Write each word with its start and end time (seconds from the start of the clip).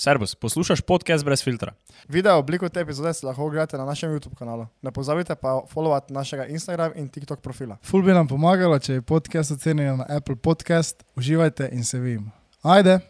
Servus, 0.00 0.34
poslušaj 0.34 0.76
podcast 0.86 1.24
brez 1.24 1.44
filtra. 1.44 1.72
Video 2.08 2.38
obliko 2.38 2.68
te 2.68 2.80
epizode 2.80 3.14
si 3.14 3.26
lahko 3.26 3.44
ogledate 3.44 3.78
na 3.78 3.84
našem 3.84 4.10
YouTube 4.10 4.36
kanalu. 4.38 4.66
Ne 4.82 4.92
pozabite 4.92 5.34
pa 5.34 5.62
followati 5.72 6.12
našega 6.12 6.46
Instagram 6.46 6.92
in 6.94 7.08
TikTok 7.08 7.40
profila. 7.40 7.76
Ful 7.82 8.02
bi 8.02 8.14
nam 8.14 8.28
pomagalo, 8.28 8.78
če 8.78 8.92
je 8.92 9.02
podcast 9.02 9.50
ocenjen 9.50 9.98
na 9.98 10.06
Apple 10.08 10.36
Podcast. 10.36 11.02
Uživajte 11.16 11.68
in 11.72 11.84
se 11.84 11.98
vidimo. 11.98 12.30
Ajde! 12.62 13.00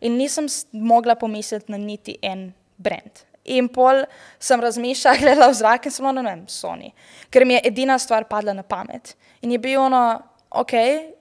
In 0.00 0.14
nisem 0.14 0.46
mogla 0.72 1.18
pomisliti 1.18 1.72
na 1.72 1.78
niti 1.78 2.14
en 2.22 2.52
brand. 2.76 3.24
In 3.44 3.66
pol 3.68 4.04
sem 4.38 4.62
razmišljala, 4.62 5.18
gledala 5.24 5.50
v 5.50 5.58
zrak 5.58 5.90
in 5.90 5.98
sem 5.98 6.06
bila, 6.06 6.22
ne 6.22 6.26
vem, 6.30 6.46
Sony, 6.46 6.94
ker 7.34 7.46
mi 7.46 7.58
je 7.58 7.66
edina 7.72 7.98
stvar 7.98 8.30
padla 8.30 8.54
na 8.54 8.62
pamet. 8.62 9.16
In 9.42 9.58
je 9.58 9.58
bilo 9.58 9.90
ono, 9.90 10.22
ok, 10.50 10.72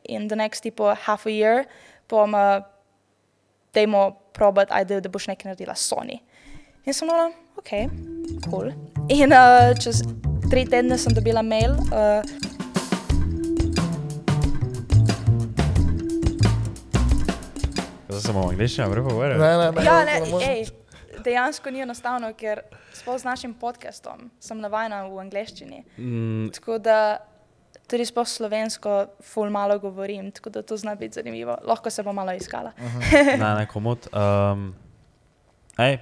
in 0.06 0.30
the 0.30 0.38
next 0.38 0.62
tipo 0.62 0.94
half 0.94 1.26
a 1.26 1.34
year, 1.34 1.66
bom, 2.06 2.38
uh, 2.38 2.62
dajmo 3.74 4.12
probati, 4.34 4.74
ajde, 4.74 5.02
da 5.02 5.10
boš 5.10 5.28
nekaj 5.28 5.52
naredila 5.52 5.76
s 5.76 5.92
Sony. 5.92 6.20
In 6.86 6.94
sem 6.94 7.08
bila, 7.08 7.32
ok, 7.58 7.72
cool. 8.50 8.72
In 9.10 9.34
uh, 9.34 9.74
čez 9.84 10.04
tri 10.50 10.66
tedne 10.66 10.98
sem 10.98 11.14
dobila 11.14 11.42
mail. 11.42 11.76
Uh, 11.92 12.24
Zdaj 18.08 18.22
se 18.22 18.34
bomo 18.34 18.50
angliščino 18.50 18.92
prvo 18.92 19.10
govorili. 19.10 19.40
Ne, 19.40 19.58
ne, 19.58 19.72
ne. 19.72 19.86
Ja, 19.86 19.98
ne, 20.06 20.22
ej, 20.48 20.68
dejansko 21.26 21.72
ni 21.72 21.84
enostavno, 21.84 22.32
ker 22.38 22.64
sploh 22.96 23.20
z 23.20 23.28
našim 23.28 23.54
podcastom 23.54 24.30
sem 24.40 24.62
navajena 24.64 25.04
v 25.10 25.20
angleščini. 25.26 25.84
Mm, 25.98 26.48
Tako 26.56 26.80
da 26.80 27.00
tudi 27.88 28.06
sploh 28.06 28.28
slovensko 28.28 29.06
ful 29.24 29.50
malo 29.50 29.80
govorim, 29.80 30.32
tako 30.32 30.50
da 30.50 30.62
to 30.62 30.78
zna 30.78 30.96
biti 30.96 31.20
zanimivo. 31.20 31.58
Lahko 31.64 31.90
se 31.90 32.04
bom 32.04 32.16
malo 32.16 32.34
iskala. 32.34 32.72
ne, 33.40 33.56
ne, 33.56 33.66
komod. 33.68 34.08
Um, 34.14 34.74
ej, 35.78 35.98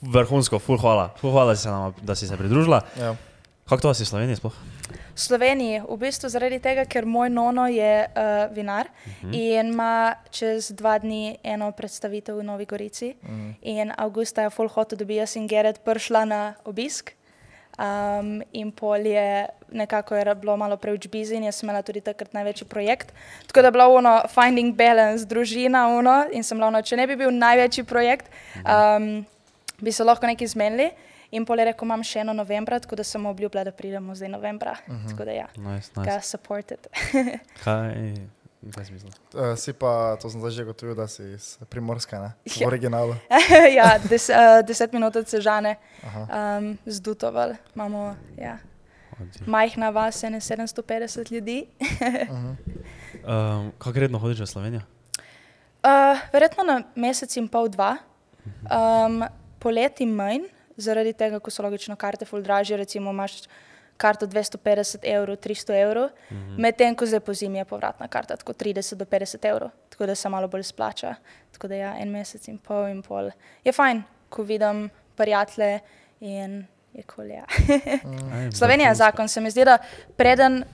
vrhunsko, 0.00 0.58
full 0.58 0.78
hvala. 0.78 1.10
Full 1.20 1.32
hvala, 1.32 1.52
da 1.52 1.56
si 1.56 1.62
se, 1.62 1.70
nama, 1.70 1.92
da 2.02 2.14
si 2.14 2.28
se 2.28 2.36
pridružila. 2.36 2.80
Ja. 3.00 3.16
Kako 3.64 3.80
to 3.80 3.88
je 3.88 4.04
v 4.04 4.06
Sloveniji 4.06 4.36
sploh? 4.36 4.52
V 5.16 5.20
Sloveniji, 5.20 5.80
v 5.88 5.96
bistvu 5.96 6.28
zaradi 6.28 6.60
tega, 6.60 6.84
ker 6.84 7.08
moj 7.08 7.32
nono 7.32 7.64
je 7.64 8.04
uh, 8.04 8.52
vinar 8.52 8.92
uh 8.92 9.12
-huh. 9.24 9.32
in 9.32 9.72
ima 9.72 10.14
čez 10.30 10.68
dva 10.76 10.98
dni 10.98 11.38
eno 11.42 11.72
predstavitev 11.72 12.36
v 12.36 12.44
Novi 12.44 12.66
Gorici. 12.66 13.16
Uh 13.22 13.28
-huh. 13.30 13.54
In 13.62 13.92
avgusta 13.96 14.42
je 14.42 14.50
full 14.50 14.68
hotel, 14.68 14.98
da 14.98 15.04
bi 15.04 15.16
jaz 15.16 15.36
in 15.36 15.48
Gerard 15.48 15.78
prišla 15.84 16.24
na 16.24 16.54
obisk. 16.64 17.12
Um, 17.74 18.42
in 18.52 18.70
pol 18.70 19.06
je 19.06 19.46
nekako 19.74 20.14
je 20.14 20.34
bilo 20.34 20.56
malo 20.56 20.76
preveč 20.76 21.08
busy 21.08 21.34
in 21.34 21.44
jaz 21.44 21.56
sem 21.58 21.68
imela 21.68 21.82
tudi 21.82 22.00
takrat 22.00 22.32
največji 22.32 22.66
projekt. 22.66 23.12
Tako 23.46 23.60
da 23.60 23.66
je 23.66 23.72
bilo 23.72 23.88
ono 23.94 24.20
Finding 24.30 24.76
Balance, 24.76 25.26
družina, 25.26 25.88
ono, 25.88 26.24
in 26.32 26.42
sem 26.42 26.58
bila 26.58 26.68
ono, 26.68 26.82
če 26.82 26.96
ne 26.96 27.06
bi 27.06 27.16
bil 27.16 27.34
največji 27.34 27.84
projekt, 27.84 28.30
um, 28.62 29.26
bi 29.80 29.92
se 29.92 30.04
lahko 30.04 30.26
nekaj 30.26 30.54
zmenili. 30.54 30.90
In 31.34 31.42
pol 31.42 31.58
je 31.58 31.64
rekel, 31.66 31.86
imam 31.88 32.02
še 32.06 32.20
eno 32.22 32.32
novembra, 32.32 32.78
tako 32.78 32.94
da 33.00 33.04
sem 33.04 33.26
obljubila, 33.26 33.64
da 33.66 33.72
pridemo 33.74 34.14
zdaj 34.14 34.28
novembra. 34.28 34.76
Uh 34.86 34.94
-huh. 34.94 35.10
Tako 35.10 35.24
da 35.24 35.30
ja, 35.32 35.46
Nice, 35.56 35.90
ga 35.94 36.14
nice. 36.14 36.28
supported. 36.28 36.86
Kaj, 37.64 38.14
kaj 38.72 38.86
si 38.86 38.92
mislil? 38.92 39.12
Uh, 39.34 39.52
si 39.58 39.72
pa, 39.76 40.16
to 40.20 40.30
sem 40.30 40.40
zdaj 40.40 40.52
že 40.56 40.64
gotovil, 40.64 40.94
da 40.96 41.08
si 41.10 41.34
iz 41.34 41.58
Primorske, 41.68 42.16
ne? 42.16 42.32
V 42.48 42.56
Ja. 42.62 42.68
originalu. 42.68 43.16
ja, 43.78 43.98
des, 43.98 44.28
uh, 44.30 44.62
deset 44.64 44.92
minut 44.92 45.16
od 45.16 45.28
Sežane, 45.28 45.76
um, 46.04 46.78
z 46.86 47.00
Dutoval. 47.00 47.56
Imamo 47.74 48.16
ja, 48.38 48.58
majhna 49.46 49.90
vas, 49.90 50.22
ene 50.24 50.40
750 50.40 51.32
ljudi. 51.32 51.66
Um, 53.24 53.72
kako 53.80 53.98
redno 53.98 54.18
hodiš 54.20 54.40
v 54.44 54.46
Slovenijo? 54.46 54.82
Uh, 55.80 56.18
verjetno 56.28 56.60
na 56.64 56.82
mesec 56.92 57.32
in 57.40 57.48
pol, 57.48 57.70
dva. 57.72 57.96
Um, 58.68 59.24
poleti 59.56 60.04
manj, 60.04 60.44
zaradi 60.76 61.14
tega, 61.16 61.40
ko 61.40 61.48
so 61.48 61.64
logično 61.64 61.96
karte 61.96 62.28
ful 62.28 62.44
dražje, 62.44 62.76
recimo 62.76 63.14
imaš 63.16 63.46
karto 63.96 64.26
250 64.26 64.98
evrov, 65.02 65.36
300 65.36 65.82
evrov, 65.82 66.08
mm 66.30 66.36
-hmm. 66.36 66.58
medtem 66.58 66.94
ko 66.94 67.06
zdaj 67.06 67.20
po 67.20 67.34
zimi 67.34 67.58
je 67.58 67.64
povratna 67.64 68.08
karta 68.08 68.36
tako 68.36 68.52
30 68.52 68.94
do 68.94 69.04
50 69.04 69.48
evrov, 69.48 69.70
tako 69.88 70.06
da 70.06 70.14
se 70.14 70.28
malo 70.28 70.48
bolj 70.48 70.62
splača. 70.62 71.14
Tako 71.52 71.68
da 71.68 71.74
ja, 71.74 71.96
en 71.98 72.10
mesec 72.10 72.48
in 72.48 72.58
pol 72.58 72.88
in 72.88 73.02
pol. 73.02 73.30
Je 73.64 73.72
fajn, 73.72 74.02
ko 74.28 74.42
vidim 74.42 74.90
prijatelje 75.16 75.80
in 76.20 76.66
je 76.92 77.02
kul. 77.02 77.30
Ja. 77.30 77.44
Ej, 77.68 78.52
Slovenija 78.58 78.88
je 78.88 78.94
zakon, 78.94 79.28
se 79.28 79.40
mi 79.40 79.50
zdi, 79.50 79.64
da 79.64 79.78
preden, 80.16 80.64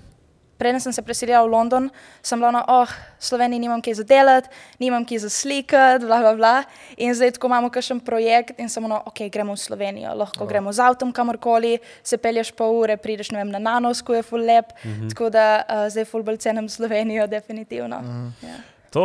preden 0.61 0.81
sem 0.81 0.93
se 0.93 1.03
preselila 1.03 1.41
v 1.47 1.49
London, 1.49 1.89
sem 2.21 2.37
bila 2.37 2.53
na, 2.53 2.63
oh, 2.69 2.91
v 3.17 3.25
Sloveniji 3.25 3.65
nimam 3.65 3.81
kaj 3.81 3.97
za 4.03 4.05
delati, 4.05 4.53
nimam 4.77 5.07
kaj 5.09 5.25
za 5.25 5.31
slikati, 5.33 6.05
bla, 6.05 6.21
bla, 6.21 6.35
bla. 6.37 6.57
In 7.01 7.17
zdaj, 7.17 7.41
ko 7.41 7.49
imamo 7.49 7.73
kakšen 7.73 8.05
projekt 8.05 8.61
in 8.61 8.69
samo, 8.69 8.91
no, 8.91 9.01
ok, 9.09 9.25
gremo 9.33 9.57
v 9.57 9.63
Slovenijo, 9.65 10.13
lahko 10.13 10.45
oh. 10.45 10.49
gremo 10.51 10.69
z 10.69 10.85
avtom 10.85 11.15
kamorkoli, 11.17 11.79
se 12.05 12.21
pelješ 12.21 12.53
pol 12.53 12.77
ure, 12.85 13.01
prideš 13.01 13.33
ne 13.33 13.41
vem, 13.41 13.49
na 13.49 13.63
Nanosku, 13.63 14.13
je 14.13 14.23
full 14.23 14.45
lep. 14.45 14.77
Mm 14.85 14.91
-hmm. 14.91 15.09
Tako 15.09 15.31
da 15.31 15.65
uh, 15.65 15.89
zdaj 15.89 16.05
full 16.05 16.23
bolj 16.23 16.37
cenim 16.37 16.69
Slovenijo, 16.69 17.27
definitivno. 17.27 18.01
Mm 18.01 18.35
ja. 18.43 18.57
To, 18.91 19.03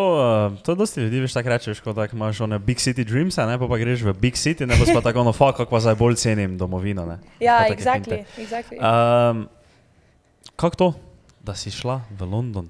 uh, 0.52 0.58
to 0.66 0.76
dosti 0.76 1.02
ljudi, 1.02 1.20
veš, 1.20 1.34
tako 1.34 1.50
rečeš, 1.50 1.80
kot 1.80 1.96
da 1.96 2.08
imaš 2.14 2.42
one 2.42 2.60
big 2.60 2.78
city 2.78 3.04
dreams, 3.06 3.38
a 3.38 3.46
ne 3.46 3.60
pa, 3.60 3.68
pa 3.68 3.78
greš 3.78 4.02
v 4.02 4.14
big 4.18 4.34
city, 4.34 4.66
ne 4.66 4.74
pa 4.74 4.94
pa 4.94 5.02
tako, 5.02 5.24
no, 5.24 5.34
fuck, 5.34 5.58
kako 5.58 5.70
pa 5.72 5.80
zdaj 5.80 5.96
bolj 5.96 6.16
cenim 6.16 6.58
domovino, 6.58 7.06
ne. 7.06 7.20
Ja, 7.40 7.68
exactly, 7.70 8.24
exactly. 8.38 8.82
Um, 8.82 9.46
kako 10.56 10.76
to, 10.76 10.94
da 11.46 11.54
si 11.54 11.70
šla 11.72 12.02
v 12.10 12.26
London? 12.26 12.70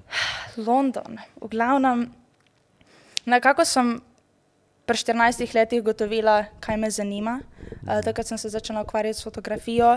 London. 0.60 1.16
V 1.40 1.48
glavnem, 1.48 2.12
nekako 3.24 3.64
sem 3.64 3.96
pri 4.86 4.96
14 5.00 5.56
letih 5.56 5.82
gotovila, 5.82 6.44
kaj 6.60 6.76
me 6.76 6.90
zanima. 6.92 7.40
Uh, 7.88 8.04
takrat 8.04 8.28
sem 8.28 8.38
se 8.38 8.52
začela 8.52 8.84
ukvarjati 8.84 9.18
s 9.18 9.24
fotografijo. 9.24 9.96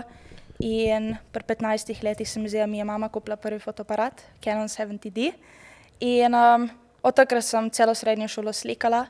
In 0.60 1.16
pri 1.32 1.44
15 1.44 2.02
letih 2.04 2.28
se 2.28 2.40
mi 2.40 2.48
zdi, 2.48 2.58
da 2.58 2.66
mi 2.66 2.78
je 2.78 2.84
mama 2.84 3.08
kupila 3.08 3.36
prvi 3.36 3.60
fotoaparat, 3.60 4.20
Canon 4.44 4.68
70D. 4.68 5.32
In 6.00 6.34
um, 6.34 6.68
od 7.02 7.14
takrat 7.14 7.44
sem 7.44 7.70
celo 7.70 7.94
srednjo 7.94 8.28
šolo 8.28 8.52
slikala. 8.52 9.06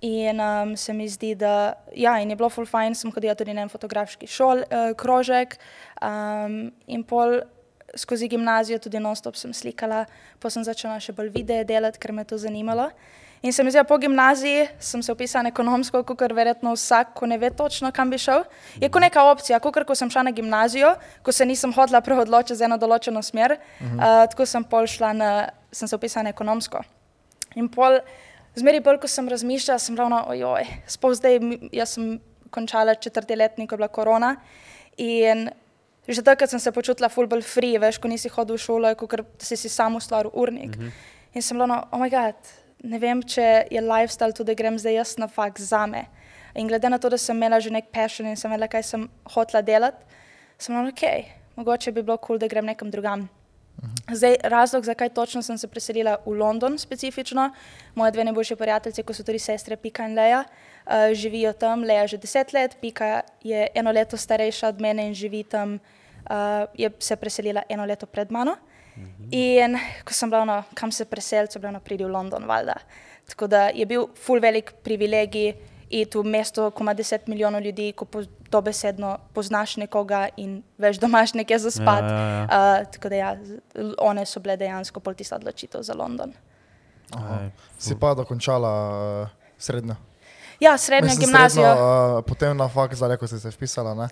In 0.00 0.40
um, 0.40 0.76
se 0.76 0.92
mi 0.92 1.08
zdi, 1.08 1.34
da 1.34 1.74
ja, 1.94 2.16
je 2.18 2.36
bilo 2.36 2.48
full 2.48 2.66
fajn, 2.66 2.94
sem 2.94 3.12
hodila 3.12 3.34
tudi 3.34 3.54
na 3.54 3.66
en 3.66 3.68
fotografski 3.68 4.26
šol, 4.26 4.64
uh, 4.64 4.92
krožek. 4.96 5.58
Um, 6.02 6.70
in 6.86 7.04
pol 7.04 7.42
skozi 7.96 8.28
gimnazijo 8.28 8.78
tudi 8.78 9.00
non-stop 9.00 9.36
sem 9.36 9.54
slikala, 9.54 10.04
pa 10.38 10.50
sem 10.50 10.64
začela 10.64 11.00
še 11.00 11.12
bolj 11.12 11.32
videe 11.34 11.64
delati, 11.64 11.98
ker 11.98 12.12
me 12.12 12.24
to 12.24 12.38
zanimalo. 12.38 12.90
In 13.42 13.52
se 13.52 13.64
mi 13.64 13.70
zdi, 13.70 13.78
da 13.80 13.84
po 13.88 13.96
gimnaziji 13.98 14.66
sem 14.78 15.02
se 15.02 15.12
upisala 15.12 15.46
na 15.46 15.48
ekonomsko, 15.48 16.02
kot 16.04 16.32
verjetno 16.36 16.74
vsak, 16.76 17.14
ko 17.16 17.26
ne 17.26 17.38
ve 17.40 17.48
točno, 17.50 17.88
kam 17.92 18.10
bi 18.12 18.18
šel. 18.20 18.44
Je 18.82 18.90
kot 18.92 19.00
neka 19.00 19.24
opcija, 19.30 19.60
kot 19.64 19.78
ko 19.88 19.96
sem 19.96 20.10
šla 20.12 20.26
na 20.28 20.32
gimnazijo, 20.36 20.92
ko 21.24 21.32
se 21.32 21.46
nisem 21.48 21.72
hodila 21.72 22.02
preodločiti 22.04 22.58
za 22.60 22.68
eno 22.68 22.76
določeno 22.76 23.22
smer, 23.22 23.56
-huh. 23.56 23.94
uh, 23.96 24.26
tako 24.30 24.46
sem 24.46 24.64
pol 24.64 24.86
šla 24.86 25.12
na, 25.12 25.48
sem 25.72 25.88
se 25.88 25.96
upisala 25.96 26.28
na 26.28 26.30
ekonomsko. 26.36 26.82
In 27.56 27.68
pol, 27.68 27.98
zmeri 28.54 28.80
bolj, 28.80 29.00
ko 29.00 29.08
sem 29.08 29.28
razmišljala, 29.28 29.78
sem 29.78 29.96
ravno, 29.96 30.24
ojoj, 30.28 30.66
sploh 30.86 31.14
zdaj, 31.14 31.40
jaz 31.72 31.96
sem 31.96 32.20
končala 32.50 32.94
četrti 32.94 33.36
letnik, 33.36 33.70
ko 33.70 33.74
je 33.74 33.78
bila 33.78 33.88
korona. 33.88 34.36
In 34.96 35.48
že 36.14 36.22
takrat 36.22 36.50
sem 36.50 36.60
se 36.60 36.72
počutila 36.72 37.08
ful 37.08 37.26
bolj 37.26 37.42
free, 37.42 37.78
veš, 37.78 37.98
ko 37.98 38.08
nisi 38.08 38.28
hodil 38.28 38.56
v 38.56 38.62
šolo, 38.62 38.94
da 38.94 39.44
si 39.44 39.56
si 39.56 39.68
sam 39.68 39.96
ustvaril 39.96 40.30
urnik. 40.34 40.76
Mm 40.76 40.82
-hmm. 40.82 40.92
In 41.34 41.42
sem 41.42 41.56
bila, 41.56 41.66
no, 41.66 41.88
oh 41.92 41.98
moj 41.98 42.10
bog, 42.10 42.34
ne 42.82 42.98
vem, 42.98 43.22
če 43.22 43.66
je 43.70 43.80
lifestyle 43.80 44.32
tudi, 44.32 44.50
da 44.50 44.54
grem 44.54 44.78
zdaj 44.78 44.94
jaz 44.94 45.16
na 45.18 45.28
faks 45.28 45.62
zame. 45.62 46.06
In 46.54 46.68
glede 46.68 46.88
na 46.88 46.98
to, 46.98 47.08
da 47.08 47.18
sem 47.18 47.36
imela 47.36 47.60
že 47.60 47.70
nek 47.70 47.92
passion 47.92 48.26
in 48.26 48.36
sem 48.36 48.50
vedela, 48.50 48.68
kaj 48.68 48.82
sem 48.82 49.10
hotela 49.34 49.62
delati, 49.62 50.04
sem 50.58 50.74
bila, 50.74 50.88
ok, 50.88 51.26
mogoče 51.56 51.92
bi 51.92 52.02
bilo 52.02 52.16
kul, 52.16 52.26
cool, 52.26 52.38
da 52.38 52.48
grem 52.48 52.66
nekam 52.66 52.90
drugam. 52.90 53.28
Zdaj, 54.12 54.36
razlog, 54.44 54.84
zakaj 54.84 55.08
točno 55.08 55.42
sem 55.42 55.58
se 55.58 55.68
preselila 55.68 56.16
v 56.26 56.34
London 56.36 56.78
specifično, 56.78 57.50
moje 57.94 58.12
dve 58.12 58.24
najboljše 58.24 58.56
prijateljice, 58.56 59.02
ko 59.02 59.14
so 59.14 59.24
tudi 59.24 59.38
sestre 59.38 59.76
Pika 59.76 60.04
in 60.04 60.14
Leja, 60.14 60.44
uh, 60.44 61.14
živijo 61.14 61.52
tam, 61.52 61.84
Leja 61.84 62.06
že 62.06 62.18
deset 62.18 62.52
let, 62.52 62.76
Pika 62.80 63.22
je 63.42 63.68
eno 63.74 63.92
leto 63.92 64.16
starejša 64.16 64.68
od 64.68 64.80
mene 64.80 65.06
in 65.06 65.14
živi 65.14 65.44
tam, 65.44 65.78
uh, 66.30 66.70
je 66.74 66.90
se 66.98 67.16
preselila 67.16 67.62
eno 67.68 67.84
leto 67.84 68.06
pred 68.06 68.30
mano. 68.30 68.56
In 69.30 69.78
ko 70.04 70.12
sem 70.12 70.30
bila, 70.30 70.44
no, 70.44 70.62
kam 70.74 70.92
se 70.92 71.04
preseliti, 71.04 71.56
sem 71.56 71.62
bila, 71.62 71.72
no, 71.72 71.80
pridi 71.80 72.04
v 72.04 72.10
London, 72.10 72.44
valjda. 72.48 72.74
Tako 73.30 73.46
da 73.46 73.68
je 73.74 73.86
bil 73.86 74.08
full 74.18 74.42
velik 74.42 74.72
privilegij 74.84 75.54
iti 75.90 76.18
v 76.18 76.24
mesto, 76.26 76.68
ko 76.70 76.84
ima 76.84 76.94
10 76.94 77.26
milijonov 77.26 77.62
ljudi, 77.62 77.92
ko 77.92 78.04
po, 78.04 78.22
dobesedno 78.50 79.16
poznaš 79.34 79.76
nekoga 79.76 80.28
in 80.36 80.60
veš, 80.78 80.98
da 81.02 81.06
imaš 81.06 81.34
nekje 81.34 81.58
za 81.58 81.70
spat. 81.70 82.04
Ja, 82.04 82.18
ja, 82.18 82.44
Uh, 82.44 82.92
tako 82.92 83.08
da 83.08 83.16
ja, 83.16 83.36
one 83.98 84.26
so 84.26 84.40
bile 84.40 84.56
dejansko 84.56 85.00
pol 85.00 85.14
tista 85.14 85.36
odločitev 85.36 85.82
za 85.82 85.94
London. 85.94 86.32
Ej, 87.14 87.50
Si 87.78 87.94
pa 87.98 88.14
dokončala 88.14 88.72
uh, 89.22 89.28
srednjo. 89.58 89.96
Ja, 90.60 90.78
srednjo 90.78 91.10
Mislim, 91.10 91.26
gimnazijo. 91.26 91.64
Srednjo, 91.64 92.18
uh, 92.18 92.24
potem 92.26 92.56
na 92.56 92.68
fakt, 92.68 92.94
zdaj, 92.94 93.16
ko 93.16 93.26
si 93.26 93.40
se 93.40 93.50
vpisala, 93.50 93.94
ne? 93.94 94.08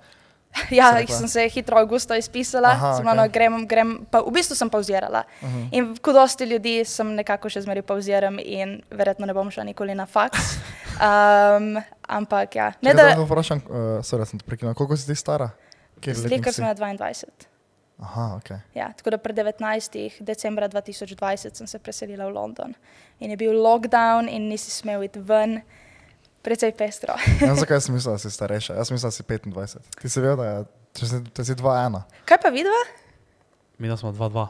Ja, 0.78 0.90
jih 1.00 1.10
sem 1.12 1.28
se 1.28 1.46
hitro 1.52 1.78
avgusta 1.80 2.16
izpisala, 2.16 2.74
Aha, 2.76 2.94
sem 2.96 3.06
okay. 3.06 3.32
grem, 3.32 3.58
grem, 3.68 3.94
pa 4.10 4.22
v 4.24 4.32
bistvu 4.34 4.56
sem 4.56 4.70
pauzirala. 4.70 5.24
Uh 5.42 5.48
-huh. 5.48 5.68
In 5.72 5.96
kot 5.96 6.14
dosti 6.14 6.44
ljudi 6.44 6.84
sem 6.84 7.14
nekako 7.14 7.48
še 7.48 7.60
zmeraj 7.60 7.82
pauziram 7.82 8.38
in 8.38 8.82
verjetno 8.90 9.26
ne 9.26 9.34
bom 9.34 9.50
šla 9.50 9.64
nikoli 9.64 9.94
na 9.94 10.06
faks. 10.06 10.38
Um, 10.98 11.78
ampak 12.08 12.54
ja, 12.54 12.72
ne 12.82 12.90
Ne, 12.90 12.94
da, 12.94 13.14
da 13.14 13.22
vprašam, 13.22 13.58
uh, 13.58 14.02
sorry, 14.02 14.26
sem 14.26 14.38
te 14.38 14.44
prekinil, 14.44 14.74
koliko 14.74 14.96
si 14.96 15.06
ti 15.06 15.14
stara? 15.14 15.50
Si? 16.04 16.52
sem 16.52 16.64
na 16.64 16.74
22. 16.74 17.46
Aha, 17.98 18.36
ok. 18.36 18.50
Ja, 18.74 18.92
tako 18.96 19.10
da 19.10 19.18
pred 19.18 19.36
19. 19.36 20.22
decembra 20.22 20.68
2020 20.68 21.54
sem 21.54 21.66
se 21.66 21.78
preselila 21.78 22.26
v 22.26 22.34
London 22.34 22.74
in 23.18 23.30
je 23.30 23.36
bil 23.36 23.62
lockdown 23.62 24.28
in 24.28 24.48
nisi 24.48 24.70
smel 24.70 25.02
iti 25.02 25.18
ven, 25.18 25.62
precej 26.42 26.72
pestro. 26.72 27.16
Ne 27.40 27.46
vem, 27.46 27.56
zakaj 27.64 27.80
sem 27.80 27.94
mislil, 27.94 28.14
da 28.14 28.22
si 28.22 28.30
starejša. 28.30 28.74
Jaz 28.74 28.90
mislim, 28.90 29.08
da 29.08 29.10
si 29.10 29.22
25. 29.22 29.76
Ti 30.00 30.08
si 30.08 30.20
vedel, 30.20 30.36
da 30.36 30.46
je, 30.46 30.64
če 30.98 31.10
si, 31.10 31.20
da 31.34 31.44
si 31.44 31.58
2-1. 31.58 32.00
Kaj 32.28 32.40
pa 32.42 32.52
vidva? 32.54 32.80
Mi 33.78 33.96
smo 33.96 34.12
2-2. 34.12 34.46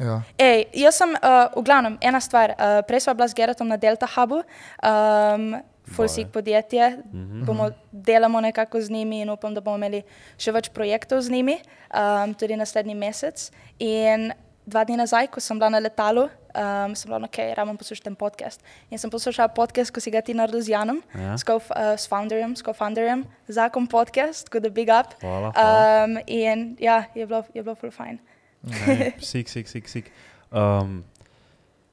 Ja. 0.00 0.22
Ej, 0.40 0.64
jaz 0.80 0.96
sem, 0.96 1.10
uh, 1.12 1.52
v 1.52 1.62
glavnem, 1.64 1.98
ena 2.00 2.20
stvar. 2.24 2.54
Uh, 2.56 2.80
prej 2.88 3.04
smo 3.04 3.12
bila 3.18 3.28
z 3.28 3.36
Geratom 3.36 3.68
na 3.68 3.76
Delta 3.76 4.08
Hubu, 4.08 4.40
um, 4.40 5.60
Fulsik 5.90 6.30
podjetje, 6.32 6.90
mm 6.90 7.02
-hmm. 7.12 7.44
bomo 7.44 7.70
delamo 7.92 8.40
nekako 8.40 8.80
z 8.80 8.90
njimi 8.90 9.20
in 9.20 9.30
upam, 9.30 9.54
da 9.54 9.60
bomo 9.60 9.76
imeli 9.76 10.02
še 10.38 10.52
več 10.52 10.68
projektov 10.68 11.20
z 11.20 11.30
njimi, 11.30 11.58
um, 11.94 12.34
tudi 12.34 12.56
naslednji 12.56 12.94
mesec. 12.94 13.50
In 13.78 14.32
dva 14.66 14.84
dni 14.84 14.96
nazaj, 14.96 15.26
ko 15.26 15.40
sem 15.40 15.58
bila 15.58 15.68
na 15.68 15.78
letalu, 15.78 16.28
um, 16.52 16.94
sem 16.94 17.08
bila, 17.08 17.24
ok, 17.24 17.38
rabim 17.56 17.76
poslušati 17.76 18.04
ten 18.04 18.14
podcast. 18.14 18.60
In 18.90 18.98
sem 18.98 19.10
poslušala 19.10 19.48
podcast, 19.48 19.90
ko 19.90 20.00
si 20.00 20.10
ga 20.10 20.20
ti 20.20 20.34
naredil 20.34 20.60
z 20.60 20.68
Janom, 20.68 21.02
Ja. 21.14 21.34
s, 21.34 21.42
co 21.42 21.56
uh, 21.56 21.64
s 21.94 22.06
founderjem, 22.06 22.56
s 22.56 22.62
co-founderjem, 22.62 23.22
zakon 23.48 23.86
podcast, 23.86 24.48
kot 24.48 24.62
da 24.62 24.68
big 24.68 24.88
up. 24.88 25.14
Hvala, 25.20 25.50
hvala. 25.50 26.04
Um, 26.04 26.18
in 26.26 26.76
ja, 26.78 27.04
je 27.14 27.26
bilo, 27.26 27.42
je 27.50 27.62
bilo 27.62 27.74
full 27.74 27.90
fine. 27.90 28.18
Ne, 28.62 29.12
Sik, 29.22 29.48
sik, 29.48 29.66
sik, 29.66 29.88
sik. 29.88 30.10
Um, 30.50 31.04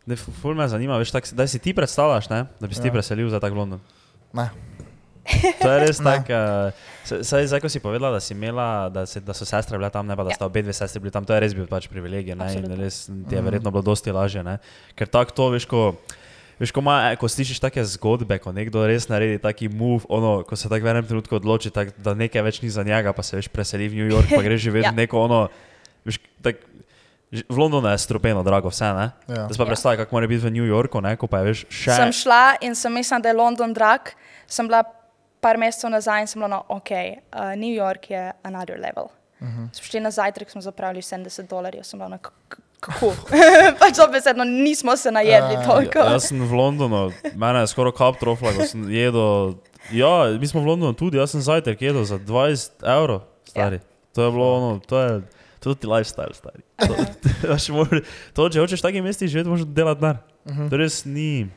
ne, 0.06 0.16
fu- 0.16 0.32
ful 0.34 0.54
me 0.54 0.68
zanima, 0.68 0.98
veš, 0.98 1.12
tak, 1.12 1.28
da 1.32 1.48
si 1.48 1.60
ti 1.60 1.74
predstavljaš, 1.74 2.30
ne, 2.30 2.46
da 2.60 2.68
bi 2.68 2.74
se 2.74 2.82
ti 2.82 2.88
Ja. 2.88 2.94
preselil 2.94 3.30
za 3.30 3.40
tak 3.40 3.54
London. 3.54 3.80
Ne. 4.34 4.50
To 5.62 5.68
je 5.68 5.78
res 5.82 6.00
Ne. 6.00 6.06
tako. 6.14 6.38
Uh, 7.06 7.22
saj, 7.24 7.46
zdaj, 7.46 7.60
ko 7.60 7.68
si 7.68 7.80
povedala, 7.80 8.14
da, 8.14 8.20
si 8.20 8.32
imela, 8.32 8.88
da, 8.88 9.06
se, 9.06 9.20
da 9.20 9.32
so 9.32 9.44
sestre 9.44 9.76
bile 9.76 9.90
tam, 9.90 10.04
ne 10.04 10.14
pa 10.14 10.24
da 10.24 10.32
Ja. 10.32 10.36
sta 10.36 10.46
obe 10.46 10.62
dve 10.62 10.72
sestri 10.72 11.00
bili 11.00 11.12
tam, 11.12 11.24
to 11.24 11.32
je 11.32 11.40
res 11.40 11.54
bil 11.54 11.66
pač 11.66 11.88
privilegij. 11.88 12.32
Ne, 12.32 12.48
in 12.50 12.64
Absolutno. 12.64 12.76
res 12.78 12.96
ti 13.06 13.34
je 13.34 13.42
verjetno 13.42 13.70
bilo 13.70 13.84
dosti 13.84 14.10
lažje. 14.10 14.42
Ne, 14.42 14.58
ker 14.94 15.08
tako 15.08 15.32
to, 15.32 15.46
veš, 15.50 15.66
ko. 15.66 15.96
Veš, 16.58 16.72
ko, 16.72 16.82
ima, 16.82 17.14
ko 17.14 17.28
slišiš 17.28 17.60
take 17.60 17.84
zgodbe, 17.86 18.40
ko 18.40 18.50
nekdo 18.50 18.82
res 18.82 19.06
naredi 19.06 19.38
taki 19.38 19.70
move, 19.70 20.10
ono, 20.10 20.42
ko 20.42 20.56
se 20.56 20.66
tako 20.66 20.82
v 20.82 20.90
enem 20.90 21.06
trenutku 21.06 21.36
odloči, 21.36 21.70
tak, 21.70 21.94
da 21.96 22.18
nekaj 22.18 22.42
več 22.42 22.58
ni 22.60 22.70
za 22.70 22.82
njega, 22.82 23.14
pa 23.14 23.22
se 23.22 23.38
veš 23.38 23.46
preseli 23.48 23.86
v 23.86 23.94
New 23.96 24.10
York, 24.10 24.26
pa 24.28 24.42
greš 24.42 24.66
živeti 24.66 24.88
Ja. 24.90 24.92
neko 24.92 25.22
ono. 25.22 25.54
Veš, 26.02 26.18
tak, 26.42 26.58
v 27.30 27.54
Londonu 27.54 27.86
je 27.86 27.98
strupeno, 28.00 28.42
drago, 28.42 28.70
vse. 28.70 28.90
Ne? 28.90 29.06
Ja. 29.28 29.46
Da 29.46 29.54
si 29.54 29.58
pa 29.58 29.64
Ja. 29.64 29.70
predstavljaj, 29.70 29.98
kako 30.00 30.16
mora 30.16 30.26
biti 30.26 30.42
v 30.42 30.50
New 30.50 30.66
Yorku, 30.66 30.98
ne? 30.98 31.14
ko 31.14 31.28
pa 31.28 31.40
je 31.40 31.46
veš 31.46 31.60
še. 31.70 31.94
Sem 31.94 32.10
šla 32.16 32.58
in 32.60 32.74
sem 32.74 32.90
mislila, 32.90 33.20
da 33.20 33.30
je 33.30 33.36
London 33.36 33.70
drag. 33.70 34.18
Sem 34.48 34.66
bila 34.66 34.82
par 35.42 35.58
mesecev 35.58 35.92
nazaj 35.92 36.22
in 36.22 36.28
sem 36.28 36.42
bila, 36.42 36.48
no, 36.48 36.64
ok, 36.78 36.92
uh, 36.92 37.54
New 37.56 37.74
York 37.74 38.10
je 38.12 38.32
another 38.44 38.80
level. 38.80 39.10
Uh 39.40 39.48
-huh. 39.48 39.74
Smo 39.74 39.84
šli 39.84 40.00
na 40.00 40.12
zajtrk, 40.12 40.50
smo 40.50 40.62
zapravili 40.62 41.02
70 41.02 41.48
dolarjev, 41.48 41.84
sem 41.84 42.00
bila, 42.00 42.10
no, 42.10 42.18
kako. 42.18 43.14
pač 43.82 43.98
dobesedno 43.98 44.44
nismo 44.44 44.98
se 44.98 45.12
najedli 45.12 45.54
Ja, 45.54 45.64
toliko. 45.66 46.00
Ja, 46.00 46.12
jaz 46.12 46.28
sem 46.28 46.42
v 46.42 46.54
Londonu, 46.54 47.12
mene 47.36 47.60
je 47.60 47.68
skoraj 47.68 47.92
kap 47.98 48.20
trofla, 48.20 48.54
ko 48.54 48.66
sem 48.70 48.90
jedel. 48.92 49.54
Ja, 49.92 50.38
mi 50.40 50.48
smo 50.48 50.62
v 50.62 50.66
Londonu 50.66 50.94
tudi, 50.94 51.18
jaz 51.18 51.32
sem 51.32 51.42
zajtrk 51.42 51.82
jedel 51.82 52.04
za 52.04 52.20
20 52.20 52.86
evrov, 52.86 53.22
stari. 53.46 53.76
Ja. 53.76 53.82
To 54.14 54.24
je 54.24 54.32
bilo 54.32 54.54
ono, 54.58 54.80
to 54.80 55.00
je. 55.00 55.22
To 55.60 55.70
je 55.70 55.76
ti 55.76 55.88
lifestyle, 55.88 56.34
stari. 56.34 56.62
To, 56.78 56.94
to, 57.58 58.02
to, 58.34 58.50
če 58.50 58.62
hočeš 58.62 58.80
v 58.80 58.86
takih 58.86 59.04
mestih 59.04 59.30
živeti, 59.30 59.50
moraš 59.50 59.66
delati 59.66 60.02
denar. 60.02 60.18
Uh 60.46 60.54
-huh. 60.54 60.70
To 60.70 60.78
res 60.78 61.06
ni. 61.06 61.50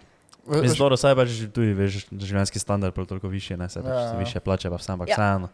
Mislim, 0.42 0.64
veš- 0.64 0.78
dobro, 0.78 0.96
saj 0.96 1.14
pač 1.14 1.28
tudi, 1.50 1.72
veš, 1.72 2.06
življenjski 2.10 2.58
standard 2.58 2.94
je 2.94 3.06
toliko 3.06 3.28
višji, 3.28 3.56
ne, 3.56 3.68
se 3.68 3.80
pač 3.80 3.88
Ja, 3.88 4.00
ja, 4.02 4.12
više 4.14 4.40
plače, 4.40 4.70
pa 4.70 4.76
vse, 4.76 4.92
ampak 4.92 5.08
Ja. 5.08 5.12
ja. 5.12 5.16
vseeno. 5.18 5.48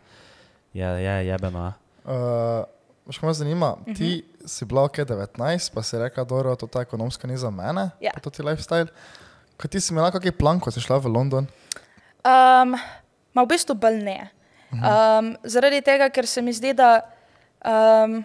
Je, 0.73 1.05
je 1.05 1.27
jebeno. 1.27 1.73
Uh, 2.05 2.65
kaj 3.11 3.23
me 3.23 3.35
zanima, 3.35 3.73
uh 3.73 3.79
Mhm. 3.79 3.91
-huh. 3.91 3.97
ti 3.97 4.11
si 4.47 4.65
bila 4.65 4.85
ok 4.85 4.97
19, 4.99 5.37
pa 5.71 5.83
si 5.83 5.99
rekla, 5.99 6.25
da 6.25 6.51
je 6.51 6.57
to 6.57 6.67
ta 6.67 6.81
ekonomska 6.81 7.27
ni 7.27 7.37
za 7.37 7.51
mene, 7.51 7.91
Ja. 8.01 8.11
pa 8.15 8.21
to 8.21 8.31
ti 8.31 8.43
lifestyle. 8.43 8.87
Kaj 9.57 9.69
ti 9.69 9.81
si 9.81 9.93
imela 9.93 10.11
kakšen 10.11 10.33
plan, 10.33 10.61
ko 10.61 10.71
si 10.71 10.81
šla 10.81 10.99
v 10.99 11.07
London? 11.07 11.47
Um, 12.25 12.77
ma 13.35 13.43
v 13.43 13.49
bistvu 13.49 13.75
bolj 13.75 14.03
ne. 14.03 14.31
Um, 14.69 15.37
zaradi 15.45 15.81
tega, 15.81 16.11
ker 16.11 16.27
se 16.27 16.43
mi 16.43 16.53
zdi, 16.53 16.75
da 16.75 17.01
um, 18.05 18.25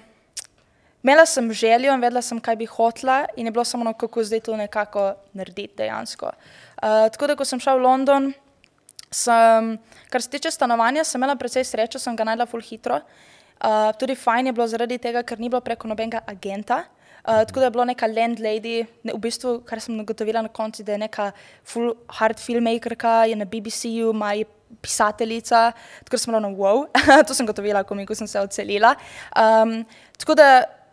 imela 1.04 1.26
sem 1.26 1.52
željo 1.54 1.94
in 1.94 2.02
vedela 2.02 2.22
sem, 2.22 2.40
kaj 2.40 2.56
bi 2.56 2.66
hotla, 2.66 3.26
in 3.36 3.46
je 3.46 3.52
bilo 3.52 3.66
samo 3.66 3.84
no, 3.84 3.94
kako 3.94 4.24
zdaj 4.24 4.40
to 4.40 4.58
nekako 4.58 5.14
narediti 5.34 5.74
dejansko. 5.78 6.32
Uh, 6.82 7.10
tako 7.12 7.28
da, 7.28 7.36
ko 7.36 7.46
sem 7.46 7.60
šla 7.60 7.76
v 7.76 7.84
London, 7.84 8.32
sem, 9.12 9.76
kar 10.10 10.22
se 10.22 10.30
tiče 10.30 10.52
stanovanja, 10.52 11.04
sem 11.04 11.20
imela 11.20 11.36
precej 11.36 11.66
srečo, 11.68 12.00
sem 12.00 12.16
ga 12.16 12.26
najdla 12.32 12.48
full 12.50 12.64
hitro. 12.64 13.02
Uh, 13.62 13.92
tudi 14.00 14.16
fajn 14.16 14.50
je 14.50 14.54
bilo 14.58 14.68
zaradi 14.68 14.98
tega, 14.98 15.22
ker 15.24 15.40
ni 15.40 15.50
bilo 15.50 15.62
preko 15.62 15.90
nobenega 15.90 16.24
agenta. 16.28 16.84
Uh, 17.22 17.44
tako 17.46 17.62
da 17.62 17.68
je 17.68 17.74
bila 17.76 17.86
neka 17.86 18.08
landlady, 18.10 18.80
ne, 19.04 19.14
v 19.14 19.20
bistvu, 19.22 19.60
kar 19.66 19.82
sem 19.82 20.00
ugotovila 20.02 20.42
na 20.42 20.50
koncu, 20.50 20.82
da 20.84 20.96
je 20.96 21.04
neka 21.04 21.32
full 21.64 21.94
hard 22.18 22.42
filmmakerka, 22.42 23.28
je 23.30 23.38
na 23.38 23.46
BBC-ju, 23.46 24.10
ima 24.10 24.34
je 24.34 24.48
pisateljica, 24.82 25.72
tako 26.02 26.16
da 26.16 26.18
sem 26.18 26.32
bila 26.32 26.42
na 26.42 26.50
wow, 26.50 26.88
to 27.28 27.38
sem 27.38 27.46
gotovila, 27.46 27.84
ko, 27.84 27.96
mi, 27.96 28.08
ko 28.10 28.18
sem 28.18 28.28
se 28.28 28.42
odselila. 28.42 28.96
Um, 29.38 29.84
tako 30.18 30.36
da 30.40 30.48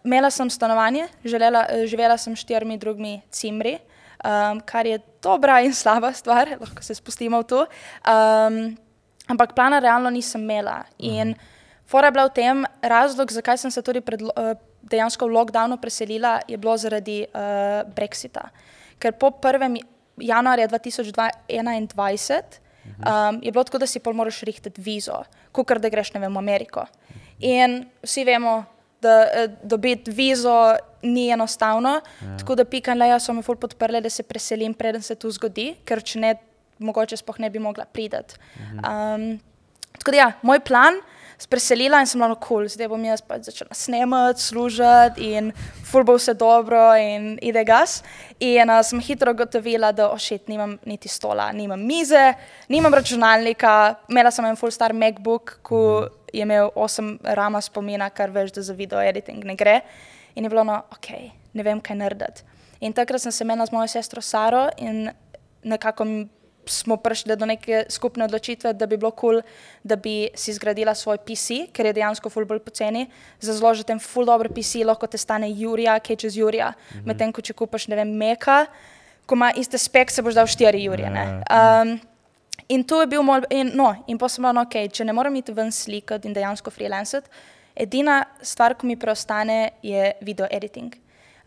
imela 0.05 0.31
sem 0.31 0.51
stanovanje, 0.51 1.09
želela, 1.25 1.67
živela 1.87 2.19
sem 2.19 2.37
s 2.37 2.45
štirimi 2.45 2.79
drugimi 2.79 3.21
cimri, 3.31 3.79
um, 4.25 4.61
kar 4.61 4.87
je 4.87 4.99
dobra 5.23 5.61
in 5.61 5.75
slaba 5.75 6.13
stvar, 6.13 6.55
lahko 6.63 6.83
se 6.83 6.95
spustimo 6.95 7.41
v 7.43 7.49
to. 7.49 7.67
Um, 8.07 8.77
ampak 9.29 9.55
plana 9.55 9.79
realno 9.79 10.11
nisem 10.11 10.43
imela. 10.43 10.83
In 10.99 11.35
fora 11.87 12.09
je 12.09 12.17
bila 12.17 12.27
v 12.29 12.35
tem, 12.35 12.65
razlog, 12.83 13.33
zakaj 13.33 13.59
sem 13.59 13.71
se 13.71 13.83
tudi 13.83 14.01
pred, 14.01 14.23
eh, 14.23 14.55
dejansko 14.89 15.27
v 15.27 15.33
lockdownu 15.33 15.77
preselila, 15.81 16.41
je 16.49 16.57
bilo 16.57 16.77
zaradi 16.77 17.27
uh, 17.27 17.85
Brexita. 17.93 18.49
Ker 18.99 19.13
po 19.13 19.31
1. 19.31 19.79
januarja 20.17 20.69
2021 20.69 22.59
um, 22.99 23.39
je 23.43 23.53
bilo 23.53 23.65
tako, 23.65 23.79
da 23.79 23.87
si 23.87 24.01
pol 24.01 24.17
moraš 24.17 24.43
rihtati 24.43 24.81
vizo, 24.81 25.23
kot 25.53 25.79
da 25.79 25.89
greš 25.89 26.15
ne 26.15 26.21
vem, 26.21 26.35
v 26.35 26.39
Ameriko. 26.39 26.87
In 27.41 27.85
vsi 28.03 28.25
vemo, 28.25 28.65
da 29.03 29.23
eh, 29.23 29.49
dobiti 29.63 30.11
vizo 30.11 30.77
ni 31.03 31.29
enostavno, 31.31 32.01
ja. 32.21 32.37
tako 32.39 32.55
da 32.55 32.65
Pika 32.65 32.93
in 32.93 32.99
Leja 32.99 33.19
so 33.21 33.33
me 33.33 33.43
ful 33.43 33.57
podprli, 33.57 34.01
da 34.01 34.11
se 34.11 34.23
preselim, 34.23 34.75
preden 34.75 35.03
se 35.03 35.15
to 35.15 35.31
zgodi, 35.31 35.71
ker 35.87 36.03
če 36.03 36.23
ne, 36.23 36.35
mogoče 36.83 37.17
sploh 37.21 37.39
ne 37.39 37.51
bi 37.51 37.63
mogla 37.63 37.87
priti. 37.93 38.39
Um, 38.83 39.31
tako 39.99 40.15
da 40.15 40.21
ja, 40.25 40.33
moj 40.43 40.61
plan. 40.67 41.01
Spreselila 41.39 42.01
in 42.03 42.09
sem 42.11 42.19
bila 42.19 42.35
kul, 42.35 42.41
cool, 42.43 42.65
zdaj 42.67 42.89
bom 42.91 43.03
jaz 43.07 43.21
pač 43.23 43.45
začela 43.47 43.71
snemati, 43.71 44.43
služiti 44.43 45.29
in 45.39 45.53
ful 45.87 46.03
bo 46.03 46.17
vse 46.17 46.33
dobro 46.35 46.81
in 46.99 47.37
ide 47.39 47.63
gas. 47.63 48.01
In 48.43 48.67
uh, 48.67 48.81
sem 48.83 48.99
hitro 48.99 49.31
gotovila, 49.39 49.93
da 49.95 50.09
ošet, 50.11 50.49
nimam 50.51 50.75
niti 50.83 51.07
stola, 51.07 51.53
nimam 51.55 51.79
mize, 51.79 52.33
nimam 52.67 52.95
računalnika, 52.95 53.75
imela 54.11 54.35
sem 54.35 54.51
en 54.51 54.59
full 54.59 54.75
star 54.75 54.91
MacBook, 54.91 55.61
ki 55.63 55.85
je 56.33 56.43
imel 56.43 56.71
8 56.77 57.19
rama 57.23 57.61
spomina, 57.61 58.11
kar 58.11 58.31
veš, 58.31 58.53
da 58.53 58.63
za 58.63 58.73
video 58.73 59.01
editing 59.01 59.45
ne 59.45 59.57
gre. 59.57 59.81
In 60.35 60.45
je 60.45 60.51
bilo 60.51 60.65
no, 60.65 60.83
ok, 60.93 61.11
ne 61.53 61.63
vem, 61.63 61.81
kaj 61.81 61.97
narediti. 61.97 62.43
In 62.81 62.93
takrat 62.93 63.21
sem 63.21 63.33
se 63.33 63.45
menila 63.45 63.67
z 63.67 63.75
mojo 63.75 63.89
sestro 63.89 64.23
Saro 64.23 64.69
in 64.79 65.11
nekako 65.65 66.05
smo 66.69 66.97
prišli 66.97 67.37
do 67.37 67.47
neke 67.47 67.85
skupne 67.89 68.25
odločitve, 68.25 68.73
da 68.73 68.87
bi 68.87 68.97
bilo 68.97 69.11
kul, 69.11 69.41
cool, 69.41 69.43
da 69.85 69.97
bi 69.97 70.29
si 70.35 70.53
zgradila 70.53 70.95
svoj 70.95 71.19
PC, 71.25 71.73
ker 71.73 71.87
je 71.87 71.95
dejansko 71.97 72.31
ful 72.31 72.45
bolj 72.45 72.61
poceni. 72.65 73.07
Za 73.41 73.57
zložiti 73.57 73.93
en 73.93 74.01
ful 74.01 74.29
dober 74.29 74.51
PC 74.53 74.85
lahko 74.85 75.07
te 75.07 75.19
stane 75.19 75.51
Jurija, 75.51 75.99
kaj 76.01 76.17
čez 76.17 76.37
Jurija. 76.37 76.69
Mm 76.69 76.99
-hmm. 76.99 77.07
Medtem 77.07 77.33
ko 77.33 77.43
če 77.43 77.53
kupaš, 77.53 77.89
ne 77.89 77.97
vem, 77.97 78.09
Meka, 78.09 78.67
ko 79.27 79.35
ima 79.35 79.53
iste 79.57 79.79
spek, 79.79 80.11
se 80.11 80.23
boš 80.23 80.35
dal 80.35 80.47
4 80.47 80.77
Jurije. 80.77 81.11
ne. 81.11 81.43
Um, 81.51 82.01
In 82.69 82.85
to 82.85 83.01
je 83.01 83.07
bil 83.09 83.23
moj, 83.25 83.47
in, 83.51 83.71
no, 83.77 83.95
in 84.07 84.19
pa 84.21 84.29
sem 84.29 84.43
bila, 84.45 84.53
no, 84.53 84.67
ok, 84.69 84.91
če 84.93 85.07
ne 85.09 85.15
morem 85.17 85.39
iti 85.41 85.55
ven 85.57 85.71
slikati 85.73 86.29
in 86.29 86.35
dejansko 86.37 86.73
freelancati, 86.73 87.31
edina 87.79 88.19
stvar, 88.45 88.75
ki 88.77 88.91
mi 88.91 88.97
preostane, 89.01 89.57
je 89.83 90.11
video 90.21 90.49
editing. 90.53 90.93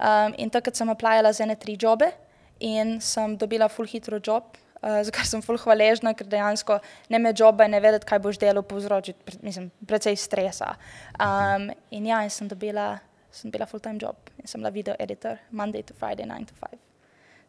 Um, 0.01 0.33
in 0.41 0.49
takrat 0.49 0.79
sem 0.79 0.89
aplajala 0.89 1.29
za 1.37 1.45
ene 1.45 1.59
tri 1.61 1.75
jobe 1.77 2.09
in 2.57 2.95
sem 3.05 3.35
dobila 3.37 3.69
full 3.69 3.85
hitro 3.85 4.17
job, 4.17 4.57
uh, 4.81 4.97
za 5.05 5.13
kar 5.13 5.29
sem 5.29 5.45
full 5.45 5.61
hvaležna, 5.61 6.15
ker 6.17 6.25
dejansko 6.31 6.79
ne 7.13 7.21
me 7.21 7.35
joba 7.37 7.69
in 7.69 7.77
ne 7.77 7.85
vedeti, 7.85 8.09
kaj 8.09 8.23
boš 8.25 8.41
delal, 8.41 8.65
povzroči, 8.65 9.13
pre, 9.13 9.37
mislim, 9.45 9.69
precej 9.85 10.17
stresa. 10.17 10.73
Um, 11.21 11.69
in 11.93 12.09
ja, 12.09 12.23
in 12.25 12.33
sem 12.33 12.49
dobila, 12.49 12.95
sem 13.29 13.53
dobila 13.53 13.69
full 13.69 13.83
time 13.83 14.01
job 14.01 14.33
in 14.41 14.49
sem 14.49 14.57
bila 14.57 14.73
video 14.73 14.97
editor, 14.97 15.37
Monday 15.51 15.85
to 15.85 15.93
Friday, 15.93 16.25
9 16.25 16.49
to 16.49 16.57
5. 16.65 16.90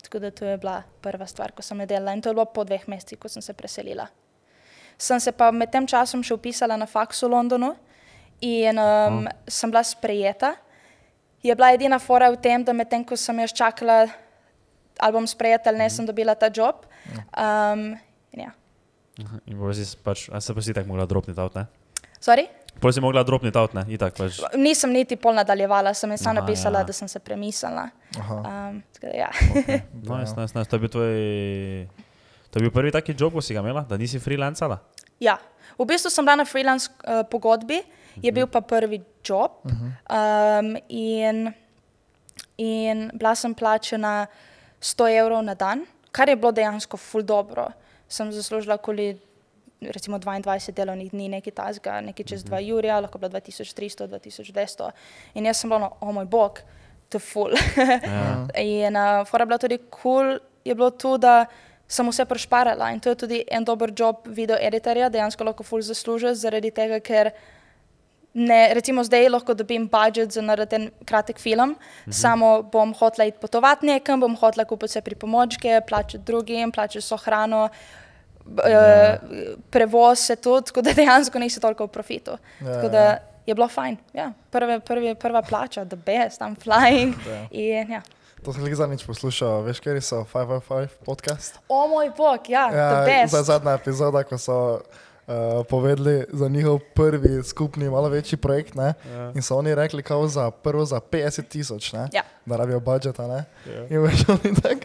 Tako 0.02 0.18
da 0.18 0.30
to 0.30 0.44
je 0.44 0.58
bila 0.58 0.82
prva 1.00 1.26
stvar, 1.26 1.52
ko 1.54 1.62
sem 1.62 1.80
jo 1.80 1.86
delala 1.86 2.12
in 2.12 2.22
to 2.22 2.30
je 2.30 2.34
bilo 2.34 2.44
po 2.50 2.64
dveh 2.66 2.88
mesecih, 2.90 3.18
ko 3.18 3.30
sem 3.30 3.42
se 3.42 3.54
preselila. 3.54 4.08
Sem 4.98 5.20
se 5.20 5.32
pa 5.32 5.50
med 5.50 5.70
tem 5.72 5.86
časom 5.86 6.22
še 6.22 6.34
upisala 6.34 6.76
na 6.76 6.86
faks 6.86 7.22
v 7.22 7.30
Londonu 7.32 7.72
in 8.42 8.78
um, 8.78 9.24
sem 9.46 9.70
bila 9.70 9.82
sprejeta. 9.86 10.54
Je 11.42 11.54
bila 11.54 11.72
edina 11.74 11.98
fora 11.98 12.30
v 12.30 12.38
tem, 12.42 12.64
da 12.64 12.74
medtem 12.74 13.04
ko 13.06 13.16
sem 13.18 13.38
jaz 13.42 13.54
čakala, 13.54 14.06
ali 14.98 15.12
bom 15.14 15.26
sprejeta 15.26 15.70
ali 15.70 15.82
ne, 15.82 15.88
sem 15.90 16.06
dobila 16.06 16.34
ta 16.38 16.50
job. 16.50 16.86
Um, 17.34 17.94
in 18.34 18.46
ja. 18.46 18.52
In 19.46 19.58
si 19.74 19.86
pač, 20.02 20.28
se 20.30 20.54
pa 20.54 20.62
si 20.62 20.74
tako 20.74 20.94
mogla 20.94 21.06
dropniti 21.06 21.40
avt, 21.40 21.58
ne? 21.58 21.66
Sorry? 22.22 22.46
Pol 22.80 22.92
si 22.92 23.00
mogla 23.00 23.22
dropniti 23.22 23.58
avt, 23.58 23.76
ne? 23.78 23.84
Itak 23.94 24.16
pač. 24.16 24.40
Nisem 24.58 24.90
niti 24.90 25.16
pol 25.20 25.36
nadaljevala, 25.38 25.92
sem 25.94 26.16
samo 26.18 26.40
napisala, 26.40 26.82
ja. 26.82 26.88
da 26.88 26.96
sem 26.96 27.08
se 27.08 27.20
premislila. 27.22 27.88
Aha. 28.18 28.38
Um, 28.40 28.80
tako 28.96 29.12
ja. 29.16 29.30
Nice, 30.12 30.34
nice, 30.34 30.52
nice. 30.56 30.66
To 30.66 30.76
je 30.76 30.80
bil 30.80 30.90
tvoj... 30.90 31.14
To 32.50 32.58
je 32.58 32.66
bil 32.66 32.72
prvi 32.74 32.90
taki 32.92 33.14
job, 33.18 33.32
ko 33.32 33.40
si 33.40 33.54
ga 33.54 33.62
imela, 33.62 33.84
da 33.88 33.96
nisi 33.96 34.18
freelancala? 34.20 34.80
ja. 35.22 35.38
V 35.78 35.86
bistvu 35.88 36.10
sem 36.12 36.24
bila 36.26 36.42
na 36.42 36.46
freelance 36.46 36.90
uh, 37.06 37.24
pogodbi, 37.24 37.80
je 38.20 38.30
bil 38.34 38.46
pa 38.50 38.60
prvi 38.60 39.00
job. 39.24 39.62
Um, 39.64 40.76
in, 40.90 41.48
in 42.58 43.08
bila 43.16 43.32
sem 43.38 43.54
plačena 43.56 44.26
100 44.82 45.08
evrov 45.16 45.40
na 45.46 45.56
dan, 45.56 45.86
kar 46.12 46.28
je 46.28 46.36
bilo 46.36 46.52
dejansko 46.52 47.00
ful 47.00 47.24
dobro. 47.24 47.70
Sem 48.04 48.28
zaslužila 48.34 48.76
okoli 48.76 49.16
recimo 49.90 50.18
22 50.18 50.72
delovnih 50.72 51.10
dni, 51.10 51.28
nekaj 51.28 51.54
tasga, 51.56 52.00
nekaj 52.00 52.24
čez 52.24 52.44
2 52.44 52.60
jurja, 52.66 53.00
lahko 53.00 53.18
bilo 53.18 53.32
2300, 53.32 54.06
2200. 54.06 54.90
In 55.34 55.46
jaz 55.46 55.62
sem 55.62 55.70
bila, 55.70 55.80
no, 55.86 55.90
o 56.00 56.12
moj 56.12 56.24
bog, 56.24 56.62
to 57.08 57.18
je 57.20 57.26
ful. 57.26 57.52
Ja. 57.52 58.46
in 58.62 58.96
uh, 58.96 59.26
fora 59.28 59.44
bila 59.44 59.58
tudi 59.58 59.78
kul, 59.78 59.90
cool, 60.02 60.38
je 60.64 60.74
bilo 60.74 60.90
to, 60.90 61.16
da 61.18 61.46
sem 61.88 62.08
vse 62.08 62.24
prešparala 62.24 62.92
in 62.92 63.00
to 63.00 63.12
je 63.12 63.18
tudi 63.24 63.42
en 63.50 63.64
dober 63.64 63.92
job 63.96 64.24
video 64.26 64.56
editorja, 64.56 65.10
dejansko 65.12 65.44
lahko 65.44 65.64
ful 65.66 65.82
zaslužiš 65.84 66.40
zaradi 66.40 66.70
tega, 66.70 67.00
ker 67.04 67.32
ne, 68.34 68.60
recimo 68.74 69.04
zdaj 69.04 69.28
lahko 69.28 69.54
dobim 69.54 69.88
budžet 69.92 70.32
za 70.32 70.42
narediti 70.42 70.76
en 70.76 70.86
kratek 71.04 71.38
film, 71.38 71.74
mhm. 71.74 72.12
samo 72.12 72.62
bom 72.62 72.94
hotela 72.94 73.28
iti 73.28 73.38
potovati 73.40 73.86
nekam, 73.86 74.20
bom 74.20 74.36
hotela 74.36 74.64
kupiti 74.64 74.92
vse 74.92 75.02
pripomočke, 75.04 75.80
plačati 75.88 76.24
drugim, 76.24 76.72
plačati 76.72 77.04
so 77.04 77.16
hrano, 77.16 77.68
Ja. 78.68 79.12
eh, 79.12 79.18
prevoz 79.70 80.18
se 80.18 80.36
tudi, 80.36 80.66
tako 80.66 80.82
da 80.82 80.92
dejansko 80.92 81.38
nisi 81.38 81.60
toliko 81.60 81.84
v 81.84 81.88
profitu. 81.88 82.30
Ja, 82.60 82.74
Tako 82.74 82.88
da 82.88 83.16
je 83.46 83.54
bilo 83.54 83.68
fajn. 83.68 83.96
Ja. 84.14 84.32
Prve, 84.50 84.80
prve, 84.80 85.14
prva 85.14 85.42
plača, 85.42 85.84
the 85.84 85.96
best, 85.96 86.40
I'm 86.40 86.56
flying. 86.64 87.14
Ja. 87.28 87.46
In, 87.50 87.92
ja. 87.92 88.02
To 88.44 88.52
sem 88.52 88.66
jih 88.66 88.74
zadnjič 88.76 89.04
poslušal, 89.06 89.62
veš, 89.62 89.78
kjer 89.80 90.00
so 90.02 90.24
505 90.32 90.88
podcast. 91.06 91.58
O 91.68 91.86
moj 91.88 92.10
bog, 92.16 92.48
ja, 92.50 92.70
ja 92.74 92.88
the 92.90 93.06
best. 93.06 93.30
zdaj 93.30 93.42
zadnja 93.42 93.74
epizoda, 93.78 94.24
ko 94.26 94.38
so 94.38 94.56
uh, 95.26 95.66
povedali 95.68 96.24
za 96.32 96.48
njihov 96.48 96.78
prvi 96.94 97.42
skupni, 97.44 97.90
malo 97.90 98.08
večji 98.08 98.36
projekt. 98.36 98.74
Ne? 98.74 98.94
Ja. 99.14 99.32
In 99.34 99.42
so 99.42 99.56
oni 99.56 99.74
rekli, 99.74 100.02
kao 100.02 100.28
za 100.28 100.50
prvo 100.50 100.84
za 100.84 101.00
50 101.00 101.42
tisoč, 101.48 101.92
ne? 101.92 102.08
Ja. 102.12 102.22
da 102.46 102.56
rabijo 102.56 102.80
budžeta. 102.80 103.26
Ne? 103.26 103.44
Ja. 103.66 103.86
In 103.90 104.02
veš, 104.02 104.24
oni 104.28 104.54
tak, 104.62 104.81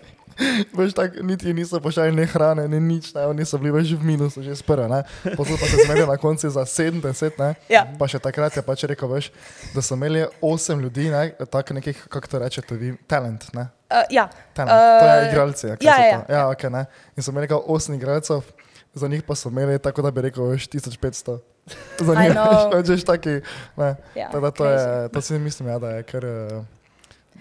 veš, 0.73 0.93
tak, 0.93 1.15
niti 1.21 1.53
niso 1.53 1.79
pošiljali 1.79 2.15
ne 2.15 2.25
hrane, 2.25 2.67
ne 2.67 2.79
nič, 2.79 3.13
ne? 3.13 3.25
oni 3.25 3.45
so 3.45 3.57
bili 3.57 3.71
več 3.71 3.91
v 3.93 4.03
minusu, 4.05 4.43
že 4.43 4.55
sprva. 4.55 5.03
Potem 5.23 5.57
pa 5.57 5.65
se 5.65 5.77
zmerijo 5.85 6.05
na 6.05 6.17
koncu 6.17 6.49
za 6.49 6.61
70, 6.61 7.39
ne? 7.39 7.55
Ja. 7.69 7.85
pa 7.99 8.07
še 8.07 8.19
takrat 8.19 8.55
je 8.55 8.61
pač 8.61 8.83
rekel, 8.83 9.09
veš, 9.09 9.31
da 9.73 9.81
so 9.81 9.97
imeli 9.97 10.25
8 10.41 10.81
ljudi, 10.81 11.09
ne? 11.09 11.31
tako 11.45 11.73
nekih, 11.73 12.05
kako 12.09 12.27
to 12.27 12.39
rečete 12.39 12.75
vi, 12.75 12.93
talent. 13.07 13.49
Ne? 13.53 13.67
Uh, 13.89 14.03
ja. 14.09 14.29
Talent. 14.53 14.73
Uh, 14.73 14.99
to 14.99 15.05
je 15.05 15.17
Eh, 15.17 15.29
igralci. 15.31 15.67
ja, 15.67 15.75
so 15.77 15.85
ja, 15.87 16.19
to? 16.19 16.33
ja, 16.33 16.41
okay, 16.47 16.69
ne. 16.69 16.85
In 17.15 17.23
so 17.23 17.31
imeli 17.31 17.47
kao 17.47 17.63
8 17.67 17.95
igralcev, 17.95 18.41
za 18.93 19.07
njih 19.07 19.23
pa 19.23 19.35
so 19.35 19.49
imeli 19.49 19.79
tako, 19.79 20.01
da 20.01 20.11
bi 20.11 20.21
rekel, 20.21 20.45
veš, 20.45 20.69
1500. 20.69 21.37
Za 21.99 22.13
njih 22.15 22.31
veš, 22.73 22.87
veš, 22.87 23.03
taki. 23.03 23.41
Ne. 23.75 23.95
Ja, 24.15 24.29
Tako 24.29 24.39
da 24.39 24.51
to, 24.51 24.65
je, 24.65 25.09
to 25.09 25.21
si 25.21 25.39
mislim, 25.39 25.69
ja, 25.69 25.79
da 25.79 25.89
je 25.89 26.03
kar. 26.03 26.25
eh, 26.25 26.76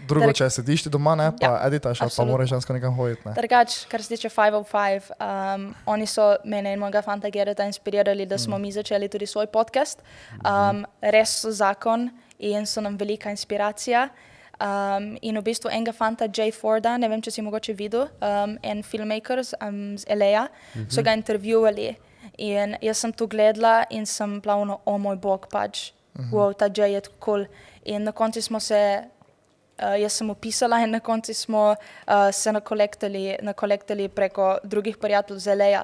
Drugo, 0.06 0.26
Drag- 0.26 0.36
če 0.36 0.50
sediš 0.50 0.82
ti 0.86 0.90
doma, 0.90 1.14
ne, 1.18 1.30
pa 1.34 1.46
Ja, 1.46 1.54
editaš, 1.66 1.98
pa 2.16 2.24
moraš 2.24 2.52
žensko 2.54 2.72
nekam 2.72 2.94
hoditi. 2.94 3.22
Ne. 3.26 3.34
Drugač, 3.34 3.86
kar 3.90 4.02
se 4.02 4.14
tiče 4.14 4.28
505, 4.28 5.10
um, 5.18 5.74
oni 5.86 6.06
so 6.06 6.36
mene 6.44 6.72
in 6.72 6.78
mojega 6.78 7.02
fanta 7.02 7.30
Gereta 7.30 7.64
inspirirali, 7.66 8.26
da 8.26 8.38
smo 8.38 8.58
mm. 8.58 8.62
mi 8.62 8.72
začeli 8.72 9.08
tudi 9.08 9.26
svoj 9.26 9.46
podcast. 9.46 10.02
Um, 10.44 10.84
res 11.02 11.40
so 11.42 11.50
zakon 11.50 12.10
in 12.38 12.66
so 12.66 12.80
nam 12.80 12.96
velika 12.96 13.30
inspiracija. 13.30 14.08
Um, 14.56 15.18
in 15.22 15.36
v 15.36 15.42
bistvu 15.44 15.68
enega 15.68 15.92
fanta, 15.92 16.28
Jay 16.32 16.52
Forda, 16.52 16.94
ne 16.96 17.08
vem, 17.12 17.20
če 17.20 17.34
si 17.34 17.42
mogoče 17.44 17.74
videl, 17.76 18.06
um, 18.24 18.54
en 18.64 18.80
filmmaker 18.82 19.42
z, 19.44 19.58
um, 19.60 19.98
z 19.98 20.06
LA, 20.08 20.46
mm 20.46 20.48
-hmm. 20.74 20.90
so 20.90 21.02
ga 21.02 21.12
intervjuvali. 21.12 21.96
In 22.38 22.76
jaz 22.82 22.98
sem 22.98 23.12
to 23.12 23.26
gledala 23.26 23.84
in 23.90 24.06
sem 24.06 24.40
plavno, 24.40 24.80
o 24.84 24.98
moj 24.98 25.16
bog, 25.16 25.46
pač, 25.50 25.92
mm 26.14 26.24
-hmm. 26.24 26.32
wow, 26.32 26.54
ta 26.54 26.68
Jay 26.68 26.92
je 26.92 27.00
tako 27.00 27.16
cool. 27.24 27.46
In 27.84 28.04
na 28.04 28.12
koncu 28.12 28.42
smo 28.42 28.60
se 28.60 29.04
Uh, 29.78 30.00
jaz 30.00 30.12
sem 30.12 30.30
opisala 30.30 30.78
in 30.80 30.90
na 30.90 31.00
koncu 31.00 31.34
smo 31.34 31.70
uh, 31.70 31.76
se 32.32 32.52
nakolektali, 32.52 33.36
nakolektali 33.42 34.08
preko 34.08 34.58
drugih 34.64 34.96
prijateljev 34.96 35.38
z 35.38 35.54
LA. 35.54 35.82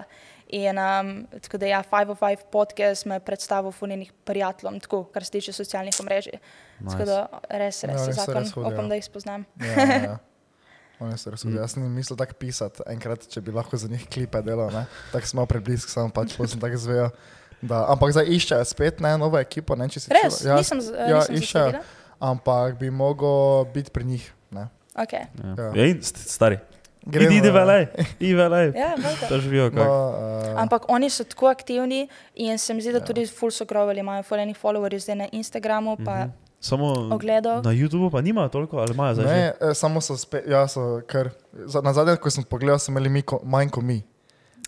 In 0.49 0.77
um, 0.77 1.11
tako 1.35 1.59
da 1.59 1.67
ja, 1.67 1.83
505 1.83 2.37
podcast 2.51 3.05
me 3.05 3.15
je 3.15 3.21
predstavil 3.21 3.73
funjenih 3.73 4.13
prijateljem, 4.25 4.81
tako 4.81 5.05
kar 5.05 5.25
se 5.25 5.31
tiče 5.31 5.53
socialnih 5.53 5.95
omrežij. 6.01 6.33
Nice. 6.81 6.93
Tako 6.93 7.05
da 7.05 7.19
res, 7.51 7.85
res 7.85 7.95
Ja, 7.95 8.01
je 8.01 8.07
res 8.07 8.17
zakon, 8.17 8.35
res 8.37 8.53
hudi, 8.53 8.67
ja. 8.67 8.75
upam, 8.75 8.89
da 8.89 8.95
jih 8.95 9.05
spoznam. 9.05 9.45
Ja, 9.57 9.73
ja, 9.75 10.03
ja. 10.03 10.19
Oni 11.01 11.19
so 11.19 11.31
res 11.31 11.43
hudi. 11.43 11.57
Jaz 11.57 11.73
sem 11.73 11.85
mislil 11.89 12.17
tako 12.17 12.35
pisati, 12.35 12.85
enkrat, 12.87 13.25
če 13.27 13.41
bi 13.41 13.51
lahko 13.51 13.77
za 13.77 13.89
njih 13.89 14.05
klipe 14.07 14.43
delal, 14.43 14.71
ne. 14.71 14.85
tako 15.13 15.27
smo 15.27 15.47
preblisk, 15.47 15.89
samo 15.89 16.09
pač 16.11 16.33
potem 16.39 16.61
tako 16.61 16.77
zvejo. 16.79 17.09
Da, 17.63 17.85
ampak 17.89 18.11
zdaj 18.11 18.27
iščejo 18.29 18.65
spet 18.67 19.01
ne, 19.01 19.13
novo 19.17 19.39
ekipo, 19.39 19.77
ne, 19.79 19.87
če 19.87 20.01
si 20.01 20.11
Res, 20.11 20.41
čula. 20.41 20.57
nisem, 20.59 20.81
z- 20.81 20.97
ja, 20.99 21.21
nisem 21.21 21.37
iščejo, 21.37 21.67
zasledila. 21.71 21.83
Ampak 22.23 22.79
bi 22.79 22.91
mogel 22.91 23.29
biti 23.67 23.91
pri 23.91 24.05
njih. 24.05 24.33
Ne. 24.51 24.69
Okay. 24.95 25.27
Ja. 25.57 25.73
Ja. 25.75 25.87
Ja, 25.87 25.95
stari. 26.03 26.59
Gremo, 27.03 27.33
Idi, 27.33 27.49
ja. 27.49 27.53
velej, 27.53 27.87
velej. 28.37 28.73
Ja, 28.73 28.95
valjda. 28.95 29.27
To 29.29 29.39
živijo 29.39 29.71
No, 29.71 29.83
uh, 29.83 30.61
Ampak 30.61 30.83
oni 30.89 31.11
so 31.11 31.25
tako 31.25 31.47
aktivni 31.49 32.07
in 32.35 32.59
se 32.59 32.75
mi 32.75 32.83
zdi, 32.83 32.93
da 32.93 33.01
tudi 33.01 33.27
full 33.29 33.51
so 33.51 33.65
grovali, 33.65 34.01
imajo 34.01 34.23
fuljenih 34.23 34.57
followerjev 34.57 34.99
zdaj 35.01 35.17
na 35.17 35.29
Instagramu, 35.33 35.97
pa 35.97 36.15
Mhm. 36.17 36.31
Samo 36.61 36.87
ogledov. 37.11 37.65
na 37.65 37.71
YouTubu 37.73 38.11
pa 38.11 38.21
nimajo 38.21 38.49
toliko, 38.49 38.79
ali 38.79 38.95
imajo 38.95 39.15
zdaj? 39.15 39.27
Ne, 39.27 39.53
eh, 39.61 39.75
samo 39.75 40.01
so 40.01 40.17
spet, 40.17 40.45
ja, 40.47 40.69
so 40.69 41.01
kar. 41.07 41.31
Na 41.83 41.93
zadnje, 41.93 42.17
ko 42.17 42.31
sem 42.31 42.45
pogledal, 42.45 42.79
so 42.79 42.93
imeli 42.93 43.23
ko, 43.23 43.41
manj 43.45 43.69
kot 43.69 43.83
mi. 43.83 44.03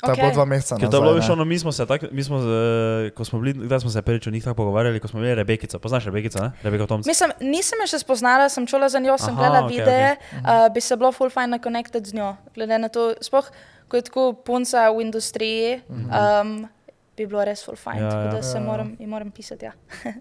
To 0.01 0.11
je 0.11 0.17
bilo 0.17 0.27
Okej. 0.27 0.35
dva 0.35 0.45
meseca. 0.45 0.77
Ker 0.77 0.91
to 0.91 0.97
je 0.97 1.03
bilo, 1.03 1.15
ne. 1.17 1.33
ono, 1.33 1.45
mi 1.45 1.59
smo 1.59 1.73
se, 1.73 1.87
tak, 1.87 2.11
mi 2.11 2.25
smo, 2.25 2.37
eh, 2.39 3.11
ko 3.11 3.25
smo 3.25 3.41
bili, 3.41 3.55
kdaj 3.55 3.81
smo 3.81 3.91
se 3.91 4.03
prvič 4.03 4.27
o 4.27 4.31
njih 4.31 4.45
tako 4.45 4.55
pogovarjali, 4.57 5.01
ko 5.01 5.09
smo 5.09 5.21
imeli 5.21 5.35
Rebekico. 5.35 5.79
Poznaš 5.79 6.05
Rebekico, 6.05 6.43
ne? 6.43 6.51
Rebeka 6.63 6.87
Tomc. 6.87 7.07
Mislim, 7.07 7.31
nisem 7.41 7.79
jo 7.81 7.87
še 7.87 7.99
spoznala, 7.99 8.49
sem 8.49 8.67
čula 8.67 8.89
za 8.89 8.99
njo, 8.99 9.15
sem 9.19 9.33
Aha, 9.33 9.39
gledala 9.39 9.63
okay, 9.65 9.79
videe, 9.79 10.17
okay. 10.17 10.67
uh, 10.67 10.73
bi 10.75 10.81
se 10.81 10.97
bilo 10.97 11.13
full 11.13 11.31
fajn 11.31 11.51
na 11.51 11.59
connected 11.59 12.07
z 12.07 12.15
njo. 12.15 12.35
Glede 12.55 12.79
na 12.79 12.89
to, 12.89 13.15
sploh 13.21 13.49
ko 13.89 13.97
je 13.97 14.03
tako 14.03 14.33
punca 14.33 14.91
v 14.91 15.01
industriji, 15.07 15.81
um, 15.89 16.69
bi 17.17 17.27
bilo 17.27 17.45
res 17.45 17.63
full 17.65 17.77
fajn. 17.77 17.99
Ja, 18.03 18.09
Ja, 18.09 18.19
ja. 18.19 18.25
ja. 18.25 18.31
Da 18.33 18.43
se 18.43 18.59
Ja. 18.59 18.65
moram, 18.65 18.97
moram 19.01 19.31
pisati. 19.31 19.65
Ja. 19.65 19.73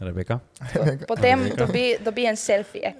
Rebeka. 0.00 0.40
Potem 1.08 1.48
dobi, 1.56 1.96
dobi 2.04 2.26
en 2.26 2.36
selfie. 2.36 2.94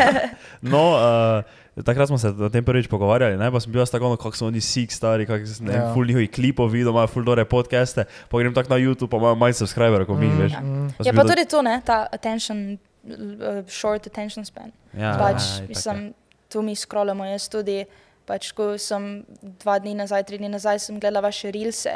No, 0.60 0.92
uh, 0.92 1.44
takrat 1.78 2.08
smo 2.08 2.18
se 2.18 2.28
o 2.30 2.48
tem 2.48 2.64
prvič 2.64 2.86
pogovarjali, 2.86 3.36
ne? 3.36 3.50
pa 3.50 3.60
sem 3.60 3.68
bil 3.68 3.80
jaz 3.80 3.90
tako, 3.90 4.08
no, 4.08 4.16
kako 4.16 4.32
so 4.32 4.46
oni 4.46 4.60
sik 4.60 4.88
stari, 4.90 5.26
kako 5.26 5.46
sem 5.46 5.66
Ja. 5.66 5.72
ja. 5.74 5.92
full 5.92 6.06
njihovih 6.06 6.30
klipov 6.30 6.68
videl, 6.68 6.90
imajo 6.90 7.06
full 7.06 7.24
dobre 7.24 7.44
podcaste, 7.44 8.04
pa 8.28 8.38
grem 8.38 8.54
tako 8.54 8.70
na 8.70 8.76
YouTube, 8.78 9.08
pa 9.08 9.16
imajo 9.16 9.34
manj 9.36 9.52
subscriberov 9.54 10.06
kot 10.06 10.16
mi, 10.16 10.26
Mm, 10.26 10.38
veš. 10.38 10.52
mm. 10.54 10.88
Pa 10.96 11.04
sem 11.04 11.16
pa 11.16 11.24
tudi 11.24 11.44
to, 11.44 11.62
ne, 11.62 11.80
ta 11.82 12.06
attention, 12.10 12.78
uh, 13.04 13.60
short 13.66 14.06
attention 14.06 14.44
span. 14.44 14.72
Ja, 14.94 15.16
pač, 15.16 15.42
ja, 15.54 15.66
mislim, 15.68 16.14
tu 16.48 16.62
mi 16.62 16.74
scrollamo, 16.74 17.24
jaz 17.26 17.48
tudi. 17.48 17.84
Pač, 18.24 18.50
ko 18.50 18.74
sem 18.74 19.22
dva 19.60 19.78
dni 19.78 19.94
nazaj, 19.94 20.24
tri 20.24 20.38
dni 20.38 20.48
nazaj, 20.48 20.78
sem 20.80 20.96
gledala 20.96 21.20
vaše 21.22 21.50
rilse. 21.50 21.92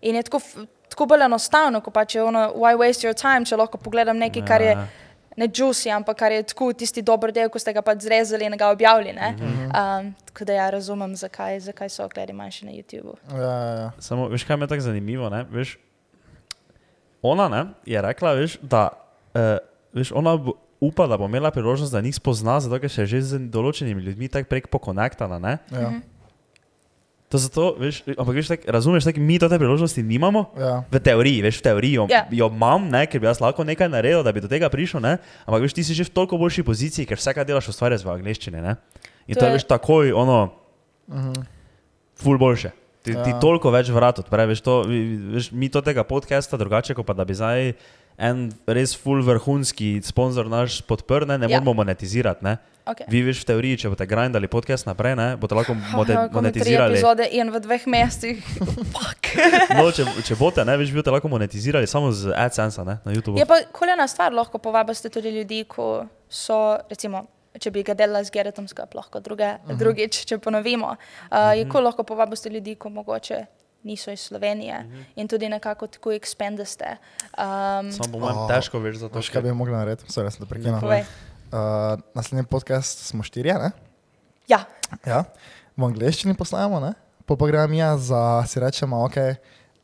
In 0.00 0.14
je 0.14 0.22
tako, 0.22 0.38
tako 0.86 1.06
bolj 1.06 1.24
enostavno, 1.24 1.80
ko 1.80 1.90
pač 1.90 2.14
je 2.14 2.22
ono, 2.22 2.52
why 2.54 2.76
waste 2.76 3.02
your 3.02 3.14
time, 3.14 3.42
če 3.42 3.56
lahko 3.56 3.78
pogledam 3.78 4.14
nekaj, 4.16 4.44
kar 4.44 4.62
je 4.62 4.70
Ja. 4.70 4.84
Ne 5.36 5.48
juicy, 5.48 5.90
ampak 5.90 6.18
kar 6.18 6.32
je 6.32 6.42
tako 6.42 6.72
tisti 6.72 7.02
dober 7.02 7.32
del, 7.32 7.48
ko 7.50 7.58
ste 7.58 7.72
ga 7.74 7.82
pač 7.82 8.04
zrezali 8.06 8.46
in 8.46 8.56
ga 8.56 8.70
objavili. 8.70 9.12
ne. 9.12 9.32
Mhm. 9.32 9.64
Um, 9.74 10.14
tako 10.30 10.44
da 10.44 10.52
ja 10.52 10.70
razumem, 10.70 11.16
zakaj, 11.16 11.60
zakaj 11.60 11.88
so 11.88 12.04
ogledi 12.04 12.32
manjši 12.32 12.66
na 12.66 12.72
YouTubu. 12.72 13.16
Ja, 13.30 13.38
ja, 13.38 13.74
ja. 13.80 13.90
Samo, 13.98 14.28
veš, 14.28 14.44
kaj 14.44 14.56
me 14.56 14.64
je 14.64 14.68
tako 14.74 14.80
zanimivo, 14.80 15.30
ne? 15.30 15.44
Veš, 15.50 15.78
ona 17.22 17.48
ne, 17.48 17.64
je 17.86 18.02
rekla, 18.02 18.32
veš, 18.32 18.58
da 18.62 18.88
uh, 19.34 19.56
veš, 19.92 20.12
ona 20.12 20.38
upa, 20.80 21.06
da 21.06 21.16
bo 21.16 21.24
imela 21.26 21.50
priložnost, 21.50 21.92
da 21.92 22.00
njih 22.00 22.14
spozna, 22.14 22.60
zato 22.60 22.78
ker 22.78 22.90
se 22.90 23.02
je 23.02 23.06
že 23.06 23.22
z 23.22 23.38
določenimi 23.50 24.02
ljudmi 24.02 24.28
tako 24.28 24.48
prek 24.48 24.68
pokonektala. 24.68 25.38
Ne? 25.38 25.58
ja. 25.72 25.90
Mhm. 25.90 26.02
To 27.34 27.38
zato, 27.40 27.74
veš, 27.74 28.06
ampak 28.06 28.30
veš, 28.32 28.46
tak, 28.46 28.60
razumeš, 28.64 29.02
tak, 29.02 29.18
mi 29.18 29.38
to 29.38 29.48
te 29.48 29.58
priložnosti 29.58 29.98
nimamo. 29.98 30.54
ja. 30.54 30.86
V 30.86 30.96
teoriji, 30.96 31.42
veš, 31.42 31.58
v 31.58 31.64
teoriji 31.64 31.94
jo, 31.94 32.04
Ja. 32.06 32.22
jo 32.30 32.46
imam, 32.46 32.86
ne, 32.86 33.02
ker 33.04 33.18
bi 33.18 33.26
jaz 33.26 33.42
lahko 33.42 33.64
nekaj 33.64 33.90
naredil, 33.90 34.22
da 34.22 34.30
bi 34.30 34.38
do 34.38 34.46
tega 34.46 34.70
prišel, 34.70 35.02
ne? 35.02 35.18
ampak 35.42 35.60
veš, 35.60 35.74
ti 35.74 35.82
si 35.82 35.90
že 35.92 36.04
v 36.04 36.14
toliko 36.14 36.38
boljši 36.38 36.62
poziciji, 36.62 37.02
ker 37.04 37.18
vse, 37.18 37.34
kar 37.34 37.42
delaš, 37.42 37.68
ustvarjaš 37.68 38.06
v 38.06 38.14
angleščini. 38.14 38.62
Ne? 38.62 38.78
In 39.26 39.34
to, 39.34 39.34
To 39.34 39.40
to 39.40 39.44
je, 39.44 39.50
je- 39.50 39.54
veš, 39.56 39.64
takoj 39.66 40.14
ono, 40.14 40.54
Mhm. 41.10 41.42
ful 42.14 42.38
boljše. 42.38 42.70
Ti, 43.02 43.10
ja. 43.10 43.20
ti 43.20 43.34
toliko 43.36 43.68
več 43.68 43.90
vrat 43.90 44.18
odpre, 44.18 44.46
veš, 44.46 44.62
to, 44.62 44.82
vi- 44.84 45.18
veš, 45.34 45.50
mi 45.50 45.66
to 45.68 45.82
tega 45.82 46.04
podcasta 46.04 46.54
drugače, 46.54 46.94
kot 46.94 47.04
pa 47.04 47.12
da 47.12 47.24
bi 47.24 47.34
zdaj 47.34 47.74
en 48.16 48.48
res 48.64 48.94
full 48.94 49.20
vrhunski 49.20 49.98
sponzor 50.00 50.46
naš 50.46 50.80
podprl, 50.82 51.26
ne, 51.26 51.36
ne 51.36 51.46
Ja. 51.46 51.58
moramo 51.58 51.82
monetizirati. 51.82 52.44
Ne. 52.44 52.56
Okay. 52.84 53.08
Vi 53.08 53.22
veš 53.24 53.40
v 53.40 53.48
teoriji, 53.48 53.76
če 53.80 53.90
boste 53.94 54.04
grindali 54.04 54.48
podcast 54.52 54.84
naprej, 54.84 55.14
ne, 55.16 55.28
boste 55.40 55.56
lahko 55.56 55.72
tri 56.04 56.16
monetizirali. 56.34 56.98
epizode 56.98 57.24
in 57.32 57.48
v 57.48 57.60
dveh 57.64 57.86
mesecih. 57.88 58.44
Fuck. 58.94 59.32
No, 59.78 59.88
če, 59.90 60.04
če 60.22 60.36
boste, 60.36 60.62
ne, 60.68 60.76
veš, 60.78 60.92
bi 60.92 61.00
boste 61.00 61.14
lahko 61.14 61.30
monetizirali 61.32 61.88
samo 61.88 62.12
z 62.12 62.34
AdSense 62.36 62.84
ne, 62.84 62.98
na 63.00 63.14
YouTubu. 63.16 63.40
Je 63.40 63.48
pa 63.48 63.62
koljena 63.72 64.04
stvar, 64.10 64.36
lahko 64.36 64.60
povabite 64.60 65.08
tudi 65.08 65.32
ljudi, 65.32 65.64
ko 65.64 66.04
so, 66.28 66.76
recimo, 66.92 67.24
če 67.56 67.72
bi 67.72 67.82
ga 67.88 67.96
delala 67.96 68.20
z 68.26 68.34
Geretom 68.36 68.68
skupaj, 68.68 69.00
lahko 69.00 69.24
druge, 69.24 69.48
uh 69.56 69.72
-huh. 69.72 69.80
drugič, 69.80 70.20
če 70.28 70.38
ponovimo. 70.38 70.96
Uh, 71.32 71.56
je 71.56 71.64
ko 71.68 71.80
lahko 71.80 72.04
povabite 72.04 72.52
ljudi, 72.52 72.76
ko 72.76 72.92
mogoče 72.92 73.46
niso 73.84 74.10
iz 74.10 74.20
Slovenije 74.20 74.76
uh 74.78 74.92
-huh. 74.92 75.04
in 75.16 75.28
tudi 75.28 75.48
nekako 75.48 75.86
tako 75.86 76.12
ekspandeste. 76.12 76.96
Um, 77.32 77.92
Samo 77.92 78.12
po 78.12 78.18
mojem 78.18 78.38
O, 78.38 78.48
težko 78.48 78.78
veš 78.78 78.96
za 78.96 79.08
to. 79.08 79.18
Veš, 79.18 79.28
kaj 79.28 79.42
bi 79.42 79.52
mogli 79.52 79.72
narediti? 79.72 80.12
Sorry, 80.12 80.30
sem 80.30 80.40
te 80.40 80.48
prekinil. 80.48 80.80
Uh, 81.52 82.00
naslednji 82.14 82.46
podcast 82.50 83.06
smo 83.06 83.22
štirje, 83.22 83.54
ne? 83.54 83.70
Ja, 84.48 84.64
Ja, 85.06 85.24
v 85.76 85.84
angleščini 85.84 86.34
posnamemo, 86.38 86.80
ne? 86.80 86.92
Po 87.26 87.36
pa 87.40 87.46
gremo 87.48 87.74
ja, 87.74 87.96
za 87.98 88.44
si 88.46 88.60
rečemo, 88.60 89.00
ok, 89.06 89.16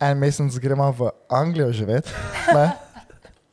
en 0.01 0.19
mesec 0.19 0.59
gremo 0.61 0.91
v 0.93 1.11
Anglijo 1.29 1.73
živeti, 1.73 2.11
ne? 2.57 2.71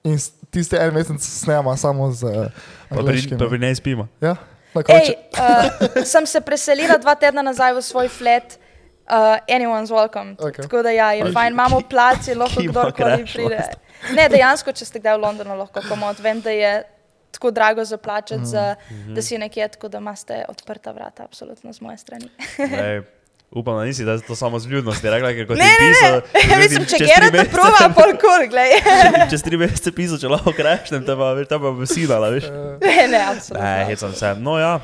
In 0.04 0.20
tisti 0.52 0.76
en 0.80 0.94
mesec 0.94 1.22
snemamo 1.24 1.74
samo 1.78 2.12
z 2.12 2.24
uh, 2.28 2.52
Pa 2.90 2.96
pri, 2.96 3.00
angliškim. 3.00 3.38
pa 3.40 3.48
pri 3.48 3.60
njej 3.60 3.76
spimo. 3.76 4.08
Ja, 4.22 4.36
Ej, 4.76 4.84
koncu. 4.84 5.14
uh, 5.40 6.04
sem 6.14 6.26
se 6.26 6.42
preselila 6.42 6.98
dva 6.98 7.16
tedna 7.16 7.42
nazaj 7.42 7.74
v 7.74 7.82
svoj 7.82 8.10
flat. 8.10 8.58
Uh, 9.08 9.40
anyone's 9.48 9.88
welcome. 9.88 10.36
Okay. 10.36 10.68
Tako 10.68 10.84
da 10.84 10.92
ja, 10.92 11.14
je 11.16 11.32
fajn, 11.32 11.54
imamo 11.56 11.80
placi, 11.90 12.36
lahko 12.36 12.60
kdorkoli 12.60 13.24
pride. 13.24 13.64
Ne, 14.12 14.28
dejansko, 14.28 14.76
če 14.76 14.84
ste 14.84 15.00
kdaj 15.00 15.16
v 15.16 15.22
Londonu, 15.24 15.56
lahko 15.56 15.80
komod. 15.88 16.20
Vem, 16.20 16.44
da 16.44 16.52
je 16.52 16.84
tako 17.38 17.52
drago 17.52 17.86
zaplačati, 17.86 18.46
za, 18.46 18.76
da 19.16 19.22
si 19.22 19.38
nekje, 19.38 19.68
tako 19.68 19.88
da 19.94 19.98
imate 20.02 20.46
odprta 20.50 20.92
vrata, 20.92 21.24
absolutno 21.24 21.74
z 21.74 21.82
moje 21.82 21.98
strani. 21.98 22.30
Ej, 22.58 23.02
upam, 23.52 23.78
da 23.78 23.84
nisi 23.86 24.06
da 24.06 24.18
to 24.20 24.36
samo 24.36 24.60
z 24.60 24.66
vljudnosti 24.66 25.10
rekla, 25.10 25.30
ker 25.38 25.48
kot 25.48 25.58
Ne, 25.58 25.68
ti 25.70 25.84
ne, 25.84 25.90
pisal, 25.90 26.22
ne. 26.50 26.58
Mislim, 26.64 26.86
če 26.86 26.98
Gerard 27.06 27.36
mesece- 27.36 27.54
prova, 27.54 27.84
pol 27.96 28.16
kul, 28.18 28.48
glej. 28.50 28.74
Čez 29.32 29.46
tri 29.46 29.58
mesece 29.62 29.94
pisal, 29.94 30.18
če 30.18 30.34
lahko 30.34 30.56
krešnem, 30.58 31.06
te 31.06 31.14
pa, 31.20 31.30
veš, 31.38 31.48
te 31.54 31.62
pa 31.62 31.72
bi 31.78 31.88
sinala, 31.88 32.34
veš. 32.34 32.50
Ne, 32.88 33.08
ne, 33.14 33.22
absolutno. 33.30 33.68
Ne, 33.68 33.86
hecam 33.92 34.18
se. 34.18 34.34
No 34.42 34.58
ja, 34.60 34.80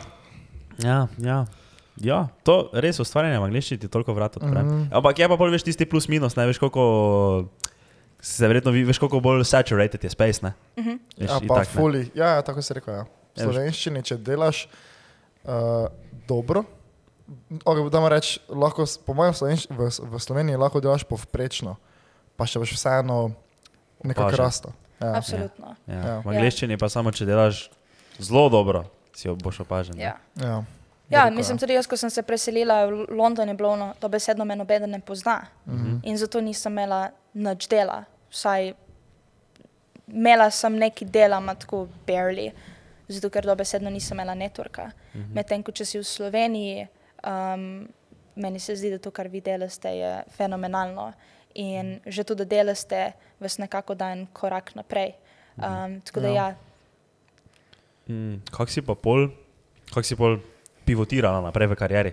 ja, 0.77 1.07
ja. 1.17 1.41
Ja, 2.01 2.23
to 2.43 2.71
res 2.73 2.97
ustvarjanje 2.99 3.37
v 3.37 3.45
angliščini 3.49 3.81
ti 3.83 3.87
toliko 3.87 4.13
vrat 4.17 4.37
odpre. 4.37 4.63
Mm. 4.63 4.69
-hmm. 4.69 4.87
Ampak 4.97 5.19
je 5.19 5.27
pa 5.29 5.35
bolj 5.37 5.51
veš 5.53 5.63
tisti 5.63 5.85
plus 5.85 6.07
minus, 6.09 6.35
ne 6.35 6.45
veš 6.49 6.57
koliko, 6.57 6.85
se 8.23 8.47
verjetno 8.47 8.71
vi- 8.71 8.85
veš 8.85 8.97
koliko 8.97 9.19
bolj 9.19 9.43
saturated 9.43 9.99
je 9.99 10.09
space, 10.09 10.39
ne? 10.41 10.53
Mhm. 10.77 10.95
Veš, 11.17 11.29
Ja, 11.29 11.39
pa 11.45 11.63
fuli. 11.65 12.07
Ja, 12.13 12.27
ja, 12.29 12.41
tako 12.41 12.61
si 12.61 12.73
rekel. 12.73 12.93
Ja. 12.93 13.03
V 13.03 13.07
Ja, 13.35 13.43
slovenščini, 13.43 14.01
če 14.01 14.17
delaš 14.17 14.67
uh, 15.43 15.87
dobro, 16.23 16.63
okay, 17.61 17.89
da 17.89 18.09
reč, 18.09 18.39
lahko, 18.47 18.83
s- 18.83 18.97
po 18.97 19.13
mojem, 19.13 19.33
v, 19.33 19.57
v, 19.69 19.81
v 19.89 20.19
Sloveniji 20.19 20.55
lahko 20.55 20.79
delaš 20.79 21.03
povprečno, 21.03 21.75
pa 22.37 22.45
še 22.45 22.59
boš 22.59 22.73
vseeno 22.73 23.33
nekako 24.01 24.37
rasta. 24.37 24.69
Ja. 24.99 25.15
Absolutno. 25.15 25.75
Ja. 25.87 25.93
Ja. 25.95 26.19
V 26.19 26.29
angliščini 26.29 26.77
pa 26.77 26.87
samo, 26.87 27.11
če 27.11 27.25
delaš 27.25 27.67
zelo 28.19 28.47
dobro, 28.49 28.85
si 29.11 29.27
jo 29.27 29.35
boš 29.35 29.59
opažen. 29.59 29.97
Ja. 29.97 30.15
Ja. 30.35 30.63
Ja, 31.09 31.29
mislim 31.29 31.57
tudi 31.57 31.73
jaz, 31.73 31.85
ko 31.85 31.97
sem 31.97 32.09
se 32.09 32.23
preselila 32.23 32.85
v 32.85 33.05
London, 33.11 33.45
je 33.45 33.53
bilo 33.53 33.69
ono, 33.71 33.93
to 33.99 34.07
besedno 34.07 34.45
me 34.45 34.55
noben 34.55 34.87
ne 34.87 34.99
pozna. 34.99 35.41
Mhm. 35.67 35.99
In 36.03 36.17
zato 36.17 36.39
nisem 36.39 36.71
imela 36.71 37.09
nič 37.33 37.67
dela. 37.67 38.05
Vsaj 38.33 38.73
imela 40.09 40.49
sem 40.51 40.75
neki 40.77 41.05
dela, 41.05 41.39
tako 41.55 41.87
barely, 42.07 42.49
zato 43.07 43.29
ker 43.29 43.45
dobesedno 43.45 43.89
nisem 43.93 44.17
imela 44.17 44.35
networka. 44.35 44.89
Mhm. 45.13 45.33
Medtem 45.33 45.63
ko 45.63 45.71
če 45.71 45.85
si 45.85 45.99
v 45.99 46.03
Sloveniji, 46.03 46.87
um, 47.23 47.87
meni 48.35 48.59
se 48.59 48.75
zdi, 48.75 48.89
da 48.89 48.97
to, 48.97 49.11
kar 49.11 49.29
vi 49.29 49.41
delate, 49.41 49.89
je 49.89 50.23
fenomenalno. 50.37 51.13
In 51.55 51.99
že 52.05 52.23
to, 52.23 52.33
da 52.35 52.45
delate, 52.49 53.13
vas 53.39 53.57
nekako 53.61 53.93
da 53.95 54.09
en 54.11 54.25
korak 54.33 54.73
naprej. 54.75 55.13
Um, 55.57 56.01
tako 56.01 56.19
da 56.19 56.27
Ja. 56.27 56.33
ja, 56.33 56.55
Mm, 58.09 58.43
kak 58.51 58.67
si 58.67 58.81
pa 58.83 58.95
pol, 58.99 59.29
kak 59.93 60.03
si 60.03 60.15
pol 60.19 60.35
pivotirala 60.83 61.39
naprej 61.39 61.71
v 61.71 61.75
karieri? 61.79 62.11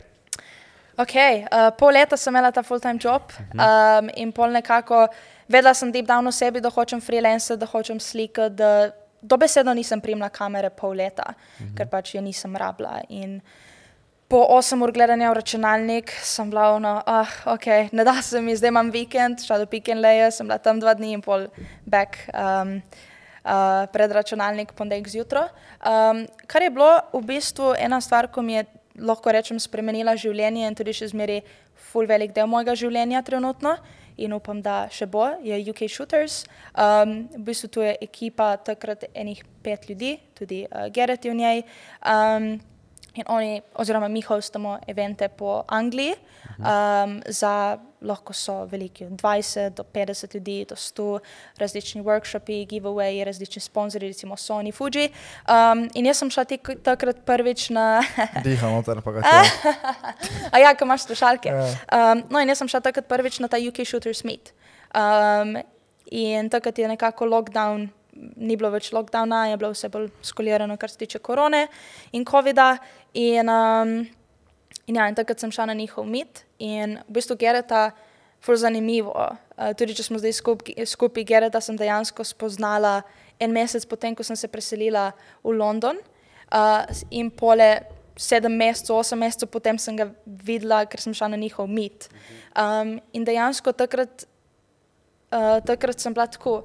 Ok, 1.01 1.15
uh, 1.17 1.71
pol 1.75 1.97
leta 1.97 2.15
sem 2.15 2.31
imela 2.31 2.53
ta 2.55 2.63
full-time 2.63 3.01
job 3.01 3.33
um, 3.57 4.11
in 4.15 4.31
pol 4.31 4.53
nekako 4.55 5.09
vedela 5.51 5.75
sem 5.75 5.91
deep 5.91 6.07
down 6.07 6.27
v 6.27 6.33
sebi, 6.33 6.61
da 6.61 6.71
hočem 6.71 7.01
freelance, 7.03 7.57
da 7.57 7.67
hočem 7.67 8.01
slikati, 8.01 8.55
da 8.57 8.91
dobesedno 9.21 9.75
nisem 9.75 10.01
primla 10.01 10.31
kamere 10.33 10.71
pol 10.71 10.95
leta, 10.97 11.35
mm 11.35 11.67
-hmm. 11.67 11.77
ker 11.77 11.89
pač 11.89 12.15
je 12.15 12.21
nisem 12.21 12.57
rabila. 12.57 13.01
In 13.09 13.41
po 14.29 14.47
8 14.47 14.83
ur 14.83 14.93
gledanja 14.93 15.31
v 15.31 15.35
računalnik 15.35 16.11
sem 16.23 16.51
bila 16.51 16.71
ono, 16.75 17.03
ah, 17.07 17.29
ok, 17.47 17.67
ne 17.93 18.05
da 18.05 18.23
se 18.23 18.41
mi, 18.41 18.57
zdaj 18.57 18.69
imam 18.69 18.91
vikend, 18.91 19.43
šla 19.47 19.59
do 19.59 19.67
Pikenleja, 19.67 20.31
sem 20.31 20.47
bila 20.47 20.59
tam 20.59 20.81
dva 20.81 20.95
dni 20.95 21.13
in 21.13 21.21
pol 21.21 21.47
back. 21.87 22.17
Um, 22.35 22.83
Uh, 23.45 23.89
pred 23.93 24.13
računalnik 24.13 24.73
ponedeljek 24.73 25.09
zjutraj. 25.09 25.49
Um, 25.81 26.27
kar 26.47 26.63
je 26.63 26.71
bilo 26.71 27.01
v 27.13 27.23
bistvu 27.25 27.75
ena 27.79 28.01
stvar, 28.01 28.29
ko 28.29 28.43
mi 28.43 28.53
je 28.53 28.65
lahko 28.99 29.33
rečem 29.33 29.61
spremenila 29.61 30.13
življenje 30.17 30.67
in 30.69 30.75
tudi 30.75 30.93
še 30.93 31.09
zmeraj 31.09 31.41
full 31.75 32.07
velik 32.07 32.35
del 32.37 32.47
mojega 32.47 32.75
življenja 32.75 33.23
trenutno 33.23 33.79
in 34.21 34.35
upam, 34.37 34.61
da 34.63 34.85
še 34.93 35.09
bo, 35.11 35.27
je 35.43 35.59
UK 35.71 35.87
Shooters. 35.89 36.45
Um, 36.75 37.29
v 37.35 37.45
bistvu 37.51 37.71
tu 37.73 37.85
je 37.85 37.95
ekipa 38.05 38.55
takrat 38.65 39.09
enih 39.15 39.43
pet 39.65 39.89
ljudi, 39.89 40.17
tudi 40.39 40.65
uh, 40.69 40.89
Gerrit 40.93 41.25
je 41.25 41.33
v 41.33 41.41
njej. 41.41 41.63
Um, 42.05 42.53
in 43.15 43.27
oni, 43.27 43.61
oziroma 43.75 44.09
mi 44.09 44.23
hostamo 44.23 44.79
evente 44.87 45.29
po 45.29 45.65
Angliji, 45.67 46.15
um, 46.59 47.21
za 47.27 47.81
lahko 48.03 48.33
so 48.33 48.65
veliki 48.65 49.05
od 49.05 49.13
20 49.13 49.75
do 49.77 49.85
50 49.95 50.35
ljudi, 50.35 50.65
do 50.69 50.75
100, 50.75 51.19
različni 51.59 52.03
workshopi, 52.03 52.67
giveaway, 52.67 53.25
različni 53.25 53.61
sponzorji, 53.61 54.09
recimo 54.09 54.37
Sony, 54.37 54.73
Fuji. 54.73 55.11
Um, 55.49 55.89
in 55.95 56.07
jaz 56.07 56.19
sem 56.19 56.31
šla 56.31 56.45
tik, 56.45 56.71
takrat 56.83 57.25
prvič 57.27 57.69
na. 57.71 58.03
Diham 58.45 58.73
noter, 58.73 59.03
pa 59.05 59.13
ga 59.13 59.23
čujem. 59.23 59.75
A 60.55 60.59
ja, 60.59 60.75
ko 60.75 60.89
imaš 60.89 61.07
slušalke. 61.11 61.49
Ja. 61.49 61.69
Um, 62.13 62.25
no, 62.31 62.41
in 62.41 62.49
jaz 62.49 62.63
sem 62.63 62.69
šla 62.69 62.81
takrat 62.81 63.09
prvič 63.09 63.41
na 63.41 63.49
ta 63.49 63.61
UK 63.61 63.85
Shooters 63.85 64.25
Meet. 64.25 64.55
Um, 64.95 65.57
in 66.11 66.51
takrat 66.51 66.79
je 66.79 66.89
nekako 66.89 67.29
lockdown, 67.29 67.89
ni 68.37 68.57
bilo 68.57 68.71
več 68.73 68.91
lockdowna, 68.93 69.47
je 69.51 69.59
bilo 69.61 69.71
vse 69.75 69.89
bolj 69.93 70.09
skolirano, 70.27 70.77
kar 70.81 70.91
se 70.91 70.99
tiče 71.05 71.21
korone 71.23 71.67
in 72.13 72.25
COVID-a. 72.27 72.73
In, 73.15 73.49
um, 73.49 74.20
in, 74.87 74.97
ja, 74.97 75.09
in 75.09 75.15
takrat 75.19 75.41
sem 75.41 75.53
šla 75.53 75.71
na 75.71 75.75
njihov 75.75 76.07
mit 76.07 76.45
in 76.59 76.99
v 77.09 77.19
bistvu 77.19 77.37
Gereta, 77.41 77.91
ful 78.41 78.57
zanimivo. 78.57 79.13
Uh, 79.13 79.73
tudi 79.77 79.95
če 79.97 80.07
smo 80.07 80.21
zdaj 80.21 80.33
skupaj, 80.39 80.87
skupaj 80.89 81.27
Gereta, 81.29 81.61
sem 81.61 81.77
dejansko 81.77 82.25
spoznala 82.25 83.01
en 83.41 83.53
mesec 83.53 83.85
potem, 83.89 84.17
ko 84.17 84.25
sem 84.27 84.37
se 84.37 84.49
preselila 84.49 85.11
v 85.45 85.57
London. 85.57 86.01
Uh, 86.51 86.83
in 87.15 87.31
pole 87.31 87.69
sedem 88.21 88.53
mesecev, 88.59 88.99
osem 89.01 89.21
mesecev 89.23 89.49
potem 89.53 89.79
sem 89.81 89.97
ga 89.97 90.11
videla, 90.25 90.83
ker 90.89 91.01
sem 91.01 91.15
šla 91.17 91.31
na 91.33 91.41
njihov 91.41 91.69
mit. 91.71 92.09
Um, 92.59 92.99
in 93.17 93.25
dejansko 93.25 93.73
takrat, 93.77 94.27
uh, 95.33 95.61
takrat 95.65 96.03
sem 96.03 96.17
bila 96.17 96.27
tako, 96.29 96.63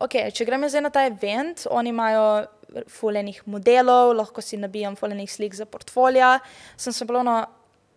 okay, 0.00 0.30
če 0.34 0.46
gremo 0.48 0.68
zdaj 0.68 0.84
na 0.86 0.92
ta 0.92 1.06
event, 1.08 1.66
oni 1.70 1.92
imajo 1.94 2.26
fulejnih 2.92 3.42
modelov, 3.48 4.12
lahko 4.16 4.42
si 4.44 4.58
nabijam 4.60 4.96
fulejnih 4.96 5.30
slik 5.30 5.54
za 5.54 5.66
portfolio. 5.66 6.36
Sem 6.76 6.92
se 6.92 7.06
bila, 7.08 7.22
no, 7.26 7.36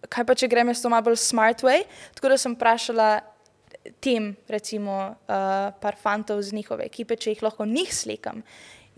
kaj 0.07 0.27
pa 0.27 0.35
če 0.38 0.49
gremo 0.51 0.73
s 0.73 0.83
to 0.83 0.91
malo 0.91 1.09
bolj 1.09 1.19
smart 1.21 1.63
way. 1.65 1.83
Tako 2.15 2.33
da 2.33 2.38
sem 2.39 2.55
vprašala 2.55 3.09
tim, 4.03 4.33
recimo 4.47 4.95
uh, 5.09 5.71
par 5.81 5.97
fantov 5.99 6.41
z 6.45 6.55
njihove 6.55 6.85
ekipe, 6.85 7.17
če 7.17 7.35
jih 7.35 7.43
lahko 7.43 7.67
njih 7.67 7.91
slikam. 7.95 8.43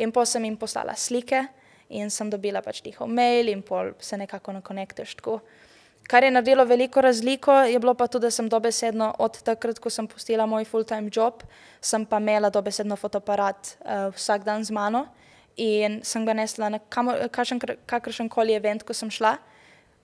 In 0.01 0.13
potem 0.13 0.35
sem 0.35 0.45
jim 0.49 0.57
poslala 0.59 0.95
slike 0.97 1.45
in 1.91 2.09
sem 2.09 2.29
dobila 2.31 2.61
pač 2.63 2.81
njihov 2.85 3.09
mail 3.11 3.51
in 3.51 3.61
pol 3.65 3.93
se 3.99 4.17
nekako 4.17 4.55
nakonekteš 4.59 5.17
tako. 5.19 5.41
Kar 6.07 6.23
je 6.23 6.31
naredilo 6.31 6.65
veliko 6.65 7.01
razliko, 7.01 7.53
je 7.53 7.79
bilo 7.79 7.93
pa 7.93 8.07
tudi, 8.07 8.25
da 8.25 8.31
sem 8.31 8.49
dobesedno 8.49 9.13
od 9.19 9.41
takrat, 9.43 9.79
ko 9.79 9.89
sem 9.89 10.07
postila 10.07 10.45
moj 10.45 10.65
full-time 10.65 11.09
job, 11.13 11.43
sem 11.81 12.05
pa 12.05 12.19
imela 12.19 12.49
dobesedno 12.49 12.95
fotoaparat 12.95 13.77
uh, 13.79 14.13
vsak 14.15 14.43
dan 14.43 14.63
z 14.63 14.71
mano 14.71 15.05
in 15.55 15.99
sem 16.03 16.25
ga 16.25 16.33
nesla 16.33 16.69
na 16.69 16.79
kakršen 17.85 18.29
koli 18.29 18.53
event, 18.55 18.83
ko 18.83 18.93
sem 18.93 19.11
šla, 19.11 19.37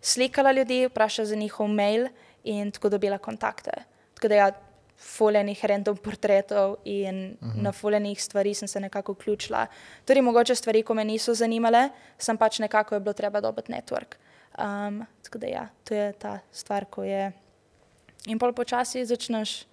slikala 0.02 0.52
ljudi, 0.52 0.86
vprašala 0.88 1.26
za 1.26 1.36
njihov 1.36 1.68
mail 1.68 2.08
in 2.44 2.72
tako 2.72 2.90
dobila 2.90 3.18
kontakte. 3.18 3.72
Tako 4.14 4.28
da 4.28 4.36
ja, 4.36 4.52
fuljenih 4.98 5.66
random 5.66 5.98
portretov 5.98 6.76
in 6.86 7.38
uh 7.42 7.48
-huh. 7.48 7.62
na 7.62 7.72
fuljenih 7.72 8.24
stvari 8.24 8.54
sem 8.54 8.68
se 8.68 8.80
nekako 8.80 9.12
vključila. 9.12 9.68
Tudi 10.06 10.22
mogoče 10.22 10.56
stvari, 10.56 10.84
ko 10.84 10.94
me 10.94 11.06
niso 11.06 11.34
zanimale, 11.34 11.90
sem 12.18 12.38
pač 12.38 12.60
nekako 12.60 12.96
je 12.96 13.00
bilo 13.00 13.14
treba 13.14 13.42
dobiti 13.42 13.72
network. 13.72 14.16
Um, 14.58 15.06
tako 15.24 15.38
da 15.38 15.48
ja, 15.48 15.68
to 15.84 15.94
je 15.94 16.14
ta 16.14 16.40
stvar, 16.52 16.86
ko 16.90 17.04
je. 17.04 17.32
In 18.28 18.40
pol 18.40 18.54
počasi 18.54 19.06
začneš 19.06 19.66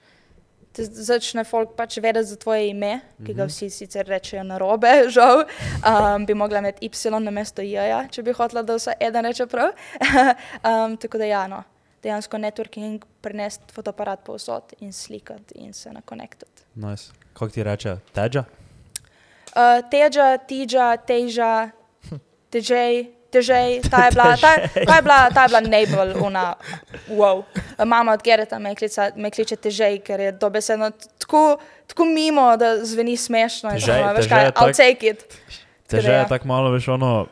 te 0.74 0.82
začne 0.84 1.44
folk 1.46 1.76
pač 1.78 1.96
vedeti 2.02 2.26
za 2.26 2.36
tvoje 2.36 2.68
ime, 2.70 3.00
ki 3.18 3.30
Mhm. 3.30 3.36
ga 3.38 3.44
vsi 3.46 3.70
sicer 3.70 4.06
rečejo 4.06 4.42
na 4.42 4.58
robe, 4.58 4.90
žal. 5.14 5.44
Um, 5.86 6.26
bi 6.26 6.34
mogla 6.34 6.58
imeti 6.58 6.86
Y 6.86 7.10
na 7.20 7.30
mesto 7.30 7.62
J, 7.62 8.08
če 8.10 8.22
bi 8.22 8.32
hotela, 8.32 8.62
da 8.62 8.74
vse 8.74 8.92
eden 9.00 9.24
reče 9.24 9.46
prav. 9.46 9.70
um, 10.66 10.96
tako 10.96 11.18
da 11.18 11.24
ja, 11.24 11.46
no, 11.46 11.62
dejansko 12.02 12.36
networking 12.36 13.04
prenesti 13.22 13.72
fotoaparat 13.72 14.24
povsod 14.24 14.74
in 14.80 14.92
slikati 14.92 15.54
in 15.54 15.72
se 15.72 15.92
nakonektati. 15.92 16.62
Nice. 16.74 17.12
Kako 17.32 17.48
ti 17.48 17.62
reče, 17.62 17.96
teža? 18.12 18.44
Uh, 19.54 19.78
teža, 19.90 20.36
tiža, 20.38 20.96
teža, 21.06 21.70
težej, 22.52 23.12
težej, 23.34 23.82
ta 23.84 24.06
je 24.06 24.10
bila, 24.12 24.28
ta, 24.36 24.52
ta 24.80 24.94
je 24.94 25.02
bila, 25.02 25.18
ta 25.28 25.42
je 25.42 25.48
bila 25.48 25.62
najbolj 25.66 26.14
una, 26.20 26.44
wow. 27.10 27.42
Mama 27.80 28.12
od 28.12 28.22
Gereta 28.22 28.58
me, 28.58 28.74
klica, 28.74 29.10
me 29.16 29.28
kliče 29.28 29.58
težej, 29.58 29.98
ker 30.00 30.20
je 30.20 30.32
dobesedno 30.32 30.88
tako, 31.18 31.58
tako 31.86 32.06
mimo, 32.06 32.52
da 32.56 32.78
zveni 32.80 33.16
smešno. 33.16 33.74
Težej- 33.74 34.04
veš 34.12 34.16
težej 34.20 34.30
kaj, 34.30 34.44
je 34.44 34.52
I'll 34.52 34.66
tak- 34.66 34.76
take 34.78 35.02
it. 35.06 35.24
Teža 35.86 36.12
ja. 36.12 36.18
je 36.20 36.28
tako 36.30 36.46
malo, 36.46 36.70
veš, 36.70 36.88
ono. 36.90 37.26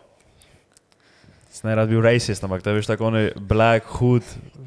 Ne 1.62 1.74
rad 1.74 1.86
bil 1.86 2.02
racist, 2.02 2.42
ampak 2.42 2.58
to 2.58 2.70
je 2.70 2.76
veš 2.76 2.86
tako 2.86 3.06
ono 3.06 3.20
black 3.38 3.86
hood 3.86 4.22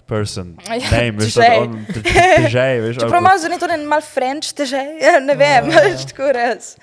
person. 0.07 0.55
Ja, 0.69 0.79
Name, 0.91 1.19
veš, 1.19 1.33
težej. 1.33 1.49
tako 1.49 1.61
on- 1.61 1.85
te- 1.91 2.03
težej, 2.37 2.75
veš. 2.81 2.95
Čeprav 3.03 3.21
malo 3.21 3.37
zveni 3.37 3.57
tudi 3.59 3.77
mal 3.83 3.99
French 4.01 4.53
težej, 4.55 4.87
ne 5.27 5.35
vem, 5.35 5.67
veš, 5.75 6.05
tako 6.13 6.31
res. 6.31 6.77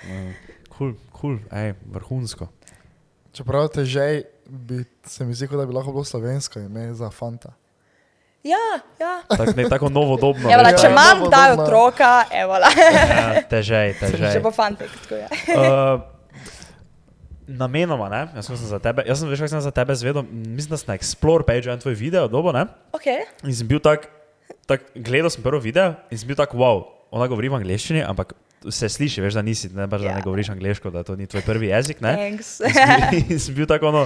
Kul, 0.69 0.93
kul, 1.09 1.39
ej, 1.49 1.73
vrhunsko. 1.89 2.45
Čeprav 3.33 3.71
težej 3.73 4.21
bi 4.45 4.79
se 5.03 5.25
mi 5.25 5.33
zdi, 5.33 5.47
kot 5.47 5.57
da 5.57 5.65
bi 5.65 5.73
lahko 5.73 5.91
bilo 5.91 6.03
slovensko 6.03 6.59
ime 6.59 6.93
za 6.93 7.09
fanta. 7.09 7.53
Ja, 8.43 8.59
ja. 8.99 9.23
Tak, 9.29 9.55
ne, 9.55 9.63
tako 9.65 9.87
novodobno. 9.87 10.49
Veš, 10.49 10.75
če 10.75 10.85
Ja, 10.85 10.91
imam 10.91 11.29
ta 11.29 11.43
dobro. 11.47 11.63
otroka, 11.63 12.09
evo, 12.29 12.57
Ja, 12.57 13.39
težej, 13.41 13.93
težej. 14.01 14.31
že 14.31 14.39
bo 14.39 14.51
fantek, 14.51 14.91
tako 14.99 15.15
je. 15.15 15.27
Uh, 15.49 16.03
namenoma, 17.47 18.09
ne? 18.09 18.21
Jaz 18.35 18.47
sem 18.47 18.55
za 18.57 18.79
tebe, 18.79 19.03
jaz 19.03 19.19
sem 19.19 19.27
veš, 19.27 19.39
kaj 19.39 19.49
sem 19.49 19.61
za 19.61 19.71
tebe 19.71 19.91
zvedel, 19.93 20.23
mislim, 20.27 20.69
da 20.69 20.77
sem 20.77 20.89
na 20.89 20.95
Explore 20.95 21.43
page 21.43 21.67
en 21.67 21.79
tvoj 21.79 21.95
video, 21.95 22.27
dobo, 22.27 22.51
ne? 22.51 22.65
Ok, 22.91 23.07
In 23.43 23.51
sem 23.53 23.67
bil 23.67 23.79
tak, 23.79 24.07
tak 24.65 24.91
gledal 24.93 25.29
sem 25.29 25.39
prvi 25.39 25.59
video 25.65 25.95
in 26.09 26.17
sem 26.17 26.27
bil 26.27 26.35
tak, 26.35 26.51
wow, 26.51 26.83
ona 27.11 27.27
govori 27.27 27.47
v 27.47 27.59
angleščini, 27.59 28.03
ampak 28.03 28.31
se 28.65 28.87
sliši, 28.87 29.19
veš, 29.19 29.35
da 29.35 29.41
nisi, 29.41 29.67
ne, 29.69 29.87
pač, 29.87 30.01
da 30.01 30.13
Ja. 30.13 30.15
ne 30.15 30.23
govoriš 30.23 30.49
angliško, 30.49 30.87
da 30.89 31.03
to 31.03 31.15
ni 31.15 31.27
tvoj 31.27 31.43
prvi 31.43 31.67
jezik, 31.67 31.99
ne? 31.99 32.15
thanks. 32.15 32.59
In 32.59 32.71
sem, 32.71 32.99
bil- 33.11 33.27
in 33.29 33.39
sem 33.39 33.55
bil 33.55 33.67
tako 33.67 33.91
ono, 33.91 34.03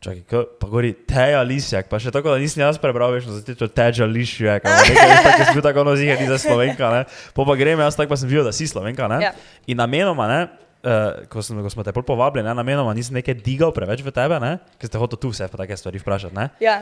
čakaj, 0.00 0.22
ko, 0.24 0.40
pa 0.56 0.66
govori 0.66 0.94
Teja 1.08 1.42
Lisjak, 1.44 1.90
pa 1.90 2.00
še 2.00 2.12
tako, 2.14 2.32
da 2.32 2.40
nisem 2.40 2.62
jaz 2.64 2.78
prebral, 2.80 3.12
veš, 3.12 3.28
no, 3.28 3.36
zato 3.36 3.68
je 3.68 3.72
Teja 3.76 4.08
Lisjak, 4.08 4.64
ampak 4.64 4.88
nekaj, 4.88 5.12
tako, 5.26 5.44
sem 5.44 5.58
bil 5.58 5.64
tako 5.66 5.84
ziger, 6.00 6.16
ni 6.20 6.28
za 6.30 6.38
slovenka, 6.40 6.88
ne? 6.94 7.02
Po 7.36 7.44
pa 7.44 7.56
grem 7.60 7.82
jaz 7.84 7.98
tako, 7.98 8.14
pa 8.14 8.20
sem 8.20 8.30
videl, 8.30 8.46
da 8.48 8.54
si 8.56 8.68
slovenka, 8.70 9.10
ne? 9.12 9.20
Ja. 9.28 9.32
In 9.68 9.80
namenoma, 9.80 10.28
ne, 10.30 10.40
uh, 10.88 11.20
ko, 11.28 11.44
sem, 11.44 11.60
ko 11.60 11.72
smo 11.72 11.84
te 11.84 11.92
pol 11.92 12.06
povabili, 12.08 12.46
ne, 12.46 12.54
namenoma 12.56 12.96
nisem 12.96 13.18
nekaj 13.20 13.36
digal 13.44 13.74
preveč 13.76 14.00
v 14.06 14.14
tebe, 14.14 14.40
ne, 14.40 14.56
ker 14.80 14.88
ste 14.88 15.02
hotel 15.02 15.20
tu 15.20 15.34
vse 15.34 15.50
pa 15.52 15.60
take 15.60 15.76
stvari 15.76 16.00
vprašati, 16.00 16.36
ne. 16.36 16.48
Ja. 16.64 16.80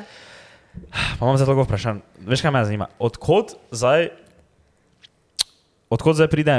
Pa 1.18 1.26
imam 1.26 1.40
zato 1.40 1.58
vprašanje, 1.58 2.22
veš 2.22 2.44
kaj 2.44 2.54
me 2.54 2.62
zanima, 2.70 2.86
odkot 3.02 3.56
zdaj, 3.74 4.12
odkot 5.90 6.20
zdaj 6.20 6.30
pride 6.30 6.56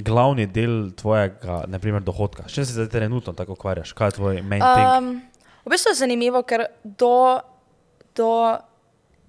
glavni 0.00 0.48
del 0.48 0.94
tvojega, 0.96 1.66
naprimer, 1.68 2.00
dohodka? 2.00 2.48
S 2.48 2.56
čim 2.56 2.64
se 2.64 2.78
zdaj 2.78 2.88
trenutno 2.94 3.36
tako 3.36 3.58
ukvarjaš? 3.58 3.92
Kaj 3.92 4.14
je 4.14 4.18
tvoj 4.22 4.40
main 4.40 4.64
thing? 4.64 5.33
V 5.64 5.70
bistvu 5.70 5.90
je 5.90 5.94
zanimivo, 5.94 6.42
ker 6.44 6.66
do, 6.84 7.40
do 8.12 8.58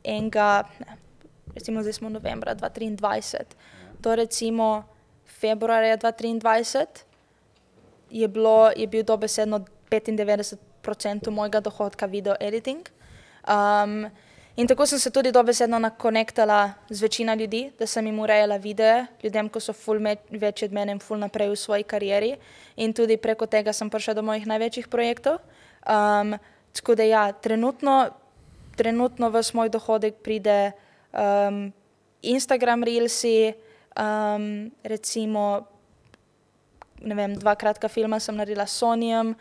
enega, 0.03 0.67
ne, 0.83 0.97
recimo 1.55 1.79
zdaj 1.79 1.93
smo 1.93 2.09
novembra 2.11 2.55
2023, 2.55 3.55
do 4.03 4.15
recimo 4.15 4.83
februarja 5.39 5.97
2023 5.97 7.05
je, 8.11 8.27
bilo, 8.27 8.71
je 8.75 8.87
bil 8.87 9.03
dobesedno 9.03 9.63
95% 9.89 11.31
mojega 11.31 11.59
dohodka 11.59 12.05
video 12.05 12.35
editing. 12.39 12.89
Um, 13.47 14.11
in 14.55 14.67
tako 14.67 14.85
sem 14.85 14.99
se 14.99 15.09
tudi 15.11 15.31
dobesedno 15.31 15.79
nakonektala 15.79 16.73
z 16.89 17.01
večina 17.01 17.33
ljudi, 17.35 17.71
da 17.79 17.87
sem 17.87 18.05
jim 18.05 18.19
urejala 18.19 18.57
videe, 18.57 19.05
ljudem, 19.23 19.49
ko 19.49 19.59
so 19.59 19.73
ful 19.73 19.99
me, 19.99 20.15
večji 20.29 20.65
od 20.65 20.73
mene 20.73 20.91
in 20.91 20.99
ful 20.99 21.17
naprej 21.17 21.49
v 21.49 21.55
svoji 21.55 21.83
karieri. 21.83 22.35
In 22.75 22.93
tudi 22.93 23.17
preko 23.17 23.45
tega 23.45 23.73
sem 23.73 23.89
prišla 23.89 24.13
do 24.13 24.21
mojih 24.21 24.47
največjih 24.47 24.87
projektov. 24.87 25.39
Um, 25.85 26.35
tako 26.73 26.95
da 26.95 27.03
ja, 27.03 27.31
trenutno, 27.31 28.09
trenutno 28.75 29.29
v 29.29 29.41
moj 29.53 29.69
dohodek 29.69 30.19
pride 30.23 30.71
um, 31.13 31.71
Instagram 32.21 32.83
Reelsi, 32.83 33.53
um, 33.95 34.71
recimo 34.83 35.65
ne 37.05 37.15
vem, 37.15 37.35
dva 37.35 37.55
kratka 37.55 37.87
filma 37.87 38.19
sem 38.19 38.35
naredila 38.35 38.65
s 38.65 38.79
Sonijem, 38.79 39.35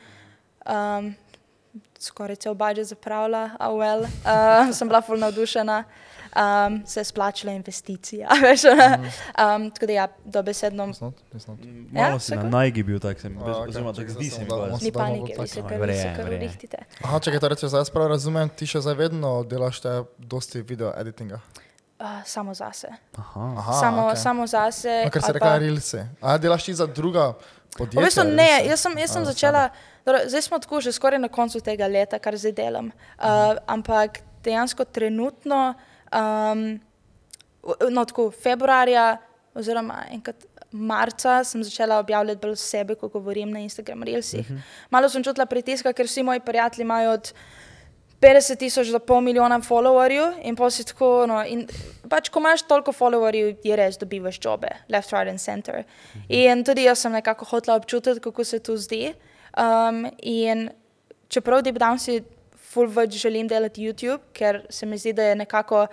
um, 0.66 1.14
skoraj 1.98 2.36
cel 2.44 2.54
budžet 2.54 2.92
zapravila, 2.92 3.56
a 3.58 3.70
well, 3.72 4.04
uh, 4.04 4.68
sem 4.76 4.88
bila 4.88 5.02
fulno 5.02 5.26
navdušena, 5.26 5.84
um, 6.34 6.82
se 6.86 7.00
je 7.00 7.04
splačila 7.04 7.52
investicija, 7.52 8.28
veš. 8.42 8.64
um, 8.64 9.70
tako 9.70 9.86
da 9.86 9.92
ja, 9.92 10.08
dobesedno. 10.24 10.86
It's 10.86 11.48
not. 11.48 11.58
Malo 11.90 12.14
Ja, 12.14 12.18
si 12.18 12.36
na 12.36 12.42
najgi 12.42 12.82
bil 12.82 13.00
tak, 13.00 13.20
sem, 13.20 13.38
okej, 13.38 13.68
oziroma 13.68 13.92
zdaj 13.92 14.08
zdi 14.08 14.30
se 14.30 14.36
sem 14.36 14.44
mi. 14.44 14.78
Ni 14.82 14.92
panike, 14.92 15.34
vi 15.40 15.48
se 15.48 15.62
kar, 16.16 16.26
urihtite. 16.26 16.78
Aha, 17.02 17.20
čakaj, 17.20 17.40
torej, 17.40 17.56
če 17.56 17.68
zdaj 17.68 17.84
prav 17.94 18.08
razumem, 18.14 18.48
ti 18.48 18.66
še 18.66 18.80
zdaj 18.80 18.94
vedno 18.94 19.42
delaš 19.44 19.80
te 19.80 20.02
dosti 20.18 20.62
video 20.62 20.92
editinga. 20.96 21.40
Uh, 21.98 22.06
samo 22.26 22.54
zase. 22.54 22.88
Aha. 23.18 23.54
Aha, 23.58 23.72
samo, 23.80 24.02
okay. 24.10 24.16
samo 24.16 24.46
zase. 24.46 25.02
No, 25.04 25.10
ker 25.10 25.22
se 25.22 25.30
ali 25.30 25.38
reka 25.38 25.46
pa- 25.46 25.58
rilsi. 25.58 26.00
A 26.20 26.38
delaš 26.38 26.64
ti 26.64 26.74
za 26.74 26.86
druga 26.86 27.32
podjetja? 27.78 28.00
V 28.00 28.04
bistvu 28.04 28.24
ne, 28.34 28.50
jaz 28.66 28.80
sem, 28.82 28.98
jaz 28.98 29.10
sem 29.14 29.22
A, 29.22 29.24
začela, 29.24 29.62
dobro, 30.06 30.20
zdaj 30.26 30.42
smo 30.42 30.58
tako 30.58 30.80
že 30.82 30.92
skoraj 30.92 31.22
na 31.22 31.30
koncu 31.30 31.62
tega 31.62 31.86
leta, 31.86 32.18
kar 32.18 32.34
zdaj 32.36 32.52
delam. 32.52 32.90
Uh, 33.16 33.54
ampak 33.70 34.20
dejansko 34.42 34.84
trenutno, 34.84 35.74
um, 36.14 36.80
no 37.90 38.04
tako 38.04 38.30
februarja 38.30 39.16
oziroma 39.54 40.04
enkrat 40.10 40.46
marca 40.74 41.44
sem 41.44 41.62
začela 41.64 41.98
objavljati 41.98 42.40
bolj 42.42 42.56
sebe, 42.56 42.94
ko 42.94 43.08
govorim 43.08 43.50
na 43.50 43.60
Instagram 43.62 44.02
Reelsih. 44.02 44.46
Malo 44.90 45.08
sem 45.08 45.22
čutila 45.22 45.46
pritiska, 45.46 45.92
ker 45.92 46.06
vsi 46.06 46.22
moji 46.22 46.40
prijatelji 46.40 46.82
imajo 46.82 47.12
od 47.12 47.32
50 48.20 48.58
tisoč 48.58 48.88
do 48.88 48.98
pol 48.98 49.20
milijona 49.20 49.60
followerjev 49.60 50.40
in 50.42 50.56
pa 50.56 50.70
si 50.70 50.84
tako, 50.84 51.26
no, 51.28 51.42
in 51.46 51.66
pač 52.10 52.28
ko 52.32 52.40
imaš 52.40 52.62
toliko 52.66 52.92
followerjev, 52.92 53.56
je 53.64 53.76
res 53.76 53.98
dobivaš 54.00 54.40
jobe, 54.44 54.70
left, 54.88 55.12
right 55.12 55.30
and 55.30 55.38
center. 55.38 55.84
In 56.28 56.64
tudi 56.64 56.88
jaz 56.88 57.04
sem 57.04 57.12
nekako 57.12 57.44
hotela 57.44 57.76
občutiti, 57.76 58.20
kako 58.20 58.44
se 58.44 58.58
to 58.58 58.76
zdi. 58.76 59.12
Um, 59.58 60.06
in 60.18 60.70
čeprav 61.28 61.62
deep 61.62 61.78
down 61.78 61.98
si 61.98 62.22
full 62.74 62.90
več 62.90 63.16
želim 63.22 63.48
delati 63.50 63.86
YouTube, 63.86 64.22
ker 64.36 64.64
se 64.70 64.86
mi 64.86 64.98
zdi, 64.98 65.14
da 65.16 65.30
je 65.30 65.40
nekako, 65.44 65.86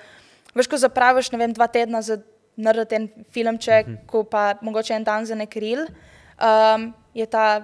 veš, 0.58 0.70
ko 0.72 0.82
zapraviš, 0.82 1.32
ne 1.32 1.42
vem, 1.42 1.54
dva 1.56 1.70
tedna 1.72 2.02
za 2.06 2.20
narediti 2.62 2.96
en 2.96 3.10
filmček, 3.32 3.88
mm 3.88 3.94
-hmm. 3.94 4.06
ko 4.08 4.24
pa 4.24 4.54
mogoče 4.62 4.94
en 4.94 5.04
dan 5.04 5.26
za 5.26 5.36
nek 5.36 5.56
reel, 5.56 5.86
um, 5.86 6.94
je 7.14 7.26
ta 7.26 7.64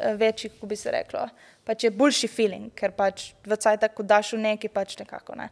eh, 0.00 0.14
večji, 0.14 0.50
kako 0.50 0.66
bi 0.66 0.76
se 0.76 0.90
reklo, 0.90 1.28
pač 1.64 1.84
je 1.84 1.90
boljši 1.90 2.28
feeling, 2.28 2.72
ker 2.74 2.92
pač 2.92 3.32
v 3.46 3.56
cajtah, 3.56 3.94
ko 3.94 4.02
daš 4.02 4.32
v 4.32 4.38
neki, 4.38 4.68
pač 4.68 4.98
nekako 4.98 5.34
ne. 5.34 5.48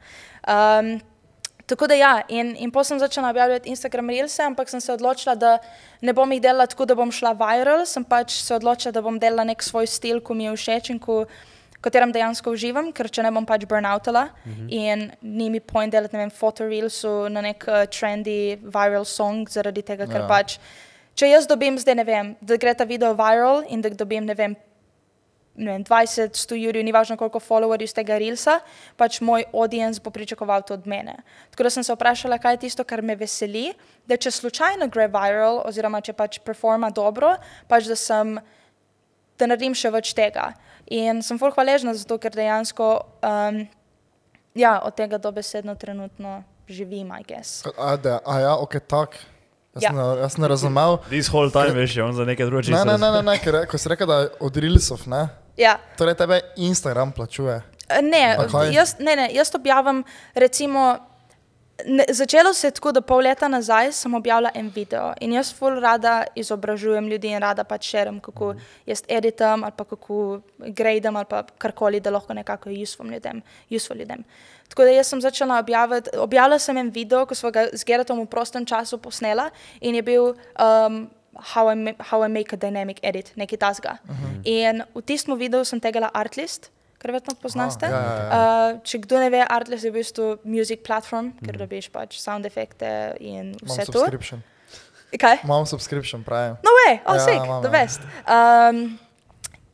Um, 0.48 1.00
Tako 1.66 1.86
da 1.86 1.94
ja, 1.94 2.22
in, 2.28 2.56
in 2.60 2.70
potem 2.70 2.84
sem 2.84 2.98
začela 2.98 3.30
objavljati 3.30 3.68
Instagram 3.68 4.10
Reelse, 4.10 4.42
ampak 4.42 4.68
sem 4.68 4.80
se 4.80 4.92
odločila, 4.92 5.34
da 5.34 5.58
ne 6.00 6.12
bom 6.12 6.32
jih 6.32 6.42
delala 6.42 6.66
tako, 6.66 6.84
da 6.84 6.94
bom 6.94 7.12
šla 7.12 7.32
viral, 7.32 7.86
sem 7.88 8.04
pač 8.04 8.36
se 8.44 8.54
odločila, 8.54 8.92
da 8.92 9.02
bom 9.02 9.18
delala 9.18 9.46
nek 9.48 9.62
svoj 9.62 9.86
stil, 9.86 10.20
ko 10.20 10.34
mi 10.34 10.44
je 10.44 10.52
všeč 10.56 10.90
in 10.92 10.98
ko, 11.00 11.24
katerem 11.84 12.12
dejansko 12.14 12.54
uživam, 12.54 12.90
ker 12.96 13.10
če 13.12 13.26
ne 13.26 13.32
bom 13.34 13.46
pač 13.46 13.66
burnoutala 13.68 14.24
mm 14.30 14.52
-hmm. 14.52 14.66
in 14.72 15.12
ni 15.20 15.50
mi 15.50 15.60
point 15.60 15.92
delati, 15.92 16.16
ne 16.16 16.24
vem, 16.24 16.30
fotoreelsu 16.30 17.28
na 17.28 17.40
nek 17.40 17.64
uh, 17.68 17.84
trendy 17.86 18.56
viral 18.56 19.04
song, 19.04 19.48
zaradi 19.48 19.82
tega, 19.82 20.06
ker 20.06 20.20
Ja. 20.20 20.28
pač, 20.28 20.58
če 21.14 21.28
jaz 21.28 21.46
dobim 21.46 21.78
zdaj, 21.78 21.94
ne 21.94 22.04
vem, 22.04 22.36
da 22.40 22.56
gre 22.56 22.74
ta 22.74 22.84
video 22.84 23.14
viral 23.14 23.64
in 23.68 23.80
da 23.80 23.88
dobim, 23.88 24.24
ne 24.24 24.34
vem, 24.34 24.56
ne 25.54 25.72
vem, 25.72 25.84
20, 25.84 26.34
100 26.34 26.56
jurjev, 26.58 26.84
ni 26.84 26.92
važno 26.92 27.16
koliko 27.16 27.40
followerjev 27.40 27.86
iz 27.86 27.94
tega 27.94 28.18
reelsa, 28.18 28.58
pač 28.98 29.20
moj 29.20 29.44
audience 29.52 30.02
bo 30.02 30.10
pričakoval 30.10 30.62
to 30.66 30.74
od 30.74 30.86
mene. 30.86 31.14
Tako 31.50 31.62
da 31.62 31.70
sem 31.70 31.84
se 31.86 31.94
vprašala, 31.94 32.38
kaj 32.38 32.54
je 32.54 32.62
tisto, 32.66 32.84
kar 32.84 33.02
me 33.02 33.16
veseli, 33.16 33.68
da 34.06 34.16
če 34.16 34.30
slučajno 34.30 34.88
gre 34.90 35.06
viral, 35.08 35.62
oziroma 35.68 36.00
če 36.00 36.12
pač 36.12 36.40
performa 36.42 36.90
dobro, 36.90 37.36
pač 37.70 37.86
da 37.86 37.96
sem, 37.96 38.34
da 39.38 39.50
naredim 39.50 39.74
še 39.78 39.92
več 39.94 40.14
tega. 40.16 40.52
In 40.90 41.22
sem 41.22 41.38
ful 41.38 41.52
hvaležna 41.54 41.94
za 41.94 42.04
to, 42.04 42.18
ker 42.18 42.30
dejansko, 42.30 43.00
um, 43.24 43.66
ja, 44.54 44.80
od 44.84 44.94
tega 44.94 45.18
dobesedno 45.18 45.74
trenutno 45.74 46.42
živim, 46.68 47.12
I 47.20 47.24
guess. 47.28 47.64
A, 47.78 47.96
da, 47.96 48.18
a 48.26 48.40
ja, 48.40 48.56
ok, 48.56 48.76
tak. 48.86 49.16
Jaz, 49.74 49.82
Ja. 49.82 49.90
ja. 49.90 49.92
ne, 49.92 50.20
jaz 50.20 50.36
ne 50.38 50.48
razumel. 50.48 50.98
This 51.08 51.28
whole 51.28 51.50
time, 51.50 51.74
veš, 51.74 51.96
je 51.96 52.04
on 52.04 52.12
za 52.14 52.24
neke 52.24 52.44
druge 52.46 52.70
Ne, 52.70 52.84
ne, 52.84 52.98
ne, 52.98 53.10
ne, 53.10 53.22
ne 53.22 53.38
ker, 53.38 53.66
ko 53.66 53.78
si 53.78 53.88
rekel, 53.88 54.06
da 54.06 54.18
je 54.20 54.28
od 54.40 54.56
Reelsov, 54.56 55.02
ne? 55.10 55.28
Ja. 55.56 55.78
Torej 55.98 56.14
tebe 56.14 56.40
Instagram 56.56 57.12
plačuje. 57.12 57.62
Ne, 58.02 58.36
jaz, 58.72 58.96
ne, 58.98 59.16
ne, 59.16 59.28
jaz 59.34 59.50
objavim 59.54 60.04
recimo 60.34 60.98
Ne, 61.86 62.04
začelo 62.08 62.52
se 62.54 62.66
je 62.66 62.70
tako, 62.70 62.92
da 62.92 63.00
pol 63.00 63.24
leta 63.26 63.48
nazaj 63.48 63.92
sem 63.92 64.14
objavila 64.14 64.50
en 64.54 64.68
video 64.74 65.08
in 65.20 65.32
jaz 65.34 65.50
ful 65.54 65.80
rada 65.82 66.24
izobražujem 66.38 67.08
ljudi 67.10 67.32
in 67.34 67.40
rada 67.42 67.64
pač 67.64 67.88
širem, 67.90 68.20
kako 68.22 68.52
jaz 68.86 69.02
editam 69.08 69.64
ali 69.64 69.72
pa 69.76 69.84
kako 69.84 70.40
gradam 70.58 71.16
ali 71.16 71.26
pa 71.30 71.42
karkoli, 71.58 72.00
da 72.00 72.10
lahko 72.10 72.34
nekako 72.34 72.70
useful 72.70 73.10
ljudem. 73.10 73.42
Useful 73.70 73.96
ljudem. 73.96 74.22
Tako 74.68 74.82
da 74.82 74.90
jaz 74.90 75.06
sem 75.06 75.20
začela 75.20 75.58
objavljati, 75.58 76.10
objavila 76.18 76.58
sem 76.58 76.76
en 76.76 76.90
video, 76.90 77.26
ko 77.26 77.34
smo 77.34 77.50
ga 77.50 77.66
z 77.72 77.84
Geratom 77.84 78.22
v 78.22 78.26
prostem 78.26 78.66
času 78.66 78.98
posnela 78.98 79.50
in 79.80 79.94
je 79.94 80.02
bil 80.02 80.34
um, 80.58 81.10
how, 81.34 81.68
I 81.70 81.94
how 81.98 82.22
I 82.22 82.28
make 82.28 82.54
a 82.54 82.56
dynamic 82.56 83.02
edit, 83.02 83.32
nekaj 83.36 83.58
tasga. 83.58 83.98
Uh 84.08 84.14
-huh. 84.14 84.40
In 84.44 84.82
v 84.94 85.02
tistem 85.02 85.38
videu 85.38 85.64
sem 85.64 85.80
tegala 85.80 86.10
Artlist, 86.14 86.70
verjetno 87.12 87.34
poznaste. 87.42 87.86
ja, 87.86 88.00
ja, 88.00 88.16
ja. 88.16 88.40
Uh, 88.74 88.80
če 88.86 89.02
kdo 89.04 89.20
ne 89.20 89.28
ve, 89.34 89.42
Artlist 89.44 89.84
je 89.84 89.92
v 89.92 90.00
bistvu 90.00 90.26
music 90.48 90.82
platform, 90.86 91.32
ker 91.44 91.58
dobiš 91.60 91.90
pač 91.94 92.18
sound 92.22 92.48
efekte 92.48 92.88
in 93.20 93.52
vse 93.62 93.86
to. 93.86 94.00
subscription. 94.00 94.42
Kaj? 95.14 95.44
Imam 95.46 95.66
subscription, 95.66 96.24
pravim. 96.26 96.56
No 96.64 96.70
way, 96.82 96.98
oh 97.06 97.14
Ja, 97.14 97.22
sick, 97.22 97.44
imam, 97.44 97.62
the 97.62 97.70
ja. 97.70 97.76
best. 97.76 98.00
Um, 98.26 98.98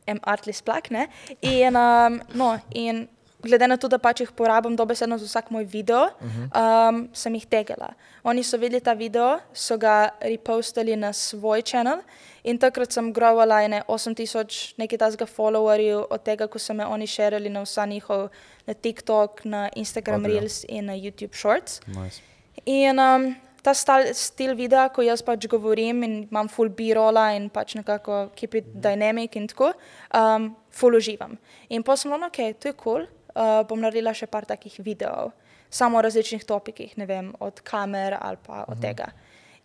em 0.05 0.19
Artlist 0.21 0.65
plak, 0.65 0.91
ne? 0.91 1.07
In, 1.41 1.75
um, 1.75 2.21
no, 2.37 2.59
in 2.69 3.07
glede 3.41 3.67
na 3.67 3.77
to, 3.77 3.89
da 3.89 3.97
pač 3.97 4.21
jih 4.21 4.31
porabim 4.37 4.75
dobesedno 4.77 5.17
za 5.17 5.25
vsak 5.25 5.49
moj 5.53 5.65
video, 5.65 6.09
um, 6.21 7.07
sem 7.13 7.33
jih 7.39 7.47
tegala. 7.49 7.93
Oni 8.23 8.43
so 8.45 8.59
videli 8.61 8.81
ta 8.85 8.93
video, 8.93 9.39
so 9.53 9.77
ga 9.81 10.13
repostali 10.21 10.95
na 10.95 11.09
svoj 11.13 11.65
kanal 11.65 12.05
in 12.43 12.57
takrat 12.57 12.91
sem 12.91 13.11
grovala 13.13 13.61
ene 13.65 13.83
8000 13.87 14.73
nekaj 14.81 14.97
tasga 14.97 15.25
followerjev 15.25 16.05
od 16.09 16.23
tega, 16.23 16.47
ko 16.47 16.59
so 16.59 16.73
me 16.73 16.85
oni 16.85 17.07
širili 17.07 17.49
na 17.49 17.61
vsa 17.65 17.85
njihov, 17.85 18.29
na 18.67 18.73
TikTok, 18.73 19.45
na 19.45 19.69
Instagram 19.75 20.25
Odlično. 20.25 20.39
Reels 20.39 20.65
in 20.69 20.85
na 20.85 20.93
YouTube 20.93 21.37
Shorts. 21.37 21.81
Nice. 21.87 22.21
In 22.65 22.99
um, 22.99 23.35
ta 23.61 23.73
stal, 23.73 24.09
stil 24.13 24.55
videa, 24.57 24.87
ko 24.93 25.05
jaz 25.05 25.21
pač 25.25 25.45
govorim 25.49 26.03
in 26.05 26.15
imam 26.23 26.49
full 26.49 26.69
b-rolla 26.69 27.31
in 27.37 27.49
pač 27.53 27.75
nekako 27.77 28.29
keep 28.35 28.57
it 28.57 28.73
dynamic 28.73 29.37
in 29.37 29.47
tako, 29.47 29.71
um, 30.17 30.51
full 30.73 30.97
uživam. 30.97 31.37
In 31.69 31.83
pa 31.83 31.95
sem 31.97 32.11
rekla, 32.11 32.31
ok, 32.31 32.41
to 32.59 32.71
je 32.71 32.77
cool, 32.81 33.05
uh, 33.35 33.61
bom 33.69 33.81
naredila 33.81 34.13
še 34.17 34.27
par 34.31 34.49
takih 34.49 34.79
videov, 34.81 35.33
samo 35.69 35.99
o 35.99 36.01
različnih 36.01 36.43
topikih, 36.47 36.97
ne 36.97 37.05
vem, 37.05 37.31
od 37.39 37.61
kamer 37.63 38.17
ali 38.19 38.41
pa 38.45 38.65
od 38.67 38.81
tega. 38.81 39.11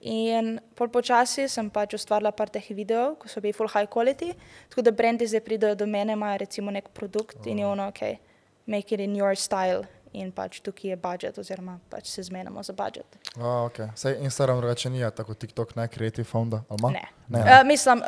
In 0.07 0.61
pol 0.79 0.88
počasi 0.88 1.49
sem 1.51 1.66
pač 1.71 1.97
ustvarila 1.99 2.31
par 2.31 2.47
teh 2.53 2.62
videov, 2.71 3.16
ko 3.19 3.29
so 3.29 3.40
bili 3.42 3.53
full 3.57 3.66
high 3.73 3.88
quality, 3.90 4.33
tako 4.71 4.85
da 4.87 4.92
brendi 4.95 5.27
zdaj 5.27 5.42
pridejo 5.42 5.75
do 5.75 5.87
mene, 5.87 6.14
imajo 6.14 6.38
recimo 6.45 6.71
nek 6.71 6.92
produkt 6.95 7.47
in 7.47 7.59
je 7.59 7.66
ono, 7.66 7.88
ok, 7.90 8.03
make 8.71 8.95
it 8.95 9.01
in 9.03 9.16
your 9.19 9.35
style 9.35 9.83
in 10.12 10.31
pač 10.33 10.61
tukaj 10.64 10.90
je 10.95 10.97
budžet 10.97 11.38
oziroma 11.38 11.79
pač 11.90 12.07
se 12.14 12.23
zmenimo 12.23 12.62
za 12.62 12.73
budžet. 12.73 13.19
Oh, 13.37 13.66
okay. 13.66 13.90
Sej 13.99 14.16
Instagram 14.23 14.62
drugače 14.62 14.90
ni, 14.90 15.03
tako 15.11 15.35
TikTok 15.35 15.75
ne, 15.77 15.88
Creative 15.88 16.25
Founda, 16.25 16.62
ali 16.69 16.79
ima? 16.81 16.90
Ne. 16.90 17.05
Ne, 17.29 17.42
Uh, 17.42 17.66
mislim, 17.66 18.03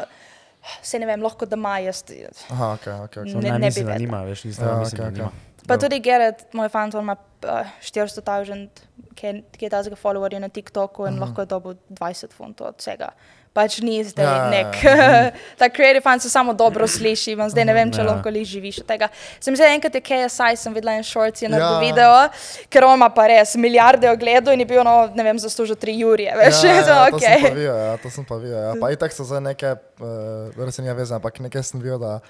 se 0.83 0.99
ne 0.99 1.07
vem, 1.07 1.23
lahko 1.23 1.47
da 1.47 1.57
ima 1.57 1.79
jaz. 1.79 2.05
Aha, 2.51 2.73
ok, 2.79 2.87
ok. 2.87 3.03
ok. 3.05 3.15
So, 3.33 3.41
Ne- 3.41 3.51
ne, 3.51 3.59
ne 3.59 3.71
bi 3.71 3.81
vedela. 3.81 3.99
nima, 3.99 4.23
veš, 4.23 4.45
nisem 4.45 4.65
Ja, 4.65 4.73
ja, 4.73 4.79
mislim, 4.79 5.15
okay. 5.15 5.29
Pa 5.67 5.77
tudi 5.77 6.01
Gerrit, 6.01 6.47
moj 6.53 6.69
fan, 6.69 6.91
on 6.95 7.03
ima 7.03 7.17
uh, 7.45 7.67
400 7.83 8.23
tisoč, 8.23 8.87
ki 9.19 9.65
je 9.67 9.71
tazga 9.71 9.97
followerja 9.99 10.39
na 10.39 10.49
TikToku 10.49 11.07
in 11.07 11.13
uh 11.13 11.19
-huh. 11.19 11.21
lahko 11.21 11.43
je 11.43 11.47
dobil 11.47 11.75
20 11.91 12.33
funtov 12.33 12.67
od 12.67 12.79
vsega. 12.79 13.11
Pač 13.53 13.81
ni 13.81 14.05
zdaj 14.05 14.25
Ja, 14.25 14.31
ja, 14.31 14.45
ja, 14.45 14.51
nek, 14.51 14.85
ja. 14.85 15.31
ta 15.59 15.69
creative 15.69 16.01
fan 16.01 16.21
se 16.21 16.31
samo 16.31 16.53
dobro 16.55 16.87
sliši, 16.87 17.35
vam 17.35 17.51
zdaj 17.51 17.65
ne 17.65 17.75
vem, 17.75 17.93
če 17.93 18.01
Ja. 18.01 18.07
lahko 18.07 18.31
li 18.31 18.45
živiš 18.45 18.79
od 18.79 18.87
tega. 18.87 19.09
Sem 19.41 19.57
se 19.57 19.63
enkrat 19.63 19.95
je 19.95 20.01
KSI, 20.01 20.57
sem 20.57 20.75
videla 20.75 20.93
en 20.93 21.05
short, 21.05 21.43
je 21.43 21.49
naredil 21.49 21.75
Ja. 21.75 21.81
video, 21.81 22.29
ker 22.71 22.85
on 22.85 22.95
ima 22.95 23.09
pa 23.09 23.27
res 23.27 23.57
milijarde 23.57 24.11
ogledov 24.11 24.55
in 24.55 24.61
je 24.61 24.67
bil, 24.67 24.85
no, 24.85 25.11
ne 25.15 25.23
vem, 25.23 25.39
zaslužil 25.39 25.77
3 25.77 25.99
jurje, 25.99 26.35
veš, 26.37 26.65
ja, 26.65 26.75
ja, 26.75 27.11
to, 27.11 27.19
to 27.19 27.19
sem 27.19 27.35
pa 27.35 27.35
okay. 27.41 27.55
videl, 27.55 27.77
ja, 27.77 27.97
to 27.97 28.11
sem 28.11 28.25
pa 28.25 28.37
videl. 28.37 28.63
Ja. 28.63 28.75
Pa 28.81 28.91
itak 28.91 29.13
so 29.13 29.25
zdaj 29.25 29.41
neke, 29.41 29.75
uh, 30.01 30.65
res 30.65 30.79
nije 30.79 30.95
vezano, 30.95 31.17
ampak 31.17 31.41
nekaj 31.41 31.63
sem 31.63 31.81
videl, 31.81 31.99
da 31.99 32.21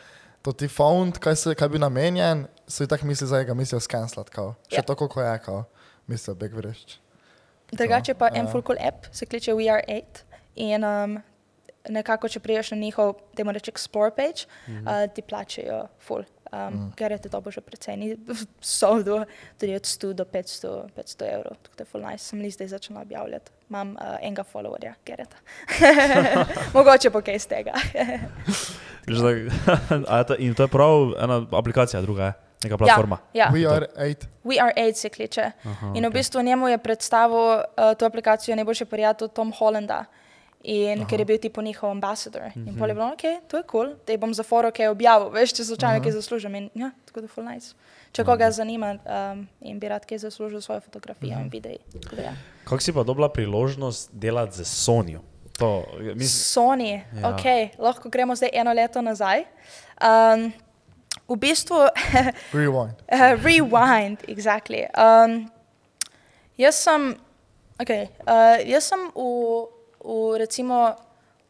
to 0.48 0.52
ti 0.52 0.68
found, 0.68 1.18
kaj, 1.20 1.36
se, 1.36 1.54
kaj 1.54 1.68
bi 1.68 1.78
namenjen, 1.78 2.46
so 2.68 2.84
itak 2.84 3.02
misli 3.04 3.26
zdaj, 3.28 3.44
ga 3.44 3.54
mislijo 3.54 3.80
scanslat, 3.84 4.30
kao. 4.32 4.54
Še 4.72 4.80
Ja. 4.80 4.82
tako, 4.82 5.08
ko 5.12 5.20
je, 5.20 5.34
kao, 5.44 5.64
mislijo 6.06 6.34
big 6.40 6.54
vrešč. 6.56 6.96
Drugače 7.72 8.14
pa 8.14 8.30
en 8.32 8.46
Ja. 8.46 8.52
full 8.52 8.64
cool 8.64 8.78
app, 8.80 9.10
se 9.12 9.26
kliče 9.26 9.52
We 9.52 9.68
Are 9.68 9.84
8 9.88 10.24
in 10.56 10.84
um, 10.84 11.18
nekako, 11.88 12.28
če 12.28 12.40
priješ 12.40 12.70
na 12.70 12.78
njihov, 12.80 13.14
temu 13.36 13.52
reče 13.52 13.72
Explore 13.72 14.10
page, 14.16 14.48
mm 14.66 14.72
-hmm. 14.72 15.04
uh, 15.04 15.14
ti 15.14 15.22
plačajo 15.22 15.88
full. 16.00 16.24
Um, 16.52 16.58
mm. 16.74 16.92
Ker 16.96 17.12
je 17.12 17.18
to 17.18 17.50
že 17.50 17.60
precej, 17.60 17.96
ni 17.96 18.16
soldo, 18.60 19.24
tudi 19.60 19.74
od 19.74 19.82
100 19.82 20.12
do 20.12 20.24
500, 20.24 20.88
500 20.96 21.34
evrov, 21.34 21.56
tako 21.62 21.76
da 21.76 21.82
je 21.82 21.86
full 21.86 22.04
nice. 22.04 22.24
Sem 22.24 22.40
li 22.40 22.50
zdaj 22.50 22.68
začela 22.68 23.00
objavljati. 23.00 23.50
Imam 23.70 23.90
uh, 23.90 24.16
enega 24.20 24.44
followerja, 24.44 24.94
Gereta. 25.06 25.36
Mogoče 26.74 27.10
pa 27.10 27.20
kaj 27.20 27.34
iz 27.34 27.46
tega. 27.46 27.72
Je 29.08 30.36
in 30.38 30.54
to 30.54 30.62
je 30.62 30.68
prav 30.68 31.12
ena 31.18 31.46
aplikacija, 31.52 32.00
druga 32.00 32.24
je, 32.24 32.32
neka 32.64 32.78
platforma. 32.78 33.18
ja, 33.34 33.50
We 33.52 33.66
are 33.66 33.86
eight. 33.98 34.26
We 34.44 34.62
Are 34.62 34.72
8 34.76 34.92
se 34.94 35.08
kliče. 35.08 35.50
Aha, 35.64 35.92
In 35.94 36.06
v 36.06 36.10
bistvu 36.10 36.42
njemu 36.42 36.68
je 36.68 36.78
predstavil 36.78 37.36
uh, 37.54 37.62
to 37.98 38.06
aplikacijo 38.06 38.56
najboljši 38.56 38.84
prijatelj 38.84 39.28
Tom 39.28 39.52
Hollanda. 39.52 40.04
In 40.62 41.06
ker 41.06 41.20
je 41.20 41.24
bil 41.24 41.38
tipo 41.38 41.62
njihov 41.62 41.90
ambasador. 41.90 42.42
In 42.56 42.62
Mhm. 42.62 42.78
pol 42.78 42.88
je 42.88 42.94
bilo, 42.94 43.06
ok, 43.06 43.22
to 43.48 43.56
je 43.56 43.62
kul, 43.62 43.84
cool, 43.84 43.94
da 44.06 44.16
bom 44.16 44.34
za 44.34 44.42
foro 44.42 44.70
kaj 44.70 44.88
objavil, 44.88 45.28
veš, 45.30 45.52
če 45.52 45.64
slučajno 45.64 46.02
kaj 46.02 46.12
zaslužim. 46.12 46.54
In 46.54 46.70
ja, 46.74 46.90
tako 47.06 47.20
da 47.20 47.24
je 47.24 47.28
full 47.28 47.46
nice. 47.46 47.74
Če 48.12 48.24
koga 48.24 48.50
zanima 48.50 48.94
um, 48.96 49.46
in 49.60 49.78
bi 49.78 49.88
rad 49.88 50.06
kaj 50.06 50.18
zaslužil 50.18 50.60
svojo 50.60 50.80
fotografijo 50.80 51.38
in 51.38 51.50
videi. 51.52 51.78
tako 52.02 52.16
da 52.16 52.22
ja. 52.22 52.34
Kako 52.64 52.80
si 52.82 52.92
pa 52.92 53.02
dobila 53.02 53.28
priložnost 53.28 54.10
delati 54.12 54.56
z 54.56 54.64
Sonijo? 54.64 55.20
To, 55.58 55.84
mislim, 55.98 56.28
Sony, 56.28 57.02
Ja. 57.14 57.20
ja. 57.20 57.28
ok, 57.34 57.78
lahko 57.78 58.08
gremo 58.08 58.36
zdaj 58.36 58.50
eno 58.52 58.72
leto 58.72 59.02
nazaj. 59.02 59.42
Um, 59.98 60.52
v 61.28 61.36
bistvu, 61.36 61.76
Rewind. 62.54 62.94
Uh, 63.12 63.34
rewind, 63.42 64.22
exactly. 64.28 64.86
Um, 64.94 65.50
jaz 66.56 66.74
sem, 66.78 67.16
okay, 67.78 68.06
uh, 68.22 68.62
jaz 68.70 68.84
sem 68.86 69.02
v, 69.14 69.66
v 70.04 70.38
recimo 70.38 70.94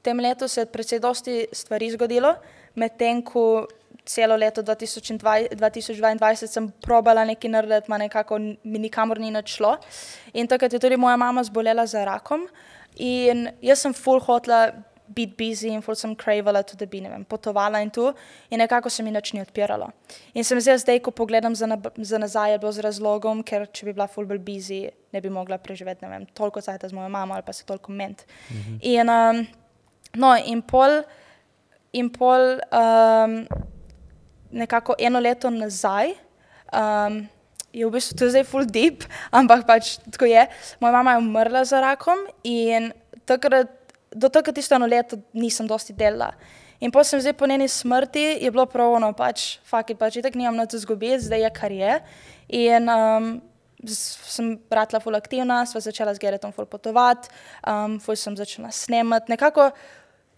tem 0.03 0.17
letu 0.21 0.49
se 0.49 0.61
je 0.61 0.67
precej 0.67 1.01
dosti 1.01 1.47
stvari 1.53 1.91
zgodilo, 1.91 2.35
medtem 2.75 3.21
ko 3.23 3.67
celo 4.09 4.37
leto 4.37 4.63
2020 4.63 5.55
2022 5.55 6.47
sem 6.49 6.69
probala 6.81 7.25
nekaj 7.29 7.51
narediti, 7.51 7.91
ma 7.91 7.99
nekako 8.01 8.39
mi 8.39 8.79
nikamor 8.79 9.21
ni 9.21 9.31
nič 9.31 9.59
šlo. 9.59 9.77
In 10.33 10.49
takrat 10.49 10.73
je 10.73 10.81
tudi 10.81 10.97
moja 10.97 11.17
mama 11.17 11.45
zbolela 11.45 11.87
za 11.87 12.05
rakom 12.09 12.49
in 12.97 13.51
jaz 13.63 13.85
sem 13.85 13.93
full 13.93 14.21
hotla 14.21 14.73
biti 15.09 15.35
busy 15.37 15.69
in 15.73 15.83
full 15.83 15.97
sem 15.97 16.15
cravala 16.17 16.63
tudi, 16.63 16.87
bi 16.87 17.01
ne 17.01 17.11
vem, 17.13 17.25
potovala 17.25 17.81
in 17.81 17.91
tu 17.91 18.11
in 18.51 18.61
nekako 18.61 18.91
se 18.91 19.03
mi 19.03 19.11
nič 19.11 19.33
ni 19.33 19.41
odpiralo. 19.41 19.89
In 20.35 20.45
se 20.45 20.55
mi 20.55 20.61
zdi, 20.61 20.77
zdaj, 20.79 21.01
ko 21.05 21.11
pogledam 21.11 21.55
za, 21.57 21.67
na, 21.67 21.79
za 21.97 22.19
nazaj, 22.19 22.53
je 22.53 22.59
bilo 22.59 22.73
z 22.73 22.85
razlogom, 22.85 23.43
ker 23.43 23.67
če 23.73 23.89
bi 23.89 23.95
bila 23.97 24.09
full 24.09 24.29
bolj 24.29 24.43
busy, 24.45 24.83
ne 25.13 25.21
bi 25.25 25.33
mogla 25.33 25.59
preživeti, 25.59 26.05
ne 26.05 26.13
vem, 26.13 26.27
toliko 26.37 26.61
cajta 26.61 26.89
z 26.89 26.97
mojo 26.97 27.09
mamo 27.09 27.35
ali 27.35 27.47
pa 27.47 27.53
se 27.53 27.65
toliko 27.65 27.93
ment. 27.93 28.25
-hmm. 28.49 28.79
In, 28.83 29.09
um, 29.09 29.47
no, 30.15 30.37
in 30.37 30.63
pol, 30.63 31.03
in 31.93 32.11
pol 32.13 32.61
um, 32.73 33.47
nekako 34.51 34.95
eno 34.99 35.21
leto 35.21 35.51
nazaj, 35.51 36.15
um, 36.73 37.27
je 37.73 37.87
v 37.87 37.93
bistvu 37.93 38.17
to 38.17 38.31
zdaj 38.33 38.47
full 38.49 38.67
deep, 38.67 39.05
ampak 39.39 39.67
pač 39.69 39.99
tako 40.11 40.29
je. 40.31 40.47
Moja 40.81 40.93
mama 40.93 41.17
je 41.17 41.25
umrla 41.25 41.65
za 41.65 41.81
rakom 41.81 42.19
in 42.45 42.93
takrat, 43.29 43.69
do 44.11 44.29
takrat 44.29 44.57
tisto 44.57 44.75
eno 44.75 44.89
leto 44.89 45.21
nisem 45.33 45.69
dosti 45.69 45.93
delala. 45.93 46.33
In 46.79 46.95
potem 46.95 47.19
sem 47.19 47.21
zdaj 47.21 47.35
po 47.35 47.47
njeni 47.47 47.67
smrti, 47.69 48.39
je 48.39 48.51
bilo 48.55 48.63
prav 48.71 48.93
ono, 49.01 49.11
pač, 49.13 49.59
fakit, 49.67 49.99
pač, 49.99 50.21
itak 50.21 50.39
nimam 50.39 50.55
nič 50.55 50.77
izgubiti, 50.79 51.27
zdaj 51.27 51.43
je 51.43 51.51
kar 51.51 51.73
je. 51.75 51.95
In 52.55 52.87
um, 52.87 53.27
sem 53.83 54.53
ratla 54.71 55.01
ful 55.03 55.19
aktivna, 55.19 55.65
sva 55.67 55.83
začela 55.83 56.15
z 56.15 56.23
Geretom 56.23 56.55
ful 56.55 56.71
potovati, 56.71 57.31
um, 57.67 57.99
ful 58.03 58.15
sem 58.19 58.39
začela 58.39 58.71
snemati, 58.71 59.35
nekako 59.35 59.73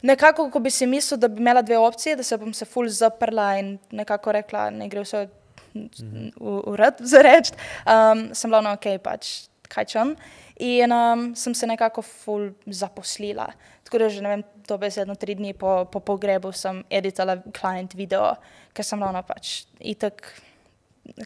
Nekako, 0.03 0.49
ko 0.51 0.61
bi 0.65 0.71
si 0.73 0.87
mislil, 0.87 1.19
da 1.21 1.29
bi 1.29 1.41
imela 1.41 1.63
dve 1.63 1.79
opcije, 1.79 2.17
da 2.17 2.23
se 2.23 2.37
bom 2.41 2.55
se 2.55 2.65
ful 2.65 2.89
zaprla 2.89 3.59
in 3.59 3.79
nekako 3.91 4.33
rekla, 4.33 4.71
ne 4.71 4.89
gre 4.89 5.05
vse 5.05 5.27
v, 5.75 6.61
v 6.67 6.77
red 6.77 7.03
za 7.13 7.23
reči, 7.23 7.53
um, 7.85 8.31
sem 8.35 8.51
bila 8.51 8.63
na 8.65 8.77
ok, 8.79 8.95
pač 9.03 9.51
kaj 9.71 9.87
čem. 9.87 10.15
In 10.61 10.93
um, 10.93 11.31
sem 11.37 11.55
se 11.55 11.67
nekako 11.67 12.03
ful 12.03 12.51
zaposlila. 12.67 13.47
Tako 13.85 13.99
da 13.99 14.09
že 14.09 14.23
ne 14.23 14.29
vem, 14.29 14.43
to 14.67 14.79
besedno 14.79 15.15
tri 15.15 15.35
dni 15.35 15.55
po, 15.55 15.85
po 15.85 16.01
pogrebu 16.01 16.53
sem 16.53 16.83
editala 16.91 17.39
client 17.57 17.95
video, 17.95 18.35
ker 18.75 18.85
sem 18.85 19.01
bila 19.01 19.23
pač 19.23 19.65
itek, 19.81 20.27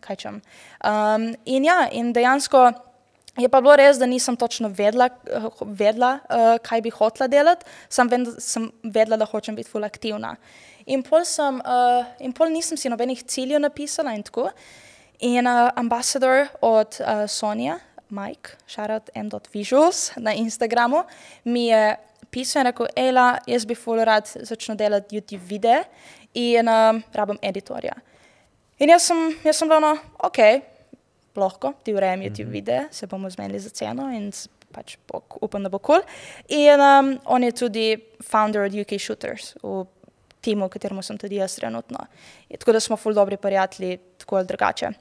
kaj 0.01 0.17
čem. 0.17 0.43
Um, 0.85 1.33
in 1.45 1.67
ja, 1.67 1.89
in 1.93 2.13
dejansko. 2.13 2.71
Je 3.37 3.49
pa 3.51 3.59
bilo 3.61 3.75
res, 3.77 3.99
da 3.99 4.07
nisem 4.07 4.37
točno 4.39 4.69
vedela, 4.71 5.09
eh, 5.27 5.49
vedela 5.67 6.19
uh, 6.23 6.55
kaj 6.63 6.81
bi 6.85 6.91
hotela 6.95 7.27
delati, 7.29 7.67
sem, 7.91 8.09
ved, 8.09 8.29
sem 8.39 8.69
vedela, 8.83 9.19
da 9.19 9.27
hočem 9.27 9.57
biti 9.59 9.71
ful 9.71 9.83
aktivna. 9.85 10.37
In 10.87 11.03
pol, 11.03 11.25
sem, 11.27 11.59
uh, 11.59 12.07
in 12.23 12.33
pol 12.33 12.53
nisem 12.55 12.79
si 12.79 12.93
nobenih 12.93 13.25
ciljev 13.27 13.63
napisala 13.65 14.13
in 14.15 14.23
tako. 14.23 14.51
In 15.27 15.49
uh, 15.51 15.71
ambasador 15.75 16.47
od 16.63 17.01
uh, 17.01 17.25
Sonja, 17.27 17.81
Mike, 18.15 18.55
shoutout 18.71 19.11
m.visuals 19.15 20.13
na 20.17 20.35
Instagramu, 20.35 21.03
mi 21.45 21.69
je 21.73 21.97
pisal 22.31 22.63
in 22.63 22.71
rekel, 22.71 22.87
Ela, 22.97 23.39
jaz 23.47 23.67
bi 23.67 23.75
full 23.75 24.05
rad 24.05 24.31
začel 24.31 24.77
delati 24.79 25.17
YouTube 25.17 25.43
videe 25.49 25.83
in 26.35 26.69
um, 26.69 27.03
rabim 27.15 27.39
editorja. 27.43 27.95
In 28.79 28.91
jaz 28.95 29.09
sem, 29.11 29.27
jaz 29.43 29.59
sem 29.59 29.71
bila, 29.71 29.81
no, 29.81 29.93
ok, 30.23 30.41
lahko, 31.41 31.73
ti 31.85 31.95
urejam 31.95 32.23
YouTube 32.23 32.51
videe, 32.51 32.89
se 32.91 33.07
bomo 33.07 33.31
zmenili 33.31 33.59
za 33.59 33.71
ceno 33.71 34.11
in 34.15 34.31
pač 34.75 34.97
bo, 35.09 35.23
upam, 35.41 35.63
da 35.63 35.71
bo 35.71 35.79
kul. 35.79 36.03
Cool. 36.03 36.59
In 36.59 36.83
um, 36.83 37.15
on 37.25 37.47
je 37.47 37.53
tudi 37.53 37.87
founder 38.23 38.67
od 38.67 38.75
UK 38.75 38.99
Shooters, 38.99 39.55
v 39.63 39.85
timu, 40.45 40.69
v 40.69 40.75
katerem 40.77 41.01
sem 41.03 41.19
tudi 41.21 41.41
jaz 41.41 41.57
trenutno. 41.57 42.07
In 42.51 42.61
tako 42.61 42.77
da 42.77 42.83
smo 42.83 42.99
full 43.01 43.17
dobri 43.17 43.39
prijatelji, 43.41 43.99
tako 44.21 44.43
ali 44.43 44.51
drugače. 44.51 44.93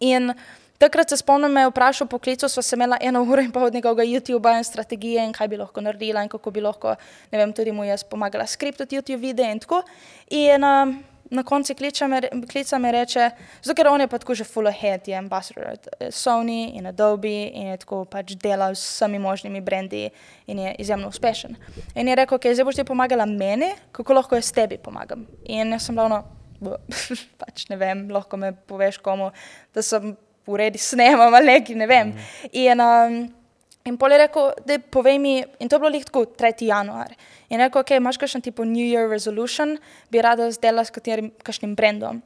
In 0.00 0.32
takrat 0.78 1.08
se 1.08 1.16
spomnim, 1.16 1.52
me 1.52 1.62
je 1.64 1.70
vprašal 1.70 2.08
po 2.10 2.18
klicu, 2.18 2.48
sva 2.48 2.62
se 2.62 2.76
imela 2.76 2.98
eno 3.00 3.22
uro 3.22 3.42
in 3.42 3.52
pol 3.52 3.68
od 3.68 3.74
njegovega 3.74 4.04
YouTuba 4.04 4.56
in 4.58 4.64
strategije 4.64 5.24
in 5.24 5.32
kaj 5.32 5.48
bi 5.48 5.60
lahko 5.60 5.80
naredila 5.80 6.24
in 6.24 6.28
kako 6.28 6.50
bi 6.50 6.64
lahko, 6.64 6.96
ne 7.32 7.38
vem, 7.38 7.52
tudi 7.52 7.72
mu 7.72 7.84
jaz 7.84 8.04
pomagala 8.04 8.46
skriptati 8.46 8.98
YouTube 8.98 9.22
videe 9.22 9.52
in 9.52 9.62
tako. 9.62 9.82
In 10.30 10.64
um, 10.64 10.98
na 11.30 11.42
koncu 11.42 11.74
klica 11.74 12.06
me, 12.06 12.20
klica 12.50 12.78
me 12.78 12.92
reče, 12.92 13.30
zato 13.62 13.74
ker 13.76 13.88
on 13.88 14.00
je 14.00 14.08
pa 14.08 14.18
tako 14.18 14.34
že 14.34 14.44
full 14.44 14.66
ahead, 14.66 15.08
je 15.08 15.16
ambassador 15.16 15.64
od 15.72 15.88
eh, 16.00 16.10
Sony 16.10 16.72
in 16.76 16.86
Adobe 16.86 17.46
in 17.54 17.66
je 17.72 17.76
tako 17.76 18.04
pač 18.04 18.34
delal 18.34 18.74
s 18.74 18.84
vsemi 18.84 19.18
možnimi 19.18 19.60
brendi 19.60 20.10
in 20.46 20.58
je 20.58 20.74
izjemno 20.78 21.08
uspešen. 21.08 21.56
In 21.94 22.08
je 22.08 22.14
rekel, 22.14 22.36
ok, 22.36 22.50
zdaj 22.52 22.64
boš 22.64 22.74
ti 22.76 22.84
pomagala 22.84 23.26
meni, 23.26 23.72
kako 23.92 24.12
lahko 24.14 24.36
jaz 24.36 24.52
tebi 24.52 24.78
pomagam. 24.78 25.26
In 25.44 25.72
jaz 25.72 25.86
sem 25.86 25.94
bila 25.94 26.06
ono, 26.06 26.24
"B- 26.60 26.78
pač 27.40 27.68
ne 27.68 27.76
vem, 27.76 28.08
lahko 28.10 28.36
me 28.36 28.52
poveš 28.52 28.98
komu, 28.98 29.30
da 29.74 29.82
sem 29.82 30.16
v 30.46 30.56
redu 30.56 30.78
snemam 30.78 31.34
ali 31.34 31.46
nekaj, 31.46 31.76
ne 31.76 31.86
vem. 31.86 32.12
In, 32.52 32.80
um, 32.80 33.43
in 33.84 33.98
pol 34.00 34.12
je 34.12 34.18
rekel, 34.18 34.52
da 34.64 34.78
povej 34.78 35.18
mi, 35.20 35.34
in 35.60 35.68
to 35.68 35.76
je 35.76 35.80
bilo 35.80 35.92
lih 35.92 36.04
tako 36.04 36.24
3. 36.24 36.64
januar. 36.64 37.12
In 37.52 37.60
rekel, 37.60 37.84
ok, 37.84 37.90
imaš 37.98 38.18
kakšen 38.20 38.42
tipo 38.42 38.64
New 38.64 38.84
Year 38.84 39.10
resolution, 39.10 39.76
bi 40.10 40.22
rada 40.24 40.48
zdela 40.50 40.84
s 40.84 40.90
katerim, 40.90 41.30
kakšnim 41.44 41.74
brandom. 41.76 42.22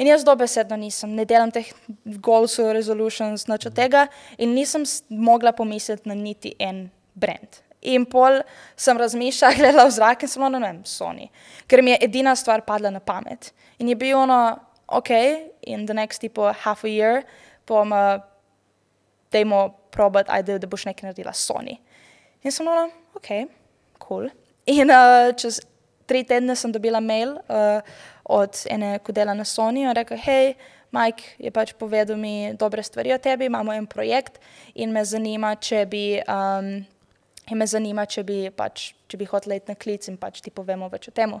In 0.00 0.08
jaz 0.08 0.24
dobesedno 0.24 0.76
nisem, 0.80 1.12
ne 1.16 1.26
delam 1.28 1.50
teh 1.52 1.66
goalsov, 2.24 2.70
resolutions, 2.72 3.44
nič 3.50 3.66
od 3.68 3.74
tega 3.76 4.06
in 4.40 4.54
nisem 4.56 4.86
mogla 5.08 5.52
pomisliti 5.52 6.08
na 6.08 6.16
niti 6.16 6.54
en 6.58 6.86
brand. 7.14 7.60
In 7.82 8.06
pol 8.08 8.40
sem 8.76 8.96
razmišljala, 8.96 9.56
gledala 9.60 9.88
v 9.88 9.96
zrak 9.96 10.24
in 10.24 10.32
sem 10.32 10.40
bila, 10.40 10.52
ne 10.56 10.62
vem, 10.64 10.80
Sony, 10.88 11.28
ker 11.68 11.84
mi 11.84 11.92
je 11.92 12.00
edina 12.08 12.36
stvar 12.36 12.64
padla 12.64 12.92
na 12.92 13.00
pamet. 13.00 13.52
In 13.80 13.88
je 13.88 13.96
bilo 13.96 14.22
ono, 14.24 14.40
ok, 14.88 15.10
in 15.68 15.86
the 15.86 15.96
next 15.96 16.20
tipo 16.20 16.48
half 16.52 16.84
a 16.84 16.88
year 16.88 17.22
bom, 17.66 17.92
uh, 17.92 18.20
dajmo 19.32 19.68
probati, 19.90 20.30
ajde, 20.32 20.58
da 20.58 20.66
boš 20.70 20.86
nekaj 20.90 21.10
naredila 21.10 21.32
s 21.32 21.46
Sony. 21.50 21.78
In 22.42 22.52
sem 22.52 22.66
bila, 22.66 22.88
ok, 23.14 23.28
cool. 24.02 24.30
In 24.66 24.90
uh, 24.90 25.30
čez 25.36 25.60
tri 26.06 26.24
tedne 26.26 26.56
sem 26.56 26.72
dobila 26.72 27.00
mail 27.00 27.36
uh, 27.38 27.80
od 28.24 28.62
ene, 28.70 28.98
ko 29.04 29.12
dela 29.12 29.34
na 29.34 29.44
Sony 29.44 29.84
in 29.84 29.94
rekel, 29.94 30.18
hej, 30.18 30.54
Mike 30.90 31.36
je 31.38 31.50
pač 31.54 31.74
povedal 31.78 32.18
mi 32.18 32.50
dobre 32.58 32.82
stvari 32.82 33.14
o 33.14 33.18
tebi, 33.18 33.46
imamo 33.46 33.72
en 33.72 33.86
projekt 33.86 34.40
in 34.74 34.90
me 34.92 35.04
zanima, 35.06 35.54
če 35.54 35.84
bi, 35.86 36.18
um, 36.26 36.80
in 37.46 37.58
me 37.58 37.66
zanima, 37.66 38.06
če 38.10 38.26
bi, 38.26 38.40
pač, 38.50 38.90
bi 39.14 39.28
hotel 39.30 39.54
iti 39.54 39.70
na 39.70 39.78
klic 39.78 40.08
in 40.10 40.18
pač 40.18 40.42
ti 40.42 40.50
povemo 40.50 40.90
več 40.90 41.10
o 41.10 41.14
tem. 41.14 41.36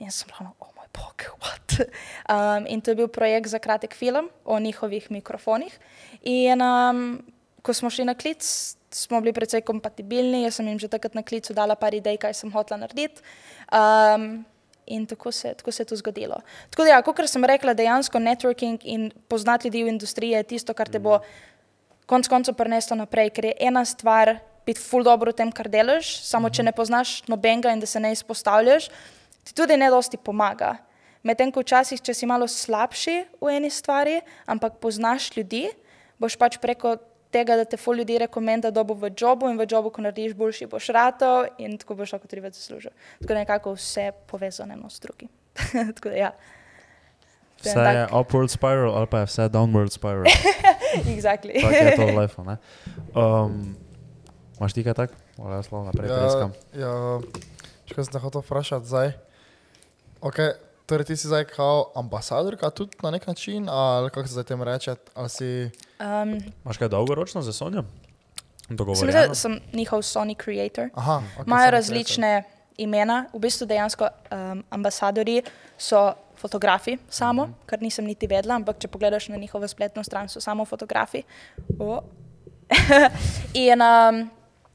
In 0.00 0.12
sem 0.12 0.32
bila, 0.32 0.52
oh 0.60 0.75
moj 0.86 1.02
bog, 1.02 1.22
what? 1.42 1.88
Um, 2.28 2.66
in 2.66 2.80
to 2.80 2.90
je 2.90 2.94
bil 2.96 3.08
projekt 3.08 3.48
za 3.48 3.58
kratek 3.58 3.94
film 3.94 4.30
o 4.44 4.58
njihovih 4.58 5.10
mikrofonih. 5.10 5.78
In 6.22 6.62
um, 6.62 7.22
ko 7.62 7.72
smo 7.72 7.90
šli 7.90 8.04
na 8.04 8.14
klic, 8.14 8.76
smo 8.90 9.20
bili 9.20 9.32
precej 9.32 9.60
kompatibilni, 9.60 10.42
jaz 10.42 10.54
sem 10.54 10.68
jim 10.68 10.78
že 10.78 10.88
takrat 10.88 11.14
na 11.14 11.22
klicu 11.22 11.54
dala 11.54 11.74
par 11.74 11.94
idej, 11.94 12.16
kaj 12.16 12.34
sem 12.34 12.52
hotela 12.52 12.80
narediti. 12.80 13.22
Um, 13.72 14.44
in 14.86 15.06
tako 15.06 15.32
se, 15.32 15.54
tako 15.54 15.72
se 15.72 15.82
je 15.82 15.86
to 15.86 15.96
zgodilo. 15.96 16.40
Tako 16.70 16.82
da, 16.82 16.88
ja, 16.88 17.02
kot 17.02 17.18
sem 17.26 17.44
rekla, 17.44 17.74
dejansko 17.74 18.18
networking 18.18 18.78
in 18.84 19.10
poznati 19.28 19.68
ljudi 19.68 19.82
v 19.84 19.88
industriji 19.88 20.30
je 20.30 20.42
tisto, 20.42 20.74
kar 20.74 20.88
te 20.88 20.98
bo 20.98 21.18
konec 22.06 22.28
koncev 22.28 22.54
prineslo 22.54 22.96
naprej, 22.96 23.30
ker 23.34 23.44
je 23.50 23.56
ena 23.60 23.84
stvar 23.84 24.38
biti 24.66 24.80
ful 24.80 25.02
dobro 25.02 25.30
v 25.30 25.38
tem, 25.38 25.50
kar 25.52 25.68
delaš, 25.70 26.20
samo 26.26 26.50
če 26.50 26.62
ne 26.62 26.72
poznaš 26.72 27.22
nobenega 27.26 27.72
in 27.74 27.82
da 27.82 27.86
se 27.86 28.00
ne 28.00 28.12
izpostavljaš, 28.14 28.88
ti 29.46 29.54
tudi 29.54 29.76
ne 29.76 29.86
dosti 29.86 30.18
pomaga. 30.18 30.74
Medtem 31.22 31.50
ko 31.50 31.60
včasih, 31.60 31.98
če 31.98 32.12
si 32.12 32.22
malo 32.24 32.46
slabši 32.46 33.16
v 33.36 33.52
eni 33.52 33.66
stvari, 33.68 34.18
ampak 34.44 34.76
poznaš 34.76 35.30
ljudi, 35.34 35.66
boš 36.16 36.34
pač 36.36 36.58
preko 36.58 36.96
tega, 37.28 37.56
da 37.56 37.64
te 37.64 37.76
ful 37.76 37.96
ljudi 37.96 38.18
rekomenda, 38.20 38.70
da 38.70 38.82
bo 38.82 38.94
v 38.94 39.10
jobu 39.12 39.46
in 39.46 39.56
v 39.56 39.66
jobu, 39.66 39.90
ko 39.90 40.00
narediš 40.00 40.34
boljši, 40.34 40.66
boš 40.66 40.86
rato 40.88 41.30
in 41.58 41.74
tako 41.76 41.96
boš 41.96 42.12
lahko 42.12 42.26
tudi 42.26 42.40
več 42.40 42.54
zaslužil. 42.56 42.90
Tako 43.18 43.28
da 43.28 43.40
nekako 43.40 43.74
vse 43.74 44.06
povezano 44.26 44.72
eno 44.72 44.86
s 44.88 44.98
drugim. 44.98 45.28
tako 45.96 46.08
da 46.08 46.16
ja. 46.16 46.30
To 47.56 47.64
je 47.64 47.72
Vse 47.72 47.80
je 47.80 48.06
tak- 48.06 48.12
upward 48.12 48.48
spiral 48.48 48.92
ali 48.92 49.06
pa 49.06 49.18
je 49.18 49.26
vse 49.26 49.48
downward 49.48 49.90
spiral. 49.90 50.24
Exactly. 51.08 51.58
Tako 51.58 51.74
je 51.74 51.96
to 51.96 52.04
v 52.04 52.14
life. 52.20 52.36
ne. 52.40 52.56
Um, 53.12 53.74
Maš 54.56 54.72
ti 54.72 54.80
kaj 54.80 54.94
tak? 54.96 55.10
Jaz 55.36 55.66
lahko 55.66 55.84
naprej 55.84 56.06
Ja, 56.06 56.16
treskam? 56.18 56.50
ja, 56.72 56.92
če 57.84 57.98
sem 57.98 58.08
te 58.08 58.18
hotel 58.18 58.40
vprašati 58.40 58.86
zdaj. 58.86 59.08
Okay, 60.20 60.52
torej 60.86 61.04
ti 61.04 61.16
si 61.16 61.26
zdaj 61.28 61.44
kao 61.44 61.92
ambasadorka 61.94 62.70
tudi 62.70 62.96
na 63.02 63.10
nek 63.10 63.26
način, 63.26 63.68
ali 63.68 64.10
kako 64.10 64.26
se 64.26 64.32
zdaj 64.32 64.44
tem 64.44 64.62
reče, 64.62 64.94
ali 65.14 65.28
si... 65.28 65.70
Um, 66.00 66.40
Imaš 66.64 66.76
kaj 66.76 66.88
dolgoročno 66.88 67.42
za 67.42 67.52
Sonjo? 67.52 67.84
sem, 68.96 69.10
zdaj, 69.10 69.34
sem 69.34 69.60
njihov 69.72 70.02
Sony 70.02 70.34
creator. 70.34 70.88
Aha, 70.94 71.22
okay, 71.38 71.46
Imajo 71.46 71.60
samo 71.60 71.70
različne 71.70 72.42
imena, 72.76 73.24
v 73.32 73.38
bistvu 73.38 73.66
dejansko 73.66 74.08
um, 74.30 74.64
ambasadori 74.70 75.42
so 75.78 76.12
fotografi 76.36 76.98
samo, 77.08 77.44
Mhm. 77.44 77.52
kar 77.66 77.82
nisem 77.82 78.04
niti 78.04 78.26
vedela, 78.26 78.54
ampak 78.54 78.78
če 78.78 78.88
pogledaš 78.88 79.28
na 79.28 79.36
njihovo 79.36 79.68
spletno 79.68 80.04
stran, 80.04 80.28
so 80.28 80.40
samo 80.40 80.64
fotografi. 80.64 81.22
O. 81.78 82.00
in, 83.54 83.80
um, 83.82 84.30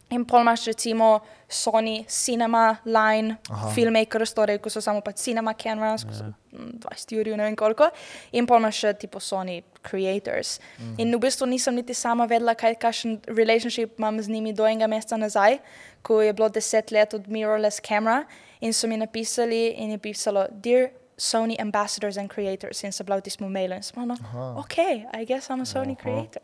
in 0.09 0.25
pol 0.25 0.41
imaš 0.41 0.65
recimo 0.65 1.19
Sony 1.51 2.05
Cinema 2.07 2.79
Line, 2.85 3.37
Aha. 3.49 3.71
filmmakers, 3.75 4.33
torej 4.33 4.61
ko 4.63 4.71
so 4.71 4.81
samo 4.81 5.01
pač 5.03 5.19
cinema 5.19 5.53
cameras, 5.53 6.05
ko 6.07 6.15
so 6.15 6.29
mm, 6.31 6.79
20 6.79 7.19
ur, 7.19 7.31
ne 7.35 7.49
vem 7.49 7.57
koliko, 7.59 7.89
in 8.31 8.47
pol 8.47 8.63
imaš 8.63 8.79
še 8.85 8.93
tipo 9.03 9.19
Sony 9.19 9.59
Creators. 9.83 10.59
Mm. 10.79 10.95
In 11.03 11.11
v 11.17 11.19
bistvu 11.27 11.49
nisem 11.51 11.75
niti 11.75 11.93
sama 11.97 12.25
vedela, 12.31 12.55
kaj 12.55 12.79
kakšen 12.79 13.19
relationship 13.27 13.99
imam 13.99 14.21
z 14.23 14.31
njimi 14.31 14.55
do 14.55 14.63
enega 14.67 14.87
meseca 14.87 15.19
nazaj, 15.19 15.59
ko 16.01 16.21
je 16.23 16.31
bilo 16.33 16.49
deset 16.49 16.95
let 16.95 17.13
od 17.13 17.27
mirrorless 17.27 17.83
camera 17.83 18.23
in 18.61 18.73
so 18.73 18.87
mi 18.87 18.97
napisali 18.97 19.75
in 19.77 19.91
je 19.91 19.99
pisalo, 19.99 20.47
dear 20.49 20.89
Sony 21.21 21.59
ambassadors 21.61 22.17
and 22.17 22.31
creators 22.31 22.83
in 22.83 22.91
so 22.91 23.03
bila 23.03 23.19
v 23.19 23.27
tistem 23.27 23.51
mailu 23.51 23.75
in 23.75 23.83
smo, 23.83 24.07
no, 24.07 24.15
ok, 24.57 25.05
I 25.13 25.25
guess 25.25 25.51
I'm 25.51 25.61
a 25.61 25.67
Sony 25.69 25.93
Aha. 25.93 26.01
creator. 26.01 26.41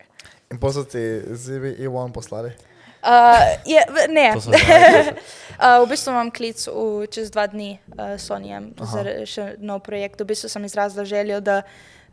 In 0.52 0.58
potem 0.58 0.84
so 0.84 0.84
ti 0.84 1.02
zivi 1.34 1.74
E1 1.80 2.12
poslali. 2.12 2.52
Uh, 3.08 3.14
je, 3.64 3.80
ne, 4.08 4.36
uh, 4.36 5.80
v 5.84 5.88
bistvu 5.88 6.12
imam 6.12 6.30
klic 6.30 6.60
v, 6.68 7.06
čez 7.08 7.30
dva 7.32 7.46
dni 7.48 7.78
uh, 7.96 8.20
s 8.20 8.28
Sonyjem 8.28 8.74
Aha. 8.76 8.84
za 8.92 9.00
še 9.24 9.44
nov 9.64 9.80
projekt. 9.86 10.20
V 10.20 10.28
bistvu 10.28 10.52
sem 10.52 10.64
izrazila 10.68 11.06
željo, 11.08 11.40
da 11.40 11.62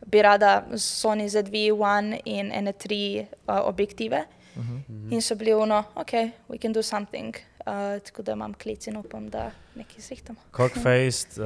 bi 0.07 0.21
rada 0.23 0.63
Sony 0.79 1.27
ZV-1 1.27 2.21
in 2.23 2.53
ene 2.55 2.71
tri 2.71 3.27
uh, 3.27 3.59
objektive. 3.67 4.23
Uh 4.55 4.63
-huh. 4.63 4.79
Mhm. 4.87 5.13
In 5.13 5.21
so 5.21 5.35
bili 5.35 5.53
ono, 5.53 5.83
ok, 5.95 6.11
we 6.47 6.57
can 6.61 6.71
do 6.71 6.83
something. 6.83 7.35
Uh, 7.65 7.99
tako 7.99 8.21
da 8.21 8.31
imam 8.31 8.53
klic 8.53 8.87
in 8.87 8.97
upam, 8.97 9.29
da 9.29 9.51
nekaj 9.75 9.99
zrihtamo. 9.99 10.39
Cockfaced, 10.55 11.37
uh, 11.37 11.45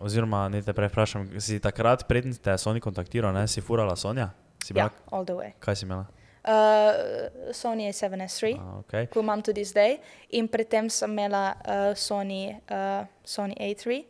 oziroma 0.00 0.48
ne 0.48 0.62
te 0.62 0.72
prej 0.72 0.88
vprašam, 0.88 1.40
si 1.40 1.60
takrat, 1.60 2.08
preden 2.08 2.34
te 2.34 2.50
je 2.50 2.58
Sony 2.58 2.80
kontaktiral, 2.80 3.34
ne, 3.34 3.48
si 3.48 3.60
furala 3.60 3.96
Sonja? 3.96 4.30
Si 4.64 4.72
bila, 4.72 4.84
Ja, 4.84 4.90
all 5.10 5.24
the 5.24 5.32
way. 5.32 5.52
Kaj 5.58 5.76
si 5.76 5.84
imela? 5.84 6.06
Uh, 6.44 7.52
Sony 7.52 7.88
A7S3. 7.90 8.56
A, 8.56 8.78
okay. 8.78 9.06
ko 9.10 9.20
imam 9.20 9.42
tudi 9.42 9.64
zdaj. 9.64 9.98
In 10.38 10.48
predtem 10.48 10.88
sem 10.90 11.10
imela 11.10 11.52
uh, 11.60 11.92
Sony, 11.98 12.54
uh, 12.70 13.04
Sony 13.24 13.56
A3, 13.58 14.04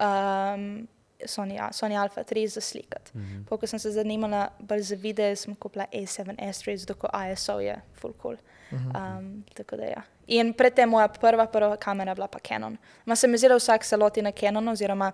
um, 0.00 0.88
Sony, 1.26 1.54
ja, 1.54 1.68
Sony 1.72 1.96
Alpha 1.96 2.24
3 2.24 2.46
za 2.48 2.60
slikati. 2.60 3.12
Mhm. 3.14 3.44
Po, 3.48 3.56
ko 3.56 3.66
sem 3.66 3.78
se 3.78 3.90
zanimala 3.90 4.48
bolj 4.58 4.82
za 4.82 4.96
videe, 4.96 5.36
sem 5.36 5.54
kupila 5.54 5.86
A7S3, 5.92 6.76
zato 6.76 6.94
ko 6.94 7.08
ISO 7.32 7.60
je 7.60 7.76
full 7.92 8.14
cool. 8.22 8.36
Um, 8.70 9.44
tako 9.54 9.76
da 9.76 9.84
ja. 9.84 10.02
In 10.26 10.52
predtem 10.54 10.90
moja 10.90 11.08
prva, 11.08 11.46
prva 11.46 11.76
kamera 11.76 12.14
bila 12.14 12.26
pa 12.26 12.38
Canon. 12.38 12.76
Ma 13.04 13.16
se 13.16 13.28
mi 13.28 13.38
zdi, 13.38 13.48
da 13.48 13.56
vsak 13.56 13.84
se 13.84 13.96
loti 13.96 14.22
na 14.22 14.32
Canon, 14.32 14.68
oziroma 14.68 15.12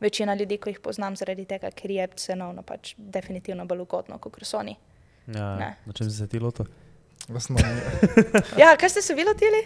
večina 0.00 0.34
ljudi, 0.34 0.58
ki 0.58 0.70
jih 0.70 0.80
poznam 0.80 1.16
zaradi 1.16 1.44
tega, 1.44 1.70
ker 1.70 1.90
je 1.90 2.06
cenovno 2.16 2.62
pač 2.62 2.94
definitivno 2.96 3.66
bolj 3.66 3.80
ugodno 3.80 4.18
kot 4.18 4.38
Sony. 4.42 4.76
Ja, 5.26 5.56
Ne. 5.56 5.76
na 5.86 5.92
čem 5.92 6.10
si 6.10 6.16
se 6.16 6.26
ti 6.26 6.38
lotil? 6.38 6.66
Ja, 8.58 8.74
kaj 8.76 8.88
ste 8.88 9.02
se 9.02 9.14
vi 9.14 9.24
lotili? 9.24 9.62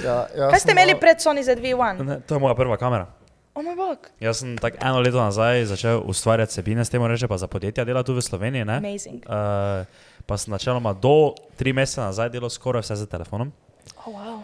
Ja, 0.00 0.26
ja, 0.30 0.48
Kaj 0.50 0.60
ste 0.60 0.72
imeli 0.72 0.92
malo- 0.92 1.00
pred 1.00 1.16
Sony 1.18 1.42
ZV-1? 1.42 2.00
Ne, 2.00 2.20
to 2.20 2.34
je 2.34 2.40
moja 2.40 2.54
prva 2.54 2.76
kamera. 2.76 3.06
O 3.54 3.62
moj 3.62 3.76
bog, 3.76 3.98
Jaz 4.18 4.38
sem 4.38 4.58
tako 4.58 4.82
eno 4.82 4.98
leto 4.98 5.16
nazaj 5.16 5.64
začel 5.64 6.02
ustvarjati 6.04 6.52
sebine, 6.52 6.82
s 6.82 6.90
tem 6.90 6.98
reče 6.98 7.28
pa 7.28 7.38
za 7.38 7.46
podjetja 7.46 7.84
dela 7.84 8.02
tu 8.02 8.10
v 8.10 8.18
Sloveniji. 8.18 8.64
Ne? 8.64 8.76
amazing. 8.76 9.22
Uh, 9.22 9.86
pa 10.26 10.34
sem 10.34 10.50
načeloma 10.50 10.90
do 10.92 11.34
tri 11.54 11.70
mesece 11.72 12.00
nazaj 12.00 12.30
delal 12.30 12.50
skoraj 12.50 12.82
vse 12.82 12.96
z 12.96 13.06
telefonom. 13.06 13.52
Oh, 13.96 14.10
wow. 14.10 14.42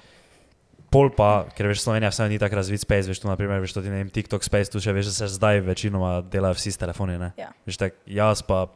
Pol 0.91 1.11
pa, 1.11 1.47
ker 1.55 1.67
veš, 1.67 1.83
Slovenija 1.83 2.11
vse 2.11 2.29
ni 2.29 2.39
tako 2.39 2.55
razvit 2.57 2.81
space, 2.81 3.09
veš, 3.09 3.19
tu 3.19 3.27
naprimer, 3.27 3.59
veš, 3.59 3.73
to 3.73 3.83
ti 3.83 3.91
ne 3.91 3.99
vem, 3.99 4.11
TikTok 4.11 4.43
space, 4.43 4.71
tu 4.71 4.79
še 4.79 4.93
veš, 4.93 5.07
da 5.07 5.13
se 5.13 5.27
zdaj 5.35 5.61
večinoma 5.61 6.21
delajo 6.23 6.55
vsi 6.55 6.71
s 6.71 6.79
telefoni, 6.79 7.19
ne? 7.19 7.33
Ja. 7.35 7.51
Veš, 7.67 7.79
tak, 7.79 7.99
jaz 8.07 8.43
pa 8.43 8.67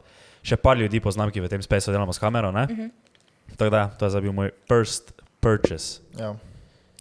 še 0.44 0.60
par 0.60 0.78
ljudi 0.78 1.00
poznam, 1.00 1.32
ki 1.32 1.40
v 1.40 1.50
tem 1.50 1.62
spaceu 1.64 1.92
delamo 1.94 2.12
s 2.12 2.20
kamero, 2.22 2.52
ne? 2.52 2.68
Mhm. 2.70 2.88
Tako 3.56 3.70
da, 3.70 3.88
to 3.98 4.06
je 4.06 4.10
zdaj 4.10 4.22
bil 4.24 4.32
moj 4.32 4.50
first 4.68 5.12
purchase. 5.40 6.00
Ja. 6.18 6.34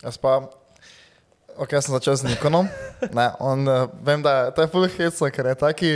Jaz 0.03 0.19
pa, 0.19 0.43
ok, 1.55 1.71
jaz 1.71 1.87
sem 1.87 1.95
začel 1.95 2.15
z 2.19 2.23
Nikonom. 2.31 2.67
Ne, 3.17 3.31
on, 3.43 3.67
uh, 3.67 3.89
vem, 3.99 4.21
da 4.23 4.47
je 4.47 4.51
to 4.55 4.63
je 4.63 4.69
full 4.71 4.87
hecno, 4.87 5.27
ker 5.27 5.49
je 5.51 5.55
taki, 5.59 5.91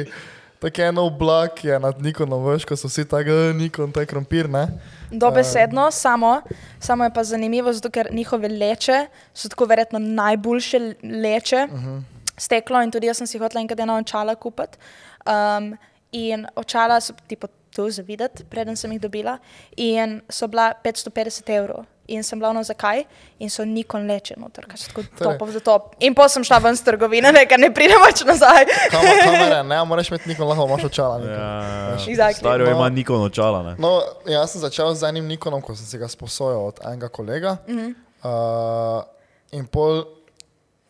taki 0.60 0.84
en 0.90 0.98
oblak 1.00 1.64
je 1.64 1.78
nad 1.80 2.02
Nikonom, 2.04 2.44
veš, 2.50 2.66
ko 2.68 2.76
so 2.76 2.92
vsi 2.92 3.06
tako, 3.08 3.32
"Eh, 3.32 3.54
Nikon, 3.56 3.92
to 3.96 4.04
je 4.04 4.10
krompir, 4.12 4.50
ne. 4.52 4.68
Dobesedno, 5.12 5.88
samo, 5.92 6.42
samo 6.80 7.08
je 7.08 7.14
pa 7.16 7.24
zanimivo, 7.24 7.72
zato 7.74 7.90
ker 7.90 8.12
njihove 8.12 8.50
leče 8.52 9.08
so 9.34 9.48
tako 9.48 9.66
verjetno 9.66 10.00
najboljše 10.00 10.80
leče, 11.04 11.68
uh 11.72 11.80
-huh. 11.80 12.02
steklo 12.38 12.82
in 12.84 12.92
tudi 12.92 13.08
jaz 13.08 13.18
sem 13.18 13.28
si 13.28 13.40
hotela 13.40 13.62
enkrat 13.62 13.80
ena 13.80 13.96
očala 13.96 14.36
kupiti. 14.36 14.78
Um, 15.24 15.78
in 16.12 16.48
očala 16.56 17.02
so 17.02 17.14
tipo 17.28 17.48
tu 17.76 17.90
za 17.90 18.02
videti, 18.02 18.44
preden 18.44 18.76
sem 18.76 18.92
jih 18.92 19.02
dobila, 19.02 19.38
in 19.78 20.22
so 20.30 20.48
bila 20.48 20.74
550 20.84 21.50
evrov. 21.50 21.86
In 22.08 22.24
sem 22.24 22.40
bila 22.40 22.50
ono 22.50 22.64
zakaj, 22.64 23.04
in 23.40 23.50
so 23.50 23.66
nikon 23.66 24.08
leče 24.08 24.38
noter, 24.40 24.64
ker 24.66 24.80
so 24.80 24.88
tako 24.88 25.04
topov 25.20 25.52
za 25.52 25.60
top. 25.60 25.96
In 26.00 26.16
potem 26.16 26.30
sem 26.30 26.44
šla 26.48 26.58
ven 26.64 26.76
z 26.76 26.86
trgovine, 26.88 27.34
nekaj 27.36 27.60
ne 27.60 27.70
pridem 27.76 28.00
več 28.00 28.24
nazaj. 28.24 28.64
Kama, 28.94 29.12
kamere, 29.24 29.58
ne, 29.68 29.80
moraš 29.86 30.10
imeti 30.10 30.30
Nikon, 30.32 30.48
lahko 30.48 30.66
imaš 30.70 30.86
očala. 30.88 31.18
Nikon. 31.20 31.36
Ja, 31.36 31.98
Exactly. 32.08 32.40
Staro 32.40 32.66
No. 32.66 32.72
ima 32.72 32.90
Nikon 32.90 33.22
očala, 33.28 33.64
ne? 33.64 33.76
No, 33.78 33.92
jaz 34.26 34.56
sem 34.56 34.64
začel 34.64 34.96
z 34.96 35.04
enim 35.10 35.28
Nikonom, 35.28 35.62
ko 35.62 35.76
sem 35.76 35.86
si 35.86 36.00
ga 36.00 36.08
sposojal 36.08 36.72
od 36.72 36.80
enega 36.88 37.10
kolega. 37.10 37.58
Uh 37.68 37.76
-huh. 37.76 37.92
uh, 38.24 39.04
in 39.52 39.68
pol, 39.68 40.06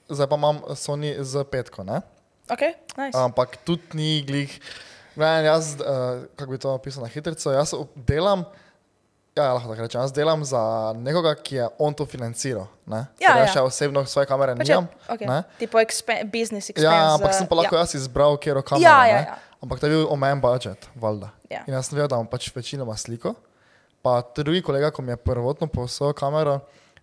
zdaj 0.09 0.29
pa 0.29 0.35
imam 0.37 0.61
Sony 0.75 1.15
z 1.19 1.43
petko, 1.51 1.83
ne? 1.83 2.01
Ok, 2.49 2.61
nice. 2.97 3.17
ampak 3.17 3.57
tudi 3.65 3.81
ni 3.93 4.21
glih. 4.21 4.61
Gledaj, 5.17 5.45
jaz, 5.49 5.73
uh, 5.81 6.23
kako 6.37 6.51
bi 6.51 6.57
to 6.61 6.71
opisal 6.77 7.03
na 7.03 7.09
hitro, 7.09 7.33
jaz 7.33 7.73
delam. 7.95 8.45
Ja, 9.37 9.53
lahko 9.53 9.69
tako 9.69 9.81
rečem. 9.81 10.01
Jaz 10.01 10.13
delam 10.13 10.43
za 10.45 10.93
nekoga, 10.97 11.35
ki 11.35 11.55
je 11.55 11.67
on 11.77 11.93
to 11.93 12.05
financiral. 12.09 12.65
Ne? 12.89 13.03
Ja, 13.21 13.35
Ker 13.35 13.43
ja. 13.43 13.49
še 13.53 13.61
osebno 13.61 14.01
svoje 14.09 14.25
kamere 14.29 14.55
Pač 14.57 14.69
nimam. 14.69 14.87
okay. 15.05 15.29
ne. 15.29 15.43
Tipo 15.61 15.77
expen 15.81 16.25
business 16.33 16.71
expense. 16.73 16.89
Ja, 16.89 17.13
ampak 17.13 17.35
sem 17.37 17.45
pa 17.49 17.53
eh, 17.53 17.59
lahko 17.61 17.77
ja. 17.77 17.83
jaz 17.85 17.93
izbral, 17.99 18.37
kjer 18.41 18.61
kamero. 18.65 18.81
Ja, 18.81 18.97
ja, 19.05 19.19
ne. 19.21 19.27
ja. 19.29 19.57
Ampak 19.61 19.81
to 19.81 19.89
je 19.89 19.93
bil 19.93 20.07
omejen 20.13 20.41
budžet, 20.41 20.89
valjda. 20.97 21.29
Ja. 21.53 21.61
In 21.69 21.77
jaz 21.77 21.89
sem 21.89 21.97
vedel, 21.97 22.09
da 22.13 22.17
imam 22.17 22.29
pač 22.29 22.49
večinoma 22.55 22.97
sliko. 22.97 23.35
Pa 24.05 24.19
drugi 24.37 24.61
kolega, 24.65 24.89
ko 24.93 25.05
mi 25.05 25.13
je 25.13 25.21
prvotno 25.21 25.69
posojal 25.69 26.17
kamero, 26.17 26.59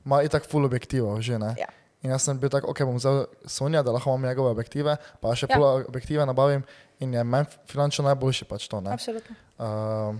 ima 0.06 0.22
itak 0.26 0.46
full 0.50 0.66
objektivov 0.66 1.22
že. 1.22 1.38
Ne? 1.38 1.54
Ja. 1.58 1.70
In 2.04 2.12
jaz 2.12 2.26
sem 2.26 2.36
bil 2.36 2.50
tak, 2.52 2.66
ok, 2.68 2.82
bom 2.84 2.98
vzel 2.98 3.22
Sonja, 3.48 3.80
da 3.82 3.94
lahko 3.94 4.12
imam 4.12 4.26
njegove 4.28 4.50
objektive, 4.52 4.98
pa 5.22 5.32
še 5.38 5.46
Ja. 5.48 5.54
ja. 5.54 5.56
pol 5.56 5.86
objektive 5.88 6.26
nabavim 6.26 6.66
in 7.00 7.14
je 7.14 7.24
meni 7.24 7.46
finančno 7.66 8.04
najboljši 8.04 8.44
pač 8.44 8.68
to. 8.68 8.80
Ne? 8.80 8.92
Absolutno. 8.92 9.36
Uh, 9.58 10.16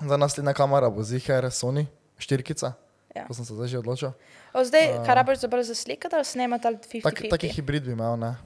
za 0.00 0.16
naslednja 0.16 0.52
kamera 0.52 0.90
bo 0.90 1.02
ziher 1.02 1.44
Sony, 1.50 1.86
štirkica, 2.18 2.72
Ja. 3.16 3.24
to 3.26 3.34
sem 3.34 3.44
se 3.44 3.54
zdaj 3.54 3.68
že 3.68 3.78
odločil. 3.78 4.12
O, 4.52 4.64
zdaj, 4.64 5.02
kaj 5.06 5.14
rabiš 5.14 5.38
za 5.42 5.48
bolj 5.48 5.62
za 5.62 5.74
slikati 5.74 6.14
ali 6.14 6.24
snemati 6.24 6.66
ali 6.66 6.76
50-50? 6.76 7.02
Tak, 7.02 7.22
taki 7.30 7.48
hibrid 7.48 7.82
bi 7.84 7.92
imel, 7.92 8.16
ne. 8.20 8.36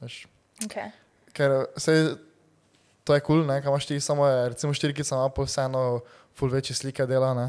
Veš. 0.00 0.26
Okay. 0.64 0.90
Ker 1.34 1.66
se, 1.76 2.16
to 3.04 3.14
je 3.14 3.20
kul, 3.20 3.42
cool, 3.42 3.60
kaj 3.62 3.68
imaš 3.68 3.86
ti, 3.86 4.00
samo 4.00 4.26
recimo 4.48 4.74
štirkica 4.74 5.14
ima 5.14 5.28
pa 5.28 5.42
vseeno 5.42 6.00
full 6.38 6.50
večje 6.50 6.76
slike 6.76 7.06
dela, 7.06 7.34
ne. 7.34 7.48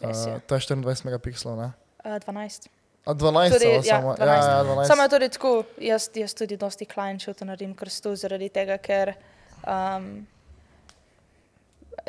Uh, 0.00 0.40
to 0.48 0.54
je 0.54 0.60
24 0.60 1.04
megapikslov, 1.04 1.56
ne. 1.60 1.72
Uh, 2.04 2.18
12. 2.18 2.68
A 3.04 3.14
12 3.14 3.50
Tudi, 3.50 3.64
tudi, 3.64 3.88
ja, 3.88 3.96
samo, 3.96 4.14
12. 4.14 4.26
ja, 4.26 4.58
ja, 4.58 4.64
12. 4.64 4.86
Samo 4.86 5.02
je 5.02 5.08
tudi 5.08 5.28
tako, 5.28 5.64
jaz, 5.78 6.08
jaz 6.14 6.34
tudi 6.34 6.56
dosti 6.56 6.86
client 6.86 7.24
to 7.38 7.44
naredim 7.44 7.74
krstu 7.74 8.14
zaradi 8.16 8.48
tega, 8.48 8.78
ker 8.78 9.14
um, 9.66 10.26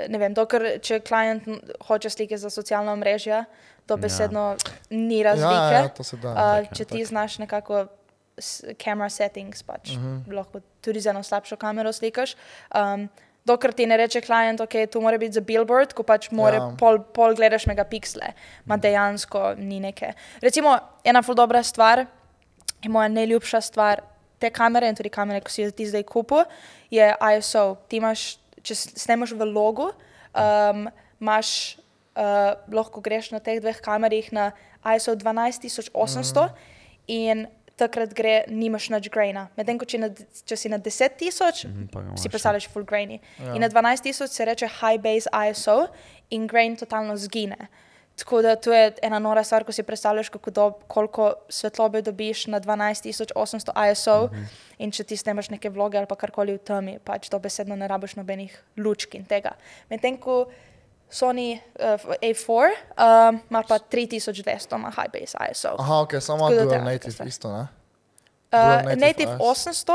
ne 0.10 0.22
vem, 0.22 0.34
dokler, 0.38 0.78
če 0.82 1.00
klient 1.06 1.50
hoče 1.88 2.10
slike 2.14 2.38
za 2.38 2.50
socialna 2.54 2.94
omrežja, 2.94 3.44
to 3.89 3.98
besedno 3.98 4.54
ja. 4.54 4.78
ni 4.89 5.24
razlike. 5.24 5.74
Ja, 5.74 5.82
ja, 5.82 5.89
to 5.89 6.04
se 6.06 6.18
da. 6.18 6.34
Uh, 6.34 6.70
če 6.78 6.86
ti 6.86 7.06
znaš 7.06 7.39
nekako 7.41 7.88
camera 8.82 9.10
settings, 9.10 9.64
pač 9.64 9.96
uh 9.96 9.98
Mhm. 9.98 10.24
-huh. 10.28 10.36
lahko 10.36 10.60
tudi 10.82 11.02
z 11.02 11.10
eno 11.10 11.24
slabšo 11.24 11.56
kamero 11.56 11.94
slikaš. 11.94 12.36
Um, 12.76 13.10
dokler 13.46 13.74
ti 13.74 13.86
ne 13.86 13.98
reče 13.98 14.22
klient, 14.22 14.62
ok, 14.64 14.76
tu 14.91 15.02
mora 15.02 15.18
biti 15.18 15.34
za 15.34 15.41
billboard, 15.41 15.94
ko 15.94 16.04
pač 16.04 16.30
more, 16.32 16.58
Ja. 16.58 16.72
pol, 16.80 17.00
pol 17.00 17.36
gledaš 17.36 17.66
megapiksle, 17.68 18.34
ma 18.66 18.78
dejansko 18.78 19.56
ni 19.58 19.80
neke. 19.80 20.14
Recimo, 20.41 20.78
ena 21.04 21.22
ful 21.22 21.36
dobra 21.36 21.64
stvar, 21.64 22.06
in 22.84 22.91
moja 22.91 23.08
najljubša 23.08 23.62
stvar 23.62 24.04
te 24.39 24.50
kamere 24.50 24.89
in 24.89 24.96
tudi 24.96 25.10
kamere, 25.10 25.41
ko 25.41 25.52
si 25.52 25.64
jo 25.64 25.72
ti 25.72 25.88
zdaj 25.88 26.04
kupil, 26.04 26.44
je 26.91 27.14
ISO. 27.38 27.78
Ti 27.88 28.02
imaš, 28.02 28.26
če 28.64 28.76
snemaš 28.76 29.32
v 29.39 29.48
logu, 29.48 29.89
um, 30.36 30.88
imaš, 31.24 31.78
uh, 32.20 32.54
lahko 32.74 33.02
greš 33.02 33.32
na 33.32 33.39
teh 33.39 33.62
dveh 33.64 33.80
kamerih 33.84 34.32
na 34.36 34.52
ISO 34.96 35.16
12800 35.16 35.96
mm. 35.96 36.50
in 37.08 37.48
takrat 37.76 38.13
gre, 38.13 38.43
nimaš 38.47 38.89
nič 38.93 39.09
graina. 39.13 39.47
Medtem 39.57 39.80
ko 39.82 39.88
če, 39.89 39.99
na, 40.01 40.09
če 40.45 40.57
si 40.59 40.69
na 40.69 40.78
10 40.82 41.17
tisoč, 41.19 41.63
ga 41.65 42.03
imaš, 42.03 42.21
si 42.21 42.30
ja. 42.30 42.34
predstavljaš 42.34 42.67
full 42.74 42.86
grainy. 42.86 43.19
Ja. 43.39 43.55
In 43.55 43.65
na 43.65 43.69
12 43.71 44.05
tisoč 44.09 44.36
se 44.36 44.45
reče 44.45 44.69
high 44.80 45.01
base 45.01 45.30
ISO 45.49 45.88
in 46.34 46.47
grain 46.47 46.78
totalno 46.78 47.17
zgine. 47.17 47.69
Tako 48.15 48.43
da 48.45 48.55
to 48.55 48.74
je 48.74 48.91
ena 49.01 49.17
nora 49.19 49.41
stvar, 49.43 49.63
ko 49.65 49.74
si 49.74 49.84
predstavljaš, 49.84 50.30
kako 50.30 50.51
do, 50.51 50.65
koliko 50.88 51.32
svetlobe 51.49 52.01
dobiš 52.05 52.45
na 52.47 52.59
12800 52.61 53.91
ISO 53.91 54.17
mm 54.28 54.36
-hmm. 54.36 54.45
in 54.78 54.91
če 54.91 55.03
ti 55.03 55.17
snemaš 55.17 55.49
neke 55.49 55.69
vloge 55.69 55.97
ali 55.97 56.07
pa 56.07 56.15
karkoli 56.15 56.53
v 56.53 56.57
temi, 56.57 56.99
pač 56.99 57.30
to 57.30 57.39
besedno 57.39 57.76
ne 57.76 57.88
rabiš 57.88 58.15
nobenih 58.15 58.63
lučk 58.78 59.15
in 59.15 59.26
tega. 59.26 59.51
Medtem 59.89 60.17
ko 60.17 60.45
Sony 61.14 61.59
uh, 61.76 61.86
A4 62.22 62.49
um, 63.30 63.41
ima 63.49 63.64
pa 63.64 63.76
3200, 63.78 64.36
ima 64.76 64.91
high 64.91 65.09
base 65.14 65.38
ISO. 65.51 65.76
Aha, 65.80 65.99
ok, 65.99 66.11
samo 66.20 66.49
da 66.49 66.64
dual 66.64 66.84
native 66.84 67.26
isto, 67.28 67.51
ne. 67.51 67.68
Dual 68.51 68.64
Uh, 68.78 68.84
native 68.84 68.95
native 68.97 69.32
IS. 69.34 69.39
800, 69.68 69.91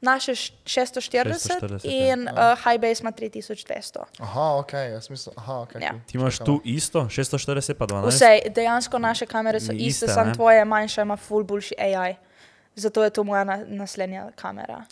naše 0.00 0.32
š- 0.32 0.52
640 0.64 1.32
640, 1.60 1.84
ja. 1.84 2.12
in 2.12 2.28
uh, 2.28 2.34
high 2.58 2.78
base 2.78 3.02
ima 3.02 3.12
3200. 3.12 3.98
Aha, 4.18 4.56
ok, 4.56 4.72
jaz 4.72 5.10
mislim, 5.10 5.34
aha, 5.38 5.60
ok. 5.60 5.74
Ja. 5.74 5.90
cool. 5.90 6.00
Ti 6.06 6.18
imaš 6.18 6.38
tu 6.38 6.60
isto, 6.64 7.00
640 7.00 7.74
pa 7.74 7.86
12. 7.86 8.06
Vse, 8.08 8.50
dejansko 8.50 8.98
naše 8.98 9.26
kamere 9.26 9.60
so 9.60 9.72
iste, 9.72 9.76
iste, 9.76 10.08
samo 10.08 10.34
tvoje 10.34 10.64
manjša 10.64 11.02
ima 11.02 11.16
full 11.16 11.44
boljši 11.44 11.74
AI. 11.78 12.14
Zato 12.74 13.04
je 13.04 13.10
to 13.10 13.24
moja 13.24 13.44
na, 13.44 13.64
naslednja 13.66 14.30
kamera. 14.34 14.84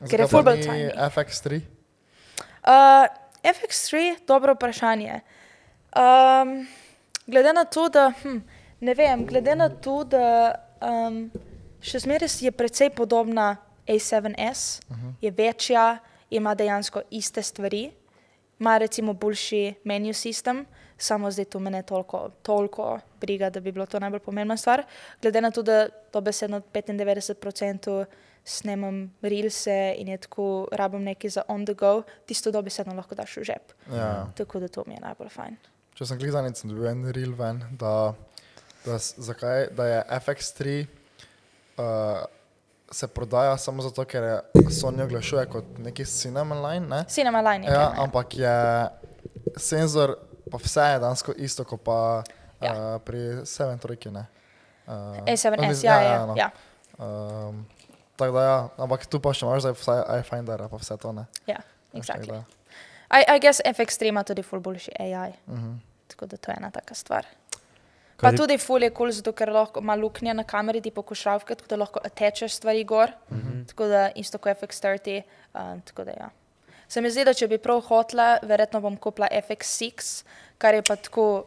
ker 0.00 0.20
je 0.20 0.26
Zakaj 0.26 0.26
ful 0.28 0.38
pa 0.38 0.42
bolj 0.44 0.56
ni 0.56 0.66
tiny. 0.66 1.10
FX3. 1.10 1.60
Uh, 2.62 3.27
FX3, 3.42 4.16
dobro 4.26 4.54
vprašanje. 4.54 5.20
Um, 5.96 6.66
glede 7.26 7.52
na 7.52 7.64
to, 7.64 7.88
da, 7.88 8.12
hm, 8.22 8.38
ne 8.80 8.94
vem, 8.94 9.26
glede 9.26 9.54
na 9.54 9.68
to, 9.68 10.04
da 10.04 10.54
um, 10.80 11.30
še 11.80 11.98
zmeraj 11.98 12.28
je 12.40 12.52
precej 12.52 12.90
podobna 12.90 13.56
A7S, 13.86 14.80
uh 14.90 14.96
-huh. 14.96 15.12
je 15.20 15.30
večja, 15.30 15.98
ima 16.30 16.54
dejansko 16.54 17.02
iste 17.10 17.42
stvari, 17.42 17.90
ima 18.58 18.78
recimo 18.78 19.12
boljši 19.12 19.74
menu 19.84 20.12
sistem, 20.12 20.66
samo 20.98 21.30
zdaj 21.30 21.44
to 21.44 21.58
me 21.58 21.70
ne 21.70 21.82
toliko, 21.82 22.30
toliko 22.42 23.00
briga, 23.20 23.50
da 23.50 23.60
bi 23.60 23.72
bilo 23.72 23.86
to 23.86 24.00
najbolj 24.00 24.20
pomembna 24.20 24.56
stvar. 24.56 24.82
Glede 25.22 25.40
na 25.40 25.50
to, 25.50 25.62
da 25.62 25.88
to 25.88 26.20
besedno 26.20 26.60
95% 26.60 28.04
snemam 28.48 29.02
reelse 29.22 29.74
in 30.00 30.08
je 30.08 30.18
tako, 30.24 30.68
rabim 30.72 31.04
nekaj 31.04 31.30
za 31.30 31.42
on 31.48 31.66
the 31.68 31.74
go, 31.74 32.02
tisto 32.26 32.50
dobesedno 32.50 32.94
lahko 32.96 33.14
daš 33.14 33.36
v 33.36 33.44
žep. 33.44 33.72
Ja. 33.92 34.26
Tako 34.34 34.60
da 34.60 34.68
to 34.68 34.84
mi 34.86 34.94
je 34.96 35.00
najbolj 35.04 35.28
fajn. 35.28 35.56
Če 35.94 36.06
sem 36.06 36.18
gledal, 36.18 36.48
sem 36.54 36.70
dobil 36.70 36.86
en 36.88 37.04
reel 37.12 37.34
ven, 37.34 37.60
da, 37.76 38.14
da, 38.86 38.98
zakaj, 38.98 39.68
da 39.74 39.86
je 39.86 40.02
FX3 40.18 40.86
uh, 41.76 41.84
se 42.90 43.08
prodaja 43.08 43.56
samo 43.58 43.82
zato, 43.82 44.04
ker 44.04 44.22
je 44.22 44.36
Sony 44.70 45.02
oglašuje 45.04 45.46
kot 45.46 45.64
neki 45.78 46.04
cinema 46.04 46.54
line. 46.62 46.86
Ne? 46.86 47.04
Cinema 47.08 47.40
line 47.42 47.66
je. 47.66 47.72
Ja, 47.72 47.90
kamera. 47.90 48.02
ampak 48.02 48.36
je 48.36 48.56
senzor, 49.56 50.16
pa 50.50 50.56
vse 50.58 50.80
je 50.80 50.98
dansko 50.98 51.32
isto, 51.36 51.64
kot 51.64 51.82
pa 51.82 52.22
Ja. 52.58 52.72
uh, 52.94 53.00
pri 53.02 53.18
7 53.46 53.78
trojki. 53.78 54.10
ne. 54.10 54.26
Uh, 54.86 54.94
A7S, 55.26 55.68
mislim- 55.68 55.84
ja, 55.84 56.00
ja, 56.00 56.26
no. 56.26 56.34
ja. 56.36 56.50
Um, 56.98 57.66
tako 58.18 58.32
da 58.32 58.42
ja, 58.42 58.56
ampak 58.78 59.06
tu 59.06 59.20
pa 59.20 59.32
še 59.32 59.46
imaš 59.46 59.62
zdaj 59.62 59.74
vsaj 59.74 60.00
iFinder, 60.18 60.66
pa 60.66 60.76
vse 60.76 60.96
to 60.98 61.12
ne. 61.12 61.24
ja 61.46 61.60
exactly. 61.94 62.40
I, 63.10 63.24
I 63.26 63.38
guess 63.38 63.62
FX3 63.62 64.06
ima 64.06 64.20
tudi 64.22 64.42
full 64.42 64.60
boljši 64.60 64.90
AI. 65.00 65.32
Mhm. 65.46 65.76
Tako 66.08 66.26
da 66.26 66.36
to 66.36 66.50
je 66.50 66.56
ena 66.56 66.70
taka 66.70 66.94
stvar. 66.94 67.26
Pa 68.16 68.20
Kaj 68.20 68.30
ti- 68.32 68.36
tudi 68.38 68.58
ful 68.58 68.82
je 68.82 68.90
kul, 68.90 68.96
cool, 68.98 69.12
zato 69.12 69.32
ker 69.32 69.48
lahko 69.48 69.80
ima 69.80 69.94
luknje 69.94 70.34
na 70.34 70.44
kameri, 70.44 70.80
ti 70.80 70.90
pokušavke, 70.90 71.54
tako 71.54 71.68
da 71.68 71.76
lahko 71.76 72.00
atečeš 72.02 72.52
stvari 72.54 72.84
gor. 72.84 73.12
Uh 73.24 73.36
Mhm. 73.36 73.48
-huh. 73.50 73.66
Tako 73.68 73.86
da 73.86 74.10
isto 74.12 74.38
kot 74.38 74.52
FX30. 74.54 75.22
Um, 75.54 75.80
tako 75.82 76.04
da 76.04 76.10
ja. 76.12 76.28
Se 76.88 77.00
mi 77.00 77.10
zdi, 77.10 77.24
da 77.24 77.34
če 77.34 77.48
bi 77.48 77.58
prav 77.58 77.80
hotla, 77.82 78.38
verjetno 78.42 78.80
bom 78.80 78.96
kupila 78.96 79.28
FX6, 79.32 80.24
kar 80.58 80.74
je 80.74 80.82
pa 80.82 80.96
tako 80.96 81.44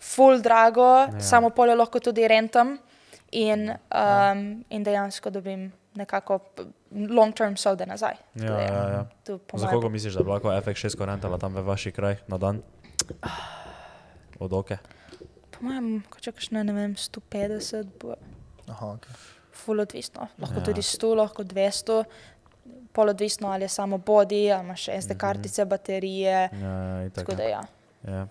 full 0.00 0.38
drago, 0.38 0.82
ja. 0.98 1.20
samo 1.20 1.50
polje 1.50 1.74
lahko 1.74 2.00
tudi 2.00 2.28
rentam 2.28 2.78
in, 3.30 3.70
um, 3.70 4.64
in 4.68 4.84
dejansko 4.84 5.30
dobim 5.30 5.72
nekako 6.00 6.38
p- 6.40 6.64
long 7.08 7.32
term 7.32 7.54
sode 7.54 7.86
nazaj. 7.86 8.16
Tako 8.34 8.44
Ja, 8.44 8.52
da 8.52 8.62
ja, 8.62 8.88
ja. 8.90 9.38
Za 9.54 9.68
koga 9.68 9.88
misliš, 9.88 10.14
da 10.14 10.22
bi 10.22 10.30
lahko 10.30 10.48
FX6 10.50 11.04
rentala 11.04 11.38
tam 11.38 11.54
v 11.54 11.62
vaši 11.62 11.92
kraj 11.92 12.16
na 12.26 12.38
dan? 12.38 12.62
Od 14.38 14.52
oke. 14.54 14.78
Po 15.50 15.58
mojem, 15.60 16.00
ko 16.02 16.20
čakaš 16.20 16.50
na 16.50 16.62
ne 16.62 16.72
vem, 16.72 16.94
150, 16.94 17.84
bo 18.00 18.14
Aha, 18.66 18.86
okay. 18.88 19.14
ful 19.54 19.80
odvisno. 19.80 20.28
Lahko 20.38 20.54
Ja. 20.54 20.58
ja. 20.58 20.64
tudi 20.64 20.82
100, 20.82 21.14
lahko 21.14 21.42
200, 21.44 22.04
pol 22.92 23.08
odvisno 23.08 23.48
ali 23.48 23.64
je 23.64 23.68
samo 23.70 23.98
body, 23.98 24.48
ali 24.48 24.64
imaš 24.64 24.88
SD 25.00 25.16
kartice, 25.16 25.64
baterije. 25.64 26.48
Ja, 26.52 26.74
ja, 26.92 27.04
itak, 27.04 27.26
Tako 27.26 27.36
da 27.36 27.42
ja. 27.44 27.62
ja. 28.04 28.26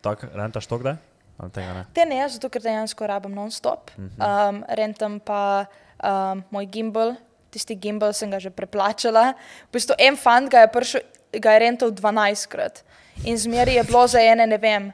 Tak, 0.00 0.26
rentaš 0.34 0.66
to 0.66 0.78
kdaj? 0.78 0.96
Ne? 1.38 1.84
Te 1.94 2.02
ne, 2.04 2.28
zato 2.28 2.48
ker 2.48 2.62
dejansko 2.62 3.06
rabim 3.06 3.30
non-stop. 3.30 3.90
Um, 3.96 4.64
rentam 4.68 5.20
pa 5.20 5.64
um, 6.02 6.44
moj 6.50 6.66
gimbal, 6.66 7.16
tisti 7.50 7.74
gimbal 7.74 8.12
sem 8.12 8.30
ga 8.30 8.40
že 8.40 8.50
preplačala. 8.50 9.32
V 9.68 9.78
bistvu 9.78 9.96
en 9.98 10.16
fant 10.16 10.50
ga 10.50 10.66
je, 10.66 10.70
prišel, 10.72 11.02
ga 11.40 11.56
je 11.56 11.64
rental 11.64 11.92
12krat 11.92 12.82
in 13.24 13.38
zmeri 13.38 13.74
je 13.74 13.84
bilo 13.84 14.06
za 14.06 14.20
ene, 14.22 14.46
ne 14.46 14.58
vem, 14.58 14.92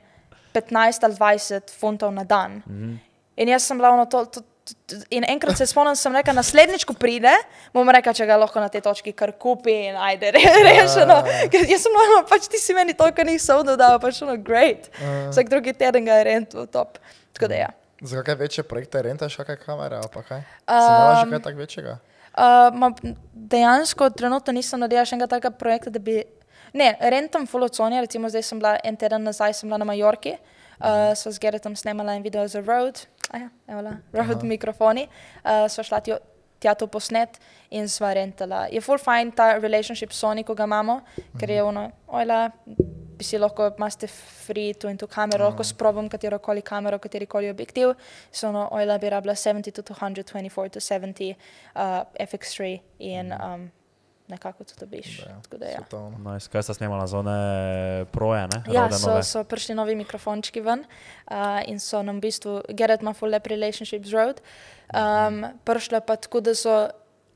15 0.54 1.04
ali 1.04 1.14
20 1.14 1.74
funtov 1.78 2.12
na 2.14 2.24
dan. 2.24 2.62
In 3.36 3.48
jaz 3.48 3.66
sem 3.66 3.78
bila 3.78 3.90
ono 3.90 4.06
to. 4.06 4.24
to 4.24 4.42
In 5.10 5.26
enkrat 5.28 5.58
se 5.60 5.66
spomnim, 5.68 5.92
sem 5.92 6.14
rekla, 6.16 6.32
naslednjič, 6.38 6.86
ko 6.88 6.94
pride, 6.96 7.28
bom 7.74 7.84
rekla, 7.92 8.14
če 8.16 8.24
ga 8.24 8.38
lahko 8.40 8.62
na 8.62 8.70
tej 8.72 8.80
točki 8.86 9.12
kar 9.12 9.34
kupi 9.36 9.74
in 9.90 9.98
ajde, 10.00 10.30
re, 10.32 10.40
rešeno. 10.64 11.18
Ker 11.52 11.66
Jaz 11.68 11.84
sem 11.84 11.92
bila, 11.92 12.22
pač 12.30 12.48
ti 12.48 12.56
si 12.56 12.72
meni 12.72 12.94
toliko 12.96 13.26
nisem 13.28 13.60
dodal, 13.60 13.98
pač 14.00 14.22
ono, 14.24 14.38
great. 14.40 14.88
Vsak 15.28 15.52
drugi 15.52 15.76
teden 15.76 16.08
ga 16.08 16.16
je 16.16 16.24
rental, 16.30 16.64
top. 16.64 16.96
Tako 17.36 17.52
da 17.52 17.60
ja. 17.60 17.68
Za 18.00 18.22
kakšne 18.22 18.34
večje 18.34 18.64
projekte 18.64 19.02
rentaš, 19.02 19.36
kakšne 19.36 19.56
kamere 19.56 19.96
ali 19.96 20.24
kaj? 20.28 20.42
Si 20.66 20.88
imela 20.88 21.24
že 21.24 21.30
kaj 21.30 21.42
tak 21.42 21.56
večjega? 21.56 21.98
Uh, 22.34 22.74
ma, 22.74 22.90
dejansko 23.32 24.10
trenutno 24.10 24.52
nisem 24.52 24.80
naredila 24.82 25.04
še 25.06 25.14
enega 25.14 25.30
takega 25.36 25.54
projekta, 25.54 25.92
da 25.94 26.02
bi. 26.02 26.24
Ne, 26.74 26.88
rentam 26.98 27.46
Fulocone, 27.46 28.00
recimo 28.02 28.26
zdaj 28.26 28.42
sem 28.42 28.58
bila 28.58 28.74
en 28.82 28.96
teden 28.98 29.22
nazaj, 29.22 29.54
sem 29.54 29.70
bila 29.70 29.78
na 29.78 29.86
Majorki, 29.86 30.32
uh, 30.34 31.12
sva 31.14 31.30
z 31.30 31.38
Geretom 31.38 31.76
snemala 31.78 32.16
en 32.18 32.24
video 32.26 32.42
za 32.50 32.58
Road, 32.58 33.04
aja, 33.30 33.46
evola, 33.70 33.92
Road 34.10 34.40
Aha. 34.40 34.48
mikrofoni, 34.50 35.06
uh, 35.06 35.68
sva 35.70 35.86
šla 35.86 36.00
tjo, 36.02 36.18
tja 36.58 36.74
to 36.74 36.88
posnet 36.90 37.38
in 37.70 37.86
sva 37.86 38.10
rentala. 38.18 38.64
Je 38.72 38.82
full 38.82 38.98
fine 38.98 39.30
ta 39.30 39.52
relationship 39.60 40.10
s 40.10 40.24
Sony, 40.24 40.42
ko 40.42 40.58
ga 40.58 40.66
imamo, 40.66 40.98
ker 41.38 41.54
je 41.54 41.62
ono, 41.62 41.86
ojla, 42.10 42.48
bi 43.18 43.24
si 43.24 43.38
lahko, 43.38 43.70
imate 43.78 44.08
free 44.08 44.74
tu 44.74 44.88
in 44.88 44.98
tu 44.98 45.06
kamero, 45.06 45.48
lahko 45.50 45.64
sprobam 45.66 46.08
katero 46.10 46.38
koli 46.38 46.62
kamero, 46.62 46.98
kateri 46.98 47.26
koli 47.26 47.50
objektiv, 47.50 47.94
so 48.32 48.48
ono, 48.48 48.68
ojla 48.72 48.98
bi 48.98 49.10
rabila 49.10 49.34
70 49.34 49.72
to 49.72 49.82
200, 49.82 50.24
24 50.24 50.68
to 50.70 50.80
70 50.80 51.34
uh, 51.74 52.04
FX3 52.20 52.78
in 52.98 53.32
um, 53.32 53.70
nekako 54.28 54.64
to 54.64 54.74
dobiš. 54.80 55.20
Tako 55.42 55.56
da 55.56 55.66
ja. 55.66 55.78
Svetovno. 55.78 56.32
Nice. 56.32 56.48
Kaj 56.48 56.62
sta 56.62 56.74
snimala 56.74 57.06
za 57.06 57.18
one 57.18 58.04
proje, 58.12 58.48
ne? 58.54 58.62
Ja, 58.72 58.82
Rode 58.82 58.98
so, 58.98 59.10
nove? 59.10 59.22
so 59.22 59.44
prišli 59.44 59.74
novi 59.74 59.94
mikrofončki 59.94 60.60
ven 60.60 60.80
uh, 60.80 61.60
in 61.68 61.80
so 61.80 62.02
nam 62.02 62.16
v 62.16 62.28
bistvu, 62.28 62.60
Gerrit 62.68 63.02
ima 63.02 63.12
full 63.12 63.30
lep 63.30 63.46
relationships 63.46 64.12
road. 64.12 64.40
Um, 64.94 65.44
prišle 65.64 66.00
pa 66.00 66.16
tako, 66.16 66.40
da 66.40 66.54
so 66.54 66.88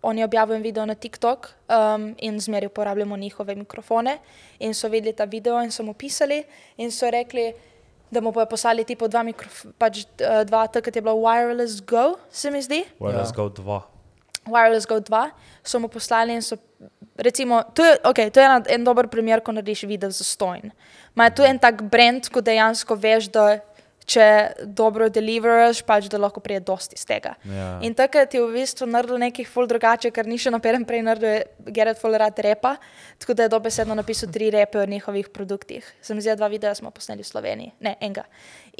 oni 0.03 0.25
objavili 0.25 0.61
video 0.61 0.87
na 0.87 0.95
TikTok 0.95 1.49
um, 1.69 2.15
in 2.19 2.41
zmeraj 2.41 2.67
uporabljamo 2.67 3.17
njihove 3.17 3.55
mikrofone 3.55 4.19
in 4.59 4.75
so 4.75 4.89
videli 4.89 5.13
ta 5.13 5.25
video 5.25 5.63
in 5.63 5.71
so 5.71 5.83
mu 5.83 5.93
pisali 5.95 6.45
in 6.77 6.91
so 6.91 7.11
rekli, 7.11 7.53
da 8.11 8.21
mu 8.21 8.33
bojo 8.33 8.47
poslali 8.47 8.85
tipo 8.85 9.09
dva, 9.09 9.21
mikrof- 9.23 9.67
pač, 9.79 9.99
uh, 9.99 10.45
dva 10.45 10.67
takrat 10.67 10.97
je 10.97 11.03
bilo 11.03 11.15
Wireless 11.17 11.81
Go, 11.83 12.19
se 12.31 12.51
mi 12.51 12.63
zdi. 12.63 12.85
Well, 13.01 13.13
Ja. 13.15 13.31
go 13.35 13.49
dva. 13.49 13.83
Wireless 14.47 14.87
Go 14.87 14.97
2, 15.01 15.31
so 15.63 15.79
mu 15.79 15.89
poslali 15.89 16.33
in 16.33 16.43
so, 16.43 16.57
recimo, 17.17 17.63
to 17.75 17.85
je, 17.85 17.97
okay, 18.05 18.31
to 18.31 18.41
je 18.41 18.47
en, 18.47 18.65
en 18.69 18.85
dober 18.85 19.07
primer, 19.07 19.41
ko 19.41 19.53
narediš 19.53 19.83
video 19.83 20.11
za 20.11 20.25
stojn. 20.25 20.71
Ma 21.15 21.25
je 21.25 21.35
to 21.35 21.45
en 21.45 21.59
tak 21.59 21.83
brand, 21.83 22.29
ko 22.29 22.41
dejansko 22.41 22.95
veš, 22.95 23.29
da 23.29 23.59
če 24.09 24.27
dobro 24.65 25.09
deliveraš, 25.13 25.83
pač 25.87 26.09
da 26.09 26.21
lahko 26.21 26.41
prije 26.45 26.63
dosti 26.65 26.97
iz 26.97 27.05
tega. 27.09 27.35
Ja. 27.45 27.69
In 27.85 27.97
takrat 27.97 28.33
je 28.35 28.41
v 28.41 28.55
bistvu 28.57 28.89
naredil 28.89 29.21
nekaj 29.21 29.49
ful 29.51 29.69
drugače, 29.69 30.11
ker 30.15 30.29
ni 30.29 30.39
še 30.41 30.53
naperem 30.55 30.87
prej 30.89 31.03
naredil, 31.05 31.45
Gerard 31.77 32.01
ful 32.01 32.17
rad 32.17 32.39
repa, 32.45 32.77
tako 33.21 33.37
da 33.37 33.47
je 33.47 33.53
dobesedno 33.53 33.97
napisal 33.99 34.33
tri 34.33 34.49
repe 34.55 34.81
o 34.81 34.87
njihovih 34.89 35.29
produktih. 35.35 35.87
Sem 36.05 36.21
zdaj 36.25 36.39
dva 36.41 36.49
videa 36.53 36.73
smo 36.79 36.93
posneli 36.95 37.27
v 37.27 37.29
Sloveniji, 37.29 37.75
ne 37.85 37.97
enega. 38.01 38.25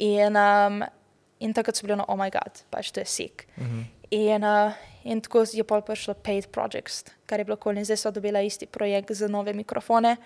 In, 0.01 0.39
um, 0.39 0.81
in 1.39 1.53
takrat 1.53 1.77
so 1.77 1.85
bili 1.85 1.97
ono, 1.99 2.09
oh 2.09 2.17
my 2.17 2.31
god, 2.33 2.63
pač 2.73 2.89
to 2.95 3.05
je 3.05 3.09
sik. 3.09 3.45
In, 4.09 4.41
uh, 4.41 4.73
in 5.05 5.21
tako 5.21 5.45
je 5.45 5.63
pol 5.63 5.85
prišlo 5.85 6.17
Paid 6.25 6.49
Projects, 6.49 7.05
kar 7.29 7.37
je 7.37 7.45
bilo 7.45 7.59
kul. 7.61 7.77
In 7.77 7.85
zdaj 7.85 8.01
so 8.01 8.11
dobila 8.15 8.41
isti 8.41 8.65
projekt 8.65 9.13
za 9.13 9.29
nove 9.29 9.53
mikrofone 9.53 10.17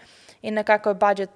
in 0.42 0.56
nekako 0.56 0.96
je 0.96 1.00
budžet, 1.04 1.36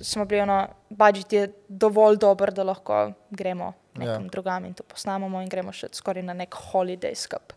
smo 0.00 0.24
bili 0.24 0.40
ono, 0.40 0.66
budžet 0.90 1.32
je 1.32 1.52
dovolj 1.68 2.16
dober, 2.16 2.52
da 2.52 2.62
lahko 2.62 3.12
gremo 3.30 3.72
nekam 3.98 4.24
Ja. 4.24 4.30
drugam 4.30 4.64
in 4.64 4.74
to 4.74 4.82
posnamemo 4.82 5.40
in 5.42 5.48
gremo 5.48 5.72
še 5.72 5.88
skoraj 5.92 6.22
na 6.22 6.32
nek 6.32 6.54
holiday 6.54 7.14
skup. 7.14 7.52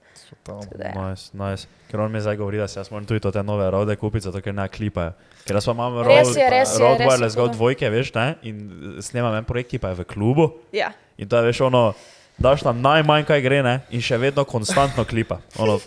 Ja. 0.48 1.10
Nice, 1.10 1.30
nice. 1.34 1.68
Ker 1.92 2.00
on 2.00 2.12
mi 2.12 2.22
zdaj 2.22 2.38
govori, 2.38 2.58
da 2.58 2.68
si 2.68 2.80
jaz 2.80 2.92
moram 2.92 3.06
tudi 3.06 3.20
to 3.20 3.32
te 3.32 3.44
nove 3.44 3.72
rode 3.72 3.96
kupiti, 3.96 4.24
zato 4.24 4.42
ker 4.42 4.54
ne 4.54 4.68
klipajo. 4.68 5.12
Ker 5.46 5.56
jaz 5.56 5.66
pa 5.66 5.72
imam 5.72 5.98
je, 5.98 6.16
je, 6.16 6.46
je 6.46 6.66
Wireless 7.08 7.36
Go 7.36 7.48
dvojke, 7.48 7.90
veš, 7.90 8.14
ne? 8.16 8.36
In 8.42 8.98
snemam 9.02 9.36
en 9.36 9.46
projekt, 9.46 9.70
ki 9.70 9.80
pa 9.80 9.92
je 9.92 10.02
v 10.02 10.08
klubu. 10.08 10.48
Ja. 10.72 10.92
In 11.18 11.30
to 11.30 11.38
je, 11.38 11.52
veš, 11.52 11.62
ono, 11.68 11.94
daš 12.40 12.64
tam 12.64 12.82
najmanj, 12.82 13.26
kaj 13.28 13.42
gre, 13.44 13.62
ne? 13.64 13.76
In 13.92 14.02
še 14.02 14.18
vedno 14.18 14.46
konstantno 14.48 15.06
klipa. 15.06 15.42
Ono, 15.60 15.80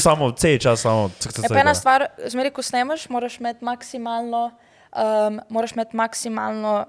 samo 0.00 0.32
cel 0.32 0.58
čas, 0.58 0.80
samo. 0.80 1.10
Je 1.20 1.48
pa 1.48 1.60
ena 1.60 1.74
stvar, 1.76 2.08
zmeraj, 2.26 2.54
ko 2.56 2.64
snemaš, 2.64 3.08
moraš 3.12 3.40
imeti 3.40 3.64
maksimalno, 3.64 4.50
um, 4.92 5.40
moraš 5.48 5.72
imeti 5.72 5.96
maksimalno 5.96 6.86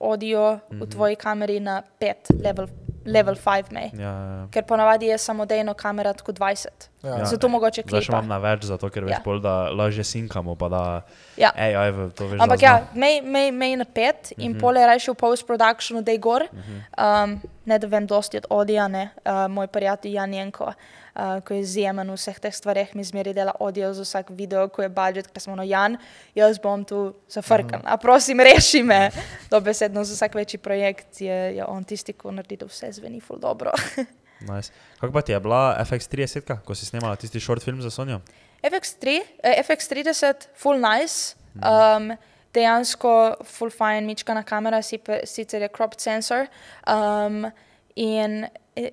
audio 0.00 0.52
mm 0.52 0.58
-hmm. 0.70 0.82
v 0.82 0.88
tvoji 0.88 1.16
kameri 1.16 1.60
na 1.60 1.82
5, 2.00 2.14
level, 2.44 2.66
level 3.04 3.34
5 3.36 3.72
mej. 3.72 3.90
Ja, 3.94 4.00
ja. 4.02 4.46
Ker 4.50 4.64
ponavadi 4.64 5.06
je 5.06 5.18
samodejno 5.18 5.74
kamera 5.74 6.12
tako 6.12 6.32
20. 6.32 6.66
Ja. 7.02 7.10
Ja. 7.10 7.24
Zato 7.24 7.48
mogoče 7.48 7.82
Zdaj 7.82 8.00
še 8.00 8.06
klipa. 8.06 8.12
imam 8.14 8.28
na 8.28 8.38
več, 8.40 8.64
zato 8.64 8.90
ker 8.90 9.04
veš, 9.04 9.10
Ja. 9.10 9.20
pol, 9.24 9.40
da 9.40 9.70
lažje 9.70 10.04
sinkamo, 10.04 10.54
pa 10.54 10.68
da. 10.68 11.02
Ja. 11.36 11.50
Ej, 11.56 11.76
aj, 11.76 11.90
v- 11.90 12.10
to 12.10 12.26
veš. 12.26 12.40
Ampak 12.40 12.62
ja, 12.62 12.80
mej, 12.94 13.22
mej, 13.22 13.50
mej 13.52 13.76
na 13.76 13.84
5 13.86 13.90
mm 14.30 14.34
-hmm. 14.34 14.34
in 14.38 14.50
Mhm. 14.50 14.60
pole 14.60 14.86
rajši 14.86 15.10
v 15.10 15.14
post-productionu, 15.16 16.02
da 16.02 16.12
je 16.12 16.18
gor. 16.18 16.42
Um, 16.42 17.40
ne 17.64 17.78
da 17.78 17.86
vem 17.86 18.06
dosti 18.06 18.36
od 18.36 18.46
odija, 18.50 18.88
ne. 18.88 19.08
Uh, 19.24 19.50
moj 19.50 19.66
prijatelj 19.66 20.12
Jan 20.12 20.34
Jenko, 20.34 20.72
uh, 21.18 21.40
ko 21.44 21.54
je 21.54 21.60
izjemen 21.60 22.10
v 22.10 22.16
vseh 22.16 22.38
teh 22.38 22.54
stvareh, 22.54 22.94
mi 22.94 23.04
zmeri 23.04 23.34
dela 23.34 23.52
audio 23.60 23.90
za 23.94 24.06
vsak 24.06 24.30
video, 24.30 24.68
ko 24.68 24.86
je 24.86 24.88
budžet, 24.88 25.30
ker 25.32 25.42
smo 25.42 25.56
no 25.58 25.66
Jan, 25.66 25.98
jaz 26.38 26.60
bom 26.62 26.84
tu 26.86 27.12
zafrkan. 27.28 27.82
A 27.84 27.98
prosim, 27.98 28.40
reši 28.40 28.82
me. 28.82 29.10
Dobesedno 29.50 30.04
za 30.04 30.14
vsak 30.14 30.38
večji 30.38 30.62
projekt 30.62 31.20
je, 31.20 31.56
je 31.58 31.66
on 31.66 31.84
tisti, 31.84 32.12
ko 32.12 32.30
naredi, 32.30 32.62
da 32.62 32.70
vse 32.70 32.92
zveni 32.92 33.20
ful 33.20 33.38
dobro. 33.42 33.74
Nice. 34.38 34.70
Kako 35.00 35.12
pa 35.12 35.20
ti 35.26 35.32
je 35.32 35.40
bila 35.40 35.74
FX30, 35.82 36.62
ko 36.62 36.74
si 36.74 36.86
snemala 36.86 37.16
tisti 37.18 37.40
short 37.40 37.58
film 37.58 37.82
za 37.82 37.90
Sonijo? 37.90 38.20
FX3, 38.62 39.20
eh, 39.42 39.62
FX30, 39.66 40.46
full 40.54 40.78
nice. 40.78 41.34
Um, 41.58 42.12
dejansko 42.54 43.34
full 43.44 43.70
fine, 43.70 44.06
mičkana 44.06 44.42
kamera, 44.42 44.82
sicer 45.24 45.62
je 45.62 45.68
cropped 45.68 46.00
sensor. 46.00 46.46
Um, 46.86 47.50
in 47.96 48.46
eh, 48.76 48.90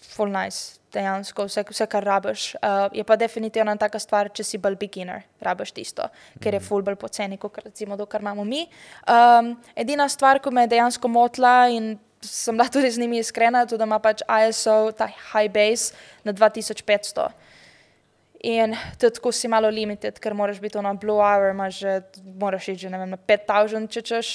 full 0.00 0.30
nice, 0.30 0.78
dejansko 0.94 1.46
vse, 1.48 1.64
vse 1.70 1.86
kar 1.90 2.06
rabiš. 2.06 2.46
Uh, 2.56 2.86
je 2.94 3.04
pa 3.04 3.16
definitivno 3.20 3.72
ena 3.72 3.80
taka 3.80 3.98
stvar, 4.02 4.30
če 4.34 4.46
si 4.46 4.60
bolj 4.62 4.78
beginner, 4.80 5.26
rabiš 5.44 5.74
tisto, 5.76 6.08
ker 6.42 6.56
je 6.56 6.62
full 6.64 6.86
bolj 6.86 6.98
poceni, 7.00 7.38
kot 7.40 7.60
recimo 7.64 7.98
to, 8.00 8.06
kar 8.10 8.24
imamo 8.24 8.46
mi. 8.48 8.64
Um, 9.10 9.54
edina 9.76 10.08
stvar, 10.08 10.42
ko 10.42 10.54
me 10.54 10.66
je 10.66 10.74
dejansko 10.76 11.10
motila 11.10 11.56
in 11.72 11.94
sem 12.24 12.56
bila 12.56 12.68
tudi 12.72 12.90
z 12.90 12.98
njimi 12.98 13.18
iskrena, 13.18 13.66
tudi 13.66 13.78
da 13.78 13.84
ima 13.84 13.98
pač 13.98 14.22
ISO, 14.48 14.92
ta 14.96 15.08
high 15.32 15.50
base 15.52 15.94
na 16.24 16.32
2500. 16.32 17.28
In 18.44 18.76
tako 19.00 19.32
si 19.32 19.48
malo 19.48 19.70
limited, 19.72 20.18
ker 20.20 20.34
moraš 20.36 20.60
biti 20.60 20.80
na 20.84 20.92
Blue 20.94 21.20
Hour, 21.20 21.50
imaš 21.54 21.78
že, 21.80 22.00
moraš 22.40 22.68
iti 22.68 22.84
že 22.84 22.90
ne 22.92 23.00
vem, 23.00 23.14
na 23.16 23.16
5000, 23.16 23.88
če 23.88 24.02
češ, 24.02 24.28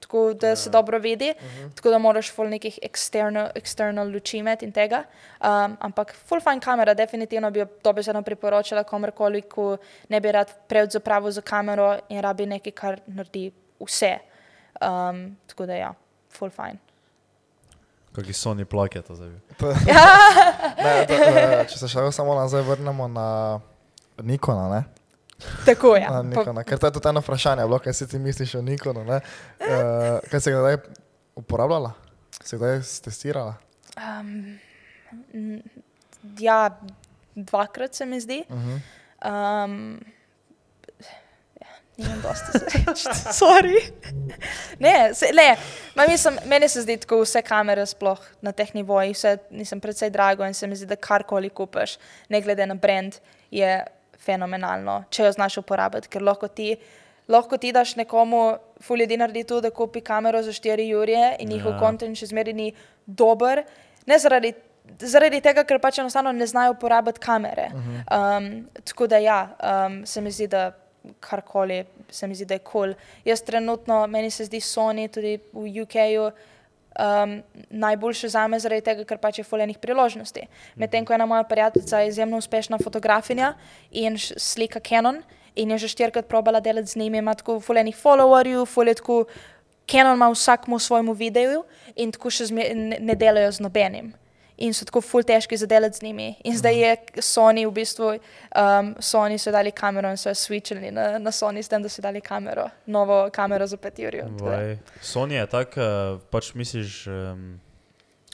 tako 0.00 0.32
da 0.34 0.56
se 0.56 0.70
dobro 0.70 0.98
vidi. 0.98 1.34
Uh 1.36 1.44
-huh. 1.46 1.74
Tako 1.74 1.90
da 1.90 1.98
moraš 1.98 2.32
full 2.32 2.48
nekih 2.48 2.78
external, 2.82 3.48
external 3.54 4.12
luči 4.12 4.38
imeti 4.38 4.64
in 4.64 4.72
tega. 4.72 5.04
Um, 5.40 5.76
ampak 5.80 6.14
full 6.28 6.40
fine 6.40 6.60
kamera, 6.60 6.94
definitivno 6.94 7.50
bi 7.50 7.58
jo 7.58 7.66
dobesedno 7.84 8.22
priporočala 8.22 8.84
komorkoli, 8.84 9.42
ko 9.42 9.76
ne 10.08 10.20
bi 10.20 10.32
rad 10.32 10.52
preveč 10.68 10.92
zapravil 10.92 11.30
za 11.30 11.40
kamero 11.40 11.98
in 12.08 12.20
rabi 12.20 12.46
nekaj, 12.46 12.72
kar 12.72 13.00
naredi 13.06 13.52
vse. 13.80 14.18
Um, 14.80 15.36
tako 15.46 15.66
da 15.66 15.74
ja, 15.74 15.94
full 16.30 16.50
fine. 16.50 16.76
Kaki 18.16 18.32
Sony 18.32 18.64
plak 18.64 18.94
je 18.94 19.02
to 19.02 19.14
zdaj. 19.14 19.30
To, 19.56 19.68
Ja. 19.92 20.06
ne, 20.84 21.06
to, 21.06 21.14
eh, 21.14 21.66
če 21.68 21.78
se 21.78 21.88
še 21.88 22.12
samo 22.12 22.34
nazaj 22.34 22.62
vrnemo 22.62 23.08
na 23.08 23.60
Nikona, 24.22 24.68
ne? 24.68 24.84
Tako 25.64 25.96
je. 25.96 26.08
Na 26.10 26.22
Nikona. 26.22 26.64
Ker 26.64 26.78
to 26.78 26.86
je 26.86 26.92
tudi 26.92 27.08
eno 27.08 27.20
vprašanje, 27.20 27.64
bilo, 27.66 27.78
kaj 27.78 27.92
si 27.92 28.08
ti 28.08 28.18
misliš 28.18 28.54
o 28.54 28.62
Nikonu, 28.62 29.04
ne? 29.04 29.20
Uh, 29.60 30.18
kaj 30.30 30.40
si 30.40 30.50
ga 30.50 30.60
zdaj 30.60 30.76
uporabljala? 31.36 31.92
Si 32.42 32.56
ga 32.56 32.58
zdaj 32.58 32.80
testirala? 33.04 33.54
Um, 33.96 34.58
ja, 36.38 36.70
dvakrat 37.34 37.94
se 37.94 38.06
mi 38.06 38.20
zdi. 38.20 38.44
Uh 38.48 38.56
-huh. 38.56 38.80
Um, 39.24 40.00
ja, 41.60 41.66
nimam 41.96 42.22
dosti 42.22 42.58
sorry. 43.40 43.92
Ne, 44.78 45.14
se, 45.14 45.26
ne 45.32 45.56
ma 45.94 46.06
mislim, 46.08 46.38
meni 46.44 46.68
se 46.68 46.82
zdi, 46.82 46.96
da 46.96 47.16
vse 47.16 47.42
kamere 47.42 47.86
sploh 47.86 48.20
na 48.40 48.52
teh 48.52 48.74
nivojih, 48.74 49.16
vse 49.16 49.38
nisem 49.50 49.80
predvsej 49.80 50.10
drago 50.10 50.46
in 50.46 50.54
se 50.54 50.66
mi 50.66 50.76
zdi, 50.76 50.86
da 50.86 50.96
karkoli 50.96 51.50
kupaš, 51.50 51.98
ne 52.28 52.40
glede 52.40 52.66
na 52.66 52.74
brand, 52.74 53.14
je 53.50 53.84
fenomenalno, 54.24 55.04
če 55.10 55.24
jo 55.24 55.32
znaš 55.32 55.58
uporabiti, 55.62 56.08
ker 56.08 56.22
lahko 56.22 56.48
ti. 56.48 56.76
Lahko 57.28 57.58
ti 57.58 57.72
daš 57.74 57.96
nekomu, 57.98 58.56
ful 58.80 59.00
ljudi 59.02 59.16
naredi 59.18 59.42
to, 59.44 59.60
da 59.60 59.70
kupi 59.74 60.00
kamero 60.00 60.42
za 60.42 60.52
4 60.54 60.84
ure 60.94 61.36
in 61.42 61.48
njihov 61.48 61.72
Ja. 61.72 61.78
kontent 61.80 62.14
še 62.18 62.26
zmeraj 62.30 62.54
ni 62.54 62.72
dober. 63.06 63.64
Ne 64.06 64.18
zaradi, 64.18 64.52
zaradi 64.98 65.40
tega, 65.40 65.64
ker 65.64 65.80
pač 65.82 65.98
enostavno 65.98 66.32
ne 66.32 66.46
znajo 66.46 66.76
uporabiti 66.76 67.20
kamere. 67.20 67.70
Um, 67.74 68.68
tako 68.84 69.06
da 69.06 69.18
ja, 69.18 69.40
um, 69.58 70.06
se 70.06 70.20
mi 70.20 70.30
zdi, 70.30 70.46
da 70.46 70.70
karkoli 71.20 71.84
se 72.10 72.26
mi 72.26 72.34
zdi, 72.34 72.44
da 72.44 72.54
je 72.54 72.58
kul. 72.58 72.70
Cool. 72.70 72.94
Jaz 73.24 73.42
trenutno, 73.42 74.06
meni 74.06 74.30
se 74.30 74.44
zdi 74.44 74.60
Sony 74.60 75.08
tudi 75.10 75.38
v 75.52 75.82
UK-ju. 75.82 76.30
Um, 76.96 77.42
najboljše 77.70 78.28
za 78.28 78.46
me 78.48 78.56
zaradi 78.58 78.80
tega, 78.80 79.04
ker 79.04 79.18
pač 79.20 79.38
je 79.38 79.44
fuljenih 79.44 79.76
priložnosti. 79.78 80.46
Medtem 80.80 81.04
ko 81.04 81.12
ena 81.12 81.26
moja 81.26 81.42
prijateljica 81.44 82.00
je 82.00 82.08
izjemno 82.08 82.38
uspešna 82.40 82.78
fotografinja 82.80 83.52
in 83.90 84.16
slika 84.18 84.80
Canon 84.80 85.20
in 85.54 85.70
je 85.70 85.78
že 85.78 85.88
štirikrat 85.88 86.28
probala 86.28 86.60
delati 86.60 86.88
z 86.88 86.96
njimi, 86.96 87.18
ima 87.18 87.34
tako 87.34 87.60
fuljenih 87.60 87.96
followerjev, 87.96 88.64
fulje 88.66 88.94
tako 88.94 89.24
Canon 89.90 90.16
ima 90.16 90.30
vsakmu 90.30 90.78
svojemu 90.78 91.12
videu 91.12 91.64
in 91.96 92.12
tako 92.12 92.30
še 92.30 92.48
ne, 92.50 92.96
ne 93.00 93.14
delajo 93.14 93.52
z 93.52 93.60
nobenim. 93.60 94.14
In 94.58 94.72
so 94.72 94.84
tako 94.88 95.00
ful 95.04 95.22
težki 95.22 95.56
za 95.56 95.66
delati 95.66 95.98
z 95.98 96.02
njimi. 96.02 96.34
In 96.44 96.56
zdaj 96.56 96.74
je 96.80 96.96
Sony 97.20 97.66
v 97.66 97.72
bistvu, 97.72 98.06
um, 98.08 98.94
Sony 99.00 99.36
so 99.38 99.52
dali 99.52 99.70
kamero 99.70 100.08
in 100.10 100.16
so 100.16 100.30
jo 100.30 100.34
switchili 100.34 100.90
na, 100.90 101.18
na 101.18 101.30
Sony, 101.30 101.60
s 101.62 101.68
tem, 101.68 101.82
da 101.82 101.88
so 101.88 102.02
dali 102.02 102.20
kamero, 102.20 102.70
novo 102.86 103.28
kamero 103.32 103.66
za 103.66 103.76
5 103.76 104.06
ur. 104.08 104.16
Vaj, 104.40 104.78
Sony 105.02 105.34
je 105.36 105.46
tak, 105.46 105.76
uh, 105.76 106.16
pač 106.30 106.54
misliš, 106.54 107.06
um, 107.06 107.60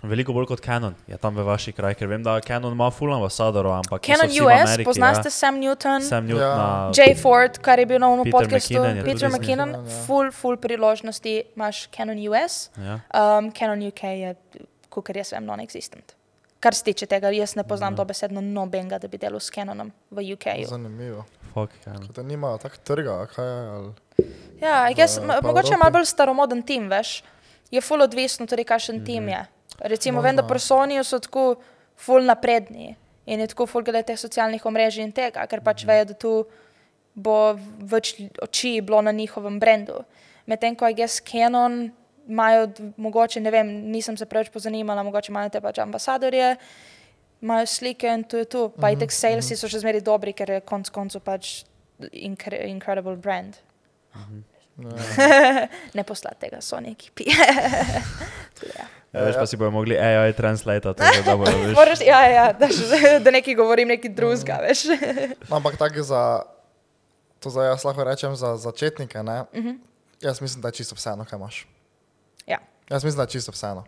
veliko 0.03 0.33
bolj 0.33 0.47
kot 0.47 0.61
Canon 0.62 0.95
je 1.07 1.16
tam 1.18 1.35
v 1.35 1.43
vaši 1.47 1.73
kraj, 1.73 1.95
ker 1.95 2.07
vem, 2.11 2.23
da 2.23 2.41
Canon 2.41 2.73
ima 2.73 2.91
full 2.91 3.14
ambasadorov, 3.14 3.73
ampak 3.73 4.03
Canon 4.07 4.31
US, 4.31 4.62
Ameriki, 4.62 4.85
poznaste 4.85 5.27
ja. 5.27 5.31
Sam 5.31 5.59
Newton, 5.59 6.03
Sam 6.03 6.27
Newton, 6.27 6.43
Ja. 6.43 6.91
ja. 6.91 6.91
Jay 7.03 7.14
Ford, 7.18 7.59
kar 7.59 7.79
je 7.79 7.87
bil 7.87 7.99
na 7.99 8.09
umu 8.09 8.25
Peter 8.25 8.39
podcastu, 8.39 8.75
McKinnon 8.75 8.97
je 8.97 9.05
Peter. 9.05 9.29
McKinnon, 9.31 9.70
Ja. 9.70 10.05
full, 10.07 10.31
full 10.31 10.57
priložnosti 10.57 11.43
imaš 11.57 11.89
Canon 11.91 12.18
US, 12.31 12.70
Ja. 12.79 13.01
um, 13.39 13.51
Canon 13.53 13.83
UK 13.89 14.03
je, 14.03 14.35
kar 15.01 15.16
jaz 15.16 15.32
vem, 15.32 15.45
non-existent. 15.45 16.12
Kar 16.61 16.74
se 16.74 16.84
tiče 16.84 17.07
tega, 17.07 17.30
jaz 17.30 17.57
ne 17.57 17.64
poznam 17.64 17.93
Ja. 17.93 17.97
dobesedno 17.97 18.40
nobenega, 18.40 18.99
da 18.99 19.09
bi 19.09 19.18
delal 19.18 19.40
s 19.40 19.51
Canonom 19.51 19.93
v 20.11 20.32
UK-ju. 20.32 20.66
Zanimivo. 20.66 21.24
Fuck. 21.55 21.72
Kot 21.84 22.12
da 22.12 22.22
nimajo 22.22 22.59
tak 22.59 22.76
trga, 22.78 23.26
kaj 23.26 23.47
je. 23.47 23.68
Ali... 23.68 23.93
Ja, 24.61 24.88
I 24.88 24.95
guess, 24.95 25.18
v- 25.18 25.40
mogoče 25.43 25.72
je 25.72 25.76
malo 25.76 25.90
bolj 25.90 26.05
staromoden 26.05 26.62
tim, 26.62 26.88
veš. 26.88 27.22
Je 27.70 27.80
full 27.80 28.03
odvisno 28.03 28.47
tudi, 28.47 28.64
kakšen 28.64 28.97
Mhm. 28.97 29.05
tim 29.05 29.28
je. 29.28 29.47
Recimo, 29.80 30.20
vem, 30.20 30.36
da 30.36 30.43
Možno. 30.43 30.49
pri 30.49 30.59
Sonyju 30.61 31.05
so 31.05 31.18
tako 31.18 31.55
full 31.97 32.22
napredni 32.22 32.95
in 33.26 33.40
je 33.40 33.47
tako 33.47 33.66
full 33.66 33.82
glede 33.82 34.03
teh 34.05 34.18
socialnih 34.18 34.62
omrežij 34.62 35.03
in 35.03 35.12
tega, 35.12 35.47
ker 35.47 35.61
pač 35.61 35.84
vejo, 35.84 36.05
da 36.05 36.14
tu 36.14 36.45
bo 37.14 37.53
več 37.80 38.14
oči 38.40 38.80
bilo 38.80 39.01
na 39.01 39.12
njihovem 39.12 39.59
brendu. 39.59 40.05
Medtem 40.47 40.76
ko 40.76 40.86
je 40.86 40.95
guess 40.95 41.20
Canon 41.22 41.90
imajo 42.25 42.66
mogoče, 42.99 43.41
ne 43.41 43.51
vem, 43.51 43.66
nisem 43.89 44.16
se 44.16 44.27
preveč 44.27 44.51
pozanimala, 44.51 45.03
mogoče 45.03 45.31
imajo 45.31 45.49
te 45.49 45.61
pač 45.61 45.79
ambasadorje, 45.79 46.57
imajo 47.41 47.66
slike 47.68 48.07
in 48.09 48.25
to 48.25 48.37
je 48.37 48.45
to. 48.47 48.68
Pa 48.70 48.87
Mhm, 48.87 48.97
itek 48.97 49.11
salesi 49.12 49.57
so 49.57 49.66
še 49.66 49.79
zmeraj 49.79 50.01
dobri, 50.03 50.33
ker 50.33 50.51
je 50.51 50.61
konc 50.62 50.91
koncev 50.91 51.20
pač 51.20 51.64
incre 52.12 52.59
incredible 52.66 53.16
brand. 53.16 53.57
Ja. 54.14 54.27
ne 55.95 56.03
poslati 56.03 56.41
tega 56.41 56.59
Sony 56.59 56.91
ekipi. 56.91 57.27
ja. 58.73 58.87
Ja, 59.12 59.20
veš 59.23 59.37
pa 59.37 59.45
si 59.45 59.57
bojo 59.57 59.70
mogli 59.70 59.93
AI 59.95 60.33
translate, 60.33 60.95
da 60.97 61.37
bojo 61.37 61.53
veš. 61.66 61.75
Moraš, 61.75 62.01
ja, 62.01 62.20
ja, 62.25 62.45
da, 62.53 62.64
še- 62.66 63.18
da 63.20 63.31
nekaj 63.31 63.55
govorim, 63.55 63.89
nekaj 63.89 64.09
drugega, 64.11 64.57
veš. 64.62 64.87
No, 65.45 65.59
ampak 65.59 65.77
tako 65.77 66.01
za, 66.03 66.23
to 67.37 67.51
zdaj 67.51 67.68
jaz 67.68 67.85
lahko 67.85 68.05
rečem 68.05 68.33
za 68.35 68.57
začetnike, 68.57 69.20
ne? 69.23 69.43
Mhm. 69.53 69.77
Jaz 70.23 70.41
mislim, 70.41 70.62
da 70.62 70.68
je 70.68 70.79
čisto 70.79 70.95
vseeno, 70.95 71.25
kaj 71.25 71.37
imaš. 71.37 71.57
Ja. 72.93 72.95
Jaz 72.95 73.05
mislim, 73.05 73.16
da 73.16 73.22
je 73.22 73.28
čisto 73.28 73.53
vseeno. 73.53 73.84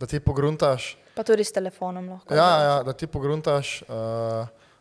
Da 0.00 0.06
ti 0.06 0.20
pogruntaš, 0.20 0.98
Pa 1.14 1.22
tudi 1.22 1.44
s 1.44 1.52
telefonom 1.52 2.08
lahko. 2.08 2.34
ja, 2.34 2.62
ja, 2.62 2.82
da 2.82 2.92
ti 2.92 3.06
pogruntaš 3.06 3.82
uh, 3.82 3.88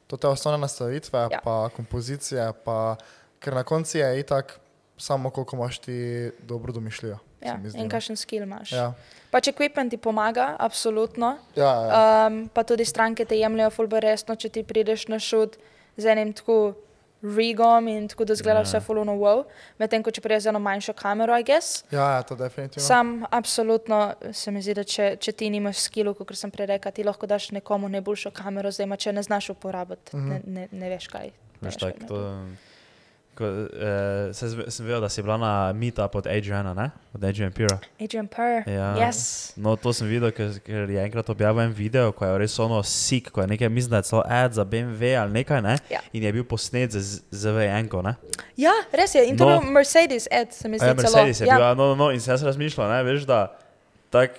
to 0.07 0.17
te 0.17 0.27
osnovne 0.27 0.57
nastavitve, 0.57 1.19
Ja. 1.21 1.39
pa 1.43 1.69
kompozicije, 1.69 2.53
pa, 2.65 2.95
ker 3.39 3.53
na 3.53 3.63
koncu 3.63 3.97
je 3.97 4.19
itak 4.19 4.59
samo 4.97 5.29
koliko 5.29 5.55
imaš 5.55 5.79
ti 5.79 5.97
dobro 6.41 6.73
domišljijo. 6.73 7.17
se 7.41 7.47
ja. 7.47 7.53
In 7.73 7.83
no. 7.83 7.89
kakšen 7.89 8.15
skill 8.15 8.43
imaš. 8.43 8.71
Ja, 8.71 8.93
Pač 9.31 9.47
equipment 9.47 9.89
ti 9.89 9.97
pomaga, 9.97 10.55
absolutno. 10.59 11.37
ja, 11.55 11.71
ja. 11.81 12.27
Um, 12.27 12.49
pa 12.49 12.63
tudi 12.63 12.85
stranke 12.85 13.25
te 13.25 13.37
jemljajo 13.37 13.69
fulbo 13.69 13.99
resno, 13.99 14.35
če 14.35 14.49
ti 14.49 14.63
prideš 14.63 15.07
na 15.07 15.19
šut 15.19 15.57
z 15.97 16.05
enim 16.05 16.33
tako 16.33 16.73
rigom 17.29 17.87
in 17.87 18.07
tako 18.07 18.25
da 18.25 18.35
zgleda 18.35 18.59
Ja. 18.59 18.63
vse 18.63 18.79
fulno 18.79 19.13
wow. 19.13 19.43
Medtem 19.77 20.03
ko 20.03 20.11
če 20.11 20.21
prideš 20.21 20.43
z 20.43 20.47
eno 20.47 20.59
manjšo 20.59 20.93
kamero, 20.93 21.33
I 21.33 21.43
guess. 21.43 21.83
ja, 21.91 22.11
ja, 22.11 22.23
to 22.23 22.35
definitivno. 22.35 22.81
Sam 22.81 23.23
absolutno 23.31 23.99
se 24.31 24.51
mi 24.51 24.61
zdi, 24.61 24.73
da 24.73 24.83
če, 24.83 25.15
če 25.17 25.31
ti 25.33 25.49
nimaš 25.49 25.77
skilov, 25.79 26.13
kot 26.15 26.35
sem 26.35 26.51
prej 26.51 26.65
rekel, 26.67 26.91
ti 26.91 27.03
lahko 27.03 27.27
daš 27.27 27.51
nekomu 27.51 27.89
najboljšo 27.89 28.31
kamero, 28.31 28.71
zdaj 28.71 28.85
ma 28.87 28.95
če 28.97 29.11
ne 29.11 29.23
znaš 29.23 29.49
uporabiti, 29.49 30.13
mm 30.13 30.19
Mhm. 30.19 30.31
-hmm. 30.31 30.41
ne, 30.47 30.61
ne, 30.61 30.79
ne 30.79 30.89
veš 30.89 31.07
kaj. 31.07 31.25
ne 31.25 31.31
Veš, 31.61 31.73
veš, 31.73 31.81
kaj 31.81 31.91
tak, 31.91 32.07
to, 32.07 32.15
ko, 33.37 33.45
eh, 33.45 34.33
se 34.33 34.49
sem 34.67 34.85
vedel, 34.85 35.01
da 35.01 35.09
si 35.09 35.21
bila 35.21 35.37
na 35.37 35.51
meetup 35.73 36.15
od 36.15 36.27
Adriana, 36.27 36.73
ne? 36.73 36.87
Od 37.13 37.23
Adrian 37.23 37.51
Pira. 37.51 37.77
Adrian 37.97 38.27
Purr, 38.27 38.65
Ja. 38.65 38.95
yes. 38.97 39.51
No, 39.55 39.75
to 39.75 39.93
sem 39.93 40.07
videl, 40.07 40.31
ker, 40.31 40.57
ker 40.59 40.89
je 40.89 40.97
enkrat 40.99 41.29
objavil 41.29 41.61
en 41.61 41.71
video, 41.71 42.11
ko 42.11 42.25
je 42.25 42.37
res 42.37 42.59
ono 42.59 42.81
sik, 42.83 43.29
ko 43.29 43.41
je 43.41 43.47
nekaj, 43.47 43.69
mislim, 43.69 43.91
da 43.91 43.97
je 43.97 44.03
celo 44.03 44.23
ad 44.25 44.53
za 44.53 44.65
BMW 44.65 45.13
ali 45.15 45.31
nekaj, 45.33 45.61
ne? 45.61 45.77
Ja. 45.89 45.99
In 46.11 46.23
je 46.23 46.33
bil 46.33 46.43
posnet 46.43 46.91
z 46.91 47.21
ZV-enko, 47.31 48.01
ne? 48.01 48.15
Ja, 48.57 48.73
res 48.91 49.13
je. 49.13 49.21
In 49.23 49.37
to 49.37 49.45
je 49.45 49.55
No. 49.55 49.61
bil 49.61 49.71
Mercedes, 49.71 50.27
Ed, 50.31 50.51
se 50.51 50.67
mi 50.67 50.75
A 50.75 50.79
zdi 50.79 50.87
Ja, 50.87 50.95
celo. 50.95 51.01
Mercedes 51.03 51.39
je 51.39 51.45
bil, 51.45 51.53
ja. 51.53 51.67
ja, 51.67 51.73
no, 51.73 51.85
no, 51.87 51.95
no, 51.95 52.11
in 52.11 52.19
sem 52.19 52.31
jaz 52.31 52.43
razmišljal, 52.43 52.89
ne, 52.89 53.03
veš, 53.03 53.23
da 53.23 53.53
tak, 54.09 54.31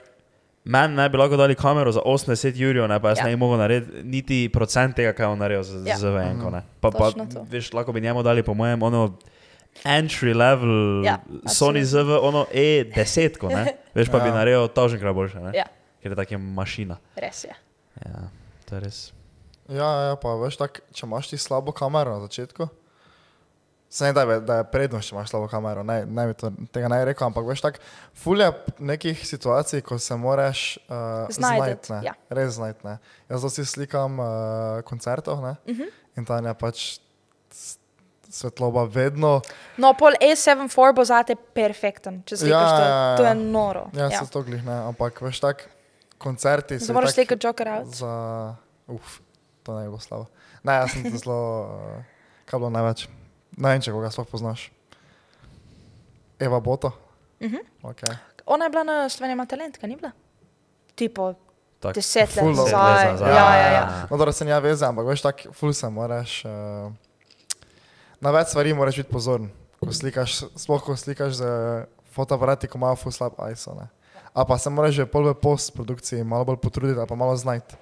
meni 0.68 0.94
ne 0.94 1.08
bi 1.08 1.16
lahko 1.16 1.36
dali 1.36 1.54
kamero 1.54 1.88
za 1.90 2.02
80 2.02 2.28
jurjev, 2.54 2.84
ne, 2.86 3.00
pa 3.00 3.08
jaz 3.08 3.18
Ja. 3.18 3.22
ja. 3.22 3.26
ne 3.26 3.36
bi 3.36 3.40
mogel 3.40 3.58
narediti 3.58 4.02
niti 4.04 4.38
procent 4.48 4.92
tega, 4.94 5.12
kaj 5.12 5.24
je 5.24 5.28
on 5.28 5.38
naredil 5.38 5.62
z, 5.62 5.82
Ja. 5.82 5.94
ja. 5.94 5.98
z 5.98 6.04
VN-ko, 6.06 6.50
ne. 6.50 6.62
Pa, 6.80 6.90
pa 6.90 7.10
veš, 7.46 7.72
lahko 7.72 7.92
bi 7.92 8.00
njemu 8.00 8.22
dali, 8.22 8.42
po 8.42 8.54
mojem, 8.54 8.82
ono 8.82 9.16
entry 9.84 10.34
level 10.34 11.04
Ja, 11.04 11.18
Sony 11.46 11.82
ZV, 11.82 12.18
ono 12.20 12.46
E10, 12.52 13.36
ko, 13.36 13.48
ne. 13.48 13.64
Veš, 13.96 14.08
pa 14.08 14.18
bi 14.18 14.28
Ja. 14.28 14.34
naredil 14.34 14.68
toženkrat 14.68 15.14
boljše, 15.14 15.40
ne. 15.40 15.52
Ja. 15.54 15.64
Ker 16.02 16.12
je 16.12 16.16
tako 16.16 16.38
mašina. 16.38 16.96
Res 17.16 17.44
je. 17.44 17.54
Ja, 17.98 18.28
to 18.64 18.74
je 18.74 18.80
res. 18.80 18.98
Ja, 19.68 19.88
ja, 20.04 20.16
pa 20.16 20.34
veš, 20.36 20.56
tak, 20.56 20.80
če 20.92 21.04
imaš 21.04 21.28
ti 21.28 21.36
slabo 21.36 21.72
kamero 21.72 22.10
na 22.10 22.20
začetku, 22.20 22.68
se 23.90 24.04
ne 24.04 24.12
da, 24.12 24.22
je- 24.22 24.40
da 24.40 24.54
je 24.54 24.64
prednost, 24.64 25.08
če 25.08 25.14
imaš 25.14 25.28
slabo 25.28 25.48
kamero, 25.48 25.82
ne, 25.82 26.06
ne 26.06 26.26
bi 26.26 26.34
to, 26.34 26.50
tega 26.70 26.88
ne 26.88 27.04
rekel, 27.04 27.26
ampak 27.26 27.46
veš, 27.46 27.60
tako 27.60 27.78
fulje 28.14 28.48
nekih 28.80 29.22
situacij, 29.22 29.80
ko 29.80 29.98
se 29.98 30.16
moraš 30.16 30.76
uh, 30.78 30.94
Znajdet, 31.30 31.86
znajti, 31.86 32.06
ja. 32.06 32.14
res 32.30 32.52
znajti. 32.52 32.96
Jaz 33.28 33.42
dosti 33.42 33.64
slikam 33.64 34.18
uh, 34.18 34.26
koncertov 34.82 35.40
ne, 35.40 35.56
Uh 35.64 35.74
-huh. 35.74 35.88
in 36.16 36.24
tam 36.24 36.46
je 36.46 36.54
pač 36.54 36.98
svetloba 38.30 38.84
vedno, 38.84 39.40
No, 39.76 39.94
pol 39.94 40.12
A74 40.12 40.68
bo 40.92 41.04
zate 41.04 41.34
perfekten, 41.34 42.22
če 42.22 42.36
slikaš 42.36 42.50
Ja, 42.62 42.68
to. 42.70 42.82
ja, 42.82 42.88
ja. 42.88 43.16
To 43.16 43.24
je 43.24 43.34
noro. 43.36 43.86
ja, 43.94 44.04
ja. 44.04 44.18
so 44.18 44.26
to 44.26 44.42
glih, 44.42 44.60
ne, 44.62 44.72
ampak 44.84 45.20
veš, 45.20 45.40
tak 45.40 45.68
koncerti 46.18 46.78
so 46.78 46.92
moraš 46.92 47.14
slikati 47.14 47.46
Joker 47.46 47.68
out. 47.68 47.94
za, 47.94 48.54
uf, 48.86 49.20
to 49.62 49.72
bi 49.72 49.82
bilo 49.82 49.98
slabo. 49.98 50.26
Ne, 50.62 50.72
jaz 50.74 50.90
sem 50.92 51.18
zelo, 51.18 51.40
uh, 51.62 52.04
kaj 52.44 52.58
bilo 52.58 52.70
največ. 52.70 53.08
Ne 53.58 53.74
vem, 53.74 53.82
če 53.82 53.92
koga 53.92 54.10
sploh 54.14 54.28
poznaš. 54.30 54.68
Eva 56.38 56.60
Boto. 56.60 56.92
Uh 57.40 57.50
-huh. 57.50 57.64
Okay. 57.82 58.16
Ona 58.46 58.64
je 58.64 58.70
bila 58.70 58.84
na 58.84 59.08
Sloveniji 59.08 59.32
ima 59.32 59.46
talent, 59.46 59.78
kaj 59.78 59.88
ni 59.88 59.96
bila? 59.96 60.12
Tipo 60.94 61.34
Tak, 61.78 61.94
deset 61.94 62.36
let 62.36 62.56
nazaj. 62.56 63.06
Ja, 63.22 63.56
ja, 63.56 63.68
ja. 63.72 64.06
No, 64.10 64.16
da 64.16 64.32
se 64.32 64.44
ne 64.44 64.60
veze, 64.60 64.86
ampak 64.86 65.06
veš, 65.06 65.22
tako 65.22 65.52
ful 65.54 65.72
se 65.72 65.88
moraš. 65.88 66.44
Uh, 66.44 66.92
na 68.20 68.30
več 68.34 68.50
stvari 68.50 68.74
moraš 68.74 68.96
biti 68.96 69.12
pozoren. 69.12 69.50
Ko 69.78 69.92
slikaš, 69.94 70.42
sploh 70.58 70.82
ko 70.82 70.96
slikaš 70.98 71.38
z 71.38 71.50
fotoaparati, 72.14 72.66
ko 72.66 72.78
imajo 72.78 72.96
ful 72.98 73.14
slab 73.14 73.38
ISO. 73.52 73.76
Ne. 73.78 73.86
A 74.34 74.44
pa 74.44 74.58
se 74.58 74.70
moraš 74.70 74.94
že 74.98 75.06
pol 75.06 75.30
v 75.30 75.34
postprodukciji 75.38 76.26
malo 76.26 76.44
bolj 76.44 76.58
potruditi, 76.58 76.98
pa 77.08 77.14
malo 77.14 77.36
znati. 77.38 77.78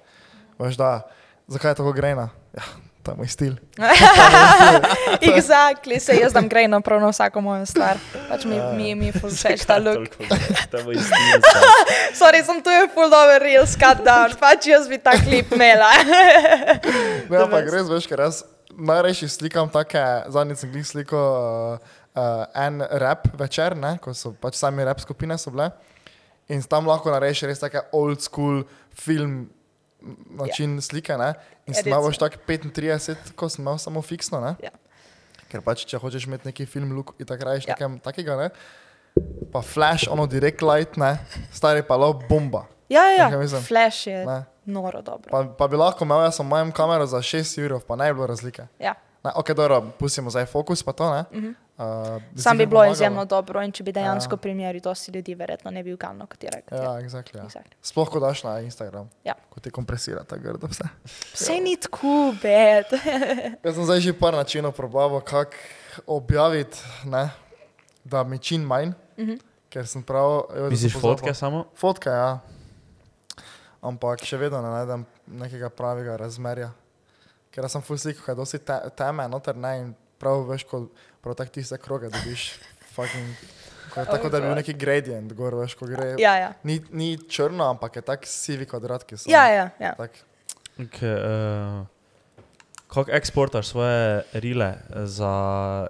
Veš, 0.59 0.77
da, 0.77 1.09
zakaj 1.47 1.71
je 1.71 1.79
tako 1.81 1.93
grejna? 1.97 2.29
Ja, 2.53 2.63
je 3.11 3.17
moj 3.17 3.27
stil. 3.27 3.53
Exactly, 5.21 5.99
se 5.99 6.15
jaz 6.15 6.33
dam 6.33 6.47
grejno 6.49 6.81
prav 6.81 7.01
na 7.01 7.09
vsako 7.09 7.41
mojo 7.41 7.65
stvar. 7.65 7.97
Pač 8.29 8.45
mi, 8.45 8.55
Ja. 8.55 8.71
mi, 8.71 8.95
mi 8.95 9.11
ful 9.11 9.29
všeč 9.39 9.65
ta 9.65 9.77
look. 9.77 10.07
Je 10.19 10.83
moj 10.83 10.95
stil. 10.97 11.41
Sorry, 12.19 12.43
sem 12.43 12.61
tu 12.61 12.69
je 12.69 12.87
full 12.93 13.09
dober 13.09 13.41
real 13.41 13.65
scut 13.67 14.03
down, 14.05 14.33
pač 14.39 14.67
jaz 14.67 14.87
bi 14.89 14.97
ta 14.97 15.13
klip 15.17 15.51
imela. 15.53 15.91
Ne, 17.29 17.37
ampak 17.43 17.69
res 17.71 17.89
veš, 17.89 18.07
ker 18.09 18.19
jaz 18.25 18.43
najrajši 18.77 19.27
slikam 19.29 19.69
take, 19.73 20.01
zadnjič 20.29 20.63
sem 20.63 20.73
jih 20.77 20.85
slikal 20.85 21.17
uh, 21.17 21.77
uh, 22.13 22.45
en 22.55 22.81
rap 23.01 23.27
večer, 23.39 23.73
ne, 23.77 23.97
ko 24.01 24.13
so 24.13 24.33
pač 24.37 24.57
sami 24.59 24.85
rap 24.85 25.01
skupine 25.01 25.37
so 25.37 25.53
bile. 25.53 25.71
In 26.47 26.61
tam 26.63 26.87
lahko 26.87 27.11
narediš 27.11 27.43
res 27.49 27.59
take 27.59 27.81
old 27.91 28.21
school 28.23 28.61
film 28.95 29.49
način 30.29 30.77
yeah. 30.77 30.81
slike, 30.81 31.17
ne. 31.17 31.33
In 31.67 31.73
Ja, 31.73 31.81
sem 31.81 31.87
imel 31.87 31.99
res 31.99 32.07
boš 32.07 32.19
tak 32.21 32.37
35, 32.47 33.33
ko 33.35 33.49
sem 33.49 33.63
imel 33.63 33.77
samo 33.81 34.01
fiksno, 34.01 34.41
ne. 34.43 34.55
Ja. 34.63 34.71
Ker 35.47 35.63
pač, 35.63 35.85
če 35.87 35.99
hočeš 36.01 36.27
imeti 36.27 36.49
neki 36.49 36.65
film 36.69 36.91
look, 36.95 37.15
in 37.19 37.27
tako 37.27 37.49
rajš 37.49 37.67
Ja. 37.67 37.73
ja. 37.73 37.75
nekem 37.75 37.99
takega, 38.03 38.37
ne. 38.37 38.49
Pa 39.51 39.61
flash, 39.65 40.07
ono 40.11 40.27
direct 40.29 40.61
light, 40.61 40.97
ne, 40.97 41.17
stari 41.51 41.83
pa 41.83 41.97
lo 41.97 42.13
bomba. 42.29 42.67
Ja, 42.89 43.03
ja, 43.11 43.29
ja. 43.29 43.37
mislim? 43.37 43.63
flash 43.63 44.07
je 44.07 44.25
Ne. 44.25 44.45
noro 44.65 45.01
dobro. 45.01 45.31
Pa, 45.31 45.43
pa 45.57 45.67
bi 45.67 45.75
lahko 45.75 46.05
imel 46.05 46.23
jaz 46.23 46.35
samo 46.35 46.49
mojem 46.49 46.71
kamero 46.71 47.05
za 47.05 47.17
6 47.17 47.65
ur, 47.65 47.79
pa 47.87 47.95
bi 47.95 48.13
bilo 48.13 48.27
razlike. 48.27 48.67
Ja. 48.79 48.93
Ne, 49.23 49.31
ok, 49.35 49.51
dobro, 49.51 49.81
pustimo 49.99 50.29
zdaj 50.29 50.45
fokus, 50.45 50.83
pa 50.83 50.93
to 50.93 51.09
ne. 51.13 51.23
Uh 51.31 51.43
-huh. 51.43 51.53
Uh, 51.77 52.21
Sam 52.35 52.57
bi 52.57 52.65
bilo 52.65 52.85
izjemno 52.85 53.25
dobro 53.25 53.63
in 53.63 53.71
če 53.71 53.83
bi 53.83 53.91
dejansko 53.91 54.35
ja. 54.35 54.37
primerjali 54.37 54.79
dosti 54.79 55.11
ljudi, 55.11 55.35
verjetno 55.35 55.71
ne 55.71 55.83
bi 55.83 55.93
ugalno 55.93 56.25
katerega. 56.25 56.75
Ja, 56.75 56.91
exactly, 57.01 57.37
ja. 57.37 57.43
Exactly. 57.43 57.73
Sploh, 57.81 58.09
ko 58.09 58.19
daš 58.19 58.43
na 58.43 58.59
Instagram, 58.59 59.09
Ja. 59.23 59.33
ko 59.49 59.59
ti 59.59 59.71
kompresira 59.71 60.23
ta 60.23 60.37
grdo 60.37 60.67
vse. 60.67 60.89
Vse 61.33 61.59
ni 61.59 61.77
tako 61.77 62.33
bed. 62.41 62.93
Jaz 63.65 63.75
sem 63.75 63.83
zdaj 63.83 63.99
že 63.99 64.13
par 64.19 64.33
načinov 64.33 64.71
probaval, 64.71 65.21
kako 65.21 65.55
objaviti, 66.05 66.77
ne, 67.05 67.29
da 68.03 68.23
mi 68.23 68.39
čim 68.39 68.61
manj, 68.61 68.89
uh 69.17 69.25
-huh. 69.25 69.39
ker 69.69 69.87
sem 69.87 70.03
prav. 70.03 70.43
Misliš 70.69 70.99
fotke 71.01 71.33
samo? 71.33 71.65
Fotke, 71.75 72.09
ja. 72.09 72.39
Ampak 73.81 74.25
še 74.25 74.37
vedno 74.37 74.61
ne 74.61 74.69
najdem 74.69 75.05
nekega 75.27 75.69
pravega 75.69 76.17
razmerja. 76.17 76.71
Ker 77.51 77.63
jaz 77.63 77.71
sem 77.71 77.81
full 77.81 77.97
slik, 77.97 78.19
kaj 78.25 78.35
dosti 78.35 78.59
te, 78.59 78.79
teme, 78.97 79.27
noter 79.27 79.55
ne 79.55 79.79
in 79.79 79.95
prav 80.19 80.43
veš, 80.49 80.63
ko 80.63 80.87
prav 81.21 81.35
tak 81.35 81.49
tiste 81.53 81.77
kroge 81.77 82.09
dobiš. 82.13 82.51
Fucking, 82.97 83.35
ko, 83.93 83.99
je 83.99 84.05
tako 84.09 84.29
da 84.29 84.39
bi 84.41 84.47
bil 84.47 84.55
neki 84.57 84.73
gradient, 84.73 85.33
gor 85.37 85.55
veš, 85.59 85.75
ko 85.77 85.85
gre. 85.85 86.15
ja, 86.17 86.33
ja. 86.37 86.53
Ni, 86.63 86.79
ni 86.91 87.11
črno, 87.29 87.69
ampak 87.69 87.99
je 87.99 88.01
tak 88.01 88.25
sivi 88.25 88.65
kvadrat, 88.65 89.05
ki 89.05 89.19
so. 89.21 89.29
Ja, 89.29 89.45
ja, 89.53 89.69
ja. 89.77 89.93
Tak, 89.99 90.17
Okay, 90.77 91.09
uh, 91.09 91.85
kako 92.87 93.11
eksportaš 93.11 93.67
svoje 93.67 94.23
rile 94.33 94.73
za 94.93 95.33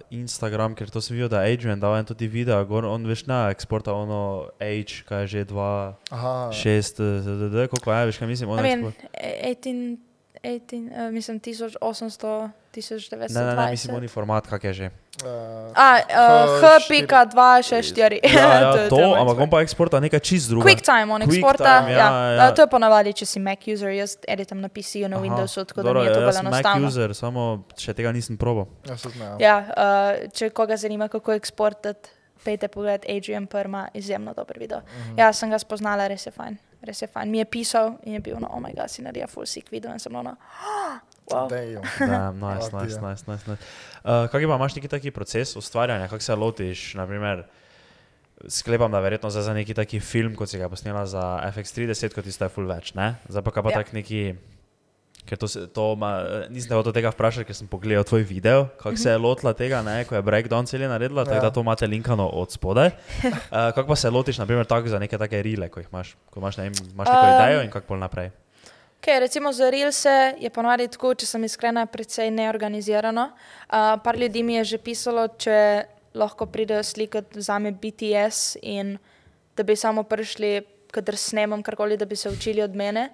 Instagram, 0.09 0.75
ker 0.75 0.89
to 0.89 1.01
sem 1.01 1.15
videl, 1.15 1.29
da 1.29 1.43
je 1.43 1.53
Adrian 1.53 1.79
dal 1.79 1.97
en 1.97 2.07
tudi 2.07 2.27
video, 2.27 2.63
gor, 2.65 2.87
on 2.87 3.03
veš 3.03 3.25
na 3.27 3.49
eksporta 3.51 3.93
ono 3.93 4.47
H, 4.63 5.03
kaj 5.07 5.21
je 5.21 5.27
že 5.27 5.45
2, 5.51 5.93
aha, 6.09 6.49
6, 6.55 7.03
dd, 7.51 7.67
koliko 7.67 7.93
je, 7.93 8.05
veš 8.05 8.17
kaj 8.17 8.27
mislim, 8.27 8.49
on 8.49 8.59
I 8.59 8.63
mean, 8.63 8.85
eksport. 8.87 9.03
18, 9.43 9.97
18, 10.43 10.87
uh, 10.87 11.11
mislim 11.11 11.39
1800, 11.39 12.49
1920. 12.77 13.33
Ne, 13.33 13.41
ne, 13.41 13.55
ne, 13.55 13.65
mislim, 13.71 13.95
oni 13.95 14.07
format, 14.07 14.45
kak 14.45 14.63
je 14.63 14.73
že. 14.73 14.87
uh, 15.19 15.29
A, 15.73 15.87
uh, 15.99 16.61
H4. 16.61 17.03
H.264. 17.03 18.19
Ja, 18.23 18.71
To 18.71 18.77
ja, 18.77 18.89
to, 18.89 19.15
ampak 19.15 19.37
on 19.39 19.49
pa 19.49 19.61
eksporta 19.61 19.99
nekaj 19.99 20.19
čist 20.21 20.49
druga. 20.49 20.63
QuickTime, 20.63 21.09
on 21.09 21.21
eksporta. 21.23 21.63
ja, 21.83 21.89
Ja, 21.89 22.07
ja. 22.11 22.31
ja. 22.35 22.51
To 22.51 22.61
je 22.61 22.67
ponavadi, 22.67 23.13
če 23.13 23.25
si 23.25 23.39
Mac 23.39 23.59
user, 23.65 23.89
jaz 23.91 24.17
editam 24.27 24.59
na 24.59 24.69
PC-ju, 24.69 25.05
na 25.05 25.15
Aha, 25.15 25.25
Windowsu, 25.25 25.65
tako 25.65 25.79
da 25.79 25.83
dobro, 25.85 26.01
mi 26.01 26.07
je 26.07 26.13
to 26.13 26.19
ja, 26.19 26.21
bolj 26.21 26.29
jaz 26.29 26.35
sem 26.35 26.45
Mac 26.45 26.53
enostavno. 26.55 26.87
user, 26.87 27.09
samo 27.15 27.41
še 27.75 27.93
tega 27.93 28.11
nisem 28.11 28.37
probal. 28.37 28.67
ja. 28.85 28.95
Ja, 29.39 29.55
uh, 29.57 30.29
če 30.29 30.49
koga 30.51 30.77
zanima, 30.77 31.07
kako 31.07 31.33
eksportati, 31.33 32.09
pejte 32.39 32.67
pogled 32.67 33.03
Adrian 33.07 33.45
Perma, 33.45 33.87
izjemno 33.91 34.33
dober 34.33 34.55
video. 34.57 34.77
Uh 34.77 34.83
Mhm. 34.85 35.11
-huh. 35.11 35.19
Ja, 35.19 35.33
sem 35.33 35.49
ga 35.49 35.57
spoznala, 35.57 36.07
res 36.07 36.25
je 36.25 36.31
fajn. 36.31 36.57
Res 36.79 37.01
je 37.01 37.07
fajn. 37.07 37.27
Mi 37.27 37.37
je 37.37 37.45
pisal 37.47 37.97
in 38.03 38.13
je 38.13 38.19
bil, 38.19 38.37
no, 38.39 38.47
oh 38.47 38.59
moj 38.59 38.71
bog, 38.71 38.87
si 38.87 39.01
naredil 39.01 39.27
full 39.27 39.45
sick 39.45 39.71
video 39.71 39.91
in 39.91 39.99
sem 39.99 40.15
ono, 40.15 40.35
wow. 41.31 41.49
Damn. 41.49 41.83
Da, 42.11 42.31
nice, 42.47 42.69
ti, 42.69 42.75
nice, 42.75 42.95
ja. 42.95 43.09
nice, 43.09 43.23
nice, 43.27 43.43
nice. 43.47 43.63
Uh, 44.03 44.27
kak 44.27 44.41
je 44.41 44.47
pa 44.47 44.55
imaš 44.55 44.75
neki 44.75 44.87
taki 44.87 45.11
proces 45.11 45.55
ustvarjanja, 45.55 46.07
kako 46.07 46.23
se 46.23 46.35
lotiš, 46.35 46.93
naprimer, 46.93 47.43
sklepam, 48.47 48.91
da 48.91 48.99
verjetno 48.99 49.29
zdaj 49.29 49.43
za 49.43 49.53
neki 49.53 49.73
taki 49.73 49.99
film, 49.99 50.35
kot 50.35 50.49
si 50.49 50.57
ga 50.57 50.69
posnela 50.69 51.05
za 51.05 51.23
FX30, 51.55 52.13
kot 52.13 52.23
tiste 52.23 52.45
je 52.45 52.49
full 52.49 52.67
več, 52.67 52.93
ne? 52.93 53.15
Zdaj 53.27 53.41
pa 53.41 53.51
kaj 53.51 53.63
pa 53.63 53.71
Ja. 53.71 53.77
tak 53.77 53.93
neki, 53.93 54.35
ker 55.25 55.37
to, 55.37 55.47
se, 55.47 55.67
to 55.67 55.95
ma, 55.95 56.11
nisem 56.49 56.69
te 56.69 56.75
hotel 56.75 56.93
tega 56.93 57.09
vprašati, 57.09 57.45
ker 57.45 57.55
sem 57.55 57.67
pogledal 57.67 58.05
tvoj 58.05 58.23
video, 58.23 58.67
kako 58.77 58.95
se 58.95 59.09
je 59.09 59.17
lotila 59.17 59.53
tega, 59.53 59.81
ne, 59.81 60.05
ko 60.05 60.15
je 60.15 60.21
breakdown 60.21 60.65
cel 60.65 60.85
naredila, 60.85 61.25
tako 61.25 61.35
Ja. 61.35 61.41
da 61.41 61.51
to 61.51 61.65
imate 61.65 61.87
linkano 61.87 62.27
od 62.29 62.51
spodaj. 62.51 62.93
Uh, 63.25 63.33
kako 63.75 63.87
pa 63.87 63.95
se 63.95 64.09
lotiš, 64.09 64.37
naprimer, 64.37 64.65
tako 64.65 64.87
za 64.87 64.99
neke 64.99 65.17
take 65.17 65.41
rile, 65.41 65.67
ko 65.69 65.79
jih 65.79 65.89
imaš, 65.91 66.15
ko 66.29 66.39
imaš, 66.39 66.57
ne 66.57 66.63
vem, 66.69 66.73
imaš 66.93 67.07
neko 67.09 67.25
Um, 67.25 67.33
idejo 67.35 67.61
in 67.63 67.71
kako 67.73 67.87
pol 67.87 67.99
naprej. 67.99 68.29
Okay, 68.97 69.19
recimo 69.19 69.53
za 69.53 69.69
Reelse 69.69 70.33
je 70.39 70.49
ponovadi 70.49 70.87
tako, 70.87 71.13
če 71.13 71.25
sem 71.29 71.43
iskrena, 71.45 71.85
precej 71.85 72.31
neorganizirano. 72.33 73.29
Uh, 73.29 73.93
par 74.03 74.17
ljudi 74.17 74.43
mi 74.43 74.57
je 74.57 74.63
že 74.73 74.77
pisalo, 74.81 75.27
če 75.37 75.85
lahko 76.17 76.47
pridejo 76.49 76.83
slikati 76.83 77.41
za 77.41 77.59
me 77.59 77.71
BTS 77.71 78.57
in 78.61 78.97
da 79.55 79.63
bi 79.63 79.75
samo 79.75 80.03
prišli, 80.03 80.61
kadar 80.91 81.17
snemam 81.17 81.63
karkoli, 81.63 81.97
da 81.97 82.05
bi 82.05 82.15
se 82.15 82.29
učili 82.29 82.61
od 82.61 82.75
mene, 82.75 83.09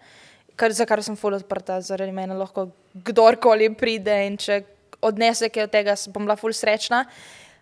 kar, 0.55 0.71
za 0.71 0.85
kar 0.85 1.03
sem 1.03 1.15
full 1.19 1.35
odprta, 1.35 1.81
zaradi 1.81 2.11
mene 2.15 2.37
lahko 2.37 2.69
kdorkoli 2.93 3.73
pride 3.75 4.15
in 4.27 4.37
če 4.37 4.61
odnese 5.03 5.49
kaj 5.51 5.67
od 5.67 5.73
tega, 5.73 5.95
bom 6.15 6.23
bila 6.23 6.37
full 6.39 6.55
srečna. 6.55 7.03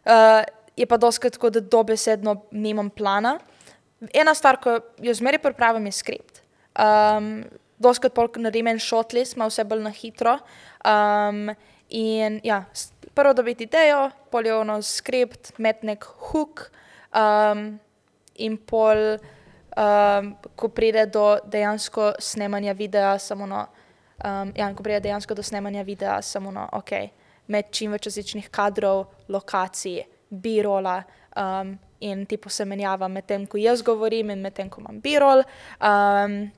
Uh, 0.05 0.43
je 0.78 0.86
pa 0.86 0.97
doskrat 0.97 1.34
tako, 1.36 1.49
da 1.49 1.61
dobesedno 1.61 2.36
nimam 2.51 2.89
plana. 2.89 3.39
Ena 4.13 4.34
stvar, 4.38 4.61
ko 4.61 4.80
jo 5.01 5.13
zmeraj 5.13 5.41
pripravim, 5.41 5.89
je 5.89 5.97
skript. 5.97 6.41
Um, 6.78 7.43
Doskrat 7.82 8.13
polk 8.13 8.38
naredim 8.38 8.69
en 8.69 8.79
shortlist, 8.79 9.36
ima 9.38 9.47
vse 9.49 9.65
bolj 9.67 9.84
na 9.86 9.91
hitro. 9.95 10.38
Um, 10.86 11.49
in 11.89 12.39
ja, 12.43 12.63
prvo 13.13 13.34
dobiti 13.34 13.67
idejo, 13.67 14.09
pol 14.32 14.47
je 14.47 14.55
ono 14.55 14.79
skript, 14.82 15.53
met 15.57 15.84
nek 15.84 16.05
hook 16.32 16.69
um, 17.15 17.79
in 18.36 18.57
pol, 18.57 19.17
um, 19.75 20.34
ko 20.55 20.71
pride 20.71 21.05
do 21.11 21.25
dejansko 21.51 22.13
snemanja 22.19 22.73
videa, 22.77 23.17
samo 23.19 23.49
no, 23.49 23.65
um, 24.23 24.53
ja, 24.55 24.71
ko 24.75 24.84
pride 24.84 25.01
dejansko 25.07 25.36
do 25.36 25.43
snemanja 25.43 25.84
videa, 25.88 26.21
samo 26.21 26.51
no, 26.51 26.67
ok, 26.79 26.95
med 27.51 27.71
čim 27.75 27.91
več 27.91 28.07
različnih 28.07 28.49
kadrov, 28.53 29.07
lokacij, 29.29 30.03
birola. 30.29 31.01
Um, 31.36 31.77
in 32.01 32.25
ti 32.25 32.38
posemenjava 32.41 33.07
med 33.07 33.27
tem, 33.29 33.45
ko 33.45 33.59
jaz 33.61 33.84
govorim 33.86 34.32
in 34.34 34.41
med 34.41 34.55
tem, 34.57 34.69
ko 34.69 34.82
imam 34.82 34.97
birol. 35.03 35.43
Um, 35.77 36.49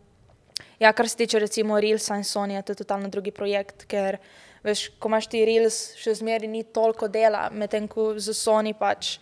Ja, 0.83 0.91
kar 0.93 1.07
se 1.09 1.17
tiče 1.17 1.39
recimo 1.39 1.79
Reelsa 1.79 2.17
in 2.19 2.23
Sonja, 2.23 2.61
to 2.61 2.71
je 2.71 2.81
totalno 2.81 3.07
drugi 3.09 3.31
projekt, 3.31 3.85
ker 3.87 4.17
veš, 4.63 4.89
ko 4.99 5.07
imaš 5.07 5.29
ti 5.31 5.45
Reels, 5.47 5.77
še 5.95 6.17
zmeraj 6.19 6.49
ni 6.51 6.63
toliko 6.75 7.07
dela, 7.07 7.45
medtem 7.55 7.87
ko 7.87 8.13
za 8.19 8.35
Sony 8.35 8.73
pač 8.75 9.17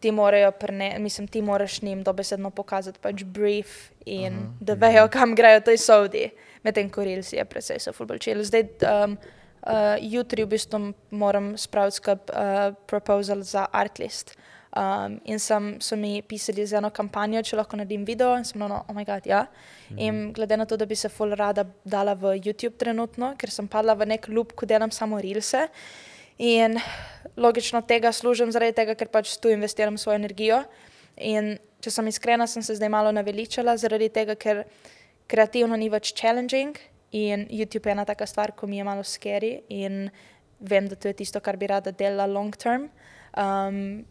ti 0.00 0.12
morajo, 0.14 0.52
prene, 0.56 0.94
mislim, 1.02 1.26
ti 1.28 1.42
moraš 1.42 1.82
njim 1.82 2.00
dobesedno 2.06 2.50
pokazati 2.50 3.02
pač 3.02 3.24
brief 3.24 3.90
in 4.06 4.32
uh 4.32 4.40
-huh. 4.40 4.64
da 4.64 4.74
vejo, 4.74 5.08
kam 5.08 5.34
grejo 5.34 5.60
ti 5.60 5.76
sodi, 5.76 6.30
medtem 6.62 6.90
ko 6.90 7.04
Reels 7.04 7.32
je 7.32 7.44
precej 7.44 7.80
so 7.80 7.92
fulbol 7.92 8.18
chill. 8.18 8.44
Zdaj 8.44 8.62
um, 8.62 9.18
uh, 9.62 9.72
jutri 10.00 10.44
v 10.44 10.48
bistvu 10.48 10.92
moram 11.10 11.56
spraviti 11.58 11.96
skup 11.96 12.30
uh, 12.30 12.74
proposal 12.86 13.42
za 13.42 13.66
Artlist. 13.72 14.38
Um, 14.76 15.20
in 15.24 15.38
sem, 15.40 15.78
so 15.80 15.96
mi 15.96 16.20
pisali 16.22 16.66
za 16.66 16.76
eno 16.78 16.90
kampanjo, 16.92 17.40
če 17.42 17.56
lahko 17.56 17.78
naredim 17.80 18.04
video, 18.04 18.34
in 18.36 18.44
sem 18.44 18.60
ono, 18.62 18.82
oh 18.84 18.94
moj 18.94 19.06
bog, 19.08 19.26
ja. 19.26 19.46
In 19.96 20.28
glede 20.36 20.58
na 20.60 20.66
to, 20.68 20.76
da 20.76 20.84
bi 20.86 20.96
se 20.96 21.08
full 21.08 21.32
rada 21.32 21.64
dala 21.84 22.12
v 22.14 22.34
YouTube 22.36 22.76
trenutno, 22.76 23.32
ker 23.40 23.50
sem 23.50 23.68
padla 23.68 23.96
v 23.96 24.10
nek 24.12 24.28
lup, 24.28 24.52
ko 24.52 24.68
delam 24.68 24.92
samo 24.92 25.20
reelse. 25.24 25.64
In 26.38 26.76
logično 27.36 27.80
tega 27.88 28.12
služim 28.12 28.52
zaradi 28.52 28.76
tega, 28.76 28.94
ker 28.94 29.08
pač 29.08 29.38
tu 29.40 29.48
investiram 29.50 29.96
svojo 29.98 30.20
energijo. 30.20 30.60
In 31.16 31.56
če 31.80 31.94
sem 31.94 32.12
iskrena, 32.12 32.46
sem 32.46 32.62
se 32.62 32.76
zdaj 32.76 32.92
malo 32.92 33.12
naveličala 33.14 33.76
zaradi 33.80 34.10
tega, 34.12 34.36
ker 34.36 34.66
kreativno 35.28 35.76
ni 35.80 35.88
več 35.88 36.12
challenging 36.12 36.76
in 37.12 37.46
YouTube 37.48 37.88
je 37.88 37.96
ena 37.96 38.04
taka 38.04 38.26
stvar, 38.28 38.52
ko 38.52 38.68
mi 38.68 38.78
je 38.78 38.84
malo 38.84 39.02
scary 39.02 39.62
in 39.72 40.10
vem, 40.60 40.88
da 40.88 40.96
to 40.96 41.08
je 41.08 41.14
tisto, 41.14 41.40
kar 41.40 41.56
bi 41.56 41.66
rada 41.66 41.92
delala 41.92 42.26
long 42.28 42.52
term. 42.52 42.88
Um, 43.32 44.04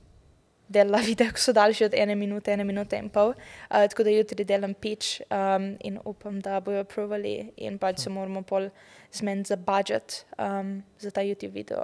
delala 0.70 1.01
videe, 1.09 1.32
ki 1.34 1.41
so 1.41 1.53
daljši 1.53 1.86
od 1.86 1.95
ene 1.97 2.15
minute, 2.15 2.51
ene 2.53 2.63
minute 2.63 2.99
in 2.99 3.09
pol. 3.09 3.34
Uh, 3.70 3.86
tako 3.89 4.03
da 4.03 4.13
jutri 4.13 4.45
delam 4.45 4.74
pitch 4.74 5.22
um, 5.32 5.76
in 5.80 5.99
upam, 6.05 6.41
da 6.41 6.59
bojo 6.59 6.84
provali 6.84 7.51
in 7.57 7.78
pač 7.78 8.03
se 8.05 8.09
moramo 8.09 8.41
pol 8.41 8.70
zmeniti 9.13 9.53
za 9.53 9.55
budžet 9.55 10.26
um, 10.38 10.84
za 10.99 11.11
ta 11.11 11.22
YouTube 11.22 11.53
video. 11.53 11.84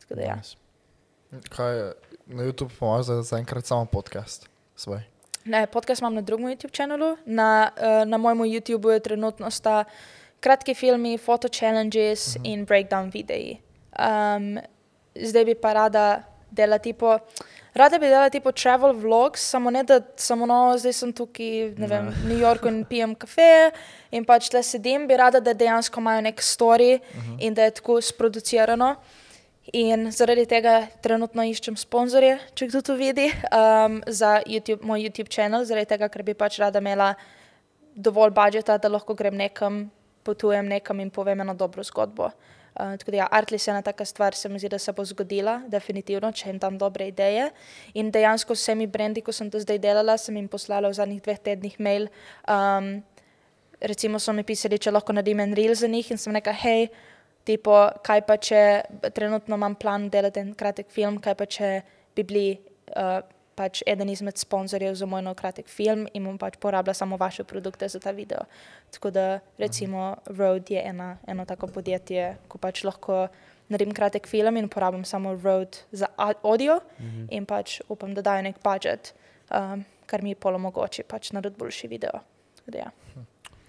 Tako 0.00 0.14
da 0.14 0.22
ja. 0.22 0.36
Nice. 0.36 0.56
Kaj 1.48 1.76
je 1.76 1.92
na 2.26 2.42
YouTube 2.42 2.78
pomaga 2.78 3.02
za 3.02 3.22
zaenkrat 3.22 3.66
samo 3.66 3.84
podcast 3.84 4.48
svoj? 4.76 5.00
Ne, 5.44 5.66
podcast 5.66 6.00
imam 6.00 6.14
na 6.14 6.20
drugem 6.20 6.46
YouTube 6.46 6.76
kanalu. 6.76 7.16
Na, 7.24 7.70
uh, 7.76 8.08
na 8.08 8.16
mojem 8.16 8.38
YouTubu 8.38 8.90
je 8.90 9.00
trenutno 9.00 9.50
sta 9.50 9.84
kratki 10.40 10.74
filmi, 10.74 11.18
foto 11.18 11.48
challenges 11.48 12.26
uh 12.26 12.42
-huh. 12.42 12.52
in 12.52 12.64
breakdown 12.64 13.10
videi. 13.10 13.60
Um, 13.98 14.58
zdaj 15.14 15.44
bi 15.44 15.54
pa 15.54 15.72
rada 15.72 16.22
delala 16.50 16.78
tipo. 16.78 17.18
Rada 17.74 17.98
bi 17.98 18.08
delala 18.10 18.30
tipo 18.30 18.50
travel 18.52 18.92
vlogs, 18.98 19.42
samo 19.52 19.70
ne 19.70 19.82
da 19.86 20.00
samo 20.16 20.46
no, 20.46 20.58
zdaj 20.78 20.92
sem 20.92 21.12
tukaj, 21.14 21.74
ne 21.78 21.86
vem, 21.86 22.08
v 22.10 22.28
New 22.32 22.40
Yorku 22.40 22.68
in 22.68 22.82
pijem 22.84 23.14
kafe 23.14 23.70
in 24.10 24.26
pač 24.26 24.48
tle 24.50 24.62
sedim, 24.66 25.06
bi 25.06 25.16
rada, 25.16 25.40
da 25.40 25.54
dejansko 25.54 26.02
imajo 26.02 26.24
nek 26.26 26.42
story 26.42 26.98
uh 26.98 27.16
-huh. 27.16 27.36
in 27.38 27.54
da 27.54 27.64
je 27.64 27.70
tako 27.70 28.00
sproducirano. 28.00 28.96
In 29.72 30.10
zaradi 30.10 30.46
tega 30.46 30.86
trenutno 31.02 31.44
iščem 31.46 31.76
sponzorje, 31.76 32.38
če 32.54 32.66
kdo 32.66 32.80
to 32.82 32.94
vidi, 32.94 33.28
um, 33.54 34.02
za 34.06 34.40
YouTube, 34.46 34.82
moj 34.82 35.00
YouTube 35.00 35.30
kanal, 35.36 35.64
zaradi 35.64 35.86
tega, 35.86 36.08
ker 36.08 36.22
bi 36.22 36.34
pač 36.34 36.58
rada 36.58 36.78
imela 36.78 37.14
dovolj 37.94 38.30
budžeta, 38.30 38.78
da 38.78 38.88
lahko 38.88 39.14
grem 39.14 39.36
nekam, 39.36 39.90
potujem 40.22 40.66
nekam 40.66 41.00
in 41.00 41.10
povem 41.10 41.40
eno 41.40 41.54
dobro 41.54 41.82
zgodbo. 41.82 42.30
Uh, 42.70 42.94
tako 43.00 43.10
da, 43.10 43.16
ja, 43.16 43.28
Artlis 43.30 43.66
je 43.66 43.72
ena 43.72 43.82
taka 43.82 44.04
stvar, 44.04 44.34
se 44.34 44.48
mi 44.48 44.58
zdi, 44.58 44.68
da 44.70 44.78
se 44.78 44.92
bo 44.92 45.04
zgodila, 45.04 45.60
definitivno, 45.68 46.30
če 46.32 46.52
jim 46.52 46.58
tam 46.62 46.78
dobre 46.78 47.08
ideje. 47.10 47.48
In 47.98 48.12
dejansko 48.14 48.54
vsemi 48.54 48.86
brendi, 48.86 49.24
ko 49.26 49.34
sem 49.34 49.50
to 49.50 49.58
zdaj 49.60 49.80
delala, 49.82 50.16
sem 50.18 50.36
jim 50.38 50.48
poslala 50.48 50.88
v 50.88 50.98
zadnjih 51.00 51.22
dveh 51.24 51.40
tednih 51.50 51.80
mail. 51.82 52.06
Um, 52.46 53.00
recimo 53.80 54.20
so 54.22 54.32
mi 54.36 54.44
pisali, 54.46 54.78
če 54.78 54.94
lahko 54.94 55.16
naredim 55.16 55.42
en 55.42 55.56
reel 55.56 55.74
za 55.74 55.90
njih 55.90 56.12
in 56.14 56.20
sem 56.20 56.36
rekla, 56.36 56.54
hej, 56.62 56.86
tipo, 57.48 57.74
kaj 58.06 58.22
pa 58.28 58.36
če 58.38 58.62
trenutno 59.16 59.58
imam 59.58 59.74
plan 59.74 60.08
delati 60.12 60.42
en 60.44 60.54
kratek 60.54 60.92
film, 60.94 61.18
kaj 61.18 61.34
pa 61.34 61.48
če 61.50 61.72
bi 62.14 62.26
bili 62.28 62.46
uh, 62.94 63.18
pač 63.60 63.82
eden 63.86 64.08
izmed 64.08 64.38
sponzorjev 64.38 64.94
za 64.94 65.06
moj 65.06 65.20
nov 65.22 65.34
kratek 65.36 65.68
film 65.68 66.06
in 66.14 66.24
bom 66.24 66.38
pač 66.38 66.56
porabila 66.56 66.94
samo 66.94 67.16
vaše 67.16 67.44
produkte 67.44 67.88
za 67.88 68.00
ta 68.00 68.10
video. 68.10 68.46
Tako 68.90 69.10
da 69.10 69.24
recimo 69.58 70.06
Road 70.28 70.70
je 70.70 70.80
ena, 70.82 71.18
eno 71.26 71.44
tako 71.44 71.66
podjetje, 71.68 72.36
ko 72.48 72.58
pač 72.58 72.84
lahko 72.84 73.26
naredim 73.68 73.92
kratek 73.94 74.26
film 74.26 74.56
in 74.56 74.68
porabim 74.68 75.04
samo 75.04 75.34
Road 75.36 75.76
za 75.92 76.08
audio 76.16 76.80
Mhm. 76.98 77.26
in 77.30 77.46
pač 77.46 77.80
upam, 77.88 78.14
da 78.14 78.22
dajo 78.22 78.42
nek 78.42 78.56
budžet, 78.60 79.12
um, 79.50 79.84
kar 80.06 80.22
mi 80.22 80.34
pol 80.34 80.54
omogoči 80.54 81.02
pač 81.04 81.32
narediti 81.32 81.58
boljši 81.58 81.88
video. 81.88 82.24
Tako 82.56 82.70
da 82.70 82.78
Ja. 82.78 82.90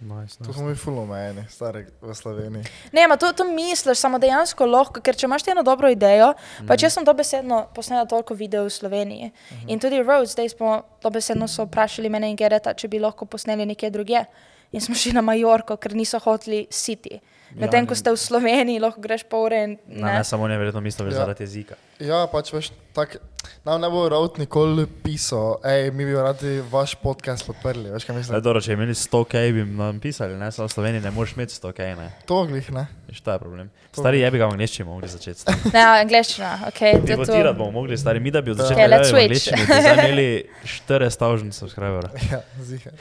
Nice, 0.01 0.37
To 0.37 0.43
nice. 0.43 0.53
smo 0.53 0.67
mi 0.67 0.75
fulomejeni, 0.75 1.45
stari 1.49 1.85
v 2.01 2.13
Sloveniji. 2.15 2.63
Ne, 2.91 3.07
ma 3.07 3.17
to, 3.17 3.33
to 3.33 3.45
misliš, 3.45 3.99
samo 4.01 4.17
dejansko 4.19 4.65
lahko, 4.65 5.01
ker 5.01 5.15
če 5.15 5.27
imaš 5.27 5.47
eno 5.53 5.63
dobro 5.63 5.89
idejo, 5.93 6.31
mm. 6.33 6.67
pa 6.67 6.77
če 6.77 6.89
sem 6.89 7.05
dobesedno 7.05 7.67
posnela 7.75 8.07
toliko 8.09 8.33
videov 8.33 8.65
v 8.65 8.73
Sloveniji 8.73 9.27
mm 9.27 9.31
-hmm. 9.55 9.67
in 9.67 9.79
tudi 9.79 10.01
Road, 10.03 10.27
zdaj 10.27 10.49
smo 10.49 10.81
dobesedno 11.01 11.47
so 11.47 11.65
vprašali 11.65 12.09
mene 12.09 12.29
in 12.29 12.35
Gereta, 12.35 12.73
če 12.73 12.87
bi 12.87 12.99
lahko 12.99 13.25
posneli 13.25 13.65
nekje 13.65 13.89
drugje. 13.89 14.25
In 14.71 14.81
smo 14.81 14.95
šli 14.95 15.11
na 15.11 15.21
Majorko, 15.21 15.75
ker 15.77 15.91
niso 15.93 16.19
hoteli 16.19 16.67
City. 16.71 17.19
Medtem 17.51 17.83
ko 17.83 17.91
ste 17.91 18.07
v 18.07 18.15
Sloveniji, 18.15 18.79
lahko 18.79 19.01
greš 19.03 19.25
pol 19.27 19.49
ure 19.49 19.57
in 19.65 19.71
Ne, 19.85 19.99
ne. 19.99 20.13
ne 20.13 20.23
samo 20.23 20.47
ne, 20.47 20.55
verjetno 20.55 20.79
mislil 20.79 21.09
Ja. 21.11 21.17
zaradi 21.17 21.43
jezika. 21.43 21.75
Ja, 21.99 22.23
pač 22.25 22.47
veš, 22.53 22.69
tak, 22.95 23.17
nam 23.65 23.81
ne 23.81 23.89
bo 23.91 24.05
Raut 24.07 24.37
nikoli 24.39 24.85
pisal, 25.03 25.59
hej, 25.61 25.91
mi 25.91 26.05
bi 26.05 26.15
radi 26.15 26.63
vaš 26.71 26.95
podcast 26.95 27.43
podprli, 27.43 27.91
veš 27.91 28.07
kaj 28.07 28.15
mislim. 28.15 28.39
dobro, 28.41 28.61
če 28.61 28.71
bi 28.71 28.79
imeli 28.79 28.95
100 28.95 29.25
k, 29.27 29.43
bi 29.51 29.65
nam 29.67 29.99
pisali, 29.99 30.39
ne, 30.39 30.47
samo 30.47 30.71
v 30.71 30.71
Sloveniji 30.71 31.03
ne 31.03 31.11
moreš 31.11 31.35
imeti 31.35 31.53
100 31.53 31.73
k, 31.73 31.79
ne. 31.99 32.07
To 32.25 32.45
glih, 32.47 32.71
ne? 32.71 32.87
Veš, 33.09 33.19
to 33.19 33.31
je 33.31 33.39
problem. 33.39 33.67
Stari 33.91 34.23
jebi 34.23 34.39
ga 34.39 34.47
v 34.47 34.55
angliščini 34.55 34.87
mogli 34.87 35.11
začeti. 35.11 35.43
Ne, 35.75 35.83
angliščina, 35.99 36.71
ok. 36.71 36.79
to 36.79 36.85
je 36.85 36.95
to. 36.95 37.05
Pivotirati 37.05 37.57
bomo 37.59 37.71
mogli, 37.73 37.97
stari 37.99 38.19
mi, 38.19 38.31
da 38.31 38.39
bi 38.41 38.51
od 38.51 38.63
začetka 38.63 38.79
Okay, 38.79 38.87
let's 38.87 39.11
switch. 39.11 39.51
bi 39.51 39.67
zdaj 39.67 39.99
imeli 39.99 40.27
4000 40.87 41.51
subscriberov. 41.51 42.15
Ja, 42.31 42.39
zihe. 42.63 42.95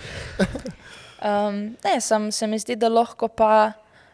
Um, 1.24 1.76
ne, 1.84 2.00
sem, 2.00 2.30
se 2.32 2.46
mi 2.46 2.58
zdi, 2.58 2.76
da 2.76 2.88
lahko 2.88 3.28
pa, 3.28 3.72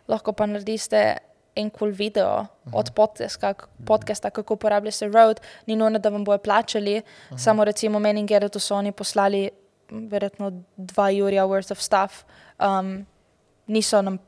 lahko 0.09 0.32
pa 0.32 0.46
naredite 0.46 1.18
en 1.57 1.70
kul 1.70 1.78
cool 1.78 1.92
video 1.92 2.40
uh 2.40 2.46
-huh. 2.46 2.78
od 2.78 2.90
podcasta, 2.94 3.54
podcasta, 3.86 4.30
kako 4.30 4.54
uporabljate 4.54 5.09
Road, 5.09 5.40
ni 5.66 5.76
nujno, 5.76 5.98
da 5.98 6.09
vam 6.09 6.24
bojo 6.24 6.38
plačali, 6.38 6.96
uh 6.96 7.02
-huh. 7.36 7.44
samo 7.44 7.64
recimo 7.64 7.98
meni 7.98 8.20
in 8.20 8.26
Geretu 8.26 8.59
so 8.59 8.74
oni 8.74 8.92
poslali 8.92 9.50
verjetno 9.90 10.62
dva 10.76 11.11
Jurija 11.11 11.46
worth 11.46 11.72
of 11.72 11.78
stuff. 11.78 12.24
Um, 12.59 13.07
niso 13.66 14.02
nam 14.02 14.18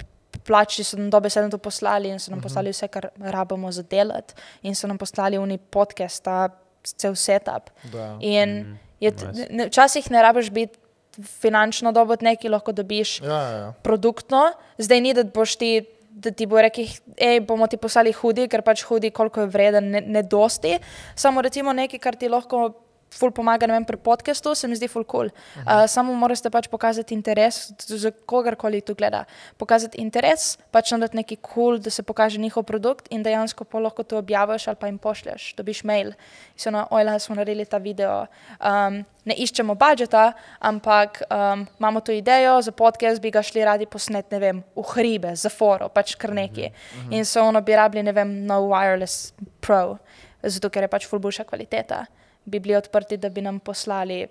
plačali, 0.46 0.84
so 0.84 0.96
nam 0.96 1.10
dobesedno 1.10 1.50
to 1.50 1.58
poslali 1.58 2.08
in 2.08 2.18
so 2.18 2.30
nam 2.30 2.40
poslali 2.40 2.70
vse, 2.70 2.88
kar 2.88 3.08
rabimo 3.20 3.72
za 3.72 3.82
delati 3.82 4.34
in 4.62 4.74
so 4.74 4.86
nam 4.86 4.98
poslali 4.98 5.38
uni 5.38 5.58
podcast, 5.58 6.24
ta 6.24 6.48
cel 6.82 7.14
setup. 7.14 7.70
Da. 7.92 8.16
In 8.20 8.78
je, 9.00 9.10
t- 9.10 9.26
nice. 9.26 9.46
ne- 9.50 9.66
včasih 9.66 10.10
ne 10.10 10.22
rabiš 10.22 10.50
biti 10.50 10.78
finančno 11.22 11.92
dobo 11.92 12.16
nekaj, 12.20 12.50
lahko 12.50 12.72
dobiš 12.72 13.20
Ja, 13.20 13.28
ja, 13.28 13.56
ja. 13.58 13.72
produktno, 13.82 14.52
zdaj 14.78 15.00
ni, 15.00 15.14
da 15.14 15.24
boš 15.24 15.56
ti. 15.56 15.70
Da 16.18 16.32
ti 16.34 16.46
bo 16.50 16.58
rekel, 16.58 16.88
hej, 17.14 17.40
bomo 17.46 17.66
ti 17.70 17.76
poslali 17.78 18.10
hudi, 18.12 18.48
ker 18.50 18.62
pač 18.66 18.82
hudi, 18.88 19.12
koliko 19.14 19.44
je 19.44 19.46
vreden, 19.46 19.90
ne, 19.92 20.00
ne 20.00 20.22
dosti. 20.26 20.72
Samo 21.14 21.42
recimo 21.42 21.70
nekaj, 21.72 22.00
kar 22.02 22.16
ti 22.18 22.26
lahko 22.28 22.72
ful 23.10 23.32
pomaga, 23.32 23.66
ne 23.66 23.76
vem, 23.76 23.84
pri 23.88 23.96
podkastu, 23.96 24.54
se 24.54 24.68
mi 24.68 24.76
zdi 24.76 24.88
ful 24.88 25.04
cool. 25.08 25.30
Uh, 25.62 25.86
samo 25.88 26.14
morate 26.14 26.50
pač 26.50 26.68
pokazati 26.68 27.14
interes, 27.16 27.68
za 27.78 28.10
kogarkoli 28.10 28.80
to 28.80 28.94
gleda. 28.94 29.24
Pokazati 29.58 30.00
interes, 30.02 30.56
pač 30.74 30.92
narediti 30.92 31.22
nekaj 31.22 31.40
kul, 31.40 31.52
cool, 31.52 31.78
da 31.82 31.90
se 31.90 32.02
pokaže 32.02 32.38
njihov 32.38 32.66
produkt 32.68 33.08
in 33.10 33.22
dejansko 33.22 33.64
pa 33.64 33.80
lahko 33.82 34.02
to 34.02 34.18
objaviš 34.18 34.68
ali 34.68 34.80
pa 34.80 34.86
jim 34.86 34.98
pošlješ, 34.98 35.54
dobiš 35.56 35.84
mail. 35.84 36.12
So 36.56 36.70
na 36.70 36.86
ojla 36.90 37.18
smo 37.18 37.34
naredili 37.34 37.64
ta 37.64 37.78
video. 37.78 38.26
Um, 38.60 39.04
ne 39.28 39.36
iščemo 39.36 39.74
budžeta, 39.76 40.32
ampak 40.64 41.22
um, 41.28 41.66
imamo 41.78 42.00
to 42.00 42.12
idejo 42.12 42.62
za 42.62 42.72
podcast, 42.72 43.20
bi 43.20 43.30
ga 43.30 43.42
šli 43.44 43.64
radi 43.64 43.86
posnet, 43.86 44.30
ne 44.32 44.38
vem, 44.40 44.62
v 44.76 44.84
hribe, 44.94 45.34
za 45.36 45.52
foro, 45.52 45.90
pač 45.92 46.14
kar 46.16 46.32
neki. 46.34 46.70
Uh 46.70 47.02
-huh. 47.04 47.16
In 47.18 47.24
so 47.24 47.44
ono 47.44 47.60
bi 47.60 47.76
rabili, 47.76 48.02
ne 48.02 48.12
vem, 48.12 48.46
no 48.46 48.60
wireless 48.68 49.32
pro, 49.60 49.98
zato 50.42 50.70
ker 50.70 50.82
je 50.82 50.88
pač 50.88 51.06
ful 51.06 51.18
boljša 51.18 51.44
kvaliteta. 51.44 52.06
Bi 52.48 52.60
bili 52.64 52.76
odprti, 52.76 53.18
da 53.20 53.28
bi 53.28 53.44
nam 53.44 53.60
poslali 53.60 54.22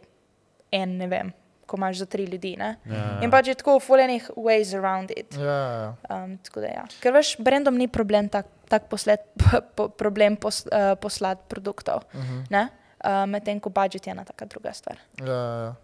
en, 0.73 0.97
ne 0.97 1.07
vem, 1.07 1.31
ko 1.67 1.77
imaš 1.77 2.01
za 2.01 2.07
tri 2.09 2.25
ljudi. 2.25 2.55
Ne? 2.57 2.75
Ja. 2.89 3.05
In 3.23 3.31
pač 3.31 3.51
je 3.51 3.57
tako 3.59 3.77
fulejnih 3.83 4.31
ways 4.35 4.73
around 4.77 5.11
it. 5.15 5.37
Ja, 5.37 5.45
ja, 5.45 5.79
ja. 5.83 6.23
Um, 6.23 6.37
tako 6.43 6.63
da 6.65 6.73
ja. 6.73 6.85
Ker 7.03 7.13
veš, 7.13 7.35
brendom 7.43 7.77
ni 7.77 7.87
problem 7.87 8.29
tak, 8.33 8.49
tak 8.71 8.87
posled, 8.91 9.23
po, 9.77 9.89
problem 9.89 10.39
pos, 10.39 10.63
uh, 10.71 10.95
poslati 11.01 11.45
produktov. 11.47 12.07
Uh 12.13 12.21
-huh. 12.21 12.45
ne? 12.49 12.67
Uh, 12.97 13.25
Medtem 13.29 13.59
ko 13.59 13.69
budžet 13.69 14.07
je 14.07 14.11
ena 14.11 14.25
taka 14.25 14.45
druga 14.45 14.73
stvar. 14.73 14.97
ja, 15.19 15.25
ja, 15.25 15.59
ja. 15.65 15.75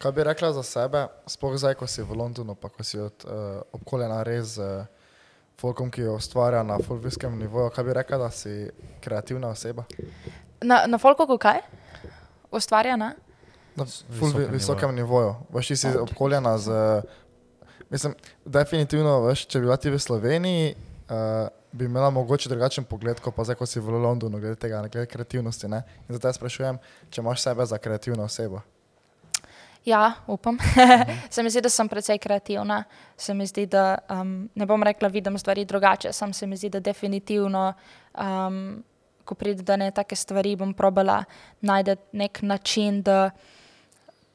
Kaj 0.00 0.12
bi 0.12 0.24
rekla 0.24 0.52
za 0.52 0.62
sebe, 0.62 1.06
sploh 1.26 1.56
zdaj, 1.56 1.74
ko 1.74 1.86
si 1.86 2.02
v 2.02 2.16
Londonu, 2.16 2.54
pa 2.54 2.68
ko 2.68 2.84
si 2.84 2.98
od, 2.98 3.24
uh, 3.24 3.60
obkoljena 3.72 4.22
res 4.22 4.56
z 4.56 4.58
uh, 4.58 4.86
folkom, 5.60 5.90
ki 5.90 6.00
jo 6.00 6.14
ustvarja 6.16 6.62
na 6.62 6.78
fulviskem 6.78 7.38
nivoju, 7.38 7.70
kaj 7.74 7.84
bi 7.84 7.92
rekla, 7.92 8.18
da 8.18 8.30
si 8.30 8.70
kreativna 9.04 9.48
oseba? 9.52 9.84
Na, 10.64 10.86
na 10.86 10.98
folku, 10.98 11.26
kaj? 11.38 11.60
Ustvarjena? 12.50 13.12
Na 13.76 13.84
visokem 13.84 14.18
ful 14.18 14.28
vi, 14.28 14.34
nivoju. 14.34 14.52
visokem 14.52 14.94
nivoju. 14.94 15.34
Veš, 15.54 15.68
ti 15.68 15.76
si 15.76 15.88
obkoljena 15.88 16.58
z, 16.58 16.70
mislim, 17.90 18.14
definitivno, 18.44 19.20
veš, 19.26 19.46
če 19.46 19.60
bi 19.60 19.68
bila 19.68 19.76
ti 19.76 19.90
v 19.90 19.98
Sloveniji, 19.98 20.74
uh, 20.74 21.48
bi 21.72 21.84
imela 21.84 22.10
mogoče 22.10 22.48
drugačen 22.48 22.84
pogled, 22.84 23.20
kot 23.20 23.34
pa 23.34 23.44
zdaj, 23.44 23.56
ko 23.60 23.66
si 23.66 23.80
v 23.80 24.02
Londonu, 24.02 24.40
glede 24.40 24.58
tega, 24.58 24.82
glede 24.88 25.06
kreativnosti. 25.06 25.68
Ne? 25.68 25.84
In 26.08 26.18
zato 26.18 26.32
sprašujem, 26.34 26.78
če 27.10 27.22
imaš 27.22 27.46
sebe 27.46 27.66
za 27.66 27.78
kreativno 27.78 28.26
osebo. 28.26 28.62
Ja, 29.84 30.12
upam. 30.26 30.58
se 31.30 31.42
mi 31.42 31.50
zdi, 31.50 31.62
da 31.64 31.68
sem 31.68 31.88
precej 31.88 32.18
kreativna. 32.18 32.82
Se 33.16 33.34
mi 33.34 33.46
zdi, 33.46 33.66
da 33.66 33.98
um, 34.10 34.50
ne 34.54 34.66
bom 34.66 34.82
rekla, 34.82 35.08
vidim 35.08 35.38
stvari 35.38 35.64
drugače. 35.64 36.12
Sam 36.12 36.32
se 36.32 36.46
mi 36.46 36.56
zdi, 36.56 36.68
da 36.68 36.80
definitivno, 36.80 37.72
um, 38.18 38.82
ko 39.30 39.38
pride 39.38 39.62
do 39.62 39.76
ne 39.78 39.92
take 39.94 40.18
stvari, 40.18 40.56
bom 40.58 40.74
probala 40.74 41.22
najti 41.62 41.96
nek 42.18 42.42
način, 42.42 43.02
da 43.06 43.30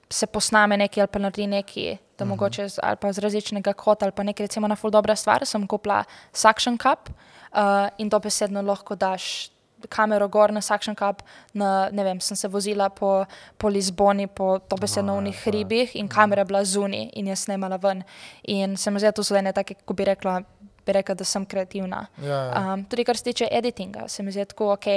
se 0.09 0.27
posname 0.27 0.77
nekaj 0.77 1.03
ali 1.03 1.11
pa 1.11 1.19
naredi 1.19 1.47
nekaj. 1.47 1.97
Da 2.17 2.23
uh 2.23 2.27
-huh. 2.27 2.29
mogoče 2.31 2.69
z, 2.69 2.79
ali 2.83 2.95
pa 2.95 3.11
z 3.11 3.19
različnega 3.19 3.73
kota, 3.73 4.05
ali 4.05 4.11
pa 4.11 4.23
nekaj, 4.23 4.45
recimo, 4.45 4.67
na 4.67 4.75
full 4.75 4.91
dobra 4.91 5.15
stvar. 5.15 5.45
Sem 5.45 5.67
kupila 5.67 6.03
suction 6.33 6.77
cup 6.77 7.09
uh, 7.09 7.89
in 7.97 8.09
to 8.09 8.19
besedno 8.19 8.61
lahko 8.61 8.95
daš 8.95 9.49
kamero 9.89 10.27
gor 10.27 10.53
na 10.53 10.61
suction 10.61 10.95
cup. 10.95 11.21
Na, 11.53 11.89
ne 11.91 12.03
vem, 12.03 12.19
sem 12.19 12.37
se 12.37 12.47
vozila 12.47 12.89
po, 12.89 13.25
po 13.57 13.67
Lizboni, 13.67 14.27
po 14.27 14.59
to 14.59 14.75
besedno 14.75 15.13
v 15.13 15.17
unih 15.17 15.35
to 15.35 15.39
je- 15.39 15.43
hribih 15.43 15.95
in 15.95 16.07
kamera 16.07 16.41
je 16.41 16.45
bila 16.45 16.63
zunaj 16.63 17.09
in 17.13 17.27
je 17.27 17.35
snemala 17.35 17.77
ven. 17.77 18.03
In 18.43 18.77
se 18.77 18.91
mi 18.91 18.99
zdi, 18.99 19.07
da 19.07 19.11
to 19.11 19.23
so 19.23 19.35
ene 19.35 19.53
take, 19.53 19.75
ko 19.85 19.93
bi 19.93 20.05
rekla, 20.05 20.41
bi 20.85 20.93
rekla, 20.93 21.15
da 21.15 21.23
sem 21.23 21.45
kreativna. 21.45 22.05
Ja, 22.21 22.27
ja. 22.29 22.73
Um, 22.73 22.85
tudi 22.85 23.03
kar 23.03 23.17
se 23.17 23.23
tiče 23.23 23.47
editinga, 23.51 24.07
se 24.07 24.23
mi 24.23 24.31
zdi 24.31 24.45
tako, 24.45 24.73
ok. 24.73 24.87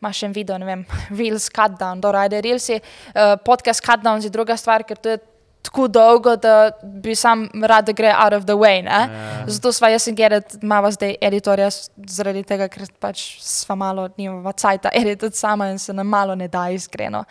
Imaš 0.00 0.22
en 0.22 0.32
video, 0.32 0.58
ne 0.58 0.66
vem, 0.66 0.86
Reels 1.18 1.48
Cutdown, 1.50 2.00
dobro, 2.00 2.18
ajde, 2.18 2.40
Reels 2.44 2.68
je, 2.68 2.80
uh, 2.80 3.36
podcast 3.44 3.84
Cutdown 3.84 4.24
je 4.24 4.30
druga 4.30 4.56
stvar, 4.56 4.84
ker 4.84 4.96
to 4.96 5.14
je 5.14 5.18
tako 5.64 5.86
dolgo, 5.88 6.36
da 6.36 6.70
bi 6.82 7.14
sam 7.16 7.46
rad, 7.62 7.86
da 7.86 7.92
gre 7.92 8.12
out 8.12 8.32
of 8.36 8.44
the 8.44 8.52
way. 8.52 8.84
Ja. 8.84 9.08
Zato 9.46 9.72
sva 9.72 9.88
jaz 9.88 10.08
in 10.08 10.14
Gerrit, 10.14 10.58
imamo 10.62 10.90
zdaj 10.92 11.16
editorja, 11.20 11.70
zaradi 12.06 12.42
tega, 12.44 12.68
ker 12.68 12.84
pač 13.00 13.22
sva 13.40 13.74
malo, 13.74 14.08
nimamo 14.18 14.52
cajta 14.52 14.92
editati 14.92 15.36
sama 15.36 15.70
in 15.72 15.78
se 15.78 15.92
nam 15.92 16.06
malo 16.06 16.34
ne 16.34 16.48
da 16.48 16.68
iskreno. 16.70 17.24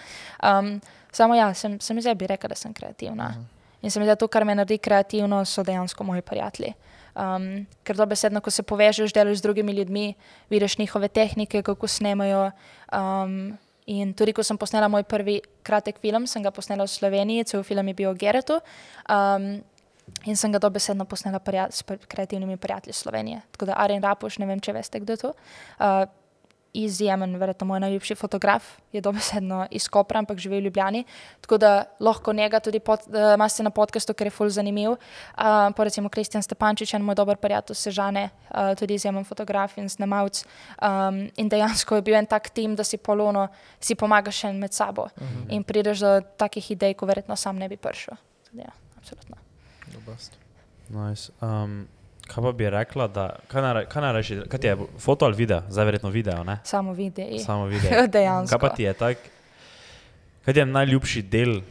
Um, 0.43 0.79
Samo 1.13 1.35
ja, 1.35 1.53
sem, 1.53 1.77
sem 1.79 1.99
zdaj 2.01 2.15
bi 2.17 2.27
rekla, 2.27 2.49
da 2.49 2.55
sem 2.55 2.73
kreativna. 2.73 3.33
-huh. 3.37 3.43
In 3.81 3.91
se 3.91 3.99
mi 3.99 4.05
zdi, 4.05 4.09
da 4.09 4.15
to, 4.15 4.27
kar 4.27 4.45
me 4.45 4.55
naredi 4.55 4.77
kreativno, 4.77 5.45
so 5.45 5.63
dejansko 5.63 6.03
moji 6.03 6.21
prijatelji. 6.21 6.73
Um, 7.13 7.65
ker 7.85 7.97
dobesedno, 7.97 8.41
ko 8.41 8.49
se 8.49 8.63
povežeš, 8.65 9.13
delaš 9.13 9.37
z 9.37 9.45
drugimi 9.45 9.73
ljudmi, 9.77 10.15
vidiš 10.49 10.77
njihove 10.77 11.07
tehnike, 11.07 11.61
kako 11.61 11.87
snemajo. 11.87 12.51
Um, 12.89 13.57
in 13.85 14.13
tudi, 14.13 14.33
ko 14.33 14.43
sem 14.43 14.57
posnela 14.57 14.87
moj 14.87 15.03
prvi 15.03 15.41
kratek 15.63 15.99
film, 16.01 16.25
sem 16.27 16.43
ga 16.43 16.51
posnela 16.51 16.87
v 16.87 16.93
Sloveniji, 16.93 17.45
cel 17.51 17.63
film 17.63 17.87
je 17.87 17.93
bil 17.93 18.09
o 18.09 18.17
Geretu. 18.17 18.57
Um, 19.09 19.61
in 20.25 20.35
sem 20.35 20.51
ga 20.51 20.59
dobesedno 20.59 21.05
posnela 21.05 21.39
prijat, 21.39 21.73
s 21.73 21.83
kreativnimi 22.07 22.57
prijatelji 22.57 22.93
Slovenije. 22.93 23.41
Tako 23.51 23.65
da 23.65 23.77
Arin 23.77 24.03
Rapuš, 24.03 24.39
ne 24.39 24.49
vem, 24.49 24.59
če 24.59 24.73
veste, 24.73 24.99
kdo 24.99 25.13
je 25.13 25.17
to. 25.17 25.33
Uh, 25.79 26.03
izjemen, 26.73 27.35
verjetno 27.37 27.67
moj 27.67 27.79
najljubši 27.79 28.15
fotograf, 28.15 28.63
je 28.91 29.01
dobesedno 29.01 29.67
iz 29.71 29.87
Kopra, 29.87 30.19
ampak 30.19 30.37
živi 30.37 30.57
v 30.57 30.63
Ljubljani. 30.67 31.03
Tako 31.41 31.57
da 31.57 31.83
lahko 31.99 32.33
njega 32.33 32.59
tudi 32.59 32.79
imate 33.35 33.63
na 33.63 33.69
podkastu, 33.69 34.13
ker 34.13 34.27
je 34.27 34.31
ful 34.31 34.49
zanimiv. 34.49 34.89
Uh, 34.89 34.97
pa 35.75 35.83
recimo 35.83 36.09
Kristjan 36.09 36.43
Stepančič, 36.43 36.93
en 36.93 37.01
moj 37.01 37.15
dober 37.15 37.37
prijatelj, 37.37 37.75
Sežane, 37.75 38.29
uh, 38.49 38.73
tudi 38.79 38.93
izjemen 38.93 39.23
fotograf 39.23 39.77
in 39.77 39.89
snemalc. 39.89 40.43
Um, 40.81 41.29
in 41.37 41.49
dejansko 41.49 41.95
je 41.95 42.01
bil 42.01 42.15
en 42.15 42.25
tak 42.25 42.49
tim, 42.49 42.75
da 42.75 42.83
si 42.83 42.97
polono, 42.97 43.47
si 43.79 43.95
pomagaš 43.95 44.43
še 44.43 44.53
med 44.53 44.73
sabo 44.73 45.01
uh 45.01 45.23
-huh. 45.23 45.45
in 45.49 45.63
prideš 45.63 45.99
do 45.99 46.21
takih 46.37 46.71
idej, 46.71 46.93
ko 46.93 47.05
verjetno 47.05 47.35
sam 47.35 47.57
ne 47.57 47.69
bi 47.69 47.77
prišel. 47.77 48.15
Ja, 48.53 48.71
absolutno. 48.97 49.37
Nice. 50.89 51.31
Um, 51.41 51.87
kaj 52.27 52.43
pa 52.43 52.51
bi 52.51 52.69
rekla, 52.69 53.07
da 53.07 53.27
kaj 53.47 53.61
naj, 53.61 53.85
kaj 53.91 54.11
reči, 54.15 54.39
kaj 54.49 54.59
ti 54.59 54.67
je 54.67 54.77
foto 54.99 55.25
ali 55.25 55.35
video, 55.35 55.61
zdaj 55.69 55.85
verjetno 55.85 56.09
video, 56.09 56.43
ne? 56.43 56.59
Samo 56.63 56.93
video. 56.93 57.39
Samo 57.39 57.65
video. 57.65 58.07
Dejansko. 58.15 58.51
Kaj 58.57 58.69
pa 58.69 58.75
ti 58.75 58.83
je 58.83 58.93
tak, 58.93 59.17
kaj 60.45 60.53
ti 60.53 60.59
je 60.59 60.65
najljubši 60.65 61.21
del 61.21 61.61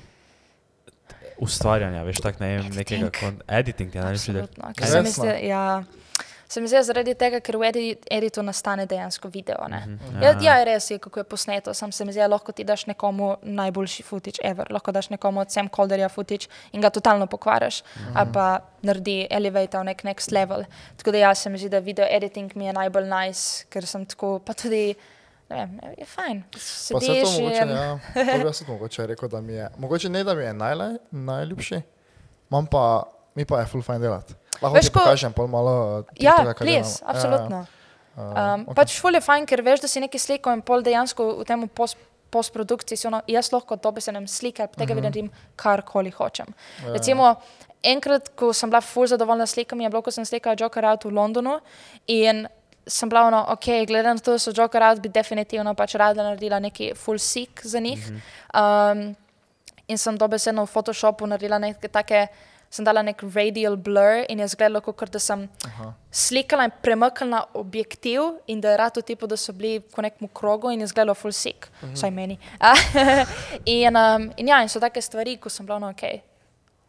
ustvarjanja, 1.43 2.03
veš, 2.07 2.21
tak 2.23 2.41
ne 2.41 2.57
vem, 2.57 2.71
nekega 2.77 3.11
kon, 3.21 3.41
editing 3.49 3.91
ti 3.91 3.99
je 3.99 4.05
najljubši 4.05 4.33
del. 4.33 4.43
Absolutno. 4.43 4.73
Ker 4.79 4.89
se 4.89 5.03
mi 5.03 5.11
zdi, 5.11 5.35
ja. 5.49 5.83
Se 6.53 6.61
mi 6.61 6.69
zdi 6.69 6.83
zaradi 6.85 7.15
tega, 7.17 7.39
ker 7.41 7.57
v 7.57 7.69
editu 8.13 8.43
nastane 8.45 8.85
dejansko 8.87 9.29
video. 9.33 9.57
Mm 9.69 9.73
-hmm, 9.73 10.23
ja. 10.23 10.33
Ja, 10.41 10.57
ja, 10.59 10.65
res 10.65 10.91
je, 10.91 10.99
kako 10.99 11.21
je 11.21 11.25
posneto. 11.25 11.75
Sam 11.75 11.93
se 11.93 12.05
mi 12.05 12.13
zdi, 12.13 12.21
lahko 12.29 12.53
ti 12.53 12.65
daš 12.65 12.87
nekomu 12.87 13.37
najboljši 13.43 14.03
footage 14.03 14.39
ever, 14.45 14.73
lahko 14.73 14.93
daš 14.93 15.11
nekomu 15.11 15.41
od 15.41 15.51
Sam 15.51 15.69
Calderja 15.69 16.09
footage 16.09 16.47
in 16.73 16.81
ga 16.81 16.91
totalno 16.91 17.27
pokvariš, 17.27 17.83
mm 17.83 18.01
-hmm. 18.01 18.13
ali 18.15 18.33
pa 18.33 18.61
naredi 18.83 19.27
elevate 19.31 19.79
v 19.79 19.85
nek 19.85 20.05
next 20.05 20.33
level. 20.33 20.65
Tako 20.97 21.11
da 21.11 21.19
ja, 21.19 21.35
se 21.35 21.51
mi 21.51 21.59
zdi, 21.59 21.69
da 21.69 21.79
video 21.79 22.07
editing 22.11 22.55
mi 22.55 22.67
je 22.67 22.73
najbolj 22.73 23.09
nice, 23.09 23.65
ker 23.69 23.87
sem 23.87 24.07
tako, 24.07 24.39
pa 24.39 24.53
tudi. 24.53 24.95
Vem, 25.49 25.81
je 25.99 26.05
fajn. 26.05 26.45
Sediš, 26.57 26.93
pa 26.93 27.01
se 27.01 27.23
to 27.23 27.43
mogoče, 27.43 27.57
ja, 27.57 27.99
to 28.15 28.49
bi 28.49 28.55
sem 28.55 28.67
mogoče 28.69 29.07
rekel, 29.07 29.29
da 29.29 29.41
mi 29.41 29.53
je, 29.53 29.69
mogoče 29.79 30.09
ne, 30.09 30.25
da 30.25 30.35
mi 30.35 30.43
je 30.43 30.55
najle, 30.55 30.97
najljubši, 31.11 31.81
imam 32.51 32.67
pa, 32.67 33.03
mi 33.35 33.45
pa 33.45 33.61
je 33.61 33.67
full 33.67 33.83
fajn 33.83 34.01
delati. 34.01 34.35
Lahko 34.61 34.77
veš, 34.77 34.89
ti 34.91 34.95
pokažem, 34.95 35.33
pol 35.33 35.49
malo. 35.51 36.05
Ja, 36.21 36.37
ples, 36.59 37.01
absolutno. 37.07 37.65
Ja, 37.65 38.23
ja. 38.23 38.55
Um, 38.55 38.65
okay. 38.69 38.75
Pač 38.77 38.97
ful 39.01 39.17
je 39.17 39.23
fajn, 39.25 39.47
ker 39.49 39.63
veš, 39.65 39.85
da 39.85 39.89
si 39.89 40.03
nekaj 40.05 40.21
slikal 40.21 40.59
in 40.59 40.63
pol 40.67 40.85
dejansko 40.85 41.29
v 41.41 41.47
tem 41.49 41.65
post, 41.73 41.97
postprodukciji 42.33 42.97
si 42.97 43.07
ono, 43.09 43.21
jaz 43.29 43.51
lahko 43.53 43.77
to 43.77 43.93
besedem 43.93 44.27
slikam, 44.29 44.69
tega 44.77 44.95
uh 44.95 44.99
-huh. 44.99 45.05
vidim 45.05 45.31
karkoli 45.57 46.11
hočem. 46.11 46.47
Ja. 46.85 46.93
Recimo, 46.93 47.35
enkrat, 47.83 48.29
ko 48.37 48.53
sem 48.53 48.71
bila 48.71 48.81
ful 48.81 49.07
zadovoljna 49.07 49.47
s 49.47 49.53
slikami, 49.53 49.85
je 49.85 49.91
bilo, 49.91 50.03
ko 50.03 50.11
sem 50.11 50.25
slikala 50.25 50.57
Joker 50.61 50.85
Out 50.85 51.05
v 51.05 51.11
Londonu 51.11 51.61
in 52.07 52.49
sem 52.87 53.09
bila 53.09 53.27
ono, 53.27 53.47
ok, 53.49 53.67
glede 53.87 54.09
na 54.09 54.19
to, 54.19 54.33
da 54.33 54.39
so 54.39 54.53
Joker 54.57 54.83
Out, 54.83 55.01
bi 55.01 55.09
definitivno 55.09 55.75
pač 55.75 55.95
rada 55.95 56.23
naredila 56.23 56.59
neki 56.59 56.95
full 56.95 57.19
sik 57.19 57.61
za 57.65 57.81
njih. 57.81 57.99
Uh 58.09 58.17
-huh. 58.55 58.93
um, 58.93 59.17
in 59.89 59.99
sem 59.99 60.19
dobesedno 60.19 60.65
v 60.67 60.71
Photoshopu 60.71 61.27
naredila 61.27 61.59
neke 61.59 61.89
take 61.89 62.27
sem 62.73 62.87
dala 62.89 63.03
nek 63.05 63.21
radial 63.35 63.77
blur 63.77 64.23
in 64.33 64.41
je 64.41 64.49
zgledalo, 64.55 64.81
kot 64.81 65.13
da 65.13 65.21
sem 65.21 65.45
Aha. 65.69 65.91
slikala 66.11 66.65
in 66.69 66.73
premaknila 66.83 67.43
objektiv 67.61 68.39
in 68.47 68.61
da 68.65 68.73
je 68.73 68.81
rado 68.81 69.03
tipo, 69.05 69.29
da 69.29 69.37
so 69.37 69.53
bili 69.53 69.83
v 69.97 70.03
nekem 70.07 70.29
krogu 70.33 70.73
in 70.73 70.81
je 70.81 70.89
zgledalo 70.95 71.15
full 71.15 71.37
sick, 71.37 71.69
mhm. 71.83 71.95
vsaj 71.95 72.11
meni. 72.11 72.39
in, 73.77 73.97
um, 73.97 74.31
in 74.37 74.49
ja, 74.49 74.63
in 74.63 74.73
so 74.73 74.81
take 74.81 75.03
stvari, 75.03 75.37
ko 75.37 75.53
sem 75.53 75.67
bila 75.67 75.79
no, 75.79 75.93
ok. 75.93 76.23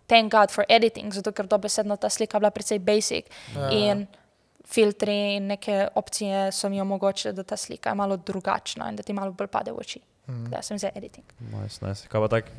Thank 0.07 0.31
God 0.31 0.51
for 0.51 0.65
editing, 0.69 1.11
zato 1.15 1.31
ker 1.31 1.47
dobesedno 1.47 1.97
ta 1.97 2.09
slika 2.09 2.39
bila 2.39 2.51
precej 2.51 2.79
basic. 2.79 3.31
Ja. 3.55 3.69
In 3.71 4.07
filtri 4.73 5.35
in 5.35 5.47
neke 5.51 5.87
opcije 5.95 6.51
so 6.51 6.69
mi 6.69 6.81
omogočile, 6.81 7.33
da 7.33 7.43
ta 7.43 7.57
slika 7.57 7.91
je 7.91 7.95
malo 7.95 8.17
drugačna 8.17 8.89
in 8.89 8.95
da 8.95 9.03
ti 9.03 9.13
malo 9.13 9.31
bolj 9.31 9.47
pade 9.47 9.71
v 9.71 9.79
oči. 9.79 9.99
Mm. 10.27 10.49
Da 10.51 10.61
sem 10.61 10.79
za 10.79 10.91
editing. 10.95 11.25
Nice, 11.39 11.83
nice. 11.85 12.07
Kaj 12.07 12.21
pa 12.21 12.27
tako? 12.27 12.49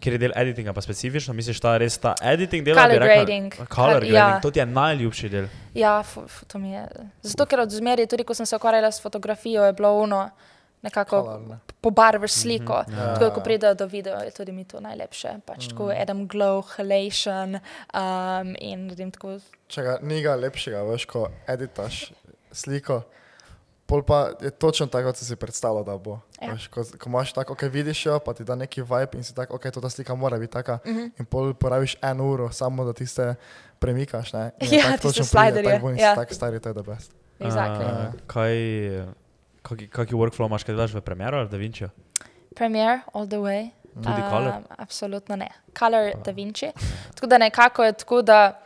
Ker 0.00 0.16
je 0.16 0.18
del 0.18 0.32
editinga 0.36 0.72
pa 0.72 0.82
specifično, 0.84 1.34
misliš, 1.34 1.60
da 1.60 1.72
je 1.76 1.84
res 1.84 1.98
ta 1.98 2.14
editing 2.22 2.64
del? 2.66 2.76
Color 2.76 3.02
rekla, 3.02 3.06
grading. 3.06 3.54
Color 3.54 3.68
Kal 3.68 3.90
grading, 3.94 4.14
ja. 4.14 4.40
to 4.42 4.50
ti 4.50 4.58
je 4.62 4.66
najljubši 4.66 5.28
del. 5.28 5.48
Ja, 5.74 6.02
to 6.46 6.58
mi 6.58 6.72
je. 6.72 6.86
Zato, 7.22 7.46
ker 7.46 7.64
od 7.64 7.70
zmeri, 7.70 8.06
tudi 8.06 8.24
ko 8.24 8.34
sem 8.34 8.46
se 8.46 8.56
ukvarjala 8.56 8.90
s 8.92 9.02
fotografijo, 9.02 9.64
je 9.64 9.72
bilo 9.72 9.92
ono 10.02 10.28
nekako 10.82 11.40
ne. 11.48 11.58
pobarvaš 11.80 12.32
sliko. 12.32 12.84
Mm 12.88 12.92
-hmm. 12.92 12.98
ja. 12.98 13.14
Tako, 13.14 13.34
ko 13.34 13.40
pride 13.40 13.74
do 13.74 13.86
videa, 13.86 14.22
je 14.22 14.30
tudi 14.30 14.52
mi 14.52 14.64
to 14.64 14.80
najlepše. 14.80 15.28
Pač 15.44 15.66
mm. 15.66 15.70
tako 15.70 15.92
Adam 16.02 16.28
Glow, 16.28 16.64
Halation 16.76 17.54
um, 17.54 18.56
in 18.58 19.10
tako. 19.10 19.38
Če 19.68 19.82
ga 19.82 19.98
ni 20.02 20.22
ga 20.22 20.34
lepšega, 20.34 20.82
veš, 20.82 21.04
ko 21.04 21.28
editaš 21.46 22.12
sliko. 22.52 23.02
Pol 23.86 24.02
pa 24.02 24.30
je 24.42 24.50
točno 24.50 24.86
tako, 24.86 25.08
kot 25.08 25.16
si 25.16 25.24
si 25.24 25.36
predstavljal, 25.36 25.84
da 25.84 25.94
bo. 25.98 26.18
Ja. 26.42 26.52
Veš, 26.52 26.66
ko, 26.66 26.82
ko 26.98 27.08
imaš 27.08 27.32
tako, 27.32 27.54
kaj 27.54 27.68
vidiš 27.68 28.06
jo, 28.06 28.18
pa 28.18 28.34
ti 28.34 28.44
da 28.44 28.54
neki 28.54 28.82
vibe 28.82 29.14
in 29.14 29.24
si 29.24 29.34
tako, 29.34 29.54
ok, 29.56 29.70
to 29.70 29.80
ta 29.80 29.90
slika 29.90 30.14
mora 30.14 30.38
biti 30.38 30.52
taka. 30.52 30.78
Uh 30.84 30.90
mhm. 30.90 31.00
-huh. 31.00 31.10
In 31.18 31.24
pol 31.24 31.54
porabiš 31.54 31.96
eno 32.02 32.24
uro, 32.24 32.50
samo 32.52 32.84
da 32.84 32.92
ti 32.92 33.06
se 33.06 33.34
premikaš. 33.78 34.32
Ne? 34.32 34.50
Ja, 34.70 34.82
tak, 34.82 35.00
točno 35.00 35.24
slider 35.24 35.64
je. 35.64 35.80
Ja, 35.98 36.14
tako 36.14 36.34
stari, 36.34 36.60
to 36.60 36.68
je 36.68 36.74
the 36.74 36.82
best. 36.82 37.12
Exactly. 37.38 37.84
Uh, 37.84 38.14
kaj, 38.26 38.54
kakšen 39.90 40.18
workflow 40.18 40.46
imaš, 40.46 40.64
kaj 40.64 40.74
daš 40.74 40.94
v 40.94 41.00
Premiere 41.00 41.36
ali 41.36 41.48
Da 41.48 41.56
Vinci? 41.56 41.84
Premiere, 42.56 43.00
all 43.14 43.28
the 43.28 43.36
way. 43.36 43.70
Tudi 43.94 44.20
uh, 44.20 44.30
Color? 44.30 44.52
Absolutno 44.78 45.36
ne. 45.36 45.48
Color, 45.78 46.12
pa. 46.12 46.18
Da 46.24 46.30
Vinci. 46.30 46.70
Tako 47.14 47.26
da 47.26 47.38
nekako 47.38 47.84
je 47.84 47.92
tako, 47.92 48.22
da 48.22 48.60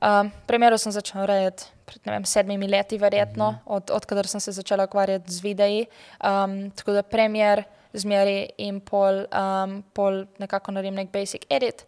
um, 0.00 0.30
Premiere 0.46 0.78
sem 0.78 0.92
začel 0.92 1.22
urejati 1.22 1.64
pred 1.86 2.02
vem, 2.04 2.24
sedmimi 2.24 2.68
leti, 2.68 2.98
verjetno, 2.98 3.50
mm 3.50 3.56
-hmm. 3.56 3.76
od, 3.76 3.90
odkar 3.90 4.26
sem 4.26 4.40
se 4.40 4.52
začela 4.52 4.84
ukvarjati 4.84 5.32
z 5.32 5.42
videi. 5.42 5.86
Um, 6.24 6.70
tako 6.70 6.92
da 6.92 7.02
premier 7.02 7.64
zmeri 7.92 8.48
in 8.58 8.80
pol, 8.80 9.24
um, 9.30 9.82
pol 9.92 10.24
nekako 10.38 10.72
naredim 10.72 10.94
nek 10.94 11.10
basic 11.12 11.46
edit, 11.50 11.86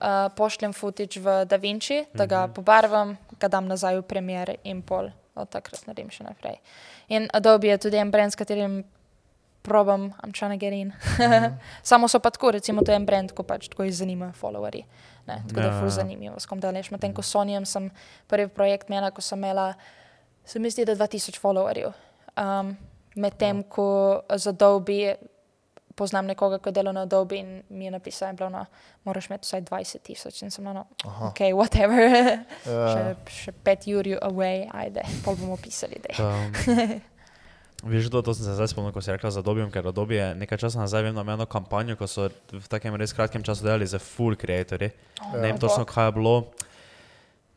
uh, 0.00 0.28
pošljem 0.36 0.72
footage 0.72 1.20
v 1.20 1.44
Da 1.44 1.56
Vinci, 1.56 2.04
da 2.14 2.26
ga 2.26 2.46
mm 2.46 2.50
-hmm. 2.50 2.54
pobarvam, 2.54 3.16
ga 3.40 3.48
dam 3.48 3.66
nazaj 3.66 3.96
v 3.96 4.02
premier 4.02 4.56
in 4.64 4.82
pol 4.82 5.10
od 5.34 5.48
takrat 5.48 5.86
naredim 5.86 6.10
še 6.10 6.24
naprej. 6.24 6.58
In 7.08 7.28
Adobe 7.32 7.68
je 7.68 7.78
tudi 7.78 7.96
en 7.96 8.10
brand, 8.10 8.32
s 8.32 8.36
katerim 8.36 8.84
probam, 9.68 10.12
I'm 10.24 10.32
trying 10.32 10.52
to 10.52 10.56
get 10.56 10.72
in. 10.72 10.92
Mm. 11.18 11.58
Samo 11.82 12.08
so 12.08 12.18
pa 12.18 12.30
tako, 12.30 12.50
recimo, 12.50 12.82
to 12.82 12.92
je 12.92 12.96
en 12.96 13.06
brand, 13.06 13.32
ko 13.32 13.42
pač 13.42 13.68
tako 13.68 13.84
jih 13.84 13.94
zanimajo 13.94 14.32
followerji. 14.32 14.84
Ne, 15.28 15.42
tako 15.48 15.60
da 15.60 15.66
je 15.66 15.72
zelo 15.72 15.86
ja. 15.86 15.90
zanimivo, 15.90 16.40
s 16.40 16.46
kom 16.46 16.60
deleš. 16.60 16.90
Medtem 16.90 17.14
ko 17.14 17.22
Sonyjem 17.22 17.66
sem 17.68 17.90
prvi 18.26 18.48
projekt 18.48 18.88
imela, 18.88 19.10
ko 19.10 19.22
sem 19.22 19.38
imela, 19.38 19.74
se 20.44 20.58
mi 20.58 20.70
zdi, 20.70 20.86
da 20.88 20.96
2000 20.96 21.40
followerjev. 21.40 21.92
Um, 22.36 22.76
Medtem 23.18 23.62
ko 23.62 24.20
za 24.30 24.50
Adobe 24.50 25.16
poznam 25.98 26.26
nekoga, 26.30 26.60
ki 26.62 26.72
dela 26.72 26.92
na 26.94 27.02
Adobe 27.02 27.36
in 27.36 27.62
mi 27.68 27.84
je 27.84 27.90
napisal, 27.90 28.36
da 28.38 28.48
no, 28.48 28.64
moraš 29.04 29.26
imeti 29.26 29.48
vsaj 29.48 29.62
20 29.66 30.02
tisoč. 30.06 30.42
In 30.42 30.54
sem 30.54 30.64
na 30.64 30.72
no, 30.72 30.86
ok, 31.04 31.40
whatever. 31.58 32.06
yeah. 32.06 32.44
še, 32.94 33.04
še 33.34 33.54
pet 33.66 33.88
jurjev 33.90 34.22
away, 34.22 34.68
ajde, 34.70 35.02
pol 35.24 35.36
bomo 35.40 35.58
pisali. 35.60 35.98
Veš, 37.82 38.10
to, 38.10 38.22
to 38.22 38.34
sem 38.34 38.44
se 38.44 38.54
zdaj 38.58 38.68
spomnil, 38.68 38.90
ko 38.92 38.98
si 38.98 39.12
rekla 39.14 39.30
za 39.30 39.42
Dobijem, 39.42 39.70
ker 39.70 39.86
Dobi 39.94 40.18
je 40.18 40.34
nekaj 40.34 40.58
časa 40.58 40.82
nazaj 40.82 41.02
vem 41.06 41.14
na 41.14 41.22
eno 41.22 41.46
kampanjo, 41.46 41.94
ko 41.94 42.10
so 42.10 42.26
v 42.50 42.66
takem 42.66 42.94
res 42.98 43.14
kratkem 43.14 43.42
času 43.42 43.62
delali 43.62 43.86
za 43.86 44.02
full 44.02 44.34
creatorji. 44.34 44.90
Oh, 45.22 45.38
ne 45.38 45.46
vem 45.46 45.58
točno, 45.62 45.86
kaj 45.86 46.10
je 46.10 46.12
bilo. 46.18 46.34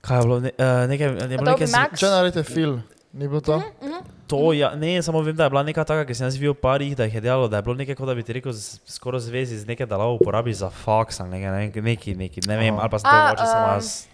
Kaj 0.05 0.17
je 0.17 0.21
bilo, 0.21 0.39
ne, 0.39 0.51
uh, 0.53 0.85
nekaj, 0.89 1.09
ne 1.25 1.37
bilo 1.41 1.49
nekaj 1.49 1.67
zelo. 1.73 1.97
Če 1.97 2.11
naredite 2.13 2.43
film, 2.45 2.83
ni 3.13 3.27
bilo 3.27 3.41
to? 3.41 3.57
Mm 3.57 3.63
-hmm. 3.81 4.01
To, 4.27 4.53
ja, 4.53 4.75
ne, 4.75 5.01
samo 5.01 5.21
vem, 5.21 5.35
da 5.35 5.43
je 5.43 5.49
bila 5.49 5.63
neka 5.63 5.83
taka, 5.83 6.05
ki 6.05 6.13
sem 6.15 6.25
jaz 6.25 6.37
videl 6.37 6.53
par 6.53 6.81
jih, 6.81 6.95
da 6.97 7.03
jih 7.03 7.15
je 7.15 7.21
delalo, 7.21 7.47
da 7.47 7.57
je 7.57 7.61
bilo 7.61 7.75
nekaj, 7.75 7.95
kot 7.95 8.07
da 8.07 8.15
bi 8.15 8.23
ti 8.23 8.33
rekel, 8.33 8.53
skoro 8.85 9.19
zvezi 9.19 9.57
z 9.57 9.67
nekaj, 9.67 9.85
da 9.85 9.97
lahko 9.97 10.21
uporabiš 10.21 10.55
za 10.55 10.69
fax 10.85 11.21
ali 11.21 11.29
nekaj, 11.29 11.81
neki, 11.81 12.15
neki, 12.15 12.41
ne 12.47 12.57
vem, 12.57 12.79
ali 12.79 12.89
pa 12.89 12.99
se 12.99 13.03
to 13.03 13.15
mogoče 13.15 13.45
samo 13.45 13.73
jaz. 13.73 14.05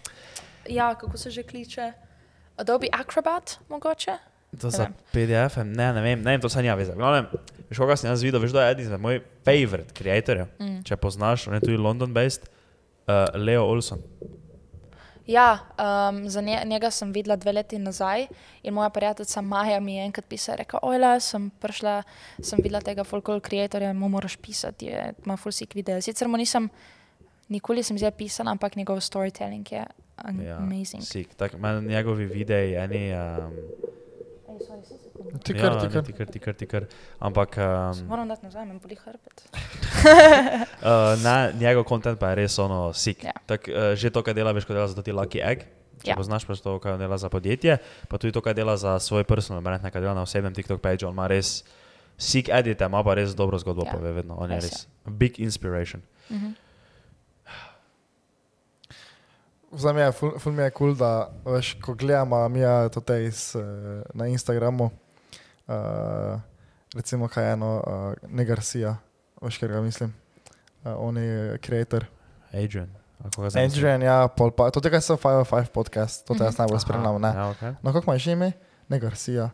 Ja, 0.68 0.94
kako 0.94 1.18
se 1.18 1.30
že 1.30 1.42
kliče? 1.42 1.92
Adobe 2.56 2.86
Acrobat, 2.92 3.58
mogoče? 3.68 4.27
To 4.60 4.70
za 4.70 4.88
PDF, 5.12 5.56
ne, 5.64 5.92
ne 5.92 6.00
vem, 6.00 6.22
ne 6.22 6.30
vem, 6.30 6.40
to 6.40 6.48
se 6.48 6.62
nja 6.62 6.74
veze. 6.74 6.94
Veš, 7.68 7.78
koga 7.78 7.98
sem 8.00 8.08
jaz 8.08 8.22
videl, 8.24 8.40
veš, 8.40 8.54
da 8.56 8.64
je 8.64 8.72
eden 8.72 8.86
izmed 8.86 9.00
mojih 9.00 9.26
favorite 9.44 9.92
creatorjev, 9.94 10.48
mm. 10.56 10.78
če 10.88 10.96
poznaš, 10.96 11.46
on 11.50 11.58
je 11.58 11.66
tudi 11.66 11.76
London-based, 11.76 12.48
uh, 12.48 13.26
Leo 13.36 13.66
Olson. 13.68 14.00
Ja, 15.28 15.58
um, 15.76 16.22
za 16.32 16.40
nje, 16.40 16.62
njega 16.64 16.88
sem 16.90 17.12
videla 17.12 17.36
dve 17.36 17.52
leti 17.52 17.78
nazaj 17.78 18.24
in 18.62 18.74
moja 18.74 18.88
prijateljica 18.90 19.42
Maja 19.44 19.80
mi 19.84 19.98
je 19.98 20.06
enkrat 20.08 20.24
pisala, 20.28 20.56
rekla, 20.62 20.80
ojla, 20.82 21.12
sem 21.20 21.50
prišla, 21.60 21.98
sem 22.40 22.64
videla 22.64 22.80
tega 22.80 23.04
folklor 23.04 23.44
kreatorja, 23.44 23.92
mu 23.92 24.08
moraš 24.08 24.38
pisati, 24.40 24.88
je, 24.88 25.12
ima 25.26 25.36
full 25.36 25.52
sick 25.52 25.76
video. 25.76 26.00
Sicer 26.00 26.28
mu 26.28 26.40
nisem, 26.40 26.70
nikoli 27.52 27.84
sem 27.84 28.00
zdaj 28.00 28.16
pisala, 28.16 28.56
ampak 28.56 28.80
njegov 28.80 29.04
storytelling 29.04 29.68
je 29.72 29.84
Ja, 30.18 30.56
amazing. 30.58 31.02
Sik, 31.02 31.34
tak, 31.38 31.54
meni 31.58 31.88
njegovi 31.88 32.26
videi, 32.26 32.74
eni. 32.74 33.12
Um, 33.14 33.52
Ej, 34.48 34.58
sorry, 34.64 34.82
si 34.82 34.94
sekundo. 34.96 35.38
Ti 35.38 35.52
ja, 35.52 35.60
kar, 35.60 35.72
ne, 35.72 35.80
ti 35.80 35.88
kar. 35.88 36.02
ti 36.02 36.12
kar, 36.12 36.26
ti 36.26 36.38
kar, 36.38 36.54
ti 36.54 36.66
kar. 36.66 36.82
Ampak 37.20 37.50
um, 37.56 38.06
Moram 38.06 38.28
dati 38.28 38.44
nazaj, 38.44 38.64
me 38.64 38.78
boli 38.78 38.96
hrbet. 38.96 39.36
uh, 39.44 41.14
na, 41.24 41.34
njegov 41.52 41.84
kontent 41.84 42.18
pa 42.18 42.30
je 42.30 42.34
res 42.36 42.58
ono 42.58 42.92
sik. 42.92 43.24
Ja. 43.24 43.32
Tak, 43.46 43.66
uh, 43.66 43.92
že 43.94 44.08
to, 44.08 44.22
kar 44.22 44.32
dela, 44.32 44.52
veš, 44.52 44.64
ko 44.64 44.72
dela 44.72 44.86
za 44.86 44.96
ti 44.98 45.12
Lucky 45.12 45.40
Egg. 45.40 45.66
Če 45.98 46.06
Ja. 46.06 46.12
ja. 46.12 46.16
poznaš 46.16 46.46
pač 46.46 46.60
to, 46.62 46.78
kar 46.78 46.94
dela 46.94 47.18
za 47.18 47.26
podjetje, 47.26 47.74
pa 48.06 48.16
tudi 48.16 48.30
to, 48.30 48.38
kar 48.38 48.54
dela 48.54 48.76
za 48.76 48.96
svoj 48.98 49.24
personal 49.24 49.58
brand, 49.60 49.82
nekaj 49.82 49.98
dela 49.98 50.14
na 50.14 50.22
osebnem 50.22 50.54
TikTok 50.54 50.78
page, 50.78 51.02
on 51.02 51.10
ima 51.10 51.26
res 51.26 51.64
sik 52.14 52.46
edite, 52.48 52.86
ima 52.86 53.02
pa 53.02 53.14
res 53.14 53.34
dobro 53.34 53.58
zgodbo, 53.58 53.82
Ja. 53.82 53.90
ja. 53.90 53.94
pove 53.94 54.12
vedno. 54.12 54.38
On 54.38 54.46
je 54.46 54.56
Res 54.56 54.64
je. 54.64 54.70
res 54.70 54.86
big 55.12 55.38
inspiration. 55.38 55.98
Mhm. 56.30 56.54
Za 59.72 59.92
me 59.92 60.00
je, 60.00 60.12
ful, 60.12 60.38
ful 60.38 60.52
mi 60.52 60.62
je 60.62 60.70
kul, 60.70 60.94
cool, 60.94 60.96
da 60.96 61.28
veš, 61.44 61.74
ko 61.84 61.94
gledamo 61.94 62.48
mi 62.48 62.60
je 62.60 62.88
to 62.88 63.00
te 63.00 63.24
iz, 63.24 63.56
eh, 63.56 64.02
na 64.14 64.26
Instagramu, 64.26 64.84
uh, 64.84 66.40
recimo 66.94 67.28
kaj 67.28 67.52
eno, 67.52 67.82
uh, 67.86 68.30
ne 68.32 68.44
Garcia, 68.44 68.96
veš, 69.42 69.58
ker 69.58 69.72
ga 69.72 69.82
mislim, 69.84 70.14
uh, 70.84 70.94
on 70.96 71.16
je 71.16 71.58
creator. 71.58 72.06
Adrian. 72.52 72.88
Adrian, 73.64 74.02
ja, 74.02 74.28
pol 74.28 74.50
pa, 74.54 74.70
to 74.70 74.80
tega 74.80 75.00
so 75.04 75.18
505 75.20 75.72
podcast, 75.74 76.24
to 76.26 76.34
te 76.38 76.46
jaz 76.46 76.58
najbolj 76.58 76.78
Aha, 76.78 76.84
spremljam, 76.86 77.20
ne. 77.20 77.32
Ja, 77.34 77.48
okay. 77.52 77.74
No, 77.82 77.92
kako 77.92 78.10
imaš 78.10 78.26
ime? 78.26 78.52
Ne 78.88 79.00
Garcia. 79.02 79.50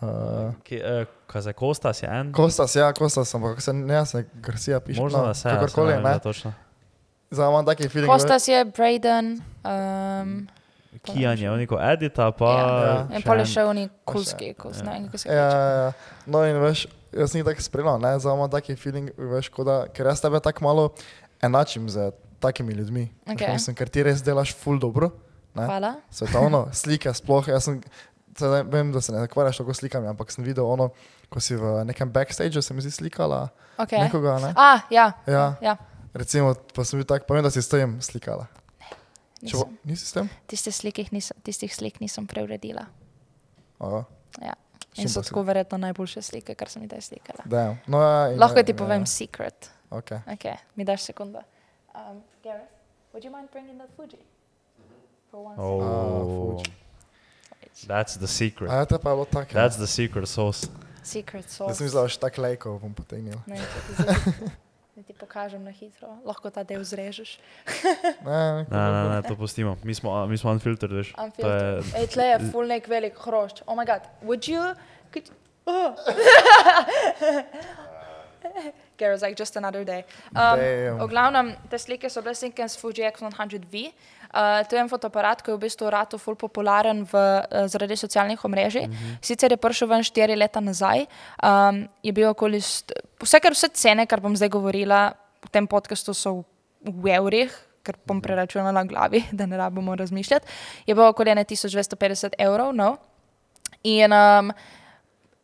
Uh, 0.00 0.52
Ki, 0.62 0.78
uh, 0.78 1.08
Kaze 1.26 1.52
Kostas 1.56 2.02
je 2.02 2.08
en. 2.12 2.32
Kostas, 2.32 2.76
ja, 2.76 2.92
Kostas, 2.92 3.34
ampak 3.34 3.62
se 3.62 3.72
ne, 3.72 4.06
se 4.06 4.26
Garcia 4.34 4.80
piše. 4.80 5.00
Možno, 5.00 5.24
da 5.26 5.34
se 5.34 5.48
je. 5.48 5.54
Kakorkoli, 5.54 5.92
saj 5.92 5.96
ne. 5.96 6.02
ne. 6.02 6.10
vem, 6.10 6.20
točno. 6.20 6.52
Zdaj 7.30 7.48
imam 7.48 7.66
taki 7.66 7.88
feeling. 7.88 8.08
Kostas 8.08 8.48
je 8.48 8.64
Braden. 8.66 9.40
Um, 9.64 10.46
Kijan 11.04 11.38
je 11.38 11.50
oniko 11.50 11.78
edita, 11.82 12.30
pa... 12.32 12.50
Ja. 13.10 13.16
in 13.16 13.22
pol 13.22 13.38
je 13.38 13.46
še 13.46 13.62
oni 13.64 13.84
Pa 13.88 14.12
kulski, 14.12 14.46
še- 14.46 14.54
kus, 14.54 14.78
ja. 14.78 14.84
ne 14.84 14.92
vem, 14.92 15.04
kako 15.04 15.18
se 15.18 15.28
Ja, 15.28 15.34
kaže. 15.34 15.56
ja, 15.56 15.82
ja. 15.82 15.92
No 16.26 16.40
in 16.42 16.56
veš, 16.58 16.86
jaz 17.12 17.30
nisem 17.30 17.44
tako 17.44 17.62
spremljal, 17.62 17.98
ne, 18.00 18.14
zdaj 18.18 18.34
imam 18.34 18.50
taki 18.50 18.76
feeling, 18.76 19.10
veš, 19.16 19.48
kot 19.48 19.66
da, 19.66 19.76
ker 19.88 20.06
jaz 20.06 20.20
tebe 20.20 20.40
tako 20.40 20.64
malo 20.64 20.86
enačim 21.40 21.86
z 21.86 22.08
takimi 22.40 22.74
ljudmi. 22.74 23.04
Veš, 23.22 23.34
Okej. 23.34 23.52
Mislim, 23.52 23.76
ker 23.76 23.88
ti 23.88 24.02
res 24.02 24.22
delaš 24.22 24.54
full 24.54 24.78
dobro, 24.78 25.12
ne, 25.54 25.64
Hvala. 25.64 25.92
svetovno, 26.10 26.66
slike 26.80 27.12
sploh, 27.12 27.48
jaz 27.48 27.64
sem, 27.64 27.78
sedaj 28.34 28.64
vem, 28.64 28.90
da 28.90 29.00
se 29.00 29.12
ne 29.12 29.22
ukvarjaš 29.22 29.58
tako 29.58 29.74
slikami, 29.74 30.08
ampak 30.08 30.32
sem 30.32 30.42
videl 30.42 30.66
ono, 30.66 30.90
ko 31.28 31.38
si 31.38 31.54
v 31.54 31.84
nekem 31.84 32.10
backstageu, 32.10 32.62
se 32.62 32.74
mi 32.74 32.80
zdi 32.80 32.90
slikala 32.92 33.48
Okay. 33.76 34.00
nekoga, 34.00 34.38
ne. 34.40 34.50
Ah, 34.56 34.80
ja. 34.90 35.12
Ja, 35.26 35.54
ja. 35.60 35.76
Recimo, 36.14 36.54
pa 36.74 36.84
sem 36.84 36.98
bil 37.00 37.06
tak, 37.08 37.26
pa 37.26 37.34
vem, 37.34 37.42
da 37.44 37.50
si 37.50 37.62
s 37.62 37.68
tem 37.68 37.96
slikala. 38.02 38.46
Če 39.46 39.56
bo, 39.56 39.64
Nisem. 39.66 39.78
nisi 39.84 40.06
s 40.06 40.12
tem? 40.16 40.28
Tiste 40.48 40.72
slike 40.72 41.04
nisem, 41.12 41.36
tistih 41.44 41.74
slik 41.74 42.00
nisem 42.00 42.26
preuredila. 42.26 42.86
Aha. 43.78 44.04
Ja. 44.40 44.54
In 44.96 45.08
so 45.12 45.20
tako 45.20 45.42
verjetno 45.44 45.76
najboljše 45.78 46.22
slike, 46.22 46.54
kar 46.56 46.68
sem 46.72 46.82
jih 46.82 46.94
slikala. 47.04 47.44
Damn. 47.44 47.76
No, 47.86 48.00
ja, 48.00 48.32
in, 48.32 48.38
Lahko 48.40 48.62
ti 48.64 48.72
ja, 48.72 48.76
povem 48.76 49.02
ja. 49.04 49.06
secret. 49.06 49.70
Okay. 49.90 50.18
Okay, 50.26 50.56
mi 50.74 50.84
daš 50.84 51.04
sekundo. 51.10 51.42
Um, 51.94 52.22
Gareth, 52.42 52.72
would 53.12 53.24
you 53.24 53.30
mind 53.30 53.50
bringing 53.52 53.76
that 53.78 53.88
Fuji? 53.96 54.18
For 55.30 55.44
one 55.44 55.56
second. 55.56 55.82
Ah, 55.82 56.16
Oh, 56.16 56.56
Fuji. 56.58 56.72
that's 57.86 58.16
the 58.16 58.26
secret. 58.26 58.70
A 58.70 58.74
ja, 58.74 58.84
te 58.84 58.98
pa 58.98 59.10
je 59.10 59.16
bilo 59.16 59.24
tako. 59.24 59.52
ja. 59.52 59.68
That's 59.68 59.76
the 59.76 59.86
secret 59.86 60.28
sauce. 60.28 60.66
Secret 61.04 61.44
Jaz 61.44 61.52
sauce. 61.60 61.74
sem 61.76 61.84
mislil, 61.86 62.00
da 62.00 62.06
boš 62.08 62.16
tako 62.16 62.42
lajkov 62.42 62.80
bom 62.80 62.94
potegnil. 62.94 63.36
Ne, 63.46 63.60
če 63.62 64.56
da 64.96 65.02
ti 65.02 65.12
pokažem 65.12 65.64
na 65.64 65.70
hitro. 65.70 66.08
Lahko 66.24 66.50
ta 66.50 66.64
del 66.64 66.80
zrežeš. 66.84 67.36
Ne, 68.24 68.64
Ne, 68.64 68.84
ne, 68.92 69.02
ne, 69.12 69.22
to 69.28 69.36
pustimo. 69.36 69.76
Mi 69.84 69.94
smo, 69.94 70.26
mi 70.26 70.38
smo 70.38 70.50
unfiltered, 70.56 70.92
veš. 70.92 71.12
To 71.12 71.20
je, 71.20 71.26
Unfiltered. 71.28 71.84
Ej, 72.00 72.06
tle 72.16 72.24
je 72.24 72.38
full 72.48 72.66
nek 72.66 72.88
velik 72.88 73.18
hrošč. 73.20 73.62
Oh 73.66 73.76
my 73.76 73.84
god, 73.84 74.08
would 74.22 74.48
you... 74.48 74.72
Could... 75.12 75.28
Oh. 75.66 75.92
Gareth's 78.98 79.22
like 79.22 79.36
just 79.36 79.56
another 79.56 79.84
day. 79.84 80.04
Um, 80.34 80.58
Damn. 80.58 80.98
v 80.98 81.08
glavnem, 81.10 81.52
te 81.68 81.78
slike 81.78 82.08
so 82.08 82.22
bile 82.22 82.34
slike 82.34 82.64
s 82.64 82.76
Fuji 82.80 83.04
X100V. 83.10 83.92
Uh, 84.36 84.60
to 84.68 84.76
je 84.76 84.80
en 84.82 84.88
fotoaparat, 84.88 85.40
ki 85.40 85.50
je 85.50 85.56
v 85.56 85.62
bistvu 85.64 85.88
rado 85.88 86.18
ful 86.20 86.36
popularen 86.36 87.04
v, 87.08 87.16
uh, 87.16 87.64
zaradi 87.72 87.96
socialnih 87.96 88.44
omrežij. 88.44 88.86
Mm 88.86 88.92
-hmm. 88.92 89.16
Sicer 89.22 89.50
je 89.50 89.56
prišel 89.56 89.88
ven 89.88 90.04
štiri 90.04 90.36
leta 90.36 90.60
nazaj, 90.60 91.06
um, 91.42 91.88
je 92.02 92.12
bil 92.12 92.28
okoli, 92.28 92.60
vse, 93.22 93.40
kar 93.40 93.52
vse 93.52 93.68
cene, 93.68 94.06
kar 94.06 94.20
bom 94.20 94.36
zdaj 94.36 94.48
govorila 94.48 95.12
v 95.44 95.48
tem 95.50 95.66
podkastu, 95.66 96.14
so 96.14 96.34
v, 96.34 96.44
v 96.84 97.08
evrih, 97.16 97.52
ker 97.82 97.94
bom 98.06 98.20
preračunala 98.20 98.72
na 98.72 98.84
glavi, 98.84 99.24
da 99.38 99.46
ne 99.46 99.56
rabimo 99.56 99.96
razmišljati. 99.96 100.46
Je 100.86 100.94
bilo 100.94 101.08
okoli 101.08 101.30
1250 101.30 102.34
evrov. 102.38 102.74
No? 102.74 102.96
In, 103.82 104.12
um, 104.12 104.52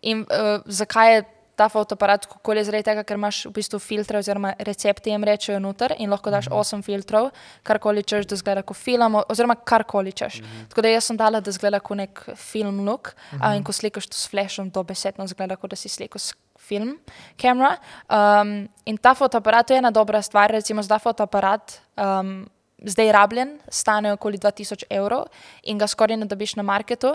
in 0.03 0.18
uh, 0.20 0.61
zakaj 0.66 1.14
je 1.14 1.24
ta 1.62 1.68
fotoaparat 1.70 2.26
kako 2.26 2.52
je 2.58 2.64
zaradi 2.66 2.86
tega, 2.90 3.04
ker 3.06 3.18
imaš 3.20 3.44
v 3.46 3.52
bistvu 3.54 3.78
filtre 3.82 4.18
oziroma 4.18 4.54
recepte 4.66 5.10
jim 5.10 5.22
rečejo 5.26 5.60
noter 5.62 5.94
in 6.02 6.10
lahko 6.10 6.32
daš 6.34 6.48
8 6.50 6.82
filtrov, 6.82 7.30
karkoli 7.62 8.02
češ, 8.02 8.26
da 8.30 8.38
zgleda 8.40 8.64
kot 8.66 8.76
film, 8.76 9.20
oziroma 9.22 9.54
karkoli 9.54 10.12
češ. 10.12 10.40
Mm 10.40 10.44
-hmm. 10.44 10.68
Tako 10.68 10.82
da 10.82 10.88
jaz 10.88 11.04
sem 11.04 11.16
dala, 11.16 11.40
da 11.40 11.52
zgleda 11.52 11.80
kot 11.80 11.96
nek 11.96 12.24
film 12.36 12.80
look 12.88 13.14
mm 13.14 13.38
-hmm. 13.38 13.50
uh, 13.50 13.56
in 13.56 13.64
ko 13.64 13.72
slikaš 13.72 14.06
to 14.06 14.16
s 14.16 14.30
flashom, 14.30 14.70
dobesedno 14.70 15.26
zgleda 15.26 15.56
kot 15.56 15.70
da 15.70 15.76
si 15.76 15.88
slikal 15.88 16.18
s 16.18 16.34
film 16.58 16.98
kamera. 17.36 17.76
Um, 18.08 18.68
in 18.84 18.96
ta 18.96 19.14
fotoaparat 19.14 19.70
je 19.70 19.76
ena 19.76 19.90
dobra 19.90 20.22
stvar, 20.22 20.50
recimo 20.50 20.82
za 20.82 20.88
ta 20.88 20.98
fotoaparat. 20.98 21.80
Um, 21.96 22.48
Zdaj 22.84 23.12
rabljen, 23.12 23.58
stane 23.68 24.12
okoli 24.12 24.38
2000 24.38 24.82
evrov 24.90 25.24
in 25.62 25.78
ga 25.78 25.86
skoraj 25.86 26.16
ne 26.16 26.26
dobiš 26.26 26.56
na 26.56 26.62
marketu. 26.62 27.14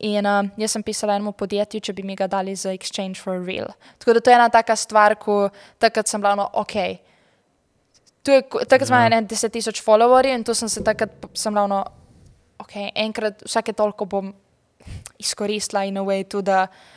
In 0.00 0.26
uh, 0.26 0.42
jaz 0.58 0.74
sem 0.74 0.82
pisala 0.82 1.14
enemu 1.14 1.32
podjetju, 1.38 1.80
če 1.80 1.92
bi 1.94 2.02
mi 2.02 2.16
ga 2.18 2.26
dali 2.26 2.54
za 2.58 2.72
exchange 2.74 3.20
for 3.22 3.38
real. 3.38 3.70
Tako 3.98 4.16
da 4.16 4.20
to 4.20 4.30
je 4.30 4.34
ena 4.34 4.48
taka 4.50 4.76
stvar, 4.76 5.14
ko 5.14 5.48
takrat 5.78 6.10
sem 6.10 6.20
bila, 6.20 6.34
no, 6.38 6.48
ok. 6.52 6.74
To 8.24 8.32
je, 8.32 8.42
takrat 8.66 8.88
smo 8.88 8.98
imeli 8.98 9.26
10 9.30 9.54
tisoč 9.54 9.82
followerjev 9.84 10.40
in 10.40 10.44
to 10.44 10.54
sem 10.54 10.68
se 10.68 10.82
takrat 10.84 11.28
sem 11.34 11.54
bila, 11.54 11.68
no, 11.70 11.84
ok, 12.58 12.74
enkrat, 12.94 13.46
vsake 13.46 13.72
toliko 13.72 14.08
bom 14.10 14.34
izkoristila 15.18 15.84
in 15.84 16.02
a 16.02 16.04
way 16.04 16.24
tudi. 16.24 16.50
da, 16.50 16.66
Uh, 16.66 16.93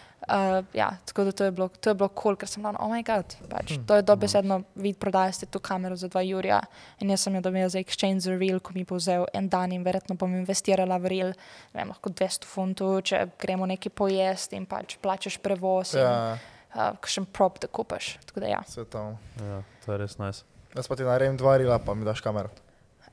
ja, 0.73 0.89
tako 1.05 1.23
da 1.23 1.31
to 1.31 1.45
je 1.45 1.51
bilo, 1.51 1.67
to 1.67 1.89
je 1.89 1.95
bilo 1.95 2.09
kul, 2.09 2.21
cool, 2.21 2.35
ker 2.35 2.49
sem 2.49 2.63
bila, 2.63 2.73
oh 2.79 2.89
moj 2.91 3.03
bog, 3.07 3.35
pač, 3.49 3.75
to 3.87 3.95
je 3.95 4.03
dobesedno, 4.03 4.61
vi 4.75 4.91
prodajate 4.93 5.45
to 5.45 5.59
kamero 5.63 5.95
za 5.95 6.09
2 6.09 6.23
jurja 6.25 6.59
in 6.99 7.13
jaz 7.13 7.27
sem 7.27 7.35
jo 7.35 7.41
dobila 7.41 7.69
za 7.69 7.79
exchange 7.79 8.25
za 8.25 8.35
real, 8.35 8.59
ko 8.59 8.75
mi 8.75 8.83
bo 8.83 8.97
vzel 8.99 9.27
en 9.33 9.49
dan 9.49 9.71
in 9.71 9.85
verjetno 9.85 10.17
bom 10.19 10.33
investirala 10.35 10.97
v 10.97 11.13
real, 11.13 11.33
ne 11.73 11.79
vem, 11.79 11.93
lahko 11.93 12.09
200 12.09 12.49
funtov, 12.49 12.99
če 13.07 13.23
gremo 13.39 13.69
nekaj 13.69 13.93
pojesti 13.93 14.59
in 14.59 14.65
pač 14.65 14.97
plačeš 15.01 15.39
prevoz 15.43 15.95
in 15.95 16.05
Ja, 16.07 16.37
uh, 16.75 16.93
kakšen 17.01 17.25
prop 17.33 17.59
da 17.63 17.67
kupaš. 17.67 18.17
Tako 18.25 18.43
da 18.43 18.47
ja. 18.47 18.61
svetovno. 18.67 19.17
ja, 19.39 19.61
to 19.85 19.91
je 19.91 19.97
res 19.97 20.17
nice. 20.17 20.43
Jaz 20.75 20.87
pa 20.87 20.95
ti 20.95 21.07
naredim 21.07 21.37
dva 21.37 21.57
rila, 21.57 21.79
pa 21.79 21.93
mi 21.93 22.05
daš 22.05 22.21
kamero. 22.21 22.51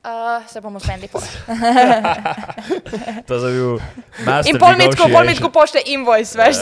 Uh, 0.05 0.45
se 0.45 0.61
bomo 0.61 0.77
zmedli 0.79 1.07
pol. 1.09 1.21
To 3.27 3.33
je 3.41 3.53
bil 3.57 3.81
master 4.21 4.53
In 4.53 4.59
pol 4.61 4.77
mitko, 4.77 5.09
pol 5.09 5.11
negotiation. 5.25 5.25
mitko 5.25 5.49
pošte 5.49 5.81
invoice, 5.85 6.37
veš. 6.37 6.61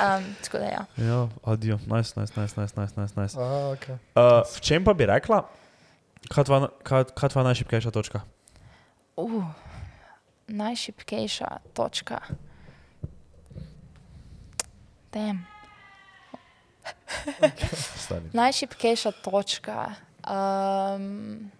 um, 0.00 0.24
tako 0.44 0.56
da 0.58 0.64
ja. 0.64 0.82
Ja, 0.96 1.28
adijo, 1.44 1.76
nice, 1.86 2.16
nice, 2.16 2.32
nice, 2.40 2.56
nice, 2.56 2.72
nice, 2.76 2.94
nice, 2.96 3.14
nice. 3.20 3.34
Aha, 3.36 3.76
okay. 3.76 4.00
Uh, 4.16 4.40
v 4.48 4.58
čem 4.64 4.80
pa 4.80 4.96
bi 4.96 5.04
rekla, 5.04 5.44
kaj 6.32 6.40
je 6.40 6.44
tvoja, 6.48 6.72
kaj, 6.88 7.12
kaj 7.12 7.28
tvoja 7.36 7.44
najšipkejša 7.52 7.92
točka? 7.92 8.24
Uh, 9.20 9.44
najšipkejša 10.48 11.76
točka. 11.76 12.24
Damn. 15.12 15.44
Stari. 18.08 18.32
Najšipkejša 18.32 19.12
točka. 19.20 20.00
Um, 20.26 21.50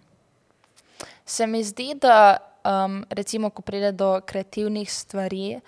se 1.25 1.47
mi 1.47 1.63
zdi, 1.63 1.93
da 2.01 2.37
um, 2.65 3.05
recimo, 3.09 3.49
ko 3.49 3.61
pride 3.61 3.91
do 3.91 4.19
kreativnih 4.25 4.91
stvari, 4.91 5.59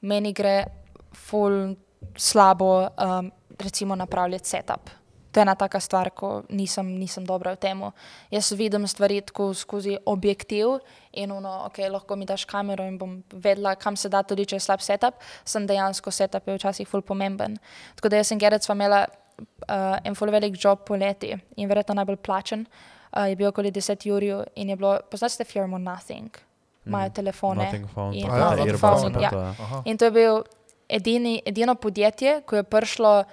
meni 0.00 0.32
gre 0.32 0.64
ful 1.14 1.76
slabo, 2.16 2.88
um, 2.88 3.30
recimo, 3.58 3.96
napravljati 3.96 4.48
setup. 4.48 4.90
To 5.32 5.40
je 5.40 5.42
ena 5.42 5.54
taka 5.54 5.80
stvar, 5.80 6.10
ko 6.10 6.42
nisem, 6.52 6.84
nisem 7.00 7.24
dobra 7.24 7.54
v 7.54 7.56
tem. 7.56 7.80
Jaz 8.30 8.52
vidim 8.52 8.84
stvari 8.86 9.22
skozi 9.54 9.96
objektiv 10.04 10.82
in 11.12 11.32
uno, 11.32 11.64
okay, 11.68 11.88
lahko 11.88 12.16
mi 12.16 12.26
daš 12.26 12.44
kamero 12.44 12.84
in 12.84 12.98
bom 12.98 13.22
vedela, 13.32 13.74
kam 13.74 13.96
se 13.96 14.08
da, 14.08 14.22
tudi 14.22 14.44
če 14.44 14.56
je 14.56 14.60
slab 14.60 14.80
setup. 14.80 15.14
Sem 15.44 15.66
dejansko 15.66 16.10
setup 16.10 16.48
je 16.48 16.58
včasih 16.58 16.88
ful 16.88 17.00
pomemben. 17.00 17.56
Tako 17.96 18.08
da 18.08 18.20
jaz 18.20 18.28
sem 18.28 18.38
Gerec 18.38 18.68
imela 18.68 19.06
uh, 19.38 19.96
en 20.04 20.14
ful 20.14 20.30
velik 20.30 20.54
job 20.56 20.78
poleti 20.84 21.34
in 21.56 21.68
verjetno 21.68 21.94
najbolj 21.94 22.16
plačen. 22.16 22.66
uh, 23.16 23.28
je 23.28 23.36
bil 23.36 23.48
okoli 23.48 23.70
10 23.70 24.06
ur 24.06 24.22
in 24.54 24.68
je 24.68 24.76
bilo, 24.76 24.98
poznate 25.10 25.44
Firmo 25.44 25.78
Nothing, 25.78 26.30
imajo 26.86 27.04
Mhm. 27.06 27.14
telefone. 27.14 27.64
Nothing 27.64 27.88
found, 27.88 28.14
in- 28.14 28.20
Ja, 28.20 28.26
te 28.50 28.56
Nothing 28.56 28.80
pa 28.80 29.20
ja. 29.20 29.30
to. 29.30 29.38
Aha. 29.38 29.82
In 29.84 29.96
to 29.96 30.04
je 30.04 30.10
bil 30.10 30.42
edini, 30.88 31.42
edino 31.46 31.74
podjetje, 31.74 32.42
ki 32.42 32.56
je 32.56 32.62
prišlo, 32.62 33.24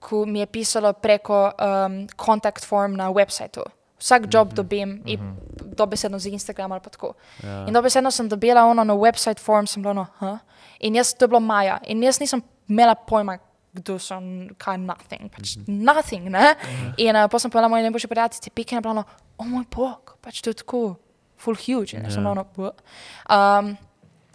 ko 0.00 0.26
mi 0.26 0.38
je 0.38 0.46
pisalo 0.46 0.92
preko 0.92 1.50
um, 1.52 2.06
kontakt 2.16 2.64
form 2.64 2.92
na 2.92 3.10
websajtu. 3.10 3.62
Vsak 3.98 4.22
job 4.28 4.46
Mhm. 4.48 4.54
dobim, 4.54 5.02
in 5.06 5.36
dobesedno 5.68 6.18
z 6.18 6.26
Instagrama 6.26 6.74
ali 6.74 6.82
pa 6.82 6.90
tako. 6.90 7.12
Ja. 7.42 7.66
In 7.66 7.72
dobesedno 7.72 8.10
sem 8.10 8.28
dobila 8.28 8.64
ono 8.64 8.84
na 8.84 8.94
website 8.94 9.38
form, 9.38 9.66
sem 9.66 9.82
bila 9.82 9.90
ono, 9.90 10.06
huh? 10.18 10.38
In 10.80 10.94
jaz, 10.94 11.14
to 11.14 11.24
je 11.24 11.28
bilo 11.28 11.40
maja. 11.40 11.78
In 11.84 12.02
jaz 12.02 12.20
nisem 12.20 12.42
imela 12.68 12.94
pojma, 12.96 13.38
kdo 13.72 13.98
so, 13.98 14.18
kaj 14.58 14.76
nothing, 14.78 15.30
pač 15.32 15.56
nothing, 15.66 16.28
ne? 16.28 16.54
In 17.00 17.16
uh, 17.16 17.24
potem 17.28 17.46
sem 17.46 17.50
povedala 17.50 17.68
moji 17.72 17.82
najboljši 17.82 18.08
prijateljici, 18.08 18.50
pike, 18.50 18.76
je 18.76 18.80
bila 18.80 18.90
ono, 18.90 19.04
o 19.38 19.44
moj 19.44 19.64
bog, 19.72 20.16
pač 20.20 20.42
to 20.44 20.50
je 20.50 20.60
tako, 20.60 20.96
full 21.40 21.56
huge. 21.56 21.96
In 21.96 22.04
jaz 22.04 22.14
sem 22.14 22.24
Ja. 22.24 22.30
ono, 22.30 22.44
"What?" 22.56 22.82
um, 23.30 23.76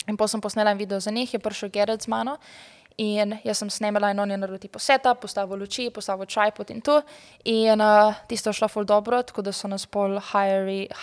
in 0.08 0.18
potem 0.18 0.28
sem 0.28 0.42
posnela 0.42 0.72
en 0.72 0.78
video 0.78 1.00
za 1.00 1.12
njih, 1.12 1.34
je 1.34 1.40
prišel 1.40 1.70
Gerard 1.70 2.02
z 2.02 2.08
mano. 2.08 2.38
In 3.00 3.38
jaz 3.46 3.60
sem 3.60 3.70
snemala 3.70 4.10
in 4.10 4.20
on 4.20 4.32
je 4.32 4.38
naredil 4.38 4.58
tipo 4.58 4.80
setup, 4.80 5.20
postavil 5.22 5.60
luči, 5.60 5.92
postavil 5.94 6.26
tripod 6.26 6.70
in 6.72 6.82
to. 6.82 7.02
In 7.46 7.82
uh, 7.82 8.14
tisto 8.28 8.50
je 8.50 8.54
šlo 8.54 8.68
ful 8.68 8.86
dobro, 8.86 9.22
tako 9.24 9.42
da 9.42 9.52
so 9.52 9.68
nas 9.68 9.86
pol 9.86 10.18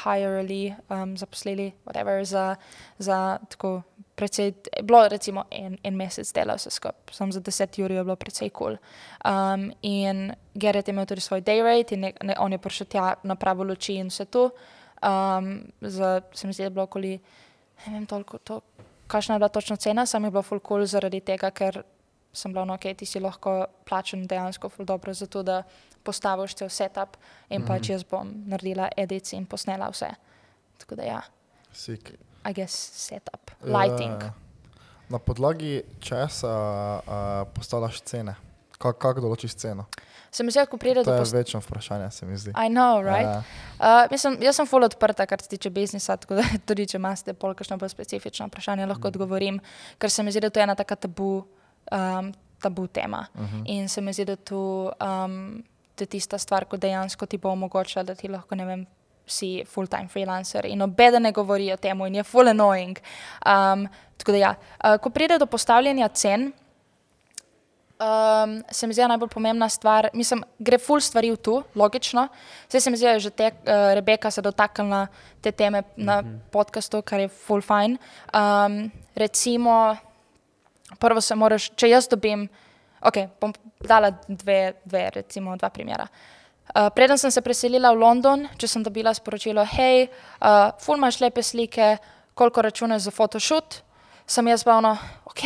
hirali 0.03 0.75
um, 0.91 1.17
zaposlili, 1.17 1.73
whatever, 1.87 2.25
za, 2.25 2.57
za 2.99 3.39
tako 3.49 3.83
precej, 4.15 4.53
bilo 4.83 5.09
recimo 5.09 5.45
en, 5.51 5.79
en 5.83 5.97
mesec 5.97 6.33
dela 6.33 6.55
vse 6.55 6.71
skupaj, 6.71 7.15
sam 7.15 7.33
za 7.33 7.41
10 7.41 7.83
ur 7.85 7.93
je 7.93 8.05
bilo 8.05 8.17
precej 8.17 8.51
kul. 8.51 8.77
Cool. 8.77 8.79
Um, 9.25 9.73
in 9.83 10.33
Gerrit 10.55 10.89
je 10.89 10.93
imel 10.93 11.07
tudi 11.07 11.21
svoj 11.21 11.43
day 11.43 11.63
rate 11.63 11.95
in 11.95 12.01
ne, 12.01 12.13
ne, 12.23 12.35
on 12.39 12.53
je 12.53 12.59
prišel 12.59 12.87
tja 12.87 13.15
napravil 13.23 13.67
luči 13.67 13.95
in 13.95 14.09
vse 14.09 14.25
to. 14.25 14.51
Um, 15.03 15.73
za, 15.81 16.21
se 16.33 16.47
mi 16.47 16.53
zdi, 16.53 16.63
da 16.63 16.67
je 16.67 16.71
bilo 16.71 16.85
okoli, 16.85 17.19
ne 17.87 17.93
vem 17.93 18.07
toliko, 18.07 18.39
to, 18.39 18.61
kakšna 19.07 19.35
je 19.35 19.39
bila 19.39 19.49
točna 19.49 19.77
cena, 19.77 20.07
sam 20.07 20.25
je 20.25 20.31
bilo 20.31 20.43
full 20.43 20.61
cool 20.61 20.87
zaradi 20.87 21.21
tega, 21.21 21.51
ker 21.51 21.83
sem 22.33 22.53
bila, 22.53 22.65
no, 22.65 22.75
ok, 22.75 22.95
ti 22.97 23.07
si 23.07 23.21
lahko 23.21 23.67
plačen 23.85 24.27
dejansko 24.27 24.69
full 24.69 24.87
dobro 24.87 25.15
za 25.15 25.27
to, 25.27 25.43
da 25.43 25.63
postaviš 26.03 26.55
cel 26.55 26.69
setup 26.69 27.17
in 27.49 27.61
mm 27.61 27.65
-hmm. 27.65 27.69
pač 27.69 27.89
jaz 27.89 28.05
bom 28.05 28.33
naredila 28.47 28.89
edits 28.97 29.33
in 29.33 29.47
posnela 29.47 29.89
vse. 29.89 30.11
Tako 30.79 30.95
da 30.95 31.03
ja, 31.03 31.23
Sik. 31.73 32.15
I 32.51 32.53
guess 32.53 32.91
setup, 32.93 33.51
lighting. 33.63 34.23
Ja, 34.23 34.33
Na 35.09 35.19
podlagi 35.19 35.83
česa 36.01 36.51
uh, 37.07 37.53
postavljaš 37.55 38.01
cene? 38.01 38.35
Kako 38.79 38.99
kak 38.99 39.21
določiš 39.21 39.55
ceno? 39.55 39.85
Se 40.31 40.43
mi 40.43 40.51
zdi, 40.51 40.67
ko 40.71 40.77
pride 40.77 41.05
To 41.05 41.11
do 41.11 41.15
je 41.15 41.19
post... 41.19 41.33
večno 41.33 41.61
vprašanje, 41.61 42.11
se 42.11 42.27
mi 42.27 42.37
zdi. 42.37 42.51
I 42.51 42.69
know, 42.69 43.05
right? 43.05 43.23
Ja. 43.23 43.43
Uh, 43.79 44.11
mislim, 44.11 44.39
jaz 44.43 44.57
sem 44.57 44.67
full 44.67 44.85
odprta, 44.85 45.27
kar 45.27 45.43
se 45.43 45.49
tiče 45.49 45.71
biznisa, 45.71 46.17
tako 46.17 46.35
da 46.35 46.43
tudi 46.69 46.87
če 46.87 46.99
imate 46.99 47.35
pol 47.35 47.55
kakšno 47.55 47.79
bolj 47.79 47.93
specifično 47.93 48.47
vprašanje, 48.47 48.87
lahko 48.87 49.09
odgovorim, 49.09 49.61
ker 49.99 50.11
se 50.11 50.23
mi 50.23 50.33
zdi, 50.35 50.41
da 50.41 50.51
to 50.51 50.61
je 50.61 50.65
ena 50.65 50.75
taka 50.75 50.97
tabu, 50.97 51.45
um, 51.93 52.33
tabu 52.61 52.87
tema. 52.87 53.27
Uh 53.35 53.41
-huh. 53.41 53.63
In 53.67 53.89
se 53.89 54.01
mi 54.01 54.13
zdi, 54.13 54.25
da 54.25 54.37
to 54.37 54.93
um, 55.01 55.65
je 56.01 56.07
tista 56.07 56.39
stvar, 56.39 56.65
ko 56.65 56.77
dejansko 56.77 57.27
ti 57.27 57.39
bo 57.39 57.49
omogočila, 57.49 58.03
da 58.03 58.15
ti 58.15 58.29
lahko, 58.29 58.55
ne 58.55 58.65
vem, 58.65 58.87
si 59.27 59.65
full-time 59.65 60.09
freelancer 60.09 60.67
in 60.67 60.83
obede 60.83 61.21
ne 61.21 61.33
govori 61.33 61.73
o 61.73 61.77
tem 61.77 62.01
in 62.07 62.15
je 62.15 62.23
full 62.23 62.49
annoying. 62.49 62.99
Um, 63.47 63.89
tako 64.17 64.33
da 64.33 64.39
ja, 64.39 64.55
uh, 64.85 64.99
ko 65.01 65.11
pride 65.11 65.39
do 65.39 65.47
postavljanja 65.47 66.09
cen, 66.09 66.53
Um, 67.95 68.63
se 68.71 68.87
mi 68.87 68.95
zdi 68.95 69.07
najbolj 69.07 69.29
pomembna 69.31 69.69
stvar, 69.69 70.09
mislim, 70.19 70.41
gre 70.59 70.81
ful 70.83 70.99
stvari 71.01 71.29
v 71.31 71.37
tu, 71.39 71.53
logično. 71.79 72.27
Zdaj 72.69 72.81
se 72.81 72.91
mi 72.91 72.97
zdi, 72.99 73.07
da 73.07 73.13
je 73.13 73.21
že 73.21 73.31
te, 73.31 73.47
uh, 73.47 73.93
Rebeka 73.95 74.31
se 74.35 74.43
dotaknila 74.43 75.07
te 75.41 75.53
teme 75.53 75.83
na 75.97 76.21
mm 76.21 76.27
-hmm. 76.27 76.39
podkastu, 76.51 77.03
kar 77.03 77.21
je 77.21 77.29
ful 77.29 77.63
fajn. 77.63 77.99
Um, 78.35 78.91
recimo, 79.15 79.97
prvo 80.99 81.21
se 81.21 81.35
moraš, 81.35 81.71
če 81.77 81.89
jaz 81.89 82.09
dobim, 82.09 82.49
ok, 83.01 83.15
bom 83.41 83.55
dala 83.81 84.11
dve, 84.29 84.73
dve 84.85 85.11
recimo 85.11 85.57
dva 85.57 85.71
primera. 85.71 86.03
Uh, 86.03 86.44
preden 86.95 87.19
sem 87.19 87.31
se 87.31 87.43
preselila 87.43 87.93
v 87.93 88.01
London, 88.01 88.47
če 88.59 88.69
sem 88.69 88.83
dobila 88.83 89.15
sporočilo, 89.15 89.65
hej, 89.77 90.09
uh, 90.41 90.73
ful 90.81 90.97
imaš 90.97 91.21
lepe 91.21 91.43
slike, 91.43 91.97
koliko 92.35 92.63
računaš 92.63 93.07
za 93.07 93.13
photoshoot, 93.15 93.83
sem 94.27 94.49
jaz 94.49 94.65
bila 94.65 94.81
ono, 94.81 94.97
ok, 95.29 95.43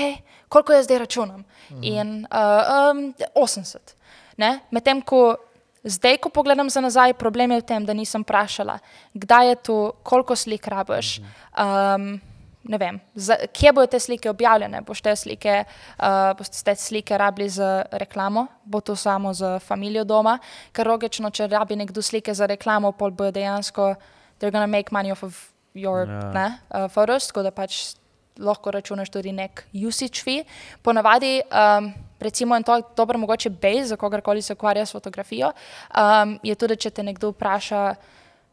koliko 0.49 0.73
jaz 0.73 0.87
zdaj 0.87 0.99
računam? 1.05 1.45
Mhm. 1.71 1.83
In 1.83 2.27
uh, 2.31 2.95
um, 2.95 3.15
80. 3.35 3.95
Ne? 4.39 4.61
Medtem 4.71 5.03
ko 5.03 5.37
zdaj, 5.85 6.19
ko 6.19 6.29
pogledam 6.29 6.71
za 6.71 6.81
nazaj, 6.81 7.15
problem 7.19 7.53
je 7.53 7.61
v 7.61 7.67
tem, 7.67 7.85
da 7.85 7.95
nisem 7.95 8.23
vprašala, 8.23 8.79
kdaj 9.15 9.49
je 9.49 9.57
to, 9.57 9.79
koliko 10.03 10.37
slik 10.37 10.67
rabiš. 10.67 11.19
Um, 11.59 12.21
ne 12.69 12.79
vem, 12.79 13.01
za, 13.15 13.37
kje 13.53 13.73
bodo 13.73 13.87
te 13.91 14.01
slike 14.01 14.31
objavljene, 14.31 14.83
boš 14.87 15.01
te 15.05 15.15
slike, 15.17 15.63
uh, 15.65 16.31
boste 16.39 16.61
te 16.65 16.75
slike 16.77 17.19
rabili 17.19 17.49
za 17.49 17.85
reklamo, 17.91 18.47
bo 18.65 18.81
to 18.81 18.97
samo 18.97 19.33
za 19.35 19.59
familijo 19.59 20.05
doma, 20.05 20.39
ker 20.77 20.89
logično, 20.89 21.31
če 21.31 21.49
rabi 21.49 21.79
nekdo 21.81 22.03
slike 22.05 22.35
za 22.35 22.47
reklamo, 22.47 22.93
pol 22.93 23.11
bojo 23.11 23.33
dejansko, 23.33 23.95
they're 24.39 24.53
gonna 24.53 24.69
make 24.69 24.93
money 24.93 25.13
off 25.13 25.25
of 25.25 25.39
your 25.75 26.09
Ja. 26.09 26.31
ne, 26.33 26.47
uh, 26.71 26.91
photos, 26.93 27.31
tako 27.33 27.43
da 27.43 27.51
pač 27.55 27.97
lahko 28.39 28.71
računaš 28.71 29.11
tudi 29.11 29.33
nek 29.33 29.65
usage 29.89 30.23
fee. 30.25 30.45
Ponavadi, 30.83 31.41
um, 31.51 31.91
recimo, 32.21 32.57
in 32.57 32.63
to 32.63 32.77
je 32.77 32.83
dobro 32.97 33.19
mogoče 33.19 33.51
base 33.51 33.85
za 33.85 33.97
kogarkoli 33.97 34.43
se 34.43 34.53
ukvarja 34.53 34.87
s 34.87 34.93
fotografijo, 34.93 35.53
um, 35.97 36.39
je 36.43 36.55
tudi, 36.55 36.77
če 36.77 36.91
te 36.91 37.03
nekdo 37.03 37.33
vpraša, 37.33 37.83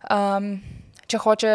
um, 0.10 0.56
če 1.08 1.18
hoče 1.18 1.54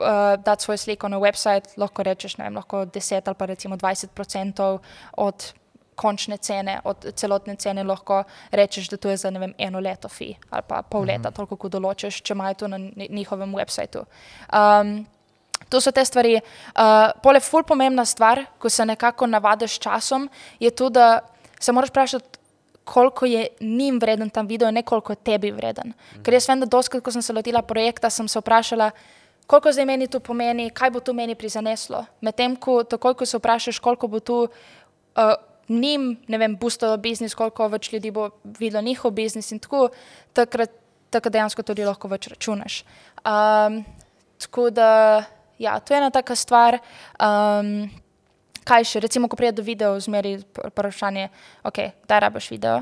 uh, 0.00 0.42
dati 0.44 0.64
svojo 0.64 0.78
sliko 0.78 1.08
na 1.08 1.18
website, 1.18 1.76
lahko 1.76 2.02
rečeš, 2.02 2.38
ne 2.38 2.44
vem, 2.44 2.56
lahko 2.56 2.84
10 2.84 3.22
ali 3.26 3.34
pa 3.34 3.46
recimo 3.46 3.76
20% 3.76 4.78
od 5.16 5.52
končne 5.94 6.36
cene, 6.36 6.80
od 6.84 7.06
celotne 7.16 7.56
cene 7.56 7.84
lahko 7.84 8.22
rečeš, 8.50 8.88
da 8.88 8.96
to 8.96 9.10
je 9.10 9.16
za 9.16 9.30
vem, 9.30 9.54
eno 9.58 9.80
leto 9.80 10.08
fi 10.08 10.34
ali 10.50 10.62
pa 10.68 10.82
pol 10.82 11.04
leta, 11.08 11.30
toliko 11.30 11.56
kot 11.56 11.72
določiš, 11.72 12.20
če 12.22 12.34
imajo 12.34 12.54
to 12.54 12.68
na 12.68 12.78
njihovem 13.08 13.54
websiteu. 13.54 14.04
Um, 14.52 15.06
To 15.68 15.80
so 15.80 15.90
te 15.90 16.04
stvari. 16.04 16.36
Uh, 16.36 17.10
Pole, 17.22 17.40
ful 17.40 17.64
pomembna 17.66 18.04
stvar, 18.04 18.44
ko 18.58 18.70
se 18.70 18.84
nekako 18.86 19.26
navadiš 19.26 19.74
s 19.74 19.82
časom, 19.82 20.28
je 20.60 20.70
to, 20.70 20.90
da 20.90 21.20
se 21.60 21.72
moraš 21.72 21.90
vprašati, 21.90 22.38
koliko 22.84 23.26
je 23.26 23.46
njim 23.60 23.98
vreden 23.98 24.30
ta 24.30 24.42
video, 24.42 24.70
ne 24.70 24.82
koliko 24.82 25.12
je 25.12 25.16
tebi 25.16 25.50
vreden. 25.50 25.92
Ker 26.22 26.34
jaz 26.34 26.46
vem, 26.48 26.60
da 26.60 26.66
doskrat, 26.70 27.02
ko 27.02 27.10
sem 27.10 27.22
se 27.22 27.32
lotila 27.32 27.62
projekta, 27.62 28.10
sem 28.10 28.28
se 28.28 28.38
vprašala, 28.38 28.90
koliko 29.46 29.72
zdaj 29.72 29.86
meni 29.86 30.06
to 30.06 30.20
pomeni, 30.20 30.70
kaj 30.70 30.90
bo 30.90 31.00
to 31.00 31.12
meni 31.12 31.34
prizaneslo. 31.34 32.04
Medtem 32.20 32.56
ko 32.56 32.82
takoj, 32.84 33.14
ko 33.14 33.26
se 33.26 33.38
vprašaš, 33.38 33.78
koliko 33.78 34.08
bo 34.08 34.20
to 34.20 34.38
uh, 34.46 35.34
njim, 35.68 36.16
ne 36.28 36.38
vem, 36.38 36.56
boostalo 36.56 36.96
biznis, 36.96 37.34
koliko 37.34 37.68
več 37.68 37.92
ljudi 37.92 38.10
bo 38.10 38.30
videlo 38.58 38.82
njihov 38.82 39.10
biznis 39.10 39.52
in 39.52 39.58
tako, 39.62 39.88
takrat, 40.32 40.72
takrat 41.10 41.32
dejansko 41.32 41.62
tudi 41.62 41.86
lahko 41.86 42.08
več 42.08 42.28
računaš. 42.30 42.82
Um, 43.26 43.82
tako 44.42 44.70
da, 44.70 45.24
ja, 45.58 45.78
to 45.80 45.94
je 45.94 45.98
ena 45.98 46.10
taka 46.10 46.36
stvar. 46.36 46.78
Um, 47.20 47.88
kaj 48.66 48.86
še, 48.90 49.00
recimo, 49.04 49.30
ko 49.30 49.38
pride 49.38 49.60
do 49.60 49.66
video, 49.66 49.94
zmeri 50.02 50.38
pr- 50.42 50.70
vprašanje, 50.72 51.28
ok, 51.66 51.82
kdaj 52.06 52.22
rabiš 52.26 52.50
video, 52.50 52.80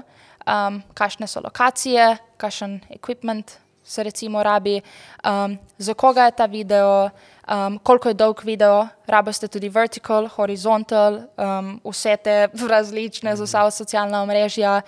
um, 0.48 0.80
kakšne 0.96 1.28
so 1.28 1.44
lokacije, 1.44 2.14
kakšen 2.40 2.80
equipment 2.96 3.58
se 3.84 4.02
recimo 4.02 4.42
rabi, 4.42 4.80
um, 5.24 5.58
za 5.78 5.94
koga 5.94 6.24
je 6.24 6.32
ta 6.32 6.46
video, 6.46 7.10
um, 7.48 7.78
koliko 7.78 8.08
je 8.08 8.14
dolg 8.14 8.44
video, 8.44 8.88
rabite 9.06 9.48
tudi 9.48 9.68
vertical, 9.68 10.28
horizontal, 10.28 11.20
um, 11.36 11.80
vse 11.84 12.16
te 12.16 12.48
različne 12.72 13.36
za 13.36 13.44
vsa 13.44 13.70
socialna 13.70 14.22
omrežja. 14.22 14.80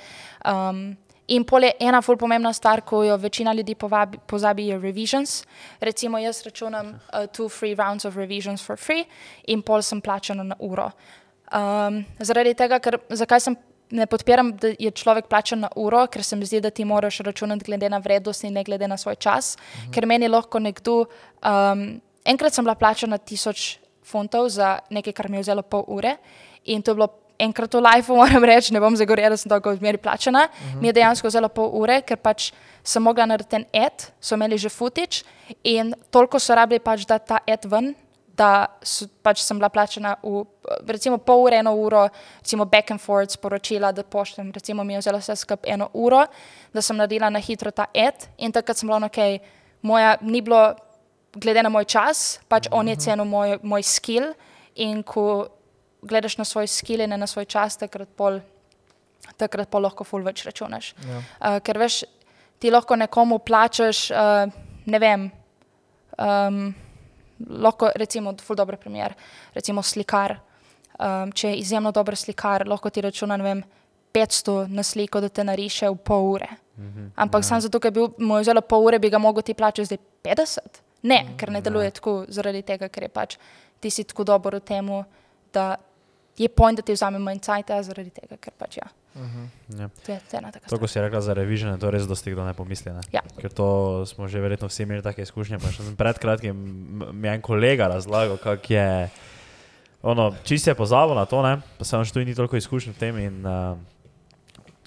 Um, 0.45 0.97
In 1.27 1.43
pol 1.43 1.65
je 1.67 1.73
ena 1.83 1.99
ful 2.03 2.15
pomembna 2.17 2.53
stvar, 2.55 2.85
ko 2.87 3.03
jo 3.03 3.17
večina 3.19 3.53
ljudi 3.53 3.75
povabi, 3.75 4.19
pozabi, 4.27 4.69
je 4.69 4.79
revisions. 4.79 5.45
Recimo 5.81 6.19
jaz 6.19 6.45
računam 6.47 6.87
uh, 6.89 7.27
two 7.27 7.49
free 7.49 7.75
rounds 7.75 8.05
of 8.05 8.17
revisions 8.17 8.63
for 8.63 8.77
free 8.77 9.05
in 9.47 9.63
pol 9.63 9.83
sem 9.83 10.01
plačana 10.01 10.43
na 10.43 10.55
uro. 10.61 10.91
Um, 11.51 12.05
zaradi 12.19 12.55
tega, 12.55 12.79
ker 12.79 13.01
zakaj 13.11 13.41
sem 13.41 13.57
ne 13.91 14.07
podpiram, 14.07 14.53
da 14.57 14.73
je 14.79 14.91
človek 14.91 15.29
plačan 15.31 15.61
na 15.61 15.71
uro, 15.77 16.07
ker 16.07 16.25
se 16.25 16.37
mi 16.37 16.47
zdi, 16.47 16.61
da 16.61 16.71
ti 16.71 16.85
moraš 16.85 17.19
računati 17.27 17.65
glede 17.65 17.91
na 17.91 17.99
vrednost 17.99 18.45
in 18.45 18.55
ne 18.55 18.65
glede 18.65 18.89
na 18.89 18.97
svoj 18.97 19.15
čas, 19.15 19.57
mhm. 19.57 19.93
ker 19.95 20.07
meni 20.07 20.29
lahko 20.29 20.59
nekdo, 20.59 21.05
um, 21.43 21.87
enkrat 22.25 22.55
sem 22.55 22.65
bila 22.65 22.75
plačana 22.75 23.19
tisoč 23.19 23.77
funtov 24.07 24.49
za 24.49 24.79
nekaj, 24.91 25.13
kar 25.13 25.31
mi 25.31 25.37
je 25.39 25.47
vzelo 25.47 25.63
pol 25.63 25.85
ure 25.87 26.17
in 26.65 26.83
to 26.83 26.91
je 26.91 26.95
bilo 26.95 27.09
enkrat 27.39 27.75
v 27.75 27.81
life, 27.81 28.13
moram 28.23 28.45
reči, 28.45 28.73
ne 28.73 28.81
bom 28.81 28.97
zagorela, 28.97 29.35
da 29.35 29.37
sem 29.37 29.51
tako 29.51 29.75
odmeri 29.77 29.99
plačana. 29.99 30.49
Uh 30.51 30.59
-huh. 30.59 30.81
Mi 30.81 30.89
je 30.89 30.93
dejansko 30.93 31.29
vzelo 31.29 31.49
pol 31.49 31.71
ure, 31.73 32.01
ker 32.03 32.17
pač 32.17 32.53
sem 32.85 33.03
mogla 33.03 33.27
narediti 33.27 33.51
ten 33.51 33.65
ad, 33.73 34.13
so 34.21 34.35
imeli 34.35 34.59
že 34.59 34.69
footage 34.69 35.25
in 35.63 35.95
toliko 36.11 36.39
so 36.39 36.55
rabili 36.55 36.79
pač 36.79 37.07
da 37.07 37.19
ta 37.19 37.39
ad 37.47 37.65
ven, 37.65 37.95
da 38.37 38.67
so, 38.83 39.07
pač 39.23 39.41
sem 39.45 39.59
bila 39.59 39.69
plačana 39.73 40.15
v 40.23 40.45
recimo 40.93 41.19
pol 41.19 41.47
ure, 41.47 41.61
eno 41.63 41.73
uro, 41.81 42.07
recimo 42.41 42.67
back 42.69 42.91
and 42.91 43.01
forth 43.01 43.37
sporočila, 43.37 43.93
da 43.93 44.03
pošljem, 44.03 44.53
recimo 44.55 44.85
mi 44.85 44.95
je 44.95 45.05
vzelo 45.05 45.21
vse 45.23 45.37
skupaj 45.37 45.73
eno 45.73 45.89
uro, 45.95 46.27
da 46.73 46.83
sem 46.83 46.97
naredila 46.97 47.31
na 47.31 47.41
hitro 47.41 47.71
ta 47.71 47.89
ad 47.95 48.29
in 48.39 48.53
takrat 48.53 48.77
sem 48.77 48.89
bila, 48.89 49.01
no, 49.01 49.09
ok, 49.09 49.41
moja, 49.83 50.17
ni 50.21 50.43
bilo, 50.43 50.75
glede 51.37 51.63
na 51.63 51.73
moj 51.73 51.85
čas, 51.85 52.41
pač 52.49 52.69
on 52.73 52.89
je 52.89 52.97
cenil 53.07 53.29
moj, 53.29 53.59
moj 53.63 53.85
skill 53.85 54.33
in 54.75 55.03
ko 55.03 55.49
gledaš 56.07 56.39
na 56.39 56.45
svoj 56.45 56.69
skill 56.71 57.05
in 57.05 57.17
na 57.17 57.27
svoj 57.27 57.49
čas, 57.49 57.77
takrat 57.81 58.09
pol, 58.17 58.41
takrat 59.37 59.71
pol 59.71 59.85
lahko 59.89 60.05
ful 60.05 60.25
več 60.25 60.45
računaš. 60.47 60.93
Ja. 61.09 61.21
Uh, 61.41 61.59
ker 61.65 61.81
veš, 61.81 62.05
ti 62.61 62.73
lahko 62.73 62.97
nekomu 62.97 63.39
plačaš, 63.45 64.09
uh, 64.13 64.49
ne 64.87 65.01
vem, 65.03 65.31
um, 66.17 66.75
lahko 67.39 67.91
recimo, 67.95 68.35
ful 68.43 68.57
dober 68.57 68.77
primer, 68.77 69.15
recimo 69.55 69.83
slikar. 69.83 70.39
Um, 70.97 71.33
če 71.33 71.51
je 71.51 71.59
izjemno 71.61 71.93
dober 71.93 72.17
slikar, 72.17 72.65
lahko 72.69 72.91
ti 72.91 73.05
računa, 73.05 73.37
ne 73.37 73.45
vem, 73.45 73.65
500 74.17 74.71
na 74.73 74.83
sliko, 74.83 75.21
da 75.21 75.29
te 75.29 75.45
nariše 75.45 75.91
v 75.93 75.99
pol 76.01 76.31
ure. 76.37 76.49
Ampak 77.17 77.45
ja. 77.45 77.49
samo 77.49 77.61
zato, 77.65 77.81
ker 77.81 77.93
bi 77.93 78.05
mu 78.25 78.41
vzelo 78.41 78.63
pol 78.65 78.89
ure, 78.89 78.99
bi 79.01 79.11
ga 79.13 79.21
mogel 79.21 79.45
ti 79.45 79.55
plačati 79.55 79.85
zdaj 79.91 80.01
50. 80.25 80.81
Ne, 81.09 81.19
ker 81.37 81.53
ne 81.53 81.61
deluje 81.65 81.91
tako 81.99 82.25
zaradi 82.33 82.63
tega, 82.67 82.89
ker 82.89 83.07
je 83.07 83.13
pač 83.13 83.37
ti 83.81 83.91
si 83.91 84.05
tako 84.05 84.25
dober 84.25 84.57
v 84.57 84.65
tem, 84.65 84.89
da 85.53 85.77
je 86.39 86.49
point, 86.49 86.77
da 86.77 86.85
ti 86.85 86.93
vzame 86.93 87.19
manj 87.19 87.41
cajta 87.47 87.79
zaradi 87.83 88.11
tega, 88.11 88.37
ker 88.41 88.53
pač 88.59 88.79
ja. 88.81 88.89
Ja. 89.79 89.89
To 89.89 90.13
je 90.13 90.19
cena 90.29 90.53
taka. 90.53 90.69
To, 90.69 90.79
ko 90.79 90.89
si 90.89 91.01
rekla 91.01 91.21
za 91.25 91.35
revision, 91.35 91.73
to 91.81 91.91
res 91.91 92.05
dosti 92.05 92.35
kdo 92.35 92.45
ne 92.45 92.53
pomisli. 92.53 92.93
Ne? 92.93 93.01
Ja. 93.15 93.25
Ker 93.41 93.53
to 93.53 93.69
smo 94.05 94.29
že 94.29 94.43
verjetno 94.45 94.69
vsi 94.69 94.85
imeli 94.85 95.05
take 95.05 95.25
izkušnje. 95.25 95.61
Pa 95.63 95.73
še 95.73 95.89
pred 95.97 96.21
kratkim 96.21 96.57
mi 97.17 97.29
je 97.29 97.35
en 97.39 97.45
kolega 97.45 97.89
razlagal, 97.89 98.37
kako 98.43 98.77
je. 98.77 98.89
Ono, 100.07 100.31
čist 100.45 100.69
je 100.69 100.77
pozabil 100.77 101.17
na 101.17 101.25
to, 101.25 101.41
ne? 101.43 101.57
pa 101.79 101.85
sem 101.89 102.05
še 102.05 102.13
tu 102.13 102.21
ni 102.21 102.37
toliko 102.37 102.61
izkušenj 102.61 102.93
v 102.93 103.01
tem. 103.01 103.17
In, 103.25 103.41
uh, 103.43 103.81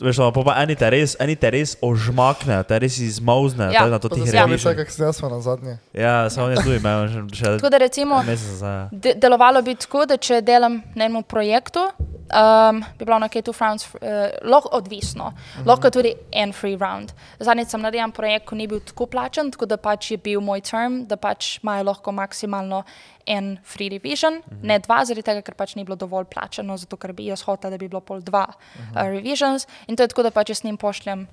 Veš, 0.01 0.17
no, 0.17 0.31
pa 0.31 0.55
eni 0.63 0.76
te 0.76 0.89
res, 0.89 1.15
eni 1.19 1.35
te 1.35 1.49
res 1.51 1.76
ožmaknejo, 1.81 2.63
te 2.63 2.80
res 2.80 2.99
izmauznejo 3.03 3.71
Ja. 3.71 3.84
ja. 3.84 3.89
na 3.89 3.99
to 3.99 4.09
Pa 4.09 4.15
tih 4.15 4.23
zasluži 4.26 4.38
revision. 4.45 4.71
se, 4.71 4.77
kako 4.77 4.91
se 4.91 5.03
jaz 5.03 5.15
smo 5.15 5.30
na 5.30 5.39
zadnje. 5.41 5.77
Ja, 5.93 6.30
samo 6.30 6.47
je 6.49 6.63
tu 6.63 6.73
imel 6.73 7.07
še, 7.07 7.23
še 7.35 7.55
Tako 7.57 7.69
da 7.69 7.77
recimo, 7.77 8.23
za. 8.59 8.89
de 8.91 9.13
delovalo 9.13 9.61
bi 9.61 9.76
tako, 9.76 10.05
da 10.05 10.17
če 10.17 10.41
delam 10.41 10.81
na 10.95 11.05
enem 11.05 11.23
projektu, 11.23 11.80
um, 11.80 12.84
bi 12.97 13.05
bilo 13.05 13.19
na 13.19 13.27
K2 13.30 13.53
France 13.53 13.88
uh, 13.93 13.99
lahko 14.43 14.69
odvisno, 14.77 15.26
uh 15.26 15.34
-huh. 15.34 15.67
lahko 15.67 15.89
tudi 15.89 16.13
en 16.31 16.53
free 16.53 16.77
round. 16.77 17.11
Zadnjič 17.39 17.67
sem 17.67 17.81
naredil 17.81 18.03
en 18.03 18.11
projekt, 18.11 18.45
ko 18.45 18.55
ni 18.55 18.67
bil 18.67 18.80
tako 18.80 19.05
plačen, 19.05 19.51
tako 19.51 19.65
da 19.65 19.77
pač 19.77 20.11
je 20.11 20.17
bil 20.17 20.41
moj 20.41 20.61
term, 20.61 21.05
da 21.07 21.15
pač 21.17 21.59
imajo 21.63 21.84
lahko 21.84 22.11
maksimalno 22.11 22.84
en 23.30 23.57
free 23.64 23.89
revision, 23.89 24.39
uh 24.39 24.43
-huh. 24.43 24.64
ne 24.64 24.80
dva, 24.80 25.03
zaradi 25.06 25.23
tega, 25.23 25.41
ker 25.41 25.56
pač 25.56 25.76
ni 25.76 25.84
bilo 25.84 25.95
dovolj 25.95 26.26
plačeno, 26.34 26.77
zato 26.77 26.97
ker 26.97 27.14
bi 27.14 27.26
jaz 27.26 27.41
hotel, 27.45 27.72
da 27.72 27.77
bi 27.77 27.88
bilo 27.88 28.01
pol 28.01 28.22
dva 28.22 28.47
uh 28.49 28.56
-huh. 28.56 29.06
uh, 29.06 29.10
revisions. 29.14 29.68
In 29.88 29.95
to 29.95 30.03
je 30.03 30.07
tako, 30.07 30.23
da 30.23 30.31
pač 30.31 30.49
jaz 30.49 30.64
njim 30.64 30.77
pošljem 30.77 31.27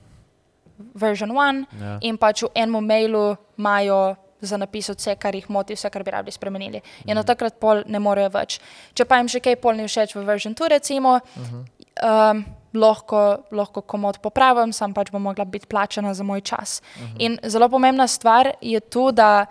version 0.94 1.30
1 1.30 1.64
Ja. 1.80 1.98
in 2.00 2.16
pač 2.18 2.42
v 2.42 2.48
enem 2.54 2.86
mailu 2.86 3.36
imajo 3.58 4.16
za 4.40 4.56
napis 4.56 4.88
vse, 4.88 5.16
kar 5.16 5.34
jih 5.34 5.48
moti, 5.50 5.74
vse, 5.74 5.90
kar 5.90 6.04
bi 6.04 6.10
radi 6.10 6.30
spremenili. 6.30 6.80
In 7.06 7.18
od 7.18 7.26
takrat 7.26 7.56
pol 7.60 7.82
ne 7.86 7.98
morejo 7.98 8.30
več. 8.34 8.60
Če 8.94 9.04
pa 9.04 9.16
jim 9.20 9.28
še 9.28 9.40
kaj 9.40 9.56
pol 9.62 9.78
ni 9.78 9.88
všeč 9.88 10.14
v 10.16 10.24
version 10.28 10.54
2, 10.54 10.68
recimo, 10.68 11.20
um, 12.04 12.44
lahko, 12.76 13.22
lahko 13.56 13.82
komod 13.82 14.20
popravim, 14.24 14.72
sam 14.76 14.94
pač 14.94 15.10
bom 15.10 15.22
mogla 15.22 15.44
biti 15.48 15.66
plačana 15.66 16.14
za 16.14 16.24
moj 16.24 16.44
čas. 16.44 16.82
In 17.18 17.38
zelo 17.42 17.68
pomembna 17.72 18.06
stvar 18.06 18.52
je 18.60 18.80
tu, 18.80 19.08
da 19.12 19.46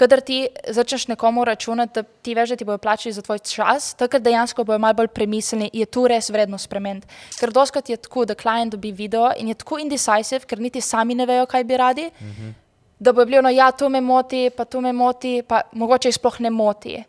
kadar 0.00 0.20
ti 0.24 0.48
začneš 0.68 1.08
nekomu 1.08 1.44
računati, 1.44 1.92
da 1.94 2.02
ti 2.02 2.34
veš, 2.34 2.54
da 2.54 2.56
ti 2.56 2.64
bodo 2.64 2.78
plačali 2.78 3.12
za 3.12 3.22
tvoj 3.22 3.38
čas, 3.44 3.92
takrat 3.94 4.22
dejansko 4.24 4.64
bojo 4.64 4.78
malo 4.80 4.96
bolj 4.96 5.10
premisleni, 5.12 5.70
je 5.72 5.86
tu 5.86 6.06
res 6.08 6.30
vredno 6.32 6.58
spremeniti. 6.58 7.08
Ker 7.36 7.52
doskrat 7.52 7.90
je 7.92 7.98
tako, 8.00 8.24
da 8.24 8.34
klient 8.34 8.72
dobi 8.72 8.92
video 8.96 9.28
in 9.36 9.52
je 9.52 9.58
tako 9.60 9.78
indecisive, 9.82 10.46
ker 10.48 10.60
niti 10.60 10.80
sami 10.80 11.14
ne 11.14 11.26
vejo, 11.28 11.46
kaj 11.46 11.64
bi 11.64 11.76
radi, 11.76 12.06
uh 12.08 12.26
-huh. 12.26 12.52
da 12.98 13.12
bo 13.12 13.24
bilo, 13.24 13.42
no 13.42 13.50
ja, 13.50 13.70
to 13.72 13.88
me 13.88 14.00
moti, 14.00 14.50
pa 14.56 14.64
to 14.64 14.80
me 14.80 14.92
moti, 14.92 15.42
pa 15.42 15.60
mogoče 15.72 16.08
jih 16.08 16.14
sploh 16.14 16.40
ne 16.40 16.50
moti. 16.50 17.02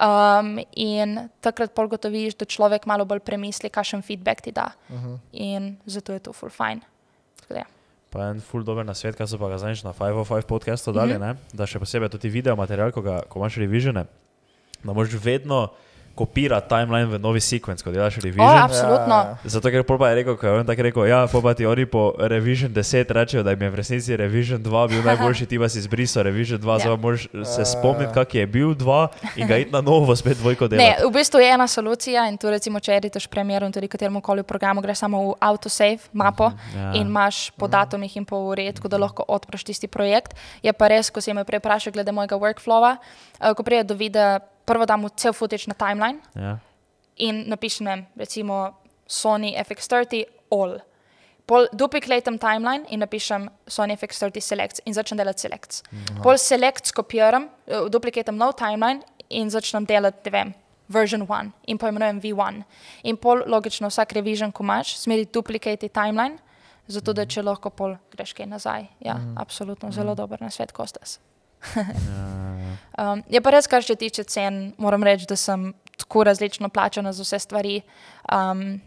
Um, 0.00 0.58
in 0.72 1.28
takrat 1.40 1.74
pol 1.74 1.88
gotoviš, 1.88 2.34
da 2.34 2.44
človek 2.44 2.86
malo 2.86 3.04
bolj 3.04 3.20
premisli, 3.20 3.68
kakšen 3.68 4.02
feedback 4.02 4.40
ti 4.40 4.52
da. 4.52 4.70
Uh 4.88 4.96
-huh. 4.96 5.18
In 5.32 5.76
zato 5.86 6.12
je 6.12 6.18
to 6.18 6.32
full 6.32 6.50
fine. 6.50 6.80
Tako 7.40 7.54
da 7.54 7.58
ja. 7.58 7.79
Pa 8.10 8.30
en 8.30 8.40
full 8.42 8.64
dober 8.66 8.86
na 8.86 8.94
svet, 8.94 9.14
kaj 9.14 9.28
so 9.30 9.38
pa 9.38 9.48
ga 9.52 9.58
znaš 9.58 9.84
na 9.86 9.92
505 9.94 10.42
podcastu 10.50 10.92
dali, 10.92 11.14
mm 11.14 11.22
-hmm. 11.22 11.36
da 11.52 11.66
še 11.66 11.78
posebej 11.78 12.08
tudi 12.08 12.28
video 12.28 12.56
material, 12.56 12.92
ko, 12.92 13.02
ga, 13.02 13.22
ko 13.28 13.38
imaš 13.38 13.56
revisione, 13.56 14.04
da 14.84 14.92
moraš 14.92 15.14
vedno 15.24 15.68
kopirati 16.14 16.68
timeline 16.68 17.06
v 17.06 17.18
novi 17.18 17.40
sekvenc, 17.40 17.82
ko 17.82 17.90
delaš 17.90 18.16
O, 18.16 18.20
revision. 18.20 18.58
absolutno. 18.58 19.14
Ja. 19.14 19.36
Zato, 19.44 19.70
ker 19.70 19.82
pa 19.82 20.08
je 20.08 20.14
rekel, 20.14 20.36
ko 20.36 20.46
je 20.46 20.52
on 20.54 20.66
tako 20.66 20.82
rekel, 20.82 21.06
ja, 21.06 21.24
pa 21.24 21.54
ti 21.54 21.66
oni 21.66 21.86
po 21.86 22.12
revision 22.18 22.70
10 22.70 23.08
rečejo, 23.08 23.42
da 23.42 23.50
jim 23.50 23.62
je 23.62 23.70
v 23.70 23.74
resnici 23.74 24.16
revision 24.16 24.60
2 24.60 24.88
bil 24.88 25.02
najboljši, 25.02 25.46
ti 25.46 25.58
pa 25.58 25.68
si 25.68 25.78
izbrisal 25.78 26.22
revision 26.22 26.58
2, 26.58 26.68
Ja. 26.70 26.78
zdaj 26.78 26.96
moraš 26.96 27.22
se 27.46 27.64
spomniti, 27.64 28.12
kak 28.12 28.34
je 28.34 28.46
bil 28.46 28.74
2 28.74 29.08
in 29.36 29.46
ga 29.46 29.56
iti 29.56 29.70
na 29.70 29.80
novo 29.80 30.16
spet 30.16 30.36
dvojko 30.36 30.64
Ne, 30.64 30.68
delati. 30.70 31.02
v 31.02 31.10
bistvu 31.10 31.38
je 31.38 31.50
ena 31.50 31.66
solucija 31.66 32.28
in 32.28 32.36
tu 32.36 32.50
recimo, 32.50 32.80
če 32.80 32.92
editaš 32.94 33.26
Premiere 33.26 33.66
in 33.66 33.72
tudi 33.72 33.88
kateremu 33.88 34.20
koli 34.20 34.42
programu, 34.42 34.80
greš 34.80 34.98
samo 34.98 35.22
v 35.22 35.34
autosave 35.40 35.98
mapo 36.12 36.52
Ja. 36.74 36.92
in 36.94 37.06
imaš 37.06 37.50
po 37.50 37.68
datumih 37.68 38.16
in 38.16 38.24
po 38.24 38.36
tako 38.74 38.88
da 38.88 38.98
lahko 38.98 39.24
odpreš 39.28 39.64
tisti 39.64 39.86
projekt. 39.86 40.34
Je 40.62 40.72
pa 40.72 40.88
res, 40.88 41.10
ko 41.10 41.20
si 41.20 41.32
me 41.32 41.44
prej 41.44 41.58
vprašal 41.58 41.92
glede 41.92 42.12
mojega 42.12 42.36
workflowa, 42.36 42.96
eh, 43.40 43.54
ko 43.54 43.62
pride 43.62 43.84
do 43.84 43.94
videa, 43.94 44.40
prvo 44.70 44.86
dam 44.86 45.02
v 45.04 45.10
cel 45.18 45.32
footage 45.34 45.66
na 45.68 45.74
timeline 45.74 46.20
Ja. 46.38 46.58
in 47.18 47.44
napišem, 47.50 48.06
recimo 48.16 48.76
Sony 49.08 49.56
FX30 49.58 50.24
all. 50.54 50.78
Pol 51.46 51.66
duplicatem 51.74 52.38
timeline 52.38 52.86
in 52.94 53.00
napišem 53.02 53.48
Sony 53.66 53.96
FX30 53.98 54.40
selects 54.40 54.80
in 54.86 54.94
začnem 54.94 55.18
delati 55.18 55.40
selects. 55.42 55.82
Pol 56.22 56.38
select 56.38 56.86
skopiram, 56.86 57.48
eh, 57.66 57.88
duplicatem 57.90 58.36
nov 58.36 58.54
timeline 58.54 59.02
in 59.30 59.50
začnem 59.50 59.84
delati, 59.86 60.20
ne 60.24 60.30
vem, 60.30 60.54
version 60.88 61.26
1 61.26 61.52
in 61.66 61.78
poimenujem 61.78 62.20
V1. 62.20 62.62
In 63.02 63.16
pol 63.16 63.42
logično 63.46 63.88
vsak 63.90 64.12
revision, 64.12 64.52
ko 64.52 64.62
imaš, 64.62 64.96
smeri 64.98 65.24
duplicate 65.26 65.88
timeline, 65.88 66.38
zato 66.88 67.12
da 67.12 67.26
če 67.26 67.42
lahko 67.42 67.70
pol 67.70 67.96
greš 68.14 68.32
kaj 68.34 68.46
nazaj. 68.46 68.86
Ja, 69.00 69.16
absolutno, 69.36 69.90
zelo 69.92 70.14
dober 70.14 70.40
na 70.40 70.50
svet 70.50 70.72
kostas. 70.72 71.18
Um, 73.00 73.22
je 73.28 73.40
pa 73.40 73.50
res, 73.54 73.68
kar 73.70 73.84
se 73.84 73.94
tiče 73.96 74.24
cen, 74.28 74.72
moram 74.78 75.04
reči, 75.06 75.24
da 75.28 75.36
sem 75.36 75.70
tako 75.96 76.24
različno 76.28 76.68
plačana 76.68 77.12
za 77.12 77.24
vse 77.24 77.38
stvari. 77.38 77.80
Um, 78.32 78.80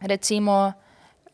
recimo, 0.00 0.72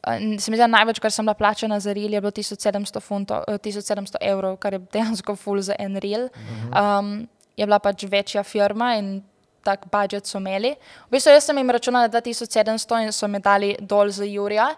eh, 0.02 0.18
se 0.18 0.50
mi 0.50 0.56
zdi, 0.56 0.64
da 0.64 0.66
največ, 0.66 1.00
kar 1.00 1.12
sem 1.12 1.24
bila 1.24 1.34
plačana 1.34 1.80
za 1.80 1.92
reel, 1.92 2.12
je 2.12 2.20
bilo 2.20 2.30
1700, 2.30 3.00
funto, 3.00 3.42
eh, 3.48 3.58
1700 3.58 4.20
evrov, 4.20 4.56
kar 4.56 4.72
je 4.72 4.82
dejansko 4.92 5.36
full 5.36 5.62
za 5.62 5.76
en 5.78 5.96
reel. 5.96 6.28
Um, 6.68 7.28
je 7.56 7.66
bila 7.66 7.78
pač 7.78 8.04
večja 8.04 8.42
firma 8.42 8.96
in 8.96 9.22
tak 9.64 9.86
budžet 9.90 10.26
so 10.26 10.38
imeli. 10.38 10.76
V 11.08 11.16
bistvu 11.16 11.32
jaz 11.32 11.48
sem 11.48 11.58
jim 11.58 11.70
računala 11.70 12.08
2700 12.08 13.02
in 13.02 13.12
so 13.12 13.28
mi 13.28 13.40
dali 13.42 13.74
dol 13.80 14.10
za 14.10 14.24
Jurija. 14.24 14.74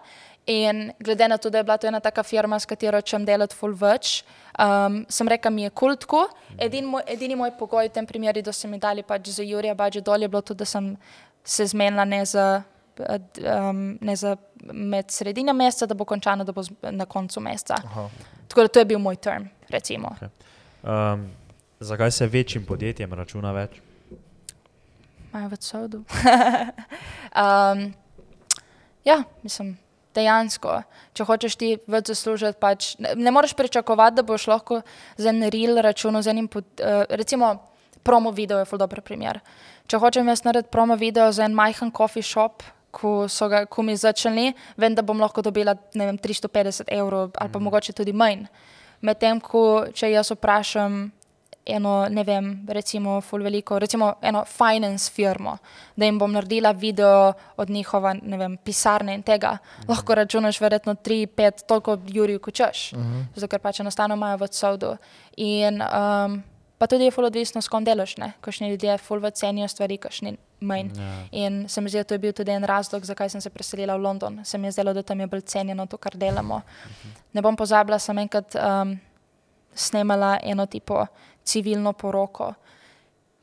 In 0.49 0.91
glede 0.99 1.27
na 1.27 1.37
to, 1.37 1.49
da 1.49 1.57
je 1.57 1.63
bila 1.63 1.77
to 1.77 1.87
ena 1.87 1.99
taka 1.99 2.23
firma, 2.23 2.59
s 2.59 2.65
katero 2.65 3.01
čem 3.01 3.25
delati 3.25 3.55
full 3.55 3.75
več, 3.77 4.23
um, 4.59 5.05
sem 5.09 5.27
rekla, 5.27 5.51
mi 5.51 5.63
je 5.63 5.69
kultko. 5.69 6.25
Edin 6.57 6.85
moj, 6.85 7.03
edini 7.07 7.35
moj 7.35 7.53
pogoj 7.59 7.87
v 7.87 7.93
tem 7.93 8.05
primeru, 8.05 8.41
da 8.41 8.53
so 8.53 8.67
mi 8.67 8.79
dali 8.79 9.03
pač 9.03 9.31
za 9.35 9.43
Jurija 9.43 9.75
budžet 9.75 10.05
dol, 10.05 10.21
je 10.21 10.27
bilo 10.27 10.41
to, 10.41 10.53
da 10.53 10.65
sem 10.65 10.95
se 11.43 11.65
zmenila 11.67 12.05
ne 12.05 12.25
za, 12.25 12.61
um, 12.99 13.97
ne 14.01 14.15
za 14.15 14.35
med 14.73 15.11
sredino 15.11 15.53
meseca, 15.53 15.87
da 15.87 15.95
bo 15.95 16.05
končano, 16.05 16.43
da 16.43 16.51
bo 16.51 16.63
na 16.91 17.05
koncu 17.05 17.41
meseca. 17.41 17.79
Aha. 17.85 18.09
Tako 18.47 18.61
da 18.61 18.67
to 18.67 18.79
je 18.79 18.85
bil 18.85 18.99
moj 18.99 19.15
term, 19.15 19.47
recimo. 19.69 20.15
Um, 20.83 21.29
zakaj 21.79 22.11
se 22.11 22.27
večjim 22.27 22.65
podjetjem 22.65 23.13
računa 23.13 23.51
več? 23.51 23.79
Imajo 25.29 25.49
več 25.49 25.67
sodu. 25.69 26.03
um, 27.43 27.83
ja, 29.05 29.23
mislim, 29.43 29.77
dejansko, 30.15 30.81
če 31.13 31.25
hočeš 31.27 31.57
ti 31.59 31.71
več 31.89 32.11
zaslužiti, 32.13 32.57
pač 32.61 32.93
ne, 33.01 33.13
ne 33.15 33.33
moreš 33.33 33.53
pričakovati, 33.57 34.19
da 34.19 34.25
boš 34.25 34.47
lahko 34.49 34.81
za 35.17 35.29
en 35.29 35.45
reel 35.53 35.81
računal 35.85 36.23
z 36.25 36.33
enim, 36.33 36.47
pod, 36.51 36.65
uh, 36.81 37.03
recimo, 37.09 37.55
promo 38.03 38.31
video 38.31 38.59
je 38.59 38.67
ful 38.69 38.81
dober 38.81 39.01
primer. 39.05 39.41
Če 39.89 39.99
hočem 40.01 40.27
jaz 40.29 40.43
narediti 40.45 40.71
promo 40.73 40.97
video 40.99 41.31
za 41.35 41.45
en 41.45 41.55
majhen 41.57 41.91
coffee 41.95 42.25
shop, 42.25 42.63
ko 42.91 43.27
so 43.29 43.49
ga 43.49 43.65
ko 43.69 43.85
mi 43.85 43.95
začeli, 43.97 44.53
vem, 44.77 44.95
da 44.97 45.05
bom 45.05 45.19
lahko 45.21 45.43
dobila 45.45 45.75
vem, 45.93 46.17
350 46.17 46.89
evrov 46.89 47.31
ali 47.37 47.51
pa 47.51 47.59
mm. 47.59 47.63
mogoče 47.63 47.93
tudi 47.93 48.13
manj. 48.13 48.47
Medtem, 49.05 49.39
ko 49.39 49.85
če 49.95 50.09
jaz 50.11 50.33
vprašam 50.33 51.05
eno, 51.65 52.07
ne 52.09 52.23
vem, 52.23 52.65
recimo, 52.67 53.21
ful 53.21 53.43
veliko, 53.43 53.79
recimo 53.79 54.13
eno 54.21 54.43
finance 54.45 55.11
firmo, 55.11 55.57
da 55.95 56.05
jim 56.05 56.19
bom 56.19 56.31
naredila 56.31 56.71
video 56.71 57.33
od 57.57 57.69
njihova, 57.69 58.13
ne 58.21 58.37
vem, 58.37 58.57
pisarne 58.57 59.13
in 59.13 59.23
tega, 59.23 59.57
-huh. 59.57 59.89
lahko 59.89 60.15
računaš 60.15 60.61
verjetno 60.61 60.93
3, 60.93 61.27
5, 61.27 61.65
toliko 61.67 61.97
jurij, 62.07 62.39
kot 62.39 62.53
češ, 62.53 62.91
-huh. 62.93 63.25
zato 63.35 63.47
ker 63.47 63.59
pač 63.59 63.79
enostavno 63.79 64.15
imajo 64.15 64.37
v 64.37 64.47
sodu. 64.51 64.97
In 65.37 65.81
um, 65.81 66.43
pa 66.77 66.87
tudi 66.87 67.03
je 67.03 67.11
ful 67.11 67.25
odvisno, 67.25 67.61
s 67.61 67.67
kom 67.67 67.83
delaš, 67.83 68.17
ne, 68.17 68.33
kakšni 68.41 68.69
ljudje 68.69 68.97
ful 68.97 69.31
cenijo 69.31 69.67
stvari, 69.67 69.97
kakšni 69.97 70.37
manj. 70.59 70.89
Ja. 70.97 71.25
In 71.31 71.69
se 71.69 71.81
mi 71.81 71.89
zdi, 71.89 71.97
da 71.97 72.03
to 72.03 72.13
je 72.13 72.19
bil 72.19 72.33
tudi 72.33 72.51
en 72.51 72.63
razlog, 72.63 73.05
zakaj 73.05 73.29
sem 73.29 73.41
se 73.41 73.49
preselila 73.49 73.97
v 73.97 74.01
London. 74.01 74.45
Se 74.45 74.57
mi 74.57 74.67
je 74.67 74.71
zdelo, 74.71 74.93
da 74.93 75.03
tam 75.03 75.19
je 75.19 75.27
bolj 75.27 75.41
cenjeno 75.41 75.85
to, 75.85 75.97
kar 75.97 76.17
delamo. 76.17 76.61
Ne 77.33 77.41
bom 77.41 77.55
pozabila, 77.55 77.99
sem 77.99 78.17
enkrat 78.17 78.55
um, 78.55 78.99
snemala 79.75 80.37
eno 80.43 80.65
tipo 80.65 81.05
civilno 81.49 81.93
poroko, 81.97 82.51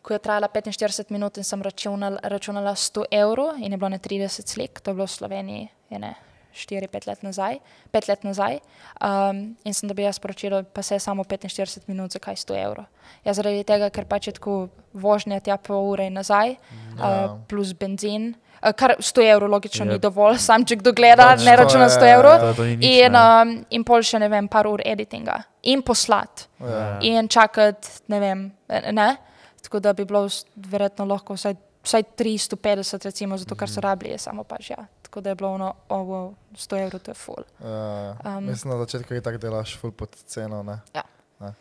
ki 0.07 0.15
je 0.15 0.23
trajala 0.23 0.49
45 0.53 1.11
minut 1.11 1.39
in 1.41 1.45
sem 1.45 1.63
računala, 1.63 2.21
računala 2.31 2.77
100 2.79 3.09
evrov 3.11 3.57
in 3.59 3.73
je 3.75 3.79
bilo 3.79 3.89
ne 3.91 3.99
30 3.99 4.47
slik, 4.47 4.79
to 4.81 4.93
je 4.93 4.95
bilo 4.95 5.09
v 5.09 5.17
Sloveniji, 5.17 5.65
ne 5.99 6.15
4-5 6.57 7.09
let 7.11 7.23
nazaj, 7.23 7.59
5 7.93 8.09
let 8.09 8.23
nazaj. 8.25 8.55
Um, 8.97 9.41
in 9.65 9.75
sem 9.77 9.91
dobila 9.91 10.13
sporočilo, 10.13 10.63
pa 10.65 10.81
se 10.83 10.95
je 10.97 11.03
samo 11.05 11.25
45 11.25 11.85
minut, 11.87 12.15
zakaj 12.17 12.37
100 12.37 12.57
evrov. 12.63 12.87
Ja, 13.27 13.35
zaradi 13.37 13.65
tega, 13.69 13.91
ker 13.93 14.07
pač 14.09 14.31
je 14.31 14.37
tako 14.39 14.55
vožnja 14.97 15.43
tja 15.45 15.59
pol 15.61 15.91
ure 15.91 16.07
in 16.09 16.17
nazaj, 16.17 16.57
Ja. 16.97 16.97
uh, 16.97 17.37
plus 17.49 17.75
benzin. 17.77 18.35
Uh, 18.59 18.73
kar 18.73 18.95
100 18.99 19.23
evrov 19.25 19.51
logično 19.51 19.85
Yep. 19.85 19.89
ni 19.89 19.99
dovolj, 19.99 20.39
sam 20.39 20.65
če 20.65 20.77
kdo 20.77 20.93
gleda, 20.93 21.37
ne 21.37 21.45
to 21.47 21.57
računa 21.57 21.85
je- 21.85 21.91
100 21.91 22.07
evrov. 22.09 22.41
To, 22.41 22.55
to 22.55 22.65
In, 22.65 23.15
um, 23.15 23.67
in 23.71 23.85
pol 23.85 24.03
še 24.03 24.19
ne 24.19 24.29
vem, 24.29 24.49
par 24.49 24.67
ur 24.67 24.81
editinga 24.83 25.37
in 25.65 25.83
poslat 25.83 26.47
Ja. 26.61 26.99
in 27.03 27.29
čakati, 27.29 27.89
ne 28.09 28.21
vem, 28.21 28.53
ne. 28.93 29.17
Tako 29.63 29.81
da 29.81 29.93
bi 29.93 30.05
bilo 30.05 30.29
verjetno 30.57 31.05
lahko 31.05 31.35
vsaj, 31.35 31.55
vsaj 31.83 32.03
350, 32.17 33.05
recimo, 33.05 33.37
zato 33.37 33.55
ker 33.55 33.69
so 33.69 33.81
rabili, 33.81 34.11
je 34.11 34.19
samo 34.21 34.45
pač 34.45 34.71
ja. 34.71 34.77
Tako 35.03 35.21
da 35.21 35.31
je 35.31 35.35
bilo 35.35 35.51
ono, 35.51 35.75
oh, 35.89 35.99
wow, 36.01 36.27
100 36.55 36.77
evrov, 36.79 37.01
to 37.01 37.11
je 37.11 37.15
full. 37.17 37.45
Ja, 37.61 38.17
Um, 38.27 38.45
mislim, 38.45 38.73
na 38.73 38.79
začetku 38.79 39.15
je 39.15 39.21
tako 39.21 39.39
delaš, 39.39 39.77
ful 39.77 39.91
pod 39.93 40.17
ceno. 40.17 40.63
Ne? 40.63 40.79
Ja. 40.95 41.03
Ne. 41.41 41.55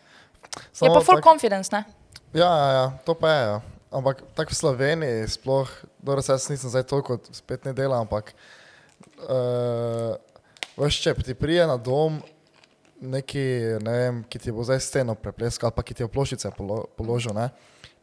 Je 0.74 0.88
pa 0.88 1.02
full 1.02 1.18
tak- 1.18 1.24
confidence, 1.24 1.70
ne? 1.72 1.84
Ja, 2.34 2.48
ja, 2.48 2.72
ja, 2.72 2.92
to 3.06 3.14
pa 3.14 3.30
je. 3.30 3.42
Ja. 3.44 3.62
Ampak 3.96 4.24
tako 4.36 4.52
v 4.52 4.60
Sloveniji, 4.60 5.28
sploh, 5.38 5.70
dobro, 6.04 6.22
saj 6.22 6.36
jaz 6.36 6.48
nisem 6.52 6.72
zdaj 6.74 6.84
toliko, 6.90 7.16
spet 7.32 7.64
ne 7.64 7.72
delam, 7.74 8.04
ampak 8.04 8.34
uh, 9.24 10.18
veš, 10.76 11.00
če 11.00 11.16
ti 11.24 11.36
prije 11.38 11.64
na 11.70 11.78
dom 11.80 12.20
neki, 13.00 13.46
ne 13.86 13.94
vem, 14.00 14.20
ki 14.28 14.42
ti 14.42 14.52
bo 14.52 14.66
zdaj 14.68 14.84
steno 14.84 15.16
prepleskal, 15.16 15.72
pa 15.72 15.84
ki 15.86 15.96
ti 15.96 16.04
je 16.04 16.12
ploščice 16.12 16.52
polo, 16.58 16.84
položil, 17.00 17.36
ne? 17.36 17.50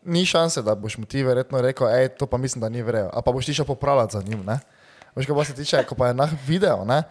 ni 0.03 0.25
šanse, 0.27 0.65
da 0.67 0.75
boš 0.75 0.97
mu 0.99 1.07
ti 1.07 1.23
verjetno 1.23 1.61
rekel, 1.63 1.87
hej, 1.93 2.09
to 2.19 2.27
pa 2.27 2.41
mislim, 2.41 2.65
da 2.65 2.73
ni 2.73 2.83
vrejo, 2.83 3.11
ali 3.13 3.23
pa 3.23 3.33
boš 3.33 3.47
ti 3.47 3.55
šel 3.55 3.69
popravljati 3.69 4.17
za 4.17 4.23
njim. 4.27 4.41
Ne? 4.47 4.59
Veš, 5.15 5.29
ko 5.29 5.37
pa 5.37 5.45
se 5.45 5.55
tiče, 5.55 5.85
ko 5.85 5.95
pa 5.95 6.09
je 6.09 6.15
na 6.17 6.29
video, 6.47 6.85
ne, 6.89 7.03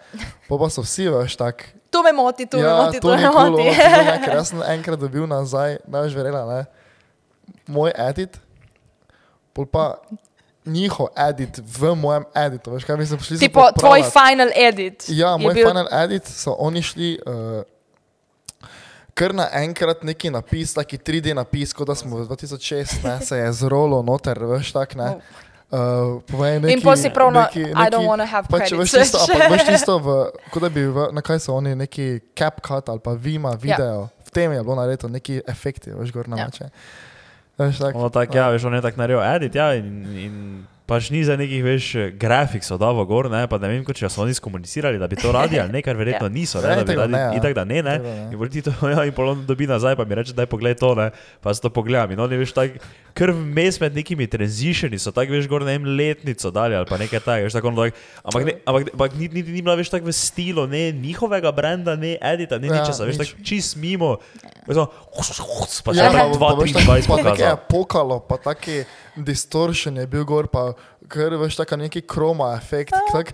po 0.49 0.57
pa 0.57 0.69
so 0.73 0.81
vsi, 0.81 1.05
veš, 1.09 1.37
tak, 1.37 1.67
To 1.91 2.01
me 2.03 2.13
moti, 2.15 2.45
to 2.47 2.57
me 2.57 2.63
ja, 2.63 2.75
moti, 2.75 2.99
to 3.03 3.15
ni 3.15 3.21
me 3.21 3.29
cool, 3.29 3.51
moti. 3.51 3.67
ono, 3.67 3.73
to 3.73 4.03
ne, 4.07 4.15
ker 4.23 4.35
jaz 4.39 4.49
sem 4.49 4.61
enkrat 4.73 4.99
dobil 4.99 5.27
nazaj, 5.27 5.75
največ 5.85 6.15
verjela, 6.15 6.41
ne, 6.47 6.61
moj 7.67 7.91
edit, 7.99 8.39
pol 9.53 9.65
pa 9.65 9.95
njihov 10.65 11.07
edit 11.17 11.57
v 11.57 11.95
mojem 11.95 12.25
editu, 12.35 12.71
veš, 12.71 12.85
kaj 12.85 12.97
mislim, 12.97 13.19
šli 13.19 13.37
so 13.37 13.41
Tipo, 13.41 13.63
tvoj 13.73 14.03
final 14.05 14.51
edit. 14.55 15.05
Ja, 15.09 15.37
moj 15.37 15.53
bil- 15.53 15.67
final 15.67 15.87
edit 15.93 16.25
so 16.25 16.53
oni 16.53 16.81
šli 16.81 17.17
uh, 17.17 17.63
kar 19.13 19.33
naenkrat 19.33 20.03
neki 20.03 20.29
napis, 20.29 20.73
taki 20.73 20.97
3D 20.97 21.33
napis, 21.33 21.73
kot 21.73 21.87
da 21.87 21.95
smo 21.95 22.17
v 22.17 22.27
2006, 22.27 23.01
ne, 23.03 23.17
se 23.21 23.37
je 23.37 23.51
zrolo 23.53 24.01
noter, 24.01 24.39
veš, 24.45 24.71
tak 24.71 24.95
ne. 24.95 25.15
Uh, 25.71 26.19
povej 26.27 26.59
neki, 26.59 26.73
In 26.73 26.81
pol 26.83 26.97
si 26.99 27.09
prav 27.09 27.31
na, 27.31 27.45
neki, 27.47 27.61
I 27.63 27.87
don't 27.87 28.03
wanna 28.03 28.25
have 28.27 28.43
Pač 28.51 28.73
veš 28.75 28.91
tisto, 28.91 29.21
ampak 29.23 29.51
veš 29.51 29.63
tisto, 29.71 29.99
v, 29.99 30.15
kot 30.51 30.61
da 30.61 30.69
bi, 30.69 30.83
v, 30.83 31.05
na 31.15 31.23
kaj 31.23 31.39
so 31.39 31.55
oni, 31.55 31.75
neki 31.79 32.19
CapCut 32.35 32.89
ali 32.91 32.99
pa 32.99 33.13
Vima 33.15 33.53
video, 33.55 34.09
v 34.27 34.31
tem 34.35 34.51
je 34.51 34.63
bilo 34.63 34.75
narejeno 34.75 35.09
neki 35.09 35.39
efekti, 35.47 35.95
veš, 35.95 36.11
gor 36.11 36.27
na 36.27 36.37
Ja. 36.37 36.45
mače. 36.45 36.67
Veš, 37.61 37.77
tak, 37.77 37.95
Ono 37.95 38.09
tako, 38.09 38.37
ja, 38.37 38.49
veš, 38.49 38.65
on 38.65 38.77
je 38.77 38.81
tako 38.81 39.01
naredil 39.03 39.21
edit, 39.23 39.55
ja, 39.55 39.73
in, 39.77 40.01
in 40.17 40.35
pač 40.91 41.07
ni 41.07 41.23
za 41.23 41.33
nekih, 41.33 41.63
veš, 41.63 41.85
grafiksov 42.13 42.75
davo 42.75 43.05
gor, 43.05 43.29
ne, 43.29 43.45
pa 43.45 43.55
ne 43.55 43.69
vem, 43.69 43.79
če 43.81 44.09
so 44.09 44.21
oni 44.21 44.33
skomunicirali, 44.33 44.99
da 44.99 45.07
bi 45.07 45.15
to 45.15 45.31
radi 45.31 45.55
ali 45.55 45.71
ne, 45.71 45.79
kar 45.79 45.95
verjetno 45.95 46.27
Ja. 46.27 46.33
niso, 46.33 46.59
ne, 46.59 46.67
Ja, 46.67 46.75
da 46.75 46.83
bi 46.83 46.91
itak 46.91 46.97
da 46.97 47.01
radi, 47.01 47.13
ne, 47.13 47.21
ja. 47.21 47.29
itak 47.33 47.53
da 47.53 47.63
ne, 47.63 47.79
ne, 47.81 47.93
ne. 47.95 48.15
in 48.29 48.49
ti 48.49 48.61
to, 48.61 48.73
ja, 48.91 49.05
in 49.05 49.13
pol 49.13 49.29
on 49.29 49.45
dobi 49.45 49.63
nazaj, 49.65 49.95
pa 49.95 50.03
mi 50.03 50.13
reče, 50.13 50.33
daj 50.33 50.45
pogled 50.45 50.75
to, 50.75 50.91
ne, 50.93 51.07
pa 51.39 51.49
se 51.49 51.61
to 51.61 51.71
pogledam, 51.71 52.11
in 52.11 52.19
oni, 52.19 52.35
veš, 52.37 52.51
tako, 52.51 52.83
kar 53.13 53.31
vmes 53.31 53.79
med 53.79 53.95
nekimi 53.95 54.27
transitioni 54.27 54.99
so, 54.99 55.11
tako, 55.11 55.31
veš, 55.31 55.47
gor, 55.47 55.63
ne 55.63 55.73
vem, 55.73 55.87
letnico 55.93 56.51
dali 56.51 56.75
ali 56.75 56.85
pa 56.85 56.99
nekaj 56.99 57.19
takega, 57.21 57.47
veš, 57.47 57.55
tako, 57.55 57.67
ono, 57.69 57.85
tak, 57.85 57.95
ampak, 58.21 58.41
ne, 58.43 58.53
ampak, 58.65 58.91
ampak 58.91 59.15
ni, 59.15 59.29
ni, 59.29 59.45
ni 59.45 59.61
bila, 59.61 59.75
veš, 59.75 59.89
tako 59.89 60.05
v 60.05 60.13
stilu, 60.13 60.67
ne 60.67 60.91
njihovega 60.93 61.51
brenda, 61.51 61.95
ne 61.95 62.17
edita, 62.21 62.57
ne 62.57 62.67
Ja, 62.67 62.79
ničesa, 62.79 63.03
veš, 63.03 63.15
nič. 63.15 63.31
tako 63.31 63.43
čist 63.43 63.75
mimo, 63.77 64.17
veš, 64.67 64.75
ono, 64.77 64.87
pa 65.81 65.91
Ja, 65.91 66.07
še 66.07 66.19
veš, 66.19 66.35
tako- 66.35 66.67
2-23 66.67 66.83
pa 67.07 67.15
nekaj 67.17 67.31
je 67.31 67.55
pokazal. 67.55 67.59
pokalo, 67.67 68.19
pa 68.21 68.35
taki 68.37 68.83
distortion 69.17 69.97
je 69.97 70.07
bil 70.07 70.23
gor, 70.23 70.47
pa 70.47 70.71
kar 71.11 71.35
veš, 71.35 71.55
taka 71.55 71.75
neki 71.77 72.01
kroma 72.03 72.53
efekt. 72.55 72.95
Tak, 73.11 73.33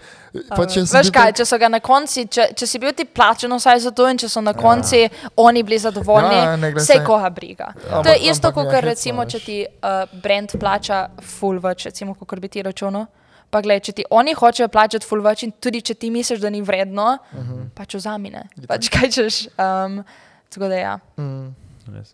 pa 0.49 0.65
če 0.65 0.81
sem 0.81 0.95
Veš 0.95 1.11
kaj, 1.11 1.33
če 1.33 1.45
so 1.45 1.57
ga 1.57 1.69
na 1.69 1.79
koncu, 1.79 2.25
če, 2.27 2.47
če 2.53 2.67
si 2.67 2.79
bil 2.79 2.91
ti 2.91 3.05
plačen 3.05 3.53
vsaj 3.53 3.79
za 3.79 3.91
to 3.91 4.07
in 4.07 4.17
če 4.17 4.29
so 4.29 4.41
na 4.41 4.53
koncu 4.53 5.03
oni 5.37 5.63
bili 5.63 5.77
zadovoljni, 5.79 6.35
Ja, 6.37 6.55
gre 6.57 6.73
vse 6.75 6.93
se- 6.93 7.03
koga 7.03 7.29
briga. 7.31 7.69
Ampak- 7.75 8.03
To 8.03 8.09
je 8.09 8.19
isto, 8.25 8.47
ampak 8.47 8.53
kot 8.55 8.65
je 8.65 8.73
hecno, 8.73 8.89
recimo, 8.89 9.25
če 9.25 9.39
ti 9.41 9.57
uh, 9.61 10.03
brand 10.15 10.57
plača 10.57 10.99
full 11.21 11.59
več, 11.59 11.85
recimo, 11.85 12.15
kot 12.15 12.39
bi 12.39 12.47
ti 12.49 12.61
računal. 12.61 13.05
Pa 13.49 13.61
gled, 13.61 13.79
če 13.81 13.93
ti 13.93 14.03
oni 14.11 14.33
hočejo 14.33 14.67
plačati 14.67 15.05
full 15.05 15.21
več 15.21 15.43
in 15.43 15.53
tudi 15.53 15.79
če 15.81 15.93
ti 15.95 16.09
misliš, 16.09 16.39
da 16.39 16.49
ni 16.49 16.61
vredno, 16.61 17.05
uh 17.23 17.37
Mhm. 17.37 17.53
-huh. 17.53 17.69
pač 17.71 17.95
vzamine. 17.95 18.43
Pač 18.67 18.89
kaj 18.89 19.07
češ. 19.09 19.47
Um, 19.57 20.03
tako 20.49 20.67
da 20.67 20.75
ja. 20.75 20.99
Mm. 21.17 21.55
Res. 21.89 22.11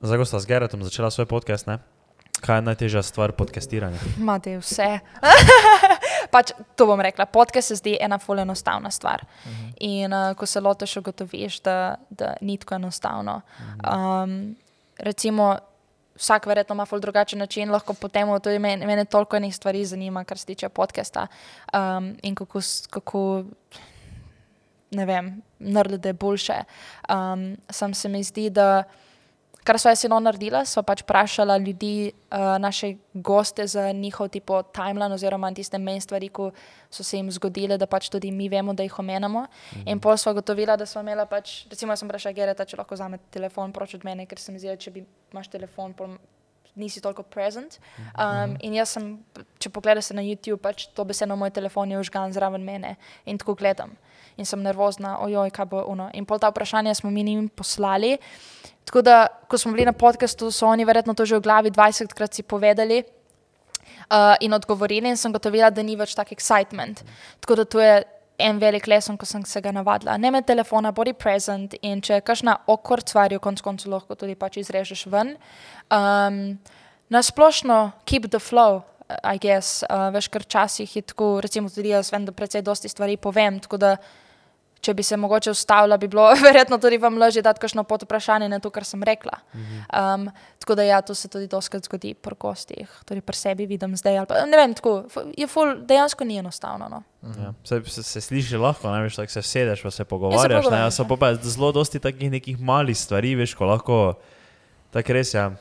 Zdaj, 0.00 0.18
ko 0.18 0.24
sta 0.24 0.38
z 0.38 0.46
Geretom 0.46 0.82
začela 0.82 1.10
svoj 1.10 1.26
podcast, 1.26 1.66
ne? 1.66 1.78
Kaj 2.44 2.58
je 2.58 2.62
najtežja 2.62 3.02
stvar 3.02 3.32
podcastiranja? 3.32 3.98
Imate 4.18 4.58
vse. 4.60 4.98
pač, 6.34 6.52
to 6.76 6.86
bom 6.86 7.00
rekla. 7.00 7.26
Podcast 7.26 7.72
se 7.72 7.78
zdi 7.80 7.96
ena 8.00 8.18
fully 8.20 8.44
enostavna 8.44 8.90
stvar. 8.90 9.24
Uh 9.24 9.50
-huh. 9.50 9.72
In 9.80 10.12
uh, 10.12 10.36
ko 10.36 10.46
se 10.46 10.60
lotiš, 10.60 10.96
ugotoviš, 10.96 11.60
da, 11.60 11.96
da 12.10 12.34
ni 12.40 12.58
tako 12.58 12.74
enostavno. 12.74 13.40
Um, 13.92 14.56
recimo, 14.98 15.58
vsak 16.16 16.46
verjetno 16.46 16.74
ima 16.74 16.86
ful 16.86 17.00
drugačen 17.00 17.38
način, 17.38 17.70
lahko 17.70 17.94
potem 17.94 18.28
tudi 18.42 18.58
mene, 18.58 18.86
mene 18.86 19.04
toliko 19.04 19.36
enih 19.36 19.56
stvari 19.56 19.84
zanima, 19.84 20.24
kar 20.24 20.38
se 20.38 20.46
tiče 20.46 20.68
podcasta. 20.68 21.26
Um, 21.72 22.16
in 22.22 22.34
kako, 22.34 22.60
kako 22.90 23.44
ne 24.90 25.06
vem, 25.06 25.42
narediti, 25.58 26.12
boljše. 26.12 26.64
Um, 27.08 27.56
sam 27.70 27.94
se 27.94 28.08
mi 28.08 28.22
zdi, 28.22 28.50
da 28.50 28.84
kar 29.64 29.78
so 29.80 29.88
jaz 29.88 30.02
sino 30.04 30.18
naredila, 30.20 30.64
so 30.68 30.82
pač 30.84 31.02
vprašala 31.02 31.56
ljudi, 31.58 32.12
uh, 32.12 32.56
naše 32.60 32.94
goste 33.14 33.66
za 33.66 33.92
njihov 33.92 34.28
tipo 34.28 34.62
timeline 34.62 35.14
oziroma 35.14 35.52
tiste 35.54 35.78
main 35.78 36.00
stvari, 36.00 36.28
ko 36.28 36.50
so 36.90 37.04
se 37.04 37.16
jim 37.16 37.30
zgodile, 37.32 37.78
da 37.78 37.86
pač 37.86 38.08
tudi 38.12 38.30
mi 38.30 38.48
vemo, 38.48 38.74
da 38.74 38.82
jih 38.82 38.98
omenjamo. 38.98 39.46
-hmm. 39.46 39.90
In 39.90 40.00
pol 40.00 40.16
smo 40.16 40.34
gotovila, 40.34 40.76
da 40.76 40.86
smo 40.86 41.00
imela 41.00 41.26
pač, 41.26 41.66
recimo 41.70 41.92
jaz 41.92 41.98
sem 41.98 42.08
vprašala 42.08 42.32
Gereta, 42.32 42.64
če 42.64 42.76
lahko 42.76 42.94
vzame 42.94 43.18
telefon 43.30 43.72
proč 43.72 43.94
od 43.94 44.04
mene, 44.04 44.26
ker 44.26 44.38
se 44.38 44.52
mi 44.52 44.58
zdi, 44.58 44.76
če 44.76 44.90
bi 44.90 45.04
imaš 45.32 45.48
telefon, 45.48 45.92
pol 45.92 46.16
nisi 46.74 47.00
toliko 47.00 47.22
present. 47.22 47.78
Um, 48.18 48.56
in 48.60 48.74
jaz 48.74 48.94
sem, 48.96 49.12
če 49.62 49.70
pogledaš 49.74 50.10
na 50.14 50.24
YouTube, 50.24 50.60
pač 50.62 50.88
to 50.94 51.04
besedno 51.06 51.36
moj 51.38 51.52
telefon 51.54 51.90
je 51.90 52.00
užgan 52.02 52.34
zraven 52.34 52.64
mene 52.64 52.96
in 53.26 53.38
tako 53.38 53.54
gledam. 53.58 53.94
In 54.36 54.46
sem 54.46 54.62
nervozna, 54.62 55.18
ojoj, 55.22 55.52
kaj 55.54 55.68
bo 55.70 55.84
ono. 55.86 56.08
In 56.14 56.26
pol 56.26 56.40
ta 56.42 56.50
vprašanja 56.50 56.96
smo 56.98 57.10
mi 57.14 57.22
njim 57.22 57.48
poslali. 57.48 58.16
Tako 58.84 59.02
da, 59.02 59.26
ko 59.48 59.58
smo 59.58 59.72
bili 59.72 59.86
na 59.86 59.92
podkastu, 59.92 60.50
so 60.50 60.66
oni 60.66 60.84
verjetno 60.84 61.14
to 61.14 61.24
že 61.24 61.38
v 61.38 61.46
glavi 61.46 61.70
20krat 61.70 62.34
si 62.34 62.42
povedali. 62.42 63.04
Uh, 64.04 64.34
in 64.40 64.52
odgovorili, 64.52 65.08
in 65.08 65.16
sem 65.16 65.32
gotovila, 65.32 65.70
da 65.70 65.82
ni 65.82 65.96
več 65.96 66.12
tak 66.14 66.32
excitement. 66.34 67.00
Tako 67.40 67.54
da 67.56 67.64
to 67.64 67.80
je 67.80 68.02
en 68.38 68.58
velik 68.58 68.86
lesen, 68.90 69.16
ko 69.16 69.26
sem 69.26 69.44
se 69.46 69.60
ga 69.62 69.72
navadila. 69.72 70.16
Ne 70.18 70.30
me 70.30 70.42
telefona, 70.42 70.92
bodi 70.92 71.14
present 71.14 71.76
in 71.82 72.00
če 72.04 72.20
kakšna 72.26 72.56
okord 72.72 73.08
stvar, 73.08 73.32
jo 73.32 73.42
konc 73.42 73.62
koncev 73.62 73.92
lahko 73.94 74.16
tudi 74.18 74.34
pač 74.38 74.58
izrežeš 74.62 75.06
ven. 75.12 75.36
Um, 75.92 76.58
na 77.10 77.22
splošno, 77.22 77.92
keep 78.04 78.30
the 78.30 78.42
flow. 78.42 78.82
I 79.22 79.36
guess, 79.38 79.84
uh, 79.84 80.08
veš, 80.14 80.30
ker 80.32 80.42
včasih 80.46 80.96
je 80.96 81.02
tako, 81.12 81.36
recimo 81.44 81.68
tudi 81.68 81.92
jaz 81.92 82.08
vem, 82.10 82.24
da 82.24 82.32
precej 82.32 82.64
dosti 82.64 82.88
stvari 82.88 83.18
povem, 83.20 83.60
tako 83.60 83.76
da 83.78 83.90
če 84.84 84.94
bi 84.94 85.04
se 85.06 85.16
mogoče 85.16 85.52
ustavila, 85.54 85.96
bi 86.00 86.08
bilo 86.12 86.26
verjetno 86.46 86.78
tudi 86.82 86.98
vam 87.00 87.16
lažje 87.18 87.42
dati 87.42 87.62
kakšno 87.62 87.84
pod 87.88 88.04
vprašanje 88.04 88.48
na 88.52 88.60
to, 88.62 88.70
kar 88.74 88.84
sem 88.84 89.02
rekla. 89.02 89.38
Um, 89.54 90.28
tako 90.60 90.76
da 90.78 90.86
ja, 90.86 91.00
to 91.02 91.16
se 91.16 91.28
tudi 91.32 91.48
doskrat 91.50 91.88
zgodi 91.88 92.14
pri 92.14 92.36
gostih, 92.40 92.90
tudi 93.08 93.24
pri 93.24 93.36
sebi 93.36 93.66
vidim 93.70 93.96
zdaj. 93.96 94.24
Pa, 94.30 94.44
ne 94.48 94.60
vem, 94.60 94.76
tako, 94.76 94.96
je 95.36 95.48
ful, 95.50 95.76
dejansko 95.88 96.28
ni 96.28 96.38
enostavno. 96.42 96.88
No. 96.92 97.02
Ja. 97.40 97.52
Se, 97.64 97.80
se, 97.88 98.02
se 98.02 98.20
sliši 98.20 98.60
lahko, 98.60 98.90
ne 98.92 99.02
veš, 99.06 99.18
tako 99.20 99.32
se 99.32 99.42
sedeš, 99.42 99.82
pa 99.82 99.90
se 99.90 100.04
pogovarjaš. 100.04 100.50
Ne, 100.50 100.62
pogovarjaš, 100.62 100.84
ja, 100.84 100.96
so 100.96 101.08
pa 101.08 101.16
pa 101.20 101.34
zelo 101.34 101.72
dosti 101.72 102.02
takih 102.02 102.30
nekih 102.30 102.60
malih 102.60 102.98
stvari, 102.98 103.34
veš, 103.40 103.56
ko 103.58 103.70
lahko, 103.70 104.00
tako 104.92 105.16
res 105.16 105.34
je. 105.34 105.40
Ja. 105.40 105.52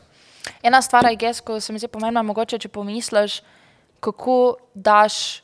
Ena 0.64 0.82
stvar, 0.82 1.08
guess, 1.20 1.42
ko 1.42 1.60
se 1.60 1.74
mi 1.74 1.80
zdi 1.80 1.88
pomembna, 1.88 2.24
mogoče 2.24 2.60
če 2.60 2.72
pomisliš, 2.72 3.40
kako 4.04 4.58
daš. 4.76 5.44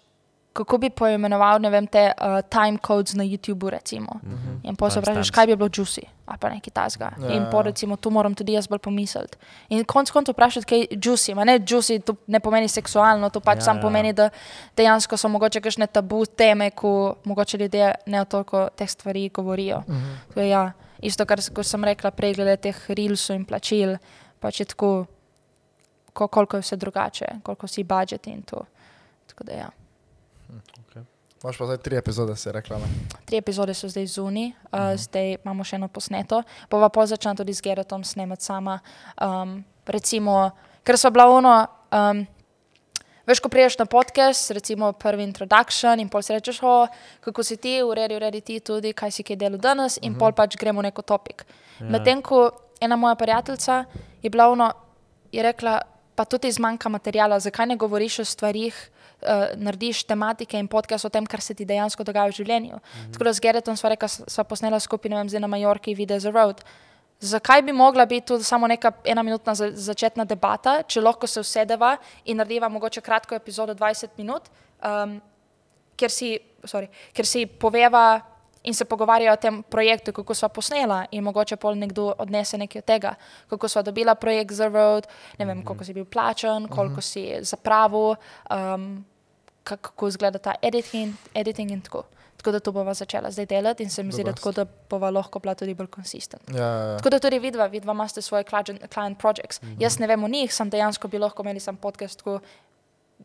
Kako 0.53 0.77
bi 0.77 0.89
poimenoval 0.89 1.59
vem, 1.71 1.87
te 1.87 2.11
uh, 2.11 2.39
time 2.49 2.77
codes 2.87 3.13
na 3.13 3.23
YouTubu? 3.23 3.69
Recimo. 3.69 4.19
Mm 4.23 4.29
-hmm. 4.29 4.69
In 4.69 4.75
potem 4.75 4.93
se 4.93 4.99
vprašaš, 4.99 5.31
kaj 5.31 5.47
bi 5.47 5.55
bilo 5.55 5.69
juicy 5.69 6.03
ali 6.29 6.37
pa 6.37 6.49
nekaj 6.49 6.73
tasga. 6.73 7.05
Ja, 7.05 7.17
Yeah. 7.17 7.35
In 7.35 7.43
ja. 7.43 7.49
po 7.49 7.61
recimo, 7.61 7.95
tu 7.95 8.09
moram 8.09 8.35
tudi 8.35 8.53
jaz 8.53 8.67
bolj 8.67 8.79
pomisliti. 8.79 9.37
In 9.69 9.83
konec 9.85 10.11
koncev 10.11 10.33
vprašati, 10.33 10.65
kaj 10.65 10.79
je 10.79 10.87
juicy. 11.05 11.35
Ma 11.35 11.43
ne 11.43 11.59
juicy, 11.59 11.99
to 12.01 12.15
ne 12.27 12.39
pomeni 12.39 12.67
seksualno, 12.67 13.29
to 13.29 13.39
pač 13.39 13.57
Ja, 13.57 13.59
ja, 13.59 13.65
sam 13.65 13.77
ja. 13.77 13.81
pomeni, 13.81 14.13
da 14.13 14.29
dejansko 14.77 15.17
so 15.17 15.27
mogoče 15.27 15.61
kakšne 15.61 15.87
tabu 15.87 16.25
teme, 16.25 16.71
ko 16.71 17.15
mogoče 17.23 17.57
ljudje 17.57 17.93
ne 18.05 18.25
toliko 18.25 18.69
teh 18.75 18.89
stvari 18.89 19.29
govorijo. 19.29 19.83
Mm 19.87 19.95
-hmm. 20.35 20.41
ja. 20.41 20.71
isto, 21.01 21.25
kar 21.25 21.39
sem 21.63 21.83
rekla, 21.83 22.11
prej 22.11 22.33
glede 22.33 22.57
teh 22.57 22.89
reelsov 22.89 23.35
in 23.35 23.45
plačil, 23.45 23.97
pač 24.39 24.59
je 24.59 24.65
tako, 24.65 25.05
ko, 26.13 26.27
koliko 26.27 26.57
je 26.57 26.61
vse 26.61 26.75
drugače, 26.75 27.25
koliko 27.43 27.67
si 27.67 27.83
budžeti 27.83 28.29
in 28.29 28.41
to. 28.41 28.65
Tako 29.27 29.43
da 29.43 29.53
ja. 29.53 29.69
Imaš 31.43 31.57
pa 31.57 31.65
zdaj 31.65 31.77
tri 31.77 31.95
epizode, 31.95 32.35
si 32.35 32.51
rekla. 32.51 32.77
Ne? 32.77 32.87
Tri 33.25 33.37
epizode 33.39 33.73
so 33.73 33.87
zdaj 33.87 34.09
zunaj, 34.11 34.49
uh, 34.75 34.91
zdaj 34.99 35.37
imamo 35.39 35.63
še 35.63 35.77
eno 35.79 35.87
posneto. 35.87 36.41
Bova 36.71 36.89
pa 36.91 37.05
začela 37.07 37.31
tudi 37.39 37.55
z 37.55 37.63
Geratom 37.63 38.03
snemati 38.03 38.43
sama. 38.43 38.79
Um, 39.15 39.61
recimo, 39.87 40.51
ker 40.83 40.99
so 40.99 41.11
bila 41.15 41.29
ono, 41.31 41.53
um, 41.95 42.25
veš, 43.23 43.39
ko 43.39 43.47
priješ 43.47 43.79
na 43.79 43.87
podcast, 43.87 44.51
recimo 44.51 44.91
prvi 44.91 45.23
introduction 45.23 46.03
in 46.03 46.11
pol 46.11 46.25
si 46.27 46.35
rečeš, 46.35 46.59
o, 46.59 46.75
kako 47.23 47.47
si 47.47 47.55
ti, 47.55 47.77
uredi, 47.87 48.19
uredi 48.19 48.41
ti 48.43 48.59
tudi, 48.59 48.91
kaj 48.91 49.15
si 49.15 49.23
kaj 49.23 49.39
delal 49.39 49.63
danes 49.63 49.95
in 50.03 50.19
pol 50.19 50.35
pač 50.35 50.59
gremo 50.59 50.83
v 50.83 50.89
neko 50.89 51.07
topik. 51.07 51.47
Ja. 51.79 51.87
Medtem 51.95 52.19
ko 52.19 52.49
ena 52.83 52.99
moja 52.99 53.15
prijateljica 53.15 53.85
je 54.19 54.29
bila 54.29 54.51
ono, 54.51 54.73
je 55.31 55.39
rekla, 55.39 55.79
pa 56.19 56.27
tudi 56.27 56.51
zmanjka 56.51 56.91
materijala, 56.91 57.39
zakaj 57.39 57.71
ne 57.71 57.79
govoriš 57.79 58.19
o 58.19 58.25
stvarih, 58.27 58.75
uh, 59.21 59.27
narediš 59.55 60.03
tematike 60.03 60.59
in 60.59 60.67
podcast 60.67 61.05
o 61.05 61.09
tem, 61.09 61.25
kar 61.25 61.41
se 61.41 61.53
ti 61.53 61.65
dejansko 61.65 62.03
dogaja 62.03 62.27
v 62.27 62.31
življenju. 62.31 62.75
Mm 62.75 62.79
-hmm. 62.79 63.13
Tako 63.13 63.23
da 63.23 63.33
z 63.33 63.39
Geretom 63.39 63.77
sva 63.77 63.89
rekla, 63.89 64.07
s- 64.07 64.23
sva 64.27 64.43
posnela 64.43 64.79
skupaj, 64.79 65.09
ne 65.09 65.15
vem, 65.15 65.29
zdaj 65.29 65.39
na 65.41 65.47
Majorki, 65.47 65.95
Video 65.95 66.19
za 66.19 66.31
Road. 66.31 66.61
Zakaj 67.19 67.61
bi 67.61 67.71
mogla 67.73 68.05
biti 68.05 68.27
tu 68.27 68.43
samo 68.43 68.67
neka 68.67 68.91
ena 69.05 69.23
minutna 69.23 69.55
za, 69.55 69.71
začetna 69.75 70.25
debata, 70.25 70.83
če 70.87 71.01
lahko 71.01 71.27
se 71.27 71.39
usedeva 71.39 71.97
in 72.25 72.37
narediva 72.37 72.69
mogoče 72.69 73.01
kratko 73.01 73.35
epizodo 73.35 73.73
20 73.73 74.07
minut, 74.17 74.43
um, 75.03 75.21
ker, 75.97 76.09
si, 76.11 76.39
sorry, 76.63 76.87
ker 77.13 77.25
si 77.25 77.45
poveva 77.45 78.21
in 78.63 78.73
se 78.73 78.85
pogovarjajo 78.85 79.33
o 79.33 79.35
tem 79.35 79.63
projektu, 79.63 80.11
kako 80.13 80.33
sva 80.33 80.49
posnela 80.49 81.05
in 81.11 81.23
mogoče 81.23 81.55
pol 81.55 81.75
nekdo 81.75 82.13
odnese 82.17 82.57
nekaj 82.57 82.79
od 82.79 82.85
tega, 82.85 83.13
kako 83.49 83.67
sva 83.67 83.81
dobila 83.81 84.15
projekt 84.15 84.51
za 84.51 84.67
Road, 84.67 85.07
ne 85.39 85.45
vem, 85.45 85.63
koliko 85.65 85.83
si 85.83 85.93
bil 85.93 86.05
plačen, 86.05 86.67
koliko 86.67 87.01
si 87.01 87.37
zapravil, 87.41 88.15
um, 88.49 89.05
kako 89.77 90.07
izgleda 90.07 90.39
ta 90.39 90.55
editing, 90.61 91.13
editing 91.33 91.71
in 91.71 91.81
tako. 91.81 92.03
Tako 92.37 92.51
da 92.51 92.59
to 92.59 92.71
bova 92.71 92.93
začela 92.93 93.31
zdaj 93.31 93.45
delati 93.45 93.83
in 93.83 93.89
se 93.89 94.03
mi 94.03 94.11
zdi, 94.11 94.23
da 94.23 94.33
tako 94.33 94.51
da 94.51 94.65
bova 94.89 95.09
lahko 95.09 95.39
bila 95.39 95.55
tudi 95.55 95.73
bolj 95.73 95.87
konsistent. 95.87 96.43
Ja, 96.55 96.63
ja, 96.63 96.85
ja. 96.91 96.97
Tako 96.97 97.09
da 97.09 97.19
tudi 97.19 97.39
vidva, 97.39 97.67
vidva 97.67 97.93
imate 97.93 98.21
svoje 98.21 98.43
client, 98.43 99.19
projects. 99.19 99.61
Mm 99.61 99.67
-hmm. 99.67 99.75
Jaz 99.79 99.99
ne 99.99 100.07
vem 100.07 100.23
o 100.23 100.27
njih, 100.27 100.53
sem 100.53 100.69
dejansko 100.69 101.07
bi 101.07 101.17
lahko 101.17 101.43
imeli 101.43 101.59
sam 101.59 101.77
podcast, 101.77 102.21
ko 102.21 102.39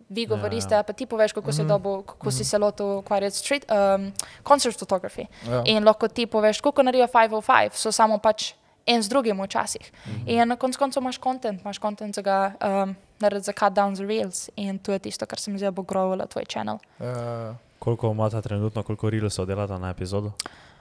vi 0.09 0.27
govorite, 0.27 0.75
ja. 0.75 0.83
pa 0.83 0.93
ti 0.93 1.07
poveš, 1.07 1.33
kako, 1.33 1.47
mm 1.47 1.51
-hmm. 1.51 1.57
si, 1.57 1.65
dobil, 1.65 2.03
kako 2.03 2.27
mm 2.27 2.31
-hmm. 2.31 2.39
si 2.39 2.45
se 2.45 2.59
lotil 2.59 2.87
ukvarjati 2.87 3.37
s 3.37 3.39
street, 3.39 3.65
um, 3.71 4.13
concert 4.43 4.79
photography. 4.81 5.27
Ja. 5.49 5.63
In 5.67 5.85
lahko 5.85 6.09
ti 6.09 6.27
poveš, 6.27 6.61
kako 6.61 6.83
naredijo 6.83 7.07
505, 7.07 7.71
so 7.73 7.93
samo 7.93 8.19
pač 8.19 8.53
en 8.87 9.03
z 9.03 9.09
drugim 9.09 9.41
včasih. 9.41 9.93
Mm 10.07 10.11
-hmm. 10.11 10.23
In 10.27 10.49
na 10.49 10.57
koncu 10.57 10.79
koncev 10.79 11.03
imaš 11.03 11.19
kontent, 11.19 11.61
imaš 11.61 11.79
kontent 11.79 12.15
za 12.15 12.23
ga 12.23 12.53
um, 12.85 12.97
narediti 13.21 13.47
za 13.47 13.53
cut 13.53 13.73
down 13.73 13.95
the 13.95 14.07
reels 14.07 14.51
in 14.57 14.79
to 14.79 14.93
je 14.93 14.99
tisto, 14.99 15.27
kar 15.27 15.41
se 15.41 15.51
mi 15.51 15.59
zdi, 15.59 15.67
da 15.67 15.71
bo 15.71 15.83
growilo 15.83 16.27
tvoj 16.27 16.45
channel. 16.51 16.79
Ja, 17.01 17.07
ja, 17.07 17.39
ja. 17.47 17.55
Koliko 17.79 18.11
imate 18.11 18.43
trenutno, 18.43 18.83
koliko 18.83 19.11
reelsov 19.11 19.47
delate 19.47 19.79
na 19.79 19.91
epizodo? 19.91 20.33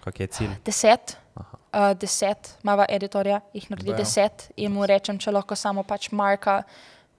Kak 0.03 0.19
je 0.19 0.27
cilj? 0.27 0.55
Deset, 0.65 1.17
Aha. 1.35 1.57
uh, 1.73 1.97
deset, 1.99 2.55
mava 2.63 2.85
editorja, 2.89 3.41
jih 3.53 3.69
naredi 3.71 3.91
Damn. 3.91 3.97
deset 3.97 4.49
in 4.55 4.71
mu 4.71 4.85
rečem, 4.85 5.19
če 5.19 5.31
lahko 5.31 5.55
samo 5.55 5.83
pač 5.83 6.11
marka 6.11 6.63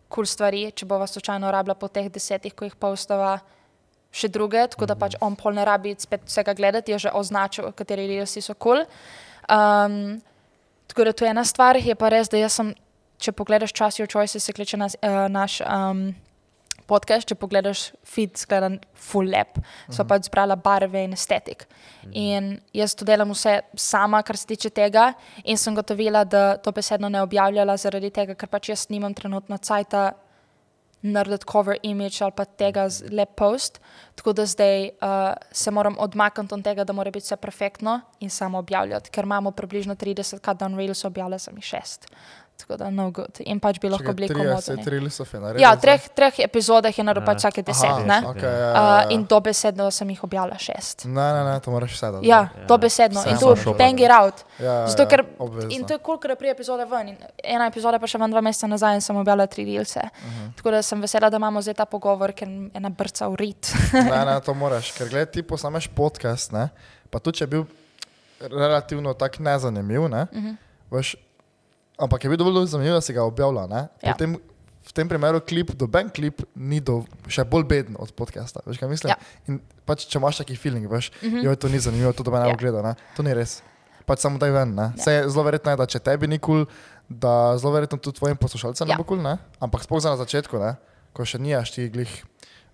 kul 0.08 0.22
cool 0.22 0.30
stvari, 0.30 0.68
če 0.70 0.86
bova 0.86 1.06
slučajno 1.10 1.50
rabila 1.50 1.74
po 1.74 1.88
teh 1.88 2.10
desetih, 2.12 2.54
ko 2.54 2.68
jih 2.68 2.76
postava 2.78 3.38
še 4.14 4.28
druge, 4.30 4.62
tako 4.70 4.86
da 4.86 4.94
pač 4.94 5.16
on 5.24 5.34
pol 5.34 5.56
ne 5.56 5.64
rabi 5.66 5.96
spet 5.98 6.28
vsega 6.28 6.54
gledati, 6.54 6.92
je 6.92 7.08
že 7.08 7.10
označil, 7.10 7.72
kateri 7.74 8.06
reelsi 8.06 8.44
so 8.44 8.54
kul. 8.54 8.84
Cool. 8.84 8.86
Um, 9.50 10.20
tako 10.86 11.04
da 11.04 11.12
to 11.12 11.24
je 11.24 11.30
ena 11.30 11.44
stvar, 11.44 11.76
je 11.76 11.94
pa 11.98 12.08
res, 12.08 12.30
da 12.30 12.38
jaz 12.38 12.60
sem, 12.60 12.70
če 13.18 13.32
pogledaš 13.32 13.72
čas 13.72 13.98
Your 14.00 14.10
Choices, 14.10 14.44
se 14.44 14.52
kliče 14.52 14.76
nas, 14.80 14.96
uh, 15.02 15.26
naš 15.32 15.60
um, 15.64 16.08
podcast, 16.88 17.28
če 17.28 17.36
pogledaš 17.38 17.86
feed, 18.06 18.34
zgleda 18.40 18.70
full 19.06 19.30
lep. 19.32 19.58
So 19.92 20.04
pač 20.08 20.28
zbrala 20.28 20.56
barve 20.60 21.04
in 21.06 21.14
estetik. 21.16 21.66
In 22.12 22.54
jaz 22.76 22.96
to 22.98 23.06
delam 23.08 23.32
vse 23.32 23.60
sama, 23.80 24.22
kar 24.26 24.38
se 24.40 24.48
tiče 24.50 24.72
tega, 24.74 25.12
in 25.44 25.60
sem 25.60 25.76
gotovila, 25.76 26.24
da 26.24 26.44
to 26.60 26.72
besedno 26.76 27.08
ne 27.12 27.22
objavljala 27.24 27.78
zaradi 27.80 28.12
tega, 28.14 28.36
ker 28.38 28.50
pač 28.52 28.72
jaz 28.74 28.88
nimam 28.92 29.14
trenutno 29.16 29.58
cajta 29.58 30.12
narediti 31.04 31.44
cover 31.44 31.76
image 31.82 32.24
ali 32.24 32.32
pa 32.32 32.44
tega 32.44 32.86
z 32.88 33.12
lep 33.12 33.34
post. 33.36 33.80
Tako 34.16 34.32
da 34.32 34.46
zdaj 34.48 34.88
uh, 34.88 35.34
se 35.52 35.70
moram 35.70 35.96
odmakniti 35.98 36.54
od 36.54 36.64
tega, 36.64 36.84
da 36.84 36.92
mora 36.96 37.10
biti 37.10 37.26
vse 37.26 37.36
perfektno 37.36 38.00
in 38.20 38.30
samo 38.30 38.58
objavljati, 38.58 39.10
ker 39.10 39.24
imamo 39.24 39.50
približno 39.50 39.94
30 39.94 40.40
cut 40.40 40.60
down 40.60 40.76
reels, 40.76 41.04
objavila 41.04 41.38
sem 41.38 41.56
jih 41.56 41.64
šest. 41.64 42.08
Tako 42.64 42.76
da 42.78 42.88
no 42.90 43.10
good. 43.10 43.28
In 43.40 43.60
pač 43.60 43.76
bi 43.76 43.88
lahko 43.88 44.12
bili 44.12 44.24
komodni. 44.26 44.56
30 44.56 44.88
reelsov 44.88 45.28
je 45.28 45.36
naredil. 45.36 45.60
Ja, 45.60 45.74
v 45.74 45.80
treh, 45.80 46.00
treh 46.10 46.34
epizodah 46.40 46.88
je 46.88 47.04
naredil 47.04 47.20
Ja. 47.20 47.26
pač 47.26 47.38
vsake 47.38 47.60
deset, 47.62 47.90
Aha, 47.90 48.00
ne? 48.02 48.18
Okay, 48.26 48.40
ja, 48.42 48.58
ja, 48.58 48.70
Uh, 48.72 48.78
ja. 48.78 49.10
in 49.10 49.24
dobesedno 49.24 49.90
sem 49.90 50.08
jih 50.08 50.22
objavila 50.22 50.56
šest. 50.58 51.04
Ne, 51.04 51.12
ne, 51.30 51.44
ne, 51.44 51.60
to 51.60 51.68
moraš 51.68 51.92
vse 51.92 52.08
dati. 52.10 52.24
Ja, 52.24 52.40
dobesedno. 52.64 53.20
Vse 53.20 53.30
In 53.30 53.36
to 53.38 53.48
objaviti. 53.48 53.78
bang 53.78 54.00
it 54.00 54.10
out. 54.10 54.34
ja, 54.58 54.86
Zato, 54.86 55.02
ja, 55.02 55.08
ker, 55.10 55.24
obvezno. 55.38 55.70
in 55.70 55.84
to 55.84 55.92
je 55.92 56.00
kul, 56.00 56.16
ker 56.16 56.36
prije 56.36 56.50
epizode 56.52 56.84
ven. 56.86 57.08
In 57.10 57.16
ena 57.46 57.66
epizoda 57.66 57.98
pa 57.98 58.06
še 58.06 58.16
ven 58.16 58.30
dva 58.30 58.40
meseca 58.40 58.66
nazaj 58.66 58.94
in 58.94 59.00
sem 59.02 59.12
objavila 59.14 59.46
tri 59.46 59.64
reelse. 59.66 60.00
Uh 60.00 60.24
Mhm. 60.24 60.32
-huh. 60.40 60.56
Tako 60.56 60.70
da 60.70 60.82
sem 60.82 61.00
vesela, 61.00 61.28
da 61.28 61.36
imamo 61.36 61.60
zdaj 61.60 61.74
ta 61.74 61.84
pogovor, 61.86 62.32
ker 62.32 62.48
je 62.48 62.70
ena 62.72 62.88
brca 62.90 63.28
v 63.28 63.34
rit. 63.36 63.72
ne, 63.92 64.24
ne, 64.24 64.40
to 64.40 64.54
moraš, 64.54 64.92
ker 64.92 65.04
gledaj, 65.06 65.26
ti 65.28 65.42
posnameš 65.44 65.88
podcast, 65.88 66.48
ne, 66.50 66.68
pa 67.10 67.18
tudi 67.18 67.36
če 67.36 67.44
je 67.44 67.48
bil 67.48 67.64
relativno 68.40 69.12
tak 69.12 69.38
nezanimiv, 69.38 70.08
ne, 70.08 70.22
uh 70.22 70.32
Mhm. 70.32 70.46
-huh. 70.46 70.56
veš, 70.90 71.16
ampak 71.98 72.24
je 72.24 72.30
bil 72.30 72.38
dovolj 72.40 72.66
zanimiv, 72.66 72.92
da 72.92 73.00
si 73.00 73.12
ga 73.12 73.22
objavila, 73.22 73.66
ne, 73.66 73.88
Ja. 74.02 74.12
potem 74.12 74.36
v 74.84 74.92
tem 74.92 75.08
primeru 75.08 75.40
klip, 75.40 75.70
doben 75.72 76.10
klip 76.10 76.42
ni 76.54 76.80
do, 76.80 77.04
še 77.28 77.44
bolj 77.44 77.64
beden 77.64 77.96
od 77.98 78.12
podcasta, 78.12 78.60
veš 78.66 78.78
kaj 78.78 78.88
mislim? 78.88 79.10
Ja. 79.10 79.16
In 79.48 79.60
pač 79.88 80.04
če 80.06 80.18
imaš 80.18 80.42
taki 80.42 80.56
feeling, 80.56 80.84
veš, 80.90 81.10
Mhm. 81.22 81.36
-huh. 81.36 81.44
jo, 81.44 81.54
to 81.56 81.68
ni 81.68 81.78
zanimivo, 81.78 82.12
to 82.12 82.22
doben 82.22 82.42
ne 82.42 82.48
Ja. 82.48 82.54
bo 82.54 82.58
gledal, 82.60 82.82
ne, 82.82 82.94
to 83.16 83.22
ni 83.22 83.34
res. 83.34 83.62
Pač 84.06 84.18
samo 84.20 84.38
daj 84.38 84.50
ven, 84.50 84.74
ne. 84.74 84.92
Ja. 85.06 85.28
Zelo 85.28 85.42
verjetno 85.44 85.70
je, 85.72 85.76
da 85.76 85.86
če 85.86 85.98
tebi 85.98 86.26
ni 86.28 86.38
kul, 86.38 86.66
cool, 86.66 86.74
da 87.08 87.56
zelo 87.58 87.72
verjetno 87.72 87.98
tudi 87.98 88.18
tvojim 88.18 88.36
poslušalcem 88.36 88.88
ja. 88.88 88.94
Ne 88.94 88.98
bo 88.98 89.04
kul, 89.04 89.16
cool, 89.16 89.24
ne, 89.24 89.38
ampak 89.60 89.82
sploh 89.82 90.00
za 90.02 90.10
na 90.10 90.16
začetku, 90.16 90.58
ne, 90.58 90.76
ko 91.12 91.24
še 91.24 91.38
nijaš 91.38 91.72
ti 91.72 91.88
glih 91.88 92.24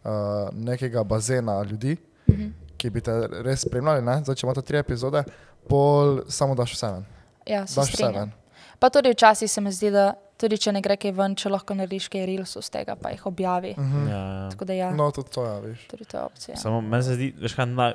uh, 0.05 0.49
nekega 0.53 1.05
bazena 1.05 1.63
ljudi, 1.63 1.97
mm. 2.27 2.35
-hmm. 2.35 2.51
ki 2.77 2.91
bi 2.91 3.01
te 3.01 3.13
res 3.45 3.61
spremljali. 3.61 4.03
Ne? 4.03 4.21
Zdaj, 4.25 4.35
če 4.35 4.47
imate 4.47 4.63
tri 4.63 4.79
epizode, 4.79 5.25
pol 5.69 6.23
samo 6.29 6.55
daš 6.55 6.73
vse 6.75 6.87
ven. 6.87 7.05
Ja, 7.47 7.67
se 7.67 7.81
Daš 7.81 7.93
vse 7.95 8.09
ven. 8.13 8.33
Pa 8.81 8.89
tudi 8.89 9.11
včasih 9.11 9.45
se 9.45 9.61
mi 9.61 9.71
zdi, 9.71 9.91
da 9.91 10.07
tudi 10.35 10.57
če 10.57 10.73
ne 10.73 10.81
gre 10.81 10.97
kaj 10.97 11.13
ven, 11.13 11.35
če 11.37 11.51
lahko 11.51 11.75
narediš 11.77 12.09
kaj 12.09 12.25
reelsov 12.25 12.65
z 12.65 12.73
tega, 12.73 12.95
pa 12.97 13.11
jih 13.11 13.27
objavi. 13.27 13.75
Uh 13.77 13.85
-huh. 13.85 14.09
Ja, 14.09 14.17
ja. 14.17 14.49
Tako 14.51 14.65
da 14.65 14.73
ja, 14.73 14.91
no. 14.91 15.11
Tudi 15.11 15.31
to 15.31 15.45
je, 15.45 15.61
viš. 15.61 15.87
tudi 15.87 16.05
to 16.05 16.17
je 16.17 16.23
opcija. 16.25 16.57
Samo 16.57 16.81
meni 16.81 17.03
se 17.03 17.15
zdi, 17.15 17.35
veš 17.39 17.53
kaj, 17.53 17.67
naj, 17.67 17.93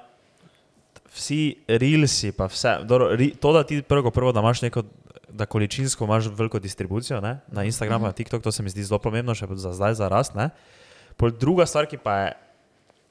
vsi 1.10 1.40
reelsi, 1.68 2.32
pa 2.32 2.46
vse, 2.46 2.78
dobro, 2.84 3.10
ri, 3.12 3.34
to, 3.34 3.54
da 3.54 3.64
ti 3.64 3.82
prvo, 3.82 4.12
prvo, 4.12 4.32
da 4.32 4.40
imaš 4.40 4.62
neko, 4.62 4.84
da 5.30 5.46
količinsko 5.46 6.06
imaš 6.06 6.26
veliko 6.28 6.60
distribucijo 6.60 7.22
ne, 7.22 7.40
na 7.48 7.64
Instagram, 7.64 8.02
Mhm. 8.02 8.06
na 8.06 8.12
TikTok, 8.14 8.44
to 8.44 8.52
se 8.52 8.64
mi 8.64 8.70
zdi 8.70 8.84
zelo 8.84 9.00
pomembno, 9.00 9.36
še 9.36 9.48
za 9.50 9.74
zdaj 9.74 9.94
za 9.94 10.08
rast. 10.08 10.36
Ne. 10.36 10.50
Pol 11.18 11.32
druga 11.32 11.66
stvar, 11.66 11.88
ki 11.88 11.98
pa 11.98 12.18
je, 12.18 12.34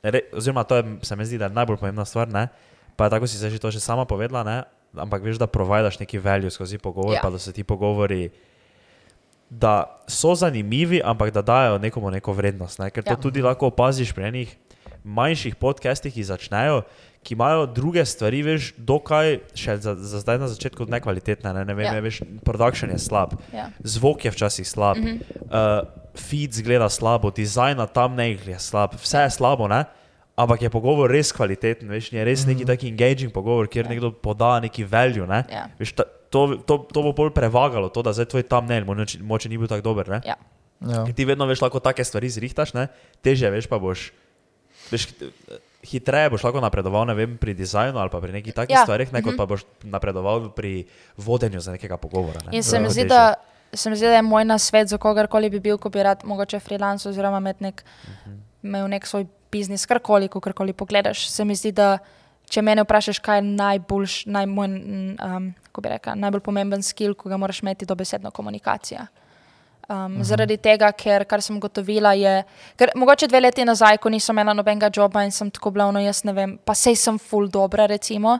re, 0.02 0.20
oziroma 0.32 0.64
to 0.64 0.76
je, 0.76 0.84
se 1.02 1.16
mi 1.16 1.24
zdi, 1.24 1.38
da 1.38 1.44
je 1.44 1.50
najbolj 1.50 1.76
pomembna 1.76 2.04
stvar, 2.04 2.28
ne, 2.28 2.48
pa 2.96 3.04
je 3.04 3.10
tako 3.10 3.26
si 3.26 3.38
se 3.38 3.50
že 3.50 3.58
to 3.58 3.70
že 3.70 3.80
sama 3.80 4.04
povedala, 4.04 4.42
ne, 4.44 4.62
ampak 4.96 5.22
veš, 5.22 5.38
da 5.38 5.46
providaš 5.46 5.98
neki 6.00 6.18
value 6.18 6.50
skozi 6.50 6.78
pogovor, 6.78 7.14
Ja. 7.14 7.20
pa 7.22 7.30
da 7.30 7.38
se 7.38 7.52
ti 7.52 7.64
pogovori. 7.64 8.30
Da 9.50 10.00
so 10.08 10.34
zanimivi, 10.34 11.00
ampak 11.04 11.30
da 11.30 11.42
dajo 11.42 11.78
nekomu 11.78 12.10
neko 12.10 12.32
vrednost. 12.32 12.78
Ne? 12.78 12.90
Ker 12.90 13.04
to 13.04 13.10
Ja. 13.10 13.16
ja. 13.16 13.22
tudi 13.22 13.42
lahko 13.42 13.66
opaziš 13.66 14.12
pri 14.12 14.24
enih 14.28 14.56
manjših 15.04 15.54
podcastih, 15.56 16.14
ki 16.14 16.24
začnejo, 16.24 16.82
ki 17.22 17.34
imajo 17.34 17.66
druge 17.66 18.04
stvari, 18.04 18.42
veš, 18.42 18.72
dokaj 18.76 19.38
še 19.54 19.76
za, 19.76 19.94
za 19.94 20.20
zdaj 20.20 20.38
na 20.38 20.48
začetku 20.48 20.86
nekvalitetne. 20.88 21.52
Ne, 21.52 21.64
ne 21.64 21.74
vem, 21.74 21.86
Ja. 21.94 22.00
veš, 22.00 22.22
production 22.44 22.90
je 22.90 22.98
slab, 22.98 23.36
Ja. 23.52 23.68
zvok 23.84 24.24
je 24.24 24.30
včasih 24.30 24.68
slab, 24.68 24.96
mm. 24.96 25.04
-hmm. 25.04 25.20
uh, 25.44 25.88
feed 26.16 26.52
zgleda 26.52 26.88
slabo, 26.88 27.30
dizajn 27.30 27.76
na 27.76 27.86
tam 27.86 28.14
nekaj 28.16 28.52
je 28.52 28.58
slab, 28.58 28.94
vse 28.96 29.18
je 29.28 29.30
slabo, 29.30 29.68
ne? 29.68 29.84
Ampak 30.36 30.62
je 30.62 30.70
pogovor 30.70 31.10
res 31.10 31.30
kvaliteten, 31.32 31.88
veš, 31.88 32.12
je 32.12 32.24
res 32.26 32.46
neki 32.46 32.66
taki 32.66 32.88
engaging 32.90 33.32
pogovor, 33.32 33.68
kjer 33.70 33.86
Ja. 33.86 33.90
nekdo 33.94 34.10
poda 34.12 34.60
neki 34.60 34.84
value. 34.84 35.26
Ne? 35.26 35.44
Ja. 35.50 35.68
Veš, 35.78 35.92
ta, 35.94 36.04
to, 36.30 36.56
to, 36.66 36.78
to 36.90 37.02
bo 37.02 37.12
bolj 37.14 37.30
prevagalo, 37.30 37.88
to, 37.88 38.02
da 38.02 38.12
zdaj 38.12 38.26
tvoj 38.34 38.42
thumbnail 38.50 38.84
moče, 38.84 39.22
moče 39.22 39.48
ni 39.48 39.58
bil 39.58 39.70
tako 39.70 39.94
dober. 39.94 40.08
Ne? 40.08 40.20
Ja. 40.26 40.34
Ja. 40.84 41.04
Ker 41.06 41.14
ti 41.14 41.24
vedno 41.24 41.46
veš, 41.46 41.62
lahko 41.62 41.78
take 41.80 42.04
stvari 42.04 42.28
zrihtaš, 42.28 42.74
ne? 42.74 42.88
teže 43.22 43.46
veš, 43.50 43.70
pa 43.70 43.78
boš. 43.78 44.10
Veš, 44.90 45.06
hit- 45.06 45.30
hitreje 45.84 46.30
boš 46.32 46.42
lahko 46.44 46.60
napredoval 46.60 47.06
ne 47.06 47.14
vem, 47.14 47.36
pri 47.38 47.54
dizajnu 47.54 47.98
ali 48.00 48.10
pa 48.10 48.20
pri 48.20 48.32
nekih 48.32 48.54
takih 48.56 48.74
Ja, 48.74 48.82
ja. 48.82 48.84
stvarih, 48.84 49.12
ne, 49.12 49.22
kot 49.22 49.32
mhm. 49.32 49.38
pa 49.38 49.46
boš 49.46 49.62
napredoval 49.84 50.50
pri 50.56 50.84
vodenju 51.16 51.60
za 51.60 51.72
nekega 51.76 51.96
pogovora. 51.96 52.40
Ne? 52.48 52.56
In 52.58 52.62
se 52.62 52.80
mi 52.80 52.90
zdi, 52.90 53.04
da, 53.08 53.34
se 53.72 53.90
mi 53.90 53.96
zdi, 53.96 54.06
da 54.10 54.18
je 54.18 54.22
moj 54.26 54.44
nasvet 54.44 54.88
za 54.88 54.98
kogarkoli 54.98 55.50
bi 55.50 55.60
bil, 55.60 55.78
ko 55.78 55.88
bi 55.88 56.02
rad 56.02 56.24
mogoče 56.24 56.60
freelance 56.60 57.08
oziroma 57.08 57.38
imel 57.38 57.54
nek, 57.60 57.84
imel 58.62 58.88
nek 58.88 59.06
svoj 59.06 59.26
biznis, 59.54 59.86
karkoli, 59.86 60.28
ko 60.28 60.42
karkoli 60.42 60.74
pogledaš. 60.76 61.28
Se 61.30 61.46
mi 61.46 61.56
zdi, 61.58 61.72
da 61.74 61.96
če 62.50 62.62
mene 62.64 62.84
vprašaš, 62.84 63.20
kaj 63.24 63.40
je 63.40 63.50
najboljš, 63.54 64.16
naj, 64.34 64.46
moj, 64.50 64.70
mm, 64.70 65.12
um, 65.18 65.50
kako 65.68 65.84
bi 65.84 65.92
rekla, 65.94 66.16
najbolj 66.20 66.42
pomemben 66.44 66.82
skill, 66.84 67.16
ko 67.18 67.30
ga 67.32 67.38
moraš 67.40 67.62
imeti, 67.64 67.88
dobesedno 67.88 68.32
komunikacija. 68.34 69.06
Um, 69.84 70.22
zaradi 70.24 70.56
tega, 70.64 70.88
ker 70.96 71.26
kar 71.28 71.42
sem 71.44 71.58
gotovila, 71.60 72.14
je, 72.16 72.38
ker 72.80 72.94
mogoče 72.96 73.28
dve 73.28 73.42
leti 73.42 73.66
nazaj, 73.68 73.98
ko 74.00 74.08
nisem 74.12 74.32
imela 74.32 74.54
nobenega 74.56 74.88
joba 74.88 75.26
in 75.26 75.32
sem 75.34 75.50
tako 75.52 75.74
bila, 75.74 75.90
no 75.92 76.00
jaz 76.00 76.22
ne 76.24 76.32
vem, 76.32 76.54
pa 76.56 76.72
sej 76.78 76.96
sem 76.96 77.18
full 77.20 77.50
dobra, 77.52 77.84
recimo, 77.90 78.38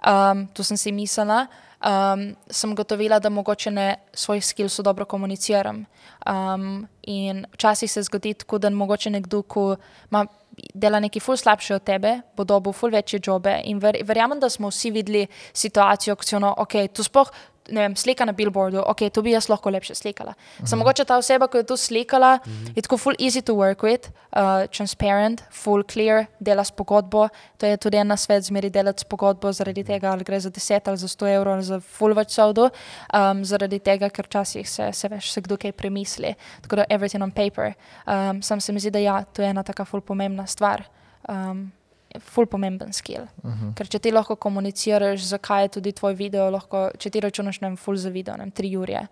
um, 0.00 0.46
to 0.56 0.64
sem 0.64 0.80
si 0.80 0.92
mislila, 0.96 1.44
um, 1.84 2.36
sem 2.50 2.74
gotovila, 2.74 3.18
da 3.18 3.30
mogoče 3.30 3.70
ne 3.70 3.96
svojih 4.14 4.46
skillsov 4.46 4.84
dobro 4.84 5.04
komuniciram. 5.04 5.84
Um, 6.26 6.86
in 7.02 7.46
včasih 7.52 7.90
se 7.92 8.02
zgodi 8.02 8.34
tako, 8.34 8.58
da 8.58 8.70
mogoče 8.70 9.10
nekdo, 9.10 9.42
ko 9.42 9.76
ima 10.10 10.26
dela 10.74 11.00
nekaj 11.00 11.20
ful 11.20 11.36
slabše 11.36 11.74
od 11.74 11.84
tebe, 11.84 12.20
bo 12.36 12.44
dobil 12.44 12.72
ful 12.72 12.90
večje 12.90 13.20
jobe. 13.26 13.60
In 13.64 13.78
ver, 13.78 13.98
verjamem, 14.04 14.40
da 14.40 14.50
smo 14.50 14.70
vsi 14.70 14.90
videli 14.90 15.26
situacijo, 15.52 16.16
ko 16.16 16.24
si 16.24 16.36
ono, 16.36 16.54
ok, 16.58 16.72
tu 16.92 17.04
sploh. 17.04 17.30
Vem, 17.72 17.96
slika 17.96 18.24
na 18.24 18.32
billboardu, 18.32 18.82
ok, 18.86 19.08
to 19.10 19.22
bi 19.22 19.32
jaz 19.32 19.48
lahko 19.50 19.70
lepše 19.70 19.94
slikala. 19.94 20.34
Samo 20.64 20.84
mogoče 20.84 21.04
ta 21.04 21.16
oseba, 21.18 21.48
ki 21.50 21.58
je 21.58 21.66
to 21.66 21.76
slikala, 21.76 22.38
uh 22.38 22.46
-huh. 22.46 22.72
je 22.76 22.82
tako 22.82 22.98
full 22.98 23.16
easy 23.18 23.42
to 23.42 23.54
work 23.54 23.82
with, 23.82 24.08
uh, 24.36 24.66
transparent, 24.70 25.42
full 25.50 25.82
clear, 25.82 26.26
dela 26.40 26.64
s 26.64 26.70
pogodbo. 26.70 27.28
To 27.58 27.66
je 27.66 27.76
tudi 27.76 27.96
en 27.96 28.16
svet, 28.16 28.44
zmeri 28.44 28.70
delati 28.70 29.00
s 29.00 29.04
pogodbo, 29.04 29.52
zaradi 29.52 29.84
tega, 29.84 30.10
ali 30.10 30.24
gre 30.24 30.40
za 30.40 30.50
10 30.50 30.88
ali 30.88 30.96
za 30.96 31.08
100 31.08 31.34
evrov 31.34 31.54
ali 31.54 31.62
za 31.62 31.80
full 31.80 32.14
več 32.14 32.30
savdo, 32.30 32.70
um, 33.14 33.44
zaradi 33.44 33.78
tega, 33.78 34.08
ker 34.08 34.24
včasih 34.26 34.70
se, 34.70 34.92
se 34.92 35.08
veš, 35.08 35.32
se 35.32 35.40
kdo 35.40 35.56
kaj 35.56 35.72
premisli. 35.72 36.34
Tako 36.62 36.76
da 36.76 36.84
everything 36.88 37.22
on 37.22 37.30
paper. 37.30 37.72
Um, 38.06 38.42
sam 38.42 38.60
se 38.60 38.72
mi 38.72 38.80
zdi, 38.80 38.90
da 38.90 38.98
ja, 38.98 39.24
to 39.24 39.42
je 39.42 39.48
ena 39.48 39.62
taka 39.62 39.84
full 39.84 40.00
pomembna 40.00 40.46
stvar. 40.46 40.84
Um, 41.28 41.72
ful 42.20 42.46
pomemben 42.46 42.92
skill. 42.92 43.26
Uh 43.42 43.50
-huh. 43.50 43.74
Ker 43.74 43.88
če 43.88 43.98
ti 43.98 44.12
lahko 44.12 44.36
komuniciraš, 44.36 45.20
zakaj 45.20 45.64
je 45.64 45.68
tudi 45.68 45.92
tvoj 45.92 46.14
video, 46.14 46.50
lahko, 46.50 46.90
če 46.98 47.10
ti 47.10 47.20
računaš, 47.20 47.60
ne 47.60 47.68
vem, 47.68 47.76
ful 47.76 47.96
za 47.96 48.08
video, 48.08 48.36
ne 48.36 48.44
vem, 48.44 48.50
tri 48.50 48.76
ure. 48.76 49.06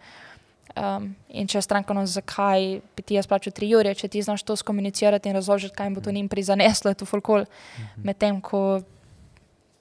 Um, 0.76 1.14
in 1.28 1.46
če 1.46 1.58
je 1.58 1.62
stranka, 1.62 1.94
no, 1.94 2.06
zakaj 2.06 2.80
bi 2.96 3.02
ti 3.02 3.14
jaz 3.14 3.26
plačal 3.26 3.52
tri 3.52 3.74
ure, 3.74 3.94
če 3.94 4.08
ti 4.08 4.22
znaš 4.22 4.42
to 4.42 4.56
skomunicirati 4.56 5.28
in 5.28 5.34
razložiti, 5.34 5.74
kaj 5.76 5.86
jim 5.86 5.94
bo 5.94 6.00
to 6.00 6.10
njim 6.10 6.28
prizaneslo, 6.28 6.90
je 6.90 6.94
to 6.94 7.04
ful 7.04 7.20
kol. 7.20 7.40
Uh 7.40 7.46
-huh. 7.46 8.04
Medtem, 8.04 8.40
ko 8.40 8.82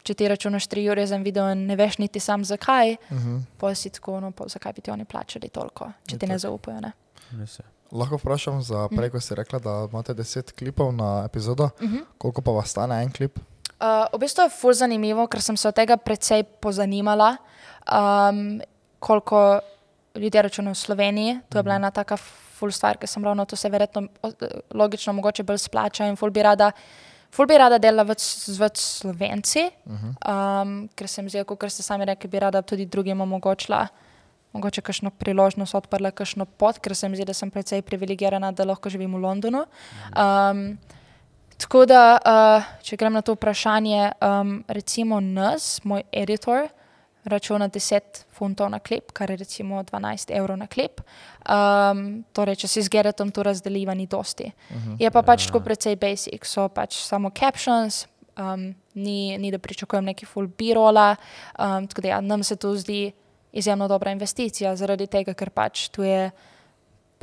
če 0.03 0.13
ti 0.13 0.27
računaš 0.27 0.67
tri 0.67 0.89
ure 0.89 1.07
za 1.07 1.15
en 1.15 1.23
video 1.23 1.51
in 1.51 1.65
ne 1.65 1.75
veš 1.75 1.97
niti 1.97 2.19
sam 2.19 2.45
zakaj, 2.45 2.91
uh 2.91 3.17
-huh. 3.17 3.41
pa 3.57 3.75
si 3.75 3.89
tako, 3.89 4.19
no, 4.19 4.31
pa 4.31 4.47
zakaj 4.47 4.73
bi 4.73 4.81
ti 4.81 4.91
oni 4.91 5.05
plačali 5.05 5.49
toliko, 5.49 5.91
če 6.07 6.15
je 6.15 6.19
ti 6.19 6.25
tak. 6.25 6.29
ne 6.29 6.37
zaupajo. 6.37 6.81
Ne? 6.81 6.91
Lahko 7.93 8.17
vprašam, 8.17 8.61
za 8.61 8.87
prej, 8.89 9.11
ko 9.13 9.19
si 9.21 9.35
rekla, 9.37 9.59
da 9.59 9.73
imate 9.91 10.13
10 10.17 10.51
klipov 10.57 10.93
na 10.93 11.23
epizodo, 11.25 11.63
uh 11.63 11.89
-huh. 11.89 12.03
koliko 12.17 12.41
pa 12.41 12.51
vas 12.51 12.69
stane 12.69 13.03
en 13.03 13.11
klip? 13.11 13.39
Uh, 13.83 14.07
v 14.13 14.19
bistvu 14.19 14.43
je 14.43 14.49
fur 14.49 14.73
zanimivo, 14.73 15.27
ker 15.27 15.41
sem 15.41 15.57
se 15.57 15.67
od 15.67 15.75
tega 15.75 15.97
precej 15.97 16.43
pozanimala, 16.43 17.37
um, 17.91 18.61
koliko 18.99 19.59
ljudi 20.15 20.41
računa 20.41 20.71
v 20.71 20.75
Sloveniji. 20.75 21.39
To 21.49 21.57
je 21.57 21.63
bila 21.63 21.75
ena 21.75 21.91
taka 21.91 22.17
ful 22.17 22.71
stvar, 22.71 22.97
ker 22.97 23.09
sem 23.09 23.23
ravno 23.23 23.45
to 23.45 23.55
se 23.55 23.69
verjetno 23.69 24.07
logično 24.73 25.13
mogoče 25.13 25.43
bolj 25.43 25.57
splača 25.57 26.07
in 26.07 26.15
ful 26.15 26.31
bi 26.31 26.43
rada. 26.43 26.71
Ful 27.31 27.45
bi 27.45 27.57
rada 27.57 27.77
delala 27.77 28.13
z 28.17 28.59
več 28.59 28.77
slovenci, 28.77 29.69
uh 29.85 29.93
-huh. 29.93 30.61
um, 30.61 30.89
ker 30.95 31.07
sem 31.07 31.29
zdaj, 31.29 31.43
kot 31.43 31.71
ste 31.71 31.83
sami 31.83 32.05
rekli, 32.05 32.29
bi 32.29 32.39
rada 32.39 32.61
tudi 32.61 32.85
drugim 32.85 33.21
omogočila 33.21 33.87
mogoče 34.53 34.81
kakšno 34.81 35.09
priložnost 35.09 35.75
odprla, 35.75 36.11
kakšno 36.11 36.45
pot, 36.45 36.79
ker 36.79 36.95
se 36.95 37.09
mi 37.09 37.17
zdi, 37.17 37.25
da 37.25 37.33
sem 37.33 37.51
precej 37.51 37.81
privilegirana, 37.81 38.51
da 38.51 38.67
lahko 38.69 38.89
živim 38.89 39.15
v 39.17 39.23
Londonu. 39.25 39.65
Um, 40.13 40.77
tako 41.57 41.85
da, 41.89 42.03
uh, 42.17 42.69
če 42.85 42.97
grem 43.01 43.17
na 43.17 43.23
to 43.25 43.35
vprašanje, 43.37 44.13
um, 44.21 44.61
recimo 44.67 45.19
nas, 45.19 45.79
moj 45.83 46.05
editor, 46.11 46.69
računa 47.23 47.69
10 47.71 48.25
funtov 48.35 48.69
na 48.69 48.79
klip, 48.83 49.11
kar 49.15 49.31
je 49.31 49.37
recimo 49.39 49.83
12 49.83 50.33
evrov 50.35 50.57
na 50.59 50.67
klip. 50.67 51.01
Um, 51.47 52.23
torej, 52.35 52.59
če 52.63 52.67
si 52.67 52.83
z 52.83 52.91
Geretom 52.91 53.31
to 53.31 53.43
razdeliva, 53.47 53.95
ni 53.95 54.07
dosti. 54.07 54.51
Uh 54.69 54.75
-huh. 54.75 54.95
Je 54.99 55.11
pa 55.11 55.21
pač 55.21 55.45
tako 55.47 55.59
precej 55.59 55.95
basic, 55.95 56.45
so 56.45 56.67
pač 56.69 56.95
samo 56.95 57.29
captions. 57.29 58.07
Um, 58.37 58.75
ni, 58.93 59.37
ni 59.37 59.51
da 59.51 59.57
pričakujem 59.57 60.05
neki 60.05 60.25
full 60.25 60.47
birola, 60.47 61.15
um, 61.59 61.87
tako 61.87 62.01
da 62.01 62.07
ja, 62.07 62.21
nam 62.21 62.43
se 62.43 62.55
to 62.55 62.75
zdi 62.75 63.11
izjemno 63.53 63.87
dobra 63.87 64.11
investicija, 64.11 64.75
zaradi 64.75 65.07
tega, 65.07 65.33
ker 65.33 65.49
pač 65.49 65.87
tu 65.93 66.03
je 66.03 66.31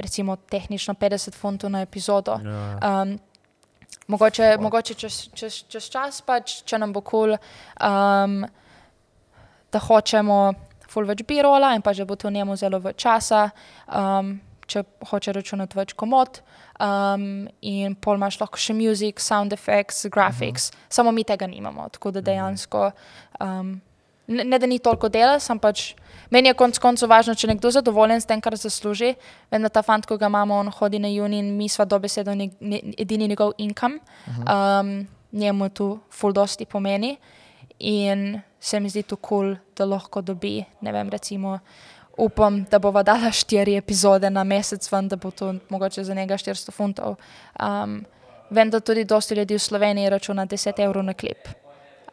recimo 0.00 0.36
tehnično 0.36 0.94
50 0.94 1.36
funtov 1.36 1.70
na 1.70 1.82
epizodo. 1.82 2.38
Ja. 2.44 3.02
Um, 3.02 3.18
mogoče 4.08 4.56
mogoče 4.60 4.94
čez, 4.94 5.28
čez, 5.34 5.62
čez 5.68 5.88
čas, 5.90 6.20
pač, 6.22 6.62
če 6.64 6.78
nam 6.78 6.92
bo 6.92 7.02
kul, 7.04 7.36
cool, 7.36 7.38
um, 7.90 8.40
da 9.72 9.78
hočemo 9.78 10.38
full 10.90 11.06
več 11.06 11.22
birola 11.26 11.74
in 11.76 11.82
pa 11.82 11.92
že 11.94 12.06
bo 12.06 12.16
to 12.18 12.30
njemu 12.30 12.56
zelo 12.56 12.80
več 12.82 13.02
časa. 13.06 13.50
Um, 13.86 14.38
Če 14.70 14.84
hoče 15.10 15.32
računati 15.34 15.74
več 15.74 15.96
komod, 15.98 16.36
um, 16.78 17.48
in 17.58 17.96
pol 17.98 18.20
imaš 18.20 18.36
lahko 18.38 18.60
še 18.60 18.76
muzik, 18.78 19.18
sound 19.18 19.50
effects, 19.50 20.04
graphics, 20.06 20.68
uh 20.70 20.76
mhm. 20.76 20.84
-huh. 20.84 20.94
samo 20.94 21.12
mi 21.12 21.24
tega 21.24 21.46
nimamo. 21.46 21.88
Tako 21.88 22.10
da 22.10 22.20
dejansko, 22.20 22.90
um, 23.40 23.80
ne, 24.30 24.44
ne 24.44 24.58
da 24.58 24.66
ni 24.70 24.78
toliko 24.78 25.10
dela, 25.12 25.38
sem 25.42 25.58
pač 25.58 25.90
Meni 26.30 26.48
je 26.48 26.54
konec 26.54 26.78
koncev 26.78 27.10
važno, 27.10 27.34
če 27.34 27.46
je 27.46 27.50
nekdo 27.50 27.70
zadovoljen 27.74 28.20
s 28.22 28.28
tem, 28.30 28.40
kar 28.42 28.54
zasluži. 28.54 29.16
Vem, 29.50 29.64
da 29.66 29.70
ta 29.72 29.82
fant, 29.82 30.06
ko 30.06 30.14
ga 30.18 30.28
imamo, 30.30 30.60
on 30.62 30.70
hodi 30.70 31.00
na 31.02 31.10
juni 31.10 31.40
in 31.42 31.48
mi 31.58 31.66
sva 31.68 31.84
dobesedno 31.90 32.36
ne, 32.38 32.46
ne, 32.60 32.78
edini 33.02 33.26
njegov 33.32 33.56
income. 33.58 33.98
Um, 34.38 34.92
njemu 35.32 35.68
tu 35.74 35.88
full 36.14 36.34
dosti 36.34 36.68
pomeni. 36.70 37.16
In 37.90 38.40
se 38.60 38.80
mi 38.80 38.92
zdi 38.92 39.02
to 39.02 39.16
kul, 39.16 39.56
cool, 39.56 39.56
da 39.76 39.88
lahko 39.90 40.22
dobi, 40.22 40.60
ne 40.80 40.92
vem, 40.92 41.10
recimo, 41.10 41.58
upam, 42.20 42.62
da 42.70 42.78
bova 42.78 43.02
dala 43.02 43.32
štiri 43.32 43.74
epizode 43.80 44.30
na 44.30 44.44
mesec, 44.44 44.86
ven, 44.92 45.08
da 45.08 45.16
bo 45.16 45.30
to 45.30 45.54
mogoče 45.68 46.04
za 46.04 46.14
njega 46.14 46.38
400 46.38 46.76
funtov. 46.76 47.16
Um, 47.58 48.04
vem, 48.50 48.70
da 48.70 48.80
tudi 48.80 49.04
dosti 49.04 49.34
ljudi 49.34 49.58
v 49.58 49.66
Sloveniji 49.66 50.10
računa 50.10 50.46
10 50.46 50.84
evrov 50.84 51.04
na 51.04 51.14
klip. 51.14 51.48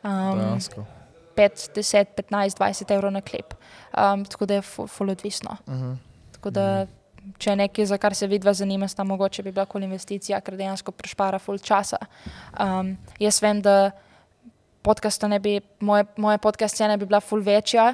Um, 0.02 0.58
5, 1.38 1.70
10, 1.76 2.06
15, 2.18 2.58
20 2.60 2.94
evrov 2.96 3.12
na 3.12 3.22
klip. 3.22 3.54
Um, 3.94 4.26
tako 4.26 4.46
da 4.46 4.54
je 4.54 4.62
fully 4.62 5.12
odvisno. 5.12 5.58
Uh 5.68 5.74
-huh. 5.74 5.96
Tako 6.32 6.50
da, 6.50 6.88
če 7.38 7.50
je 7.50 7.56
nekaj, 7.56 7.86
za 7.86 7.98
kar 7.98 8.16
se 8.16 8.28
vidva 8.28 8.54
zanima, 8.54 8.88
sta 8.88 9.04
mogoče 9.04 9.44
bi 9.44 9.52
bila 9.52 9.66
kul 9.66 9.84
investicija, 9.84 10.42
ker 10.42 10.58
dejansko 10.58 10.92
prešpara 10.92 11.40
full 11.40 11.58
časa. 11.58 11.98
Um, 12.60 12.98
jaz 13.20 13.42
vem, 13.42 13.62
da 13.62 13.92
ne 15.28 15.40
bi, 15.40 15.62
moje, 15.80 16.06
moje 16.18 16.38
podcast 16.38 16.78
cene 16.78 16.98
bi 16.98 17.06
bila 17.06 17.20
full 17.20 17.44
večja 17.44 17.94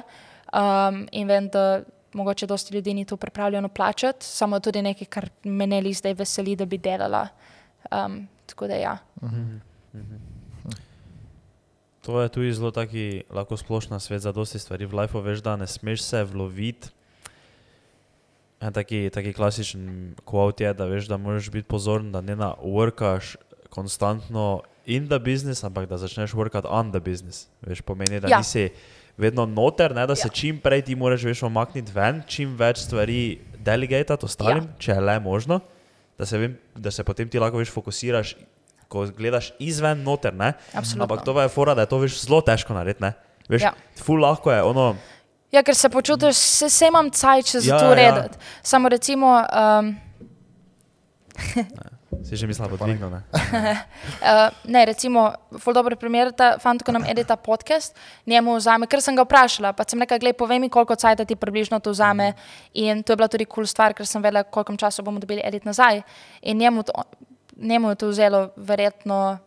um, 0.52 1.08
in 1.12 1.28
vem, 1.28 1.48
da 1.48 1.82
mogoče 2.12 2.46
dosti 2.46 2.74
ljudi 2.74 2.94
ni 2.94 3.04
to 3.04 3.16
pripravljeno 3.16 3.68
plačati, 3.68 4.26
samo 4.26 4.60
tudi 4.60 4.82
nekaj, 4.82 5.06
kar 5.06 5.28
me 5.44 5.66
ne 5.66 5.80
li 5.80 5.92
zdaj 5.92 6.14
veseli, 6.14 6.56
da 6.56 6.64
bi 6.64 6.78
delala. 6.78 7.28
Um, 7.90 8.28
tako 8.46 8.66
da 8.66 8.74
ja. 8.74 8.98
Uh 9.22 9.30
-huh. 9.30 9.60
Uh 9.94 10.00
-huh. 10.00 10.33
To 12.04 12.20
je 12.20 12.28
tudi 12.28 12.52
zelo 12.52 12.68
taki, 12.70 13.24
lahko 13.32 13.56
splošna 13.56 13.96
svet 14.00 14.20
za 14.20 14.32
dosti 14.32 14.58
stvari. 14.60 14.84
V 14.84 14.92
lifeu 14.92 15.24
veš, 15.24 15.40
da 15.40 15.56
ne 15.56 15.66
smeš 15.66 16.02
se 16.04 16.24
vloviti. 16.24 16.92
En 18.60 18.72
taki, 18.72 19.08
taki 19.12 19.32
klasičen 19.32 20.14
kvot 20.24 20.60
je, 20.60 20.74
da 20.76 20.84
veš, 20.88 21.08
da 21.08 21.16
moraš 21.16 21.48
biti 21.50 21.68
pozoren, 21.68 22.12
da 22.12 22.20
ne 22.20 22.36
naurkaš 22.36 23.36
konstantno 23.72 24.62
in 24.86 25.08
the 25.08 25.18
business, 25.18 25.64
ampak 25.64 25.88
da 25.88 25.98
začneš 25.98 26.32
workati 26.36 26.68
on 26.68 26.92
the 26.92 27.00
business. 27.00 27.48
Veš, 27.64 27.80
pomeni, 27.80 28.20
da 28.20 28.28
ja. 28.28 28.38
nisi 28.38 28.68
vedno 29.16 29.46
noter, 29.46 29.94
ne, 29.94 30.06
da 30.06 30.16
se 30.16 30.28
ja. 30.28 30.32
čim 30.32 30.60
prej 30.60 30.82
ti 30.82 30.94
moraš 30.94 31.24
veš 31.24 31.42
omakniti 31.48 31.92
ven, 31.94 32.22
čim 32.28 32.56
več 32.56 32.84
stvari 32.84 33.38
delegati 33.64 34.24
ostalim, 34.24 34.64
ja. 34.64 34.76
če 34.78 34.92
je 34.92 35.00
le 35.00 35.18
možno, 35.20 35.60
da 36.18 36.26
se, 36.26 36.38
vem, 36.38 36.58
da 36.76 36.90
se 36.90 37.04
potem 37.04 37.28
ti 37.28 37.40
lahko 37.40 37.62
veš 37.62 37.72
fokusiraš 37.72 38.36
ko 38.94 39.06
gledaš 39.16 39.50
izven 39.58 40.04
noter. 40.06 40.34
Ampak 40.38 41.26
to 41.26 41.34
je 41.40 41.50
fora, 41.50 41.74
da 41.74 41.84
je 41.84 41.90
to 41.90 41.98
veš, 42.04 42.22
zelo 42.28 42.40
težko 42.46 42.76
narediti. 42.76 43.12
Veš, 43.50 43.66
ja. 43.66 43.74
ful 44.00 44.22
lahko 44.22 44.52
je 44.54 44.62
ono. 44.64 44.94
Ja, 45.52 45.62
ker 45.62 45.76
se 45.76 45.90
počutiš, 45.92 46.38
se, 46.38 46.70
se 46.72 46.86
imam 46.90 47.10
cajt, 47.14 47.50
če 47.50 47.60
za 47.60 47.74
ja, 47.74 47.80
to 47.82 47.90
urediti. 47.92 48.38
Ja. 48.40 48.62
Samo 48.62 48.88
recimo. 48.88 49.36
Um... 49.50 49.94
Si 52.24 52.36
že 52.36 52.46
mislila, 52.46 52.68
da 52.68 52.76
bo 52.76 52.78
dvignil? 52.78 53.10
Ne, 53.10 53.20
uh, 53.34 54.48
ne 54.74 54.84
recimo, 54.86 55.34
zelo 55.50 55.74
dober 55.74 55.96
primer, 55.98 56.30
ta 56.32 56.54
fant, 56.62 56.80
ko 56.80 56.94
nam 56.94 57.04
edita 57.04 57.36
podcast, 57.36 57.96
njemu 58.26 58.54
vzame, 58.56 58.86
ker 58.86 59.02
sem 59.02 59.18
ga 59.18 59.26
vprašala, 59.26 59.74
pa 59.76 59.84
sem 59.88 60.00
rekla, 60.00 60.20
gledaj, 60.22 60.38
povej 60.38 60.62
mi, 60.62 60.70
koliko 60.70 60.94
cajt 60.96 61.24
ti 61.28 61.36
približno 61.36 61.80
to 61.82 61.90
vzame. 61.90 62.32
In 62.72 63.02
to 63.02 63.12
je 63.12 63.18
bila 63.18 63.28
tudi 63.28 63.44
kul 63.44 63.64
cool 63.64 63.68
stvar, 63.68 63.92
ker 63.98 64.06
sem 64.06 64.22
vedela, 64.22 64.44
koliko 64.46 64.76
časa 64.78 65.02
bomo 65.02 65.18
dobili 65.18 65.42
edit 65.44 65.66
nazaj. 65.66 66.00
In 66.42 66.62
njemu 66.62 66.86
to, 66.86 66.94
njemu 67.56 67.88
je 67.88 67.94
to 67.94 68.08
vzelo 68.08 68.48
verjetno 68.56 69.38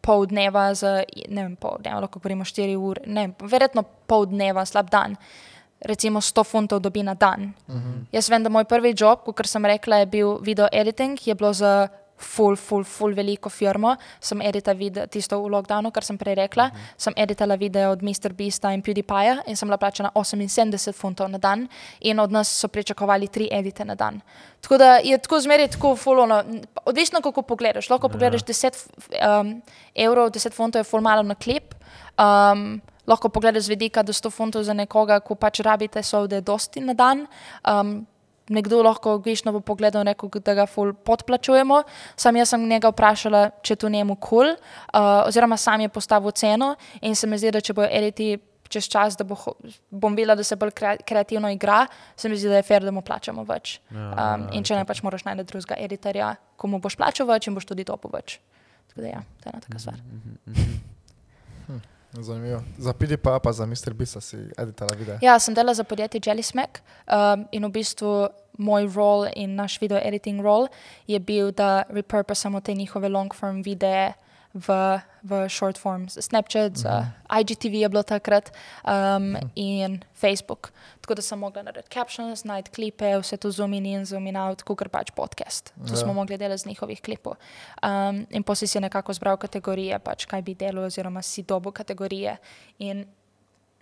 pol 0.00 0.26
dneva, 0.26 0.74
za, 0.74 1.02
ne 1.28 1.42
vem, 1.42 1.56
pol 1.56 1.78
dneva, 1.82 2.00
lahko 2.00 2.20
govorimo 2.20 2.46
štiri 2.46 2.76
ure, 2.76 3.02
ne, 3.06 3.32
verjetno 3.40 3.82
pol 4.06 4.26
dneva, 4.30 4.64
slab 4.66 4.90
dan. 4.90 5.16
Recimo 5.80 6.22
100 6.24 6.44
funtov 6.46 6.80
dobi 6.80 7.02
na 7.02 7.14
dan. 7.14 7.52
Uh 7.68 7.74
mhm. 7.74 7.92
-huh. 7.92 8.04
Jaz 8.12 8.30
vem, 8.30 8.42
da 8.42 8.48
moj 8.48 8.64
prvi 8.64 8.94
job, 8.96 9.18
kot 9.24 9.46
sem 9.46 9.64
rekla, 9.64 9.96
je 9.96 10.06
bil 10.06 10.38
video 10.40 10.68
editing, 10.72 11.26
je 11.26 11.34
bilo 11.34 11.52
za 11.52 11.88
ful, 12.18 12.56
ful, 12.56 12.84
ful 12.84 13.14
veliko 13.14 13.50
firmo. 13.50 13.96
Sem 14.20 14.40
edita 14.42 14.72
video, 14.72 15.06
tisto 15.06 15.38
v 15.42 15.50
lockdownu, 15.52 15.90
kar 15.92 16.04
sem 16.04 16.18
prej 16.18 16.34
rekla. 16.34 16.68
Mhm. 16.68 16.88
Sem 16.96 17.14
editala 17.16 17.56
video 17.56 17.90
od 17.92 18.02
Mr. 18.02 18.32
Beasta 18.32 18.72
in 18.72 18.82
PewDiePieja 18.82 19.42
in 19.46 19.56
sem 19.56 19.68
bila 19.68 19.78
plačana 19.78 20.10
78 20.14 20.92
funtov 20.92 21.28
na 21.30 21.38
dan 21.38 21.68
in 22.00 22.20
od 22.20 22.32
nas 22.32 22.48
so 22.48 22.68
pričakovali 22.68 23.28
tri 23.28 23.48
edite 23.52 23.84
na 23.84 23.94
dan. 23.94 24.20
Tako 24.60 24.78
da 24.78 24.96
je 25.04 25.18
tako 25.18 25.40
zmeraj 25.40 25.68
tako 25.68 25.96
fulono, 25.96 26.44
odvisno 26.84 27.20
kako 27.20 27.42
pogledaš. 27.42 27.90
Lahko 27.90 28.08
pogledaš 28.08 28.42
10 28.42 28.86
um, 29.40 29.62
evrov, 29.94 30.30
10 30.30 30.52
funtov 30.52 30.80
je 30.80 30.84
ful 30.84 31.00
malo 31.00 31.22
na 31.22 31.34
klip. 31.34 31.74
Um, 32.18 32.80
lahko 33.06 33.28
pogledaš 33.28 33.62
z 33.62 33.68
vidika 33.68 34.02
do 34.02 34.12
100 34.12 34.30
funtov 34.30 34.62
za 34.62 34.72
nekoga, 34.72 35.20
ko 35.20 35.34
pač 35.34 35.60
rabite 35.60 36.02
sovde 36.02 36.40
dosti 36.40 36.80
na 36.80 36.94
dan. 36.94 37.26
Um, 37.62 38.06
nekdo 38.48 38.82
lahko 38.82 39.18
gvišno 39.18 39.52
bo 39.52 39.60
pogledal 39.60 40.04
in 40.04 40.12
rekel, 40.12 40.30
da 40.40 40.54
ga 40.54 40.66
ful 40.66 40.92
podplačujemo. 40.94 41.82
Sam 42.16 42.36
jaz 42.36 42.52
sem 42.54 42.68
njega 42.68 42.90
vprašala, 42.92 43.50
če 43.62 43.76
to 43.76 43.88
njemu 43.88 44.16
kul, 44.16 44.28
cool, 44.28 44.52
uh, 44.52 45.26
oziroma 45.26 45.56
sam 45.56 45.80
je 45.80 45.88
postavil 45.88 46.30
ceno 46.30 46.74
in 47.00 47.14
se 47.14 47.26
mi 47.26 47.38
zdi, 47.38 47.50
da 47.50 47.60
če 47.60 47.74
bojo 47.74 47.88
editi 47.90 48.36
čez 48.68 48.88
čas, 48.90 49.16
da 49.16 49.24
bo, 49.24 49.36
bom 49.90 50.16
videla, 50.16 50.34
da 50.34 50.44
se 50.44 50.56
bolj 50.56 50.72
krea- 50.74 50.98
kreativno 51.06 51.50
igra, 51.54 51.86
se 52.16 52.28
mi 52.28 52.36
zdi, 52.36 52.48
da 52.50 52.56
je 52.56 52.66
fair, 52.66 52.84
da 52.84 52.90
mu 52.90 53.02
plačamo 53.02 53.44
več. 53.46 53.80
Um, 53.90 54.48
in 54.52 54.64
če 54.66 54.76
ne, 54.76 54.84
pač 54.84 55.02
moraš 55.06 55.24
najti 55.24 55.46
drugega 55.46 55.78
editorja, 55.78 56.34
komu 56.56 56.80
boš 56.82 56.96
plačal 56.98 57.30
več 57.30 57.46
in 57.46 57.54
boš 57.54 57.68
tudi 57.70 57.86
to 57.86 57.98
več. 58.12 58.40
Tako 58.90 59.04
da 59.04 59.12
ja, 59.12 59.22
to 59.42 59.48
je 59.48 59.52
ena 59.54 59.62
taka 59.68 59.78
stvar. 59.78 60.02
Zanimivo. 62.22 62.62
Za 62.78 62.92
PDP 62.92 63.28
pa 63.42 63.52
za 63.52 63.66
Mr. 63.66 63.94
Bisa 63.94 64.20
si 64.20 64.36
editala 64.58 64.96
video. 64.96 65.18
Ja, 65.22 65.38
sem 65.38 65.54
delala 65.54 65.74
za 65.74 65.84
podjetje 65.84 66.20
Jelly 66.26 66.42
Smack 66.42 66.80
um, 67.06 67.46
in 67.52 67.64
v 67.64 67.70
bistvu 67.70 68.28
moj 68.58 68.88
rol 68.94 69.28
in 69.36 69.54
naš 69.56 69.80
video 69.80 69.98
editing 69.98 70.40
rol 70.40 70.68
je 71.06 71.18
bil, 71.18 71.52
da 71.52 71.84
repurposamo 71.88 72.60
te 72.60 72.74
njihove 72.74 73.08
long 73.08 73.34
form 73.34 73.62
videe 73.62 74.12
v, 74.56 75.00
v 75.22 75.48
short 75.52 75.78
form. 75.78 76.08
Snapchat, 76.08 76.72
uh 76.76 76.84
-huh. 76.84 77.04
uh, 77.30 77.40
IGTV 77.40 77.74
je 77.74 77.88
bilo 77.88 78.02
takrat 78.02 78.52
um, 78.88 79.36
in 79.54 80.00
Facebook. 80.14 80.72
Tako 81.00 81.14
da 81.14 81.22
sem 81.22 81.38
mogla 81.38 81.62
narediti 81.62 81.94
captions, 81.94 82.44
najti 82.44 82.70
klipe, 82.70 83.18
vse 83.18 83.36
to 83.36 83.50
zoom 83.50 83.72
in 83.72 83.86
in 83.86 84.04
zoom 84.04 84.26
in 84.26 84.36
out, 84.36 84.62
kot 84.62 84.88
pač 84.88 85.10
podcast. 85.10 85.72
To 85.86 85.92
Ja. 85.92 85.96
smo 85.96 86.12
mogli 86.12 86.36
delati 86.38 86.62
z 86.62 86.66
njihovih 86.66 87.02
klipov. 87.02 87.34
Um, 87.82 88.26
in 88.30 88.42
potem 88.42 88.68
si 88.68 88.80
nekako 88.80 89.12
zbral 89.12 89.36
kategorije, 89.36 89.98
pač 89.98 90.24
kaj 90.24 90.42
bi 90.42 90.54
delal, 90.54 90.84
oziroma 90.84 91.22
si 91.22 91.42
dobo 91.42 91.70
kategorije. 91.70 92.36
In 92.78 93.06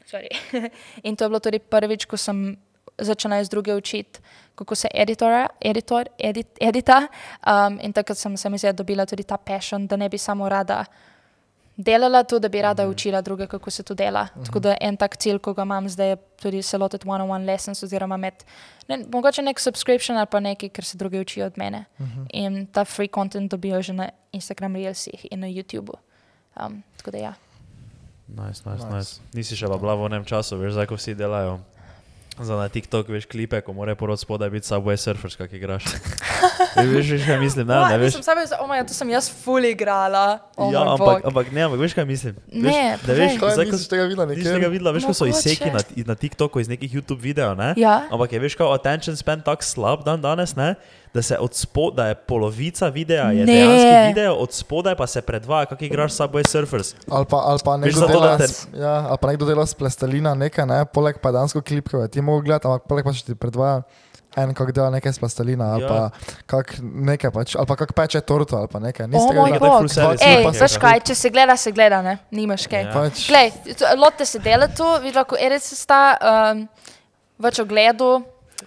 Sorry. 0.05 0.29
In 1.03 1.17
to 1.17 1.25
je 1.25 1.29
bilo 1.29 1.41
tudi 1.41 1.59
prvič, 1.59 2.05
ko 2.05 2.17
sem 2.17 2.57
začela 2.99 3.41
iz 3.41 3.49
druge 3.49 3.75
učiti, 3.75 4.21
kako 4.55 4.75
se 4.75 4.89
editora, 4.95 5.47
editor, 5.61 6.09
edit, 6.19 6.47
edita. 6.61 7.07
Um, 7.47 7.79
in 7.83 7.93
takrat 7.93 8.19
sem 8.19 8.37
se 8.37 8.51
mi 8.51 8.59
zdi, 8.59 8.73
dobila 8.73 9.07
tudi 9.07 9.23
ta 9.23 9.37
passion, 9.37 9.87
da 9.87 9.97
ne 9.97 10.09
bi 10.09 10.19
samo 10.19 10.49
rada 10.49 10.85
delala 11.77 12.23
to, 12.23 12.39
da 12.39 12.49
bi 12.49 12.63
rada 12.63 12.89
učila 12.89 13.21
druge, 13.21 13.47
kako 13.47 13.71
se 13.71 13.83
to 13.83 13.95
dela. 13.95 14.23
Uh 14.23 14.43
-huh. 14.43 14.47
Tako 14.47 14.61
da 14.61 14.77
en 14.81 14.97
tak 14.97 15.17
cilj, 15.17 15.39
ko 15.39 15.55
ga 15.55 15.63
imam 15.63 15.89
zdaj, 15.89 16.09
je 16.09 16.17
tudi 16.17 16.63
se 16.63 16.79
lotiti 16.79 17.09
one-on-one 17.09 17.45
lessons, 17.45 17.83
oziroma 17.83 18.17
med, 18.17 18.35
ne, 18.89 19.05
mogoče 19.13 19.43
nek 19.43 19.61
subscription 19.61 20.19
ali 20.19 20.27
pa 20.31 20.41
nekaj, 20.41 20.69
ker 20.69 20.85
se 20.85 20.99
drugi 20.99 21.21
učijo 21.21 21.47
od 21.47 21.53
mene. 21.57 21.85
Uh 21.99 22.07
-huh. 22.07 22.27
In 22.33 22.67
ta 22.67 22.85
free 22.85 23.09
content 23.15 23.51
dobijo 23.51 23.83
že 23.83 23.93
na 23.93 24.09
Instagram 24.33 24.75
Reelsih 24.77 25.27
in 25.31 25.41
na 25.41 25.47
YouTubu. 25.47 25.93
Um, 26.67 26.83
tako 26.97 27.11
da 27.11 27.19
ja. 27.19 27.35
Nice, 28.29 28.63
nice, 28.71 28.85
Nice. 28.85 28.97
nice. 28.97 29.21
Nisi 29.33 29.57
še 29.57 29.69
pa 29.69 29.77
bila 29.77 29.95
v 29.95 30.01
onem 30.03 30.25
času, 30.25 30.57
veš, 30.57 30.73
zdaj 30.73 30.87
ko 30.87 30.95
vsi 30.95 31.15
delajo. 31.15 31.61
Za 32.35 32.57
na 32.59 32.67
TikTok 32.67 33.07
veš 33.07 33.29
klipe, 33.31 33.61
ko 33.63 33.71
mora 33.71 33.95
porod 33.95 34.19
spodaj 34.19 34.51
biti 34.51 34.67
Subway 34.67 34.99
Surfers, 34.99 35.37
kak 35.39 35.53
igraš. 35.55 35.87
veš, 36.77 36.91
veš, 36.91 37.11
veš, 37.15 37.27
kaj 37.29 37.39
mislim, 37.39 37.69
ne, 37.71 37.79
ne 37.79 37.99
veš. 38.03 38.17
Sem 38.19 38.27
za, 38.27 38.59
oh, 38.59 38.73
to 38.83 38.95
sem 38.97 39.13
jaz 39.15 39.29
ful 39.31 39.63
igrala. 39.63 40.43
Oh 40.59 40.73
ja, 40.75 40.83
moj 40.83 40.99
ampak, 40.99 41.29
ampak 41.31 41.53
ne, 41.55 41.63
ampak 41.63 41.79
veš, 41.79 41.95
kaj 41.95 42.09
mislim. 42.11 42.35
Ne, 42.51 42.99
veš, 42.99 43.07
da 43.07 43.19
veš. 43.21 43.39
Kaj 43.39 43.55
zdaj, 43.55 43.71
ko 43.71 43.79
nisi 43.79 43.91
tega 43.93 44.09
videla 44.11 44.27
nikjer? 44.27 44.51
tega 44.51 44.73
videla, 44.73 44.95
veš, 44.99 45.07
ko 45.07 45.15
so 45.15 45.31
izseki 45.31 45.71
na, 45.71 45.85
na 46.11 46.19
TikToku 46.19 46.59
iz 46.59 46.73
nekih 46.73 46.91
YouTube 46.91 47.23
videov, 47.23 47.55
ne? 47.55 47.71
Ja. 47.79 48.03
Ampak 48.11 48.35
je 48.35 48.43
veš, 48.43 48.59
kao 48.59 48.75
attention 48.75 49.15
span 49.15 49.47
tako 49.47 49.63
slab 49.63 50.03
dan 50.03 50.19
danes, 50.19 50.59
ne? 50.59 50.75
Da, 51.15 51.23
se 51.23 51.39
od 51.39 51.55
spod, 51.55 51.95
da 51.95 52.07
je 52.07 52.15
polovica 52.17 52.89
videa 52.89 53.25
je 53.25 53.35
Ne. 53.37 53.47
dejanski 53.47 54.09
video, 54.09 54.35
od 54.35 54.53
spodaj 54.53 54.97
pa 54.97 55.07
se 55.07 55.23
predvaja, 55.23 55.67
kako 55.67 55.85
igraš 55.85 56.13
Subway 56.13 56.43
Surfers. 56.45 56.95
Ali 57.09 57.25
pa, 57.25 57.37
ali 57.39 57.59
pa 57.65 57.77
nekdo, 57.77 58.01
zato, 58.01 58.13
dela, 58.13 58.27
da 58.29 58.39
te- 58.39 58.53
ja, 58.75 59.07
ali 59.07 59.19
pa 59.21 59.29
nekdo 59.29 59.47
dela 59.47 59.63
s 59.63 59.75
plastelina 59.75 60.35
nekaj, 60.35 60.67
ne, 60.67 60.85
poleg 60.85 61.19
pa 61.19 61.31
dansko 61.31 61.63
klipkove. 61.63 62.09
Ti 62.09 62.21
mogo 62.21 62.41
gledati, 62.41 62.67
ampak 62.67 62.83
poleg 62.83 63.05
pa 63.05 63.13
še 63.13 63.25
ti 63.25 63.35
predvaja 63.35 63.83
en, 64.37 64.51
kak 64.51 64.73
dela 64.73 64.91
nekaj 64.91 65.13
s 65.13 65.19
plastelina, 65.19 65.65
ali 65.69 65.83
Ja. 65.83 65.89
pa 65.89 66.11
kak 66.49 66.75
nekaj, 66.83 67.31
pač, 67.31 67.55
ali 67.55 67.67
pa 67.67 67.77
kak 67.77 67.93
peče 67.93 68.21
torto, 68.21 68.57
ali 68.57 68.67
pa 68.67 68.79
nekaj. 68.81 69.07
Nisi 69.07 69.23
Oh 69.31 69.45
videla? 69.47 69.79
full 69.79 69.89
series 69.89 70.19
Ej, 70.21 70.43
ja. 70.43 70.81
kaj, 70.81 71.01
če 71.01 71.15
se 71.15 71.31
gleda, 71.31 71.57
se 71.57 71.71
gleda, 71.71 72.03
ne? 72.03 72.19
Nimaš 72.33 72.67
kaj. 72.67 72.83
Ja. 72.83 72.93
Pač, 72.93 73.29
Glej, 73.29 73.53
lote 73.97 74.27
se 74.27 74.39
dela 74.41 74.67
to, 74.67 74.99
vidi 74.99 75.15
lahko 75.15 75.39
edice 75.39 75.77
sta 75.77 76.19
um, 76.19 76.67
več 77.39 77.59
ogledu. 77.61 78.25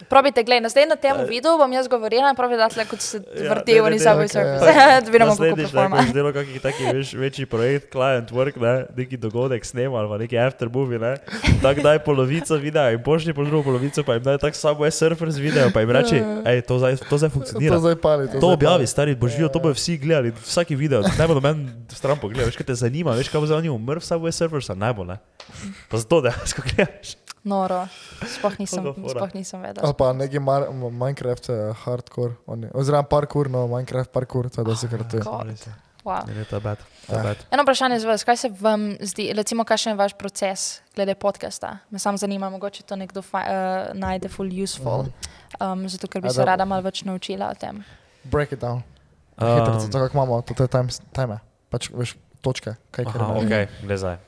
Probite, 0.08 0.42
gledaj, 0.42 0.62
na 0.86 0.96
tem 0.96 1.16
videu 1.26 1.58
bom 1.58 1.72
jaz 1.72 1.88
govorila, 1.88 2.30
pravi, 2.32 2.56
da 2.56 2.68
tle 2.68 2.84
kot 2.86 3.00
se 3.00 3.18
Ja, 3.18 3.50
vrti 3.50 3.74
ne, 3.74 3.80
v 3.80 3.84
ne, 3.84 3.90
ni 3.90 3.96
ne, 3.96 4.04
Subway 4.04 4.24
okej, 4.24 4.28
Surfers. 4.30 4.62
ja. 4.62 5.00
Da 5.00 5.10
vidimo, 5.10 5.32
kako 5.32 5.42
ne, 5.42 5.56
performa. 5.56 5.88
ko 5.90 6.02
boš 6.02 6.12
delal 6.12 6.32
kakšen 6.32 6.60
taki 6.60 6.82
veš, 6.88 7.08
večji 7.14 7.46
projekt, 7.46 7.88
client 7.90 8.30
work, 8.30 8.56
ne, 8.56 8.74
neki 8.94 9.16
dogodek 9.16 9.64
snema 9.64 9.98
ali 9.98 10.08
pa 10.08 10.18
neki 10.18 10.38
aftermovie, 10.38 10.98
ne, 10.98 11.12
tako 11.58 11.80
daj 11.80 11.98
polovico 11.98 12.56
videa 12.56 12.90
in 12.90 13.02
pošlji 13.02 13.34
po 13.34 13.44
drugo 13.44 13.62
polovico, 13.64 14.00
pa 14.02 14.14
jim 14.14 14.22
daj 14.22 14.38
tak 14.38 14.54
Subway 14.54 14.90
Surfers 14.90 15.36
video, 15.36 15.68
pa 15.68 15.80
jim 15.80 15.90
reči, 15.90 16.22
hej, 16.46 16.62
to 16.62 16.78
zdaj, 16.78 16.96
to 17.02 17.18
zdaj 17.18 17.30
funkcionira. 17.30 17.74
to 17.74 17.80
zdaj 17.80 17.96
pali. 17.96 18.24
To, 18.26 18.32
To 18.32 18.38
zdaj 18.40 18.54
objavi, 18.54 18.74
pali. 18.76 18.86
stari, 18.86 19.12
božijo, 19.16 19.48
to 19.48 19.58
bojo 19.58 19.74
vsi 19.74 19.98
gledali, 19.98 20.32
vsaki 20.32 20.76
video, 20.76 21.02
ne 21.02 21.24
bo 21.26 21.34
noben 21.34 21.64
stran 21.90 22.16
pogled, 22.16 22.46
veš, 22.46 22.56
kaj 22.56 22.66
te 22.66 22.74
zanima, 22.76 23.12
veš, 23.12 23.28
kaj 23.28 23.40
bo 23.40 23.46
za 23.46 23.60
njim 23.60 23.72
umrl 23.74 23.98
Subway 24.00 24.30
Surfers, 24.30 24.68
ne 24.70 24.92
bo, 24.92 25.02
ne. 25.02 25.18
Pa 25.88 25.96
zato 25.96 26.20
dejansko 26.20 26.62
gledaš. 26.66 27.18
Noro, 27.44 27.86
sploh 28.26 28.58
nisem, 28.58 28.84
sploh 29.08 29.34
nisem 29.34 29.62
vedela. 29.62 29.86
Ali 29.86 29.94
pa 29.94 30.12
neki 30.12 30.38
mar, 30.38 30.66
Minecraft 30.72 31.48
uh, 31.48 31.76
hardcore, 31.76 32.34
oni, 32.46 32.66
oziroma 32.74 33.02
parkour, 33.02 33.48
no 33.48 33.66
Minecraft 33.66 34.10
parkour, 34.12 34.50
to 34.50 34.60
je 34.60 34.64
dosti 34.64 34.88
krat. 34.88 35.14
je. 35.14 35.20
God. 35.20 35.54
Wow. 36.04 36.24
Bad, 36.60 36.78
ta 37.06 37.22
Ja. 37.24 37.34
Eno 37.50 37.62
vprašanje 37.62 37.98
za 37.98 38.08
vas, 38.08 38.24
kaj 38.24 38.36
se 38.36 38.48
vam 38.60 38.96
zdi, 39.00 39.32
recimo, 39.32 39.64
kakšen 39.64 39.92
je 39.92 39.96
vaš 39.96 40.12
proces 40.12 40.80
glede 40.94 41.14
podcasta? 41.14 41.78
Me 41.90 41.98
sam 41.98 42.16
zanima, 42.16 42.50
mogoče 42.50 42.82
to 42.82 42.96
nekdo 42.96 43.22
fa, 43.22 43.38
uh, 43.38 43.98
najde 43.98 44.28
full 44.28 44.62
useful, 44.62 45.06
um, 45.60 45.88
zato 45.88 46.06
ker 46.06 46.22
bi 46.22 46.30
se 46.30 46.36
da- 46.36 46.44
rada 46.44 46.64
malo 46.64 46.82
več 46.82 47.02
naučila 47.02 47.48
o 47.48 47.54
tem. 47.54 47.84
Break 48.24 48.52
it 48.52 48.60
down. 48.60 48.82
Hitro, 49.38 49.72
Um, 49.74 49.90
tako 49.90 50.04
kako 50.04 50.16
imamo, 50.16 50.42
to 50.42 50.62
je 50.62 50.68
time, 50.68 50.88
time. 51.12 51.38
Pač, 51.70 51.90
veš, 51.90 52.16
točke, 52.40 52.74
kaj 52.90 53.04
kar 53.04 53.22
Aha, 53.22 53.34
ne. 53.34 53.38
ok, 53.38 53.68
gledaj 53.80 53.96
zdaj. 53.96 54.27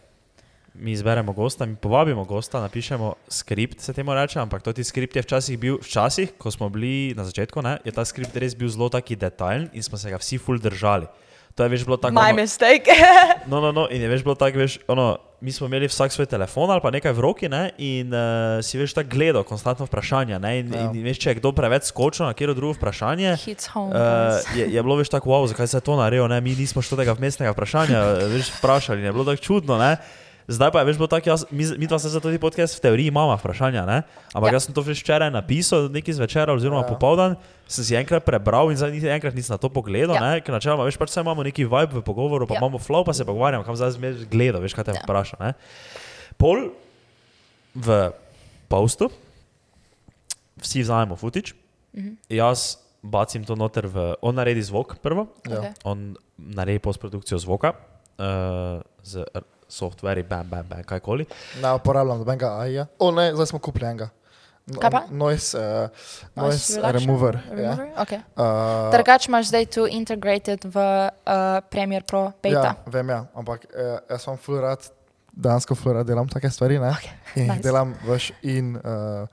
Mi 0.81 0.93
izberemo 0.93 1.33
gosta, 1.33 1.67
mi 1.67 1.77
povabimo 1.77 2.25
gosta, 2.25 2.61
napišemo 2.61 3.15
skript, 3.29 3.81
se 3.81 3.93
temu 3.93 4.15
reče, 4.15 4.39
ampak 4.39 4.63
to 4.63 4.73
ti 4.73 4.81
skript 4.81 5.17
je 5.17 5.23
včasih 5.23 5.59
bil, 5.59 5.77
včasih, 5.79 6.33
ko 6.39 6.51
smo 6.51 6.69
bili 6.69 7.13
na 7.13 7.25
začetku, 7.25 7.61
ne, 7.61 7.79
je 7.85 7.93
ta 7.93 8.05
skript 8.05 8.33
res 8.35 8.57
bil 8.57 8.69
zelo 8.69 8.89
taki 8.89 9.13
detajlen 9.15 9.69
in 9.73 9.83
smo 9.83 9.99
se 9.99 10.09
ga 10.09 10.17
vsi 10.17 10.39
ful 10.39 10.57
držali. 10.57 11.05
To 11.53 11.63
je 11.63 11.69
veš 11.69 11.83
bilo 11.85 11.97
tako. 11.97 12.15
My 12.15 12.31
ono- 12.31 12.37
mistake. 12.37 12.95
No, 13.51 13.61
no, 13.61 13.73
no, 13.73 13.89
in 13.91 14.01
je 14.01 14.09
veš 14.09 14.23
bilo 14.23 14.35
tako, 14.35 14.59
veš, 14.59 14.79
ono, 14.87 15.07
mi 15.41 15.53
smo 15.53 15.67
imeli 15.67 15.89
vsak 15.89 16.13
svoj 16.13 16.27
telefon 16.27 16.71
ali 16.71 16.81
pa 16.81 16.91
nekaj 16.91 17.13
v 17.13 17.21
roki, 17.21 17.49
ne, 17.49 17.73
in 17.77 18.09
uh, 18.09 18.21
si 18.63 18.79
veš 18.79 18.95
tako 18.95 19.09
gledal, 19.11 19.43
konstantno 19.43 19.85
vprašanja, 19.85 20.39
ne, 20.39 20.59
in, 20.59 20.73
Ja. 20.73 20.87
in, 20.87 20.95
in 20.95 21.05
veš, 21.05 21.19
če 21.19 21.31
je 21.31 21.35
kdo 21.35 21.53
preveč 21.53 21.91
skočil 21.91 22.25
na 22.25 22.33
kjer 22.33 22.55
drugo 22.55 22.73
vprašanje, 22.73 23.35
home. 23.75 23.91
Uh, 23.91 24.57
je, 24.57 24.71
je 24.71 24.81
bilo 24.81 24.97
več 24.97 25.11
tako, 25.11 25.29
wow, 25.29 25.45
zakaj 25.45 25.67
se 25.67 25.77
je 25.77 25.85
to 25.85 25.97
naredilo, 25.97 26.29
ne? 26.29 26.41
mi 26.41 26.55
nismo 26.55 26.81
še 26.81 26.97
tega 26.97 27.13
vmesnega 27.13 27.53
vprašanja 27.53 28.01
več 28.31 28.49
vprašali, 28.57 29.03
je 29.03 29.13
bilo 29.13 29.25
tako 29.25 29.43
čudno. 29.43 29.77
Ne? 29.77 29.97
Zdaj 30.49 30.71
pa 30.71 30.81
je 30.81 30.87
več 30.87 30.97
bilo 30.97 31.07
tako, 31.07 31.29
jaz, 31.29 31.45
mi, 31.51 31.63
mi 31.77 31.87
dva 31.87 31.99
se 31.99 32.09
za 32.09 32.17
to 32.17 32.27
tudi 32.27 32.39
podcast 32.39 32.75
v 32.75 32.83
teoriji 32.83 33.09
imamo 33.09 33.37
vprašanja, 33.37 33.85
ne? 33.85 33.99
ampak 34.31 34.49
Ja. 34.49 34.53
ja. 34.53 34.57
jaz 34.57 34.65
sem 34.65 34.75
to 34.75 34.83
že 34.83 34.95
včeraj 34.95 35.31
napisal, 35.31 35.87
neki 35.89 36.11
zvečer 36.11 36.49
oziroma 36.49 36.83
Ja. 36.83 36.89
popoldan, 36.89 37.37
sem 37.67 37.85
si 37.85 37.95
enkrat 37.95 38.25
prebral 38.25 38.67
in 38.69 38.77
zdaj 38.77 38.91
enkrat 39.11 39.31
nisem 39.31 39.55
na 39.55 39.59
to 39.59 39.69
pogledal, 39.69 40.15
Ja. 40.15 40.41
ker 40.41 40.51
načeloma 40.51 40.83
veš, 40.83 40.97
pač 40.97 41.15
imamo 41.15 41.43
neki 41.43 41.65
vibe 41.65 41.95
v 41.95 42.03
pogovoru, 42.03 42.47
pa 42.47 42.55
Ja. 42.55 42.61
imamo 42.61 42.79
flow, 42.79 43.05
pa 43.05 43.13
se 43.13 43.23
pogovarjamo, 43.23 43.63
kam 43.63 43.77
zdaj 43.77 43.95
zmeraj 43.95 44.27
gledal, 44.27 44.59
veš, 44.61 44.75
kaj 44.75 44.85
te 44.85 44.93
Ja. 44.93 45.03
vpraša. 45.03 45.37
Ne? 45.39 45.51
Pol 46.35 46.75
v 47.73 48.11
postu, 48.67 49.07
vsi 50.59 50.83
vzamemo 50.83 51.15
futič, 51.15 51.55
Mhm. 51.93 52.17
jaz 52.29 52.77
bacim 53.03 53.45
to 53.45 53.55
noter 53.55 53.87
v, 53.87 54.15
on 54.19 54.35
naredi 54.35 54.63
zvok 54.63 54.99
prvo, 54.99 55.27
Ja. 55.47 55.73
On 55.85 56.17
naredi 56.37 56.79
postprodukcijo 56.79 57.39
zvoka 57.39 57.73
uh, 58.19 58.83
z 59.03 59.25
softverji, 59.71 60.27
bam, 60.27 60.47
bam, 60.47 60.67
bam, 60.67 60.83
kajkoli. 60.85 61.27
Ne 61.63 61.73
uporabljam 61.75 62.19
nobenega 62.19 62.57
AI-ja. 62.59 62.87
O 62.99 63.11
ne, 63.11 63.31
zdaj 63.35 63.47
smo 63.47 63.59
kupili 63.59 63.87
enega. 63.87 64.11
No- 64.67 64.79
Kaj 64.79 64.91
pa? 64.91 65.01
Noise, 65.11 65.59
uh, 65.59 65.89
noise 66.37 66.77
reduction? 66.77 67.01
remover. 67.01 67.39
Ja. 67.49 67.55
Remover? 67.57 67.89
Okay. 67.99 68.21
Uh, 68.37 68.91
Drugač 68.93 69.27
imaš 69.27 69.49
zdaj 69.49 69.67
tu 69.67 69.87
integrated 69.89 70.63
v 70.65 70.77
uh, 70.77 71.11
Premiere 71.67 72.05
Pro 72.05 72.29
beta. 72.39 72.63
Ja, 72.69 72.75
vem, 72.87 73.09
ja, 73.09 73.25
ampak 73.35 73.65
eh, 73.67 73.99
jaz 74.07 74.23
sem 74.23 74.37
full 74.39 74.61
rad, 74.63 74.85
dejansko 75.33 75.75
full 75.75 75.97
rad 75.97 76.07
delam 76.07 76.29
take 76.29 76.51
stvari, 76.51 76.79
ne? 76.79 76.91
Okay, 76.93 77.15
In 77.35 77.49
nice. 77.49 77.57
nice. 77.57 77.63
delam 77.65 77.95
veš 78.07 78.31
in 78.43 78.77
uh, 78.77 79.27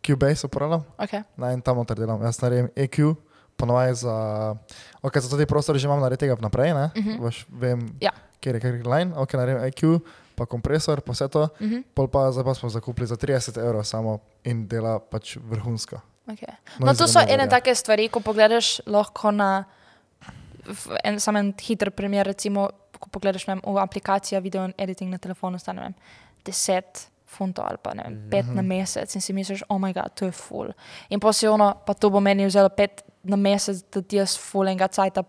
Cubase 0.00 0.46
uporabljam, 0.48 0.82
Okay. 0.98 1.22
ne, 1.36 1.52
in 1.52 1.60
tam 1.62 1.76
noter 1.76 1.94
delam. 2.00 2.18
Jaz 2.24 2.40
naredim 2.42 2.70
EQ, 2.74 3.14
ponovaj 3.56 3.94
za, 4.00 4.16
ok, 5.04 5.20
za 5.20 5.36
te 5.36 5.46
prostore 5.46 5.78
že 5.78 5.86
imam 5.86 6.00
nareditega 6.00 6.34
vnaprej, 6.34 6.74
ne? 6.74 6.86
Mhm. 6.96 7.20
Veš, 7.22 7.44
vem, 7.52 7.86
Ja. 8.00 8.10
Kjer 8.40 8.54
je 8.56 8.60
kjer 8.60 8.86
line, 8.86 9.12
ok, 9.16 9.32
naredim 9.34 9.64
IQ, 9.68 10.00
pa 10.34 10.46
kompresor, 10.46 11.00
pa 11.00 11.12
vse 11.12 11.28
to. 11.28 11.48
Mhm. 11.60 11.82
Pol 11.94 12.08
pa 12.08 12.30
zdaj 12.32 12.44
pa 12.44 12.54
smo 12.54 12.68
zakupili 12.68 13.06
za 13.06 13.16
30 13.16 13.58
evrov 13.60 13.84
samo 13.84 14.18
in 14.44 14.66
dela 14.68 14.98
pač 14.98 15.36
vrhunsko. 15.36 16.00
Okay. 16.26 16.54
No, 16.78 16.86
No, 16.86 16.92
in 16.92 16.96
to 16.96 17.06
so 17.08 17.20
ene 17.20 17.48
take 17.48 17.74
stvari, 17.74 18.08
ko 18.08 18.20
pogledaš 18.20 18.80
lahko 18.86 19.30
na 19.30 19.64
en, 21.04 21.20
samo 21.20 21.38
en 21.38 21.52
hiter 21.60 21.90
primer, 21.90 22.26
recimo, 22.26 22.68
ko 23.00 23.08
pogledaš 23.10 23.46
vem, 23.48 23.60
v 23.64 23.78
aplikacijo 23.80 24.40
video 24.40 24.68
editing 24.78 25.10
na 25.10 25.18
telefonu, 25.18 25.58
stane 25.58 25.80
ne 25.80 25.86
vem, 25.88 25.94
10 26.44 27.06
funtov 27.30 27.64
ali 27.68 27.78
pa 27.82 27.94
ne 27.94 28.02
vem, 28.06 28.16
5 28.30 28.46
Mhm. 28.46 28.54
na 28.56 28.62
mesec 28.62 29.14
in 29.14 29.20
si 29.20 29.32
misliš, 29.32 29.62
oh 29.68 29.78
moj 29.78 29.92
bog, 29.94 30.10
to 30.14 30.24
je 30.26 30.32
full. 30.32 30.72
In 31.10 31.20
pa 31.20 31.32
si 31.32 31.46
ono, 31.48 31.74
pa 31.86 31.94
to 31.94 32.10
bo 32.10 32.20
meni 32.20 32.46
vzelo 32.46 32.68
5 32.68 33.02
na 33.24 33.36
mesec, 33.36 33.82
da 33.92 34.02
ti 34.02 34.16
jaz 34.16 34.36
full 34.38 34.68
enega 34.68 34.88
cajta 34.88 35.22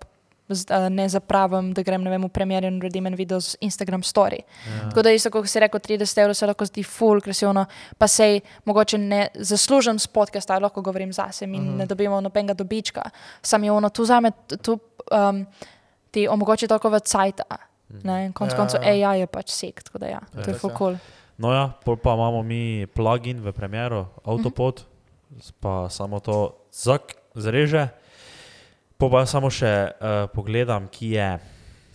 ne 0.89 1.09
zapravim, 1.09 1.73
da 1.73 1.83
grem 1.83 2.03
ne 2.03 2.09
vem 2.09 2.23
v 2.23 2.29
premjer 2.29 2.63
in 2.63 2.77
naredim 2.79 3.07
en 3.07 3.15
video 3.15 3.39
z 3.41 3.57
Instagram 3.61 4.03
story. 4.03 4.41
Ja. 4.67 4.89
Tako 4.89 5.01
da 5.01 5.11
isto, 5.11 5.31
kot 5.31 5.49
si 5.49 5.59
rekel, 5.59 5.79
30 5.79 6.21
evrov 6.21 6.35
se 6.37 6.47
lahko 6.47 6.65
zdi 6.65 6.83
full, 6.83 7.21
ono, 7.47 7.65
pa 7.97 8.07
sej 8.07 8.39
mogoče 8.65 8.97
ne 8.97 9.27
zaslužim 9.35 9.99
s 9.99 10.07
podcasta, 10.07 10.59
lahko 10.59 10.81
govorim 10.81 11.13
zase 11.13 11.45
in 11.45 11.55
uh 11.55 11.61
-huh. 11.61 11.77
ne 11.77 11.85
dobimo 11.85 12.21
nobenega 12.21 12.53
dobička. 12.53 13.09
Sam 13.41 13.63
je 13.63 13.71
ono, 13.71 13.89
tu 13.89 14.05
zame, 14.05 14.31
tu 14.61 14.79
um, 15.11 15.45
ti 16.11 16.27
omogoči 16.27 16.67
toliko 16.67 16.89
več 16.89 17.03
cajta. 17.03 17.43
Ne, 18.03 18.25
in 18.25 18.33
konc 18.33 18.51
Ja, 18.51 18.57
koncev 18.57 18.83
ja. 18.83 19.09
AI 19.11 19.19
je 19.19 19.27
pač 19.27 19.49
sek, 19.49 19.83
tako 19.83 19.97
da 19.97 20.07
ja, 20.07 20.19
to 20.33 20.49
je 20.49 20.53
Ja. 20.55 20.59
full 20.59 20.73
cool. 20.77 20.95
No 21.37 21.51
ja, 21.53 21.71
pol 21.85 21.97
pa 21.97 22.13
imamo 22.13 22.43
mi 22.43 22.87
plugin 22.87 23.41
v 23.41 23.51
premjeru, 23.51 24.05
Autopod, 24.23 24.83
pa 25.59 25.89
samo 25.89 26.19
to 26.19 26.55
zak 26.71 27.15
zreže. 27.35 27.87
Po 29.01 29.09
pa 29.09 29.25
samo 29.25 29.49
še 29.49 29.65
uh, 29.65 30.29
pogledam, 30.29 30.85
ki 30.93 31.15
je, 31.17 31.29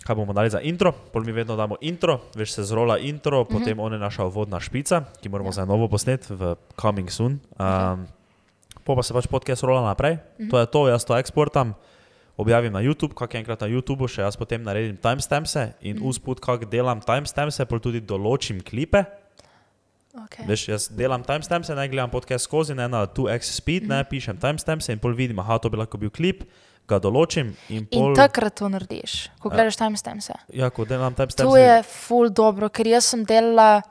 kaj 0.02 0.14
bomo 0.18 0.34
dali 0.34 0.50
za 0.50 0.58
intro. 0.58 0.90
Pol 0.90 1.22
mi 1.22 1.30
vedno 1.30 1.54
damo 1.54 1.78
intro, 1.78 2.18
veš 2.34 2.58
se 2.58 2.62
zrola 2.66 2.98
intro, 2.98 3.44
potem 3.46 3.78
on 3.78 3.94
je 3.94 4.00
naša 4.02 4.26
uvodna 4.26 4.58
špica, 4.58 5.04
ki 5.22 5.30
moramo 5.30 5.54
Ja. 5.54 5.62
za 5.62 5.64
novo 5.70 5.86
posnet 5.86 6.26
v 6.26 6.58
Coming 6.74 7.06
Soon. 7.06 7.38
Um, 7.62 8.10
po 8.82 8.98
pa 8.98 9.06
se 9.06 9.14
pač 9.14 9.30
podcast 9.30 9.62
rola 9.62 9.86
naprej, 9.86 10.18
to 10.50 10.58
je 10.58 10.66
to, 10.66 10.90
jaz 10.90 11.06
to 11.06 11.14
eksportam. 11.14 11.78
Objavim 12.36 12.74
na 12.74 12.82
YouTube, 12.82 13.14
kak 13.14 13.38
enkrat 13.38 13.62
na 13.62 13.70
YouTubu, 13.70 14.10
še 14.10 14.26
jaz 14.26 14.34
potem 14.36 14.60
naredim 14.66 14.98
timestampse 14.98 15.78
in 15.86 16.02
usput, 16.02 16.42
kak 16.42 16.66
delam 16.66 16.98
timestampse, 17.00 17.62
pol 17.70 17.78
tudi 17.78 18.02
določim 18.02 18.58
klipe. 18.60 19.06
Okay. 20.26 20.42
Veš, 20.48 20.62
jaz 20.68 20.82
delam 20.90 21.22
timestamps, 21.22 21.68
ne 21.70 21.86
gledam 21.86 22.10
podcast 22.10 22.48
skozi, 22.48 22.74
ne 22.74 22.88
na 22.88 23.06
2x 23.06 23.56
speed, 23.62 23.86
ne 23.86 24.02
pišem 24.02 24.36
timestamps 24.40 24.88
in 24.90 24.98
pol 24.98 25.14
vidim, 25.14 25.38
aha, 25.38 25.60
to 25.60 25.70
bi 25.70 25.76
lahko 25.76 26.00
bil 26.00 26.10
klip, 26.10 26.42
ga 26.88 26.98
določim 27.02 27.52
in 27.72 27.86
pol. 27.90 28.10
In 28.12 28.18
takrat 28.18 28.56
to 28.58 28.68
narediš, 28.70 29.16
ko 29.42 29.50
gledaš 29.52 29.78
timestamps. 29.80 30.30
Ja, 30.54 30.70
ko 30.70 30.86
delam 30.88 31.16
timestamps. 31.18 31.42
To 31.42 31.56
je 31.58 31.80
full 31.90 32.30
dobro, 32.30 32.70
ker 32.70 32.88
jaz 32.90 33.10
sem 33.12 33.24
delala, 33.26 33.82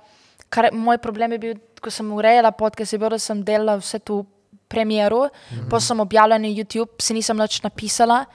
kar, 0.50 0.72
moj 0.72 1.00
problem 1.04 1.36
je 1.36 1.42
bil, 1.44 1.58
ko 1.84 1.92
sem 1.94 2.12
urejala 2.16 2.54
podcast, 2.56 2.96
je 2.96 3.02
bil, 3.02 3.12
da 3.14 3.20
sem 3.22 3.44
delala 3.46 3.78
vse 3.82 4.00
tu 4.00 4.24
premjeru, 4.72 5.26
mm 5.26 5.58
-hmm. 5.58 5.70
pa 5.70 5.80
sem 5.80 6.00
objavila 6.00 6.38
na 6.38 6.48
YouTube, 6.48 6.92
si 7.00 7.14
nisem 7.14 7.38
več 7.38 7.62
napisala 7.62 8.26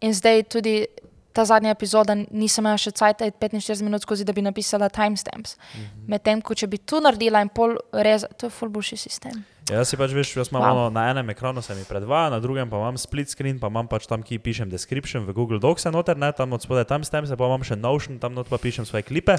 in 0.00 0.14
zdaj 0.14 0.42
tudi 0.42 0.86
ta 1.32 1.44
zadnja 1.44 1.70
epizoda 1.70 2.14
nisem 2.14 2.64
imela 2.64 2.78
še 2.78 2.90
cajt 2.90 3.22
45 3.40 3.82
minut 3.82 4.02
skozi, 4.02 4.24
da 4.24 4.32
bi 4.32 4.42
napisala 4.42 4.88
timestamps. 4.88 5.56
Mm 5.56 5.80
-hmm. 5.80 6.08
Medtem, 6.08 6.42
ko 6.42 6.54
če 6.54 6.66
bi 6.66 6.78
tu 6.78 7.00
naredila 7.00 7.40
in 7.40 7.48
pol 7.48 7.76
reza, 7.92 8.26
to 8.26 8.46
je 8.46 8.50
full 8.50 8.70
boljši 8.70 8.96
sistem. 8.96 9.44
Ja, 9.70 9.78
jaz 9.78 9.92
si 9.92 9.98
pač 10.00 10.10
veš, 10.10 10.32
jaz 10.34 10.50
imam 10.50 10.64
Wow. 10.64 10.74
wow. 10.74 10.90
na 10.90 11.06
enem 11.12 11.30
ekranu 11.30 11.62
se 11.62 11.74
mi 11.74 11.84
predvaja, 11.86 12.30
na 12.34 12.40
drugem 12.42 12.70
pa 12.70 12.80
imam 12.82 12.98
split 12.98 13.30
screen, 13.30 13.60
pa 13.62 13.70
imam 13.70 13.86
pač 13.86 14.08
tam, 14.10 14.22
ki 14.22 14.42
pišem 14.42 14.66
description 14.70 15.22
v 15.22 15.32
Google 15.32 15.62
Docs, 15.62 15.86
noter, 15.94 16.18
ne, 16.18 16.32
tam 16.34 16.52
od 16.52 16.62
spodaj 16.62 16.88
timestamps, 16.90 17.30
pa 17.30 17.46
imam 17.46 17.62
še 17.62 17.78
Notion, 17.78 18.18
tam 18.18 18.34
not 18.34 18.50
pa 18.50 18.58
pišem 18.58 18.88
svoje 18.88 19.06
klipe. 19.06 19.38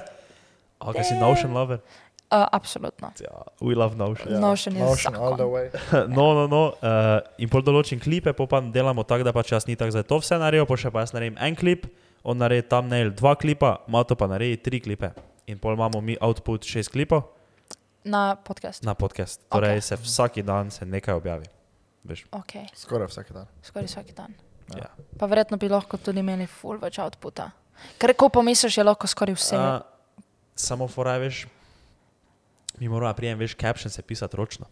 A 0.79 0.95
kaj 0.95 1.11
si 1.11 1.15
Notion 1.19 1.51
lover? 1.51 1.83
Uh, 2.33 2.47
absolutno. 2.55 3.11
Ja, 3.19 3.45
we 3.59 3.75
love 3.75 3.99
Notion. 3.99 4.31
Ja. 4.31 4.39
Notion 4.39 4.79
je 4.79 4.81
Notion 4.81 5.13
all 5.15 5.35
the 5.35 5.45
way. 5.45 5.67
No, 6.17 6.31
no, 6.33 6.47
no. 6.47 6.63
Uh, 6.79 7.19
in 7.37 7.51
pol 7.51 7.61
določim 7.61 7.99
klipe, 7.99 8.31
pa 8.31 8.63
delamo 8.63 9.03
tako, 9.03 9.27
da 9.27 9.35
pač 9.35 9.51
jaz 9.51 9.67
ni 9.67 9.75
tako 9.75 9.91
za 9.91 10.07
to 10.07 10.23
vse 10.23 10.39
naredil, 10.39 10.65
pa 10.65 10.79
še 10.79 10.89
pa 10.89 11.03
jaz 11.03 11.11
naredim 11.13 11.35
en 11.35 11.59
klip, 11.59 11.85
on 12.23 12.39
naredi 12.39 12.65
tam 12.71 12.87
nail 12.87 13.11
dva 13.11 13.35
klipa, 13.35 13.83
Mato 13.91 14.15
pa 14.15 14.31
naredi 14.31 14.63
tri 14.63 14.79
klipe. 14.79 15.11
In 15.51 15.59
pol 15.59 15.75
imamo 15.75 15.99
mi 15.99 16.15
output 16.23 16.63
šest 16.63 16.95
klipov 16.95 17.27
Na 18.03 18.35
podcast. 18.35 18.83
na 18.83 18.93
podcast. 18.93 19.41
Torej 19.49 19.77
Ok. 19.77 19.83
okay. 19.83 19.87
se 19.87 19.95
vsak 19.95 20.39
dan 20.43 20.71
se 20.71 20.85
nekaj 20.85 21.13
objavi. 21.13 21.45
Veš, 22.03 22.25
Okay. 22.31 22.67
Skoraj 22.75 23.07
vsak 23.07 23.31
dan. 23.31 23.47
Skoraj 23.63 23.87
vsak 23.87 24.11
dan. 24.15 24.33
ja. 24.75 24.91
Pa 25.19 25.25
verjetno 25.25 25.57
bi 25.57 25.69
lahko 25.69 25.97
tudi 25.97 26.19
imeli 26.19 26.47
full 26.47 26.79
več 26.81 26.99
outputa. 26.99 27.51
Ker 27.97 28.13
ko 28.13 28.29
pomisliš, 28.29 28.77
je 28.77 28.83
lahko 28.83 29.07
skoraj 29.07 29.35
vse. 29.35 29.55
Uh, 29.55 29.81
samo 30.55 30.87
foraj, 30.87 31.19
veš, 31.19 31.47
mi 32.79 32.89
moramo 32.89 33.13
prijem, 33.13 33.39
veš, 33.39 33.55
caption 33.55 33.91
se 33.91 34.01
pisati 34.01 34.37
ročno. 34.37 34.65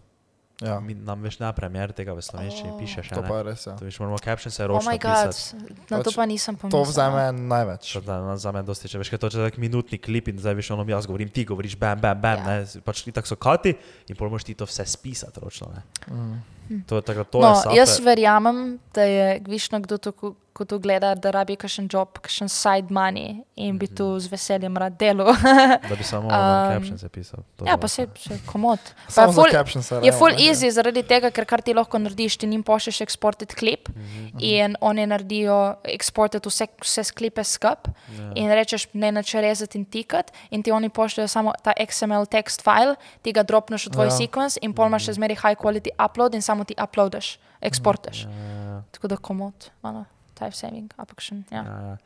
Ja, 0.62 0.80
Mi, 0.80 0.94
nam 0.94 1.18
veš 1.20 1.40
na 1.40 1.50
premjer 1.50 1.90
tega 1.92 2.14
v 2.14 2.22
slovenščini 2.22 2.70
Oh. 2.70 2.76
oh. 2.76 2.80
pišeš, 2.80 3.10
to 3.10 3.22
pa 3.24 3.36
je 3.36 3.44
res. 3.44 3.62
Ja. 3.64 3.74
To 3.74 3.82
veš, 3.82 3.98
moramo 3.98 4.20
caption 4.20 4.52
se 4.52 4.62
oh 4.64 4.70
bog, 4.70 4.78
pisati. 4.78 5.58
na 5.90 5.98
to 5.98 6.04
Pač 6.06 6.16
pa 6.16 6.24
nisem 6.24 6.54
To 6.56 6.62
pomislila. 6.62 6.86
vzame 6.86 7.24
največ. 7.34 7.82
Što 7.88 8.02
da 8.02 8.22
na- 8.22 8.38
za 8.38 8.52
me 8.52 8.62
dosti, 8.62 8.86
če 8.86 8.98
veš, 8.98 9.10
kaj 9.10 9.20
to 9.20 9.28
je 9.30 9.42
tak 9.44 9.58
minutni 9.58 9.98
klip 9.98 10.28
in 10.28 10.38
zdaj 10.38 10.54
veš, 10.54 10.72
ono 10.72 10.86
jaz 10.86 11.04
govorim, 11.04 11.28
ti 11.28 11.42
govoriš, 11.44 11.74
bam, 11.76 11.98
bam, 11.98 12.14
bam, 12.16 12.38
Ja. 12.38 12.46
ne, 12.46 12.56
pač 12.80 13.02
ti 13.02 13.12
tako 13.12 13.28
so 13.28 13.36
kati 13.36 13.74
in 14.06 14.16
pol 14.16 14.30
moraš 14.30 14.44
ti 14.44 14.54
to 14.54 14.64
vse 14.64 14.86
spisati 14.86 15.40
ročno, 15.40 15.68
ne. 15.68 15.82
Mm. 16.08 16.38
To 16.88 16.95
je 16.95 17.02
tako, 17.02 17.23
to 17.23 17.39
No, 17.39 17.48
je 17.49 17.56
sape, 17.56 17.76
jaz 17.76 17.99
verjamem, 17.99 18.80
da 18.93 19.03
je 19.03 19.41
višno 19.48 19.80
kdo 19.80 19.98
to, 19.98 20.11
ko, 20.11 20.35
to 20.61 20.77
gleda, 20.77 21.15
da 21.15 21.31
rabi 21.31 21.56
kakšen 21.56 21.88
job, 21.89 22.19
kakšen 22.22 22.49
side 22.49 22.88
money 22.89 23.41
in 23.56 23.77
bi 23.77 23.88
tu 23.88 24.19
z 24.19 24.30
veseljem 24.30 24.77
rad 24.77 24.93
delal. 24.93 25.31
da 25.89 25.95
bi 25.98 26.03
samo 26.03 26.27
Um, 26.27 26.69
caption 26.69 26.98
se 26.98 27.10
pisal. 27.10 27.39
To 27.57 27.65
ja, 27.65 27.77
pa 27.77 27.88
se, 27.88 28.06
se 28.15 28.38
komod. 28.45 28.80
Pa 29.15 29.22
je 29.22 29.34
ful, 29.34 29.49
caption 29.52 29.84
se 29.84 29.99
je 30.03 30.11
full 30.11 30.35
easy 30.38 30.69
zaradi 30.69 31.02
tega, 31.03 31.31
ker 31.31 31.45
kar 31.45 31.61
ti 31.61 31.73
lahko 31.73 31.98
narediš, 31.98 32.38
ti 32.38 32.48
njim 32.48 32.64
pošlješ 32.64 32.99
exported 33.02 33.56
klip 33.56 33.89
Mhm. 33.89 34.38
in 34.39 34.76
oni 34.81 35.07
naredijo 35.07 35.57
exported 35.85 36.45
vse, 36.45 36.68
vse 36.81 37.03
sklipe 37.03 37.43
skup 37.43 37.88
Ja. 37.88 38.31
in 38.35 38.52
rečeš 38.52 38.88
ne 38.93 39.11
nače 39.11 39.41
rezati 39.41 39.77
in 39.77 39.85
tikati 39.85 40.31
in 40.52 40.64
ti 40.64 40.72
oni 40.72 40.89
pošljajo 40.89 41.27
samo 41.27 41.53
ta 41.64 41.73
XML 41.80 42.26
text 42.27 42.61
file, 42.61 42.95
ti 43.22 43.31
ga 43.31 43.43
dropneš 43.43 43.88
v 43.88 43.91
tvoj 43.91 44.06
Ja. 44.06 44.11
ja. 44.11 44.18
sequence 44.18 44.57
in 44.61 44.73
pol 44.73 44.88
imaš 44.88 45.06
še 45.06 45.14
zmeri 45.14 45.35
high 45.35 45.57
quality 45.57 45.89
upload 46.06 46.35
in 46.35 46.41
samo 46.41 46.61
ti 46.64 46.76
uploadaš, 46.84 47.40
eksportaš. 47.62 48.24
Ja, 48.24 48.30
ja, 48.30 48.82
Tako 48.92 49.08
da 49.08 49.18
komod, 49.18 49.72
malo, 49.82 50.06
type 50.36 50.52
saving, 50.56 50.94
apakšen. 50.98 51.44
Ja. 51.52 51.64
ja, 51.64 51.80
ja. 51.82 51.98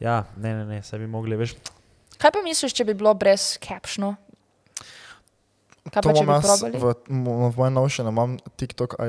ja, 0.00 0.24
ne, 0.36 0.54
ne, 0.54 0.64
ne, 0.64 0.82
se 0.82 0.98
bi 0.98 1.06
mogli, 1.06 1.36
veš, 1.36 1.54
Kaj 2.18 2.30
pa 2.30 2.38
misliš, 2.44 2.72
če 2.74 2.84
bi 2.84 2.94
bilo 2.94 3.14
brez 3.14 3.58
captionov? 3.58 4.14
Kaj 5.90 6.02
To 6.02 6.08
pa 6.08 6.14
če 6.14 6.22
bi 6.22 6.34
probali? 6.38 6.78
v, 6.78 6.84
v 7.50 7.56
mojem 7.58 7.74
Notionu, 7.74 8.10
imam 8.10 8.36
TikTok 8.56 8.94
uh, 8.94 9.06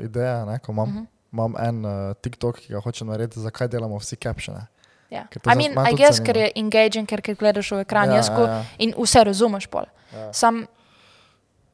ideja, 0.00 0.44
ne, 0.48 0.58
ko 0.58 0.72
imam, 0.72 0.88
uh 0.88 0.94
Mhm. 0.94 1.02
-huh. 1.02 1.10
imam 1.32 1.52
en 1.58 1.84
uh, 1.84 2.14
TikTok, 2.16 2.56
ki 2.58 2.72
ga 2.72 2.80
hočem 2.80 3.08
narediti, 3.08 3.40
zakaj 3.40 3.68
delamo 3.68 3.98
vsi 3.98 4.16
captione. 4.16 4.66
Ja. 5.10 5.26
I 5.52 5.56
mean, 5.56 5.72
I 5.92 5.94
guess, 5.96 6.18
ker 6.20 6.36
je 6.36 6.50
engaging, 6.56 7.06
ker, 7.08 7.20
ker 7.22 7.34
gledaš 7.36 7.70
v 7.72 7.80
ekran 7.84 8.08
Ja, 8.08 8.16
ja, 8.16 8.22
ja, 8.38 8.46
ja. 8.48 8.64
in 8.78 8.94
vse 8.96 9.24
razumeš 9.24 9.66
pol. 9.66 9.84
Ja. 10.12 10.32
Sam, 10.32 10.66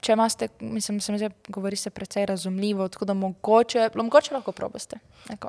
če 0.01 0.12
imate, 0.12 0.48
mislim, 0.60 1.01
se 1.01 1.12
mi 1.12 1.18
zdi, 1.18 1.28
govori 1.48 1.77
se 1.77 1.90
precej 1.90 2.27
razumljivo, 2.27 2.89
tako 2.89 3.05
da 3.05 3.14
mogoče, 3.14 3.90
mogoče 3.94 4.35
lahko 4.35 4.52
probaste. 4.52 4.97
Neko. 5.28 5.48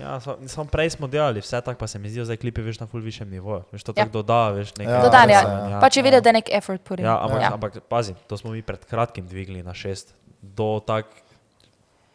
ja, 0.00 0.20
so- 0.20 0.48
samo 0.48 0.64
prej 0.66 0.90
smo 0.90 1.06
delali 1.06 1.40
vse 1.40 1.60
tako, 1.60 1.78
pa 1.78 1.86
se 1.86 1.98
mi 1.98 2.10
zdijo 2.10 2.24
zdaj 2.24 2.36
klipi, 2.36 2.62
veš, 2.62 2.80
na 2.80 2.86
ful 2.86 3.00
višjem 3.00 3.30
nivoju, 3.30 3.62
veš, 3.72 3.82
to 3.82 3.92
Ja. 3.92 3.94
tako 3.96 4.12
doda, 4.12 4.48
veš, 4.50 4.74
nekaj. 4.76 4.94
Ja, 4.94 5.02
Dodan, 5.02 5.30
ja. 5.30 5.38
je, 5.38 5.70
ja. 5.70 5.80
Pa 5.80 5.90
če 5.90 6.02
vidiš, 6.02 6.22
da 6.22 6.28
je 6.28 6.32
nek 6.32 6.48
effort 6.50 6.82
put 6.82 6.98
in. 6.98 7.04
Ja, 7.04 7.18
ampak, 7.22 7.36
ja. 7.36 7.42
ja. 7.42 7.52
ampak 7.52 7.80
pazi, 7.88 8.14
to 8.26 8.36
smo 8.36 8.50
mi 8.50 8.62
pred 8.62 8.84
kratkim 8.84 9.26
dvigli 9.26 9.62
na 9.62 9.74
šest. 9.74 10.14
Do 10.42 10.80
tak 10.86 11.06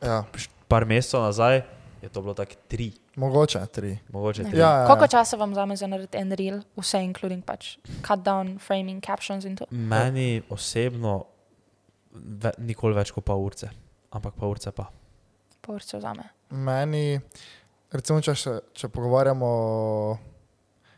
Ja, 0.01 0.23
par 0.67 0.85
mesecev 0.85 1.21
nazaj 1.21 1.61
je 2.01 2.09
to 2.09 2.21
bilo 2.21 2.33
tako 2.33 2.53
tri, 2.67 2.91
mogoče 3.15 3.59
tri. 3.71 3.97
mogoče 4.09 4.43
tri. 4.43 4.57
Ja, 4.57 4.69
ja, 4.69 4.79
ja. 4.81 4.87
Koliko 4.87 5.07
časa 5.07 5.37
vam 5.37 5.51
vzame 5.51 5.75
za 5.75 5.87
narediti 5.87 6.17
en 6.17 6.31
reel, 6.31 6.59
vse 6.75 7.01
including 7.03 7.43
pač 7.45 7.77
cut 8.03 8.19
down, 8.19 8.59
framing, 8.59 9.01
captions 9.01 9.45
in 9.45 9.55
to? 9.55 9.65
Meni 9.71 10.41
osebno 10.49 11.23
ve, 12.17 12.51
nikoli 12.59 12.93
več 12.93 13.11
kot 13.11 13.23
pol 13.23 13.41
urce, 13.41 13.69
ampak 14.11 14.33
pol 14.33 14.49
urce 14.49 14.71
pa. 14.71 14.89
Pol 15.61 15.79
se 15.79 15.97
vzame. 15.97 16.23
Meni, 16.49 17.19
recimo, 17.91 18.21
če, 18.21 18.33
še, 18.33 18.53
če 18.73 18.87
pogovarjamo, 18.89 19.49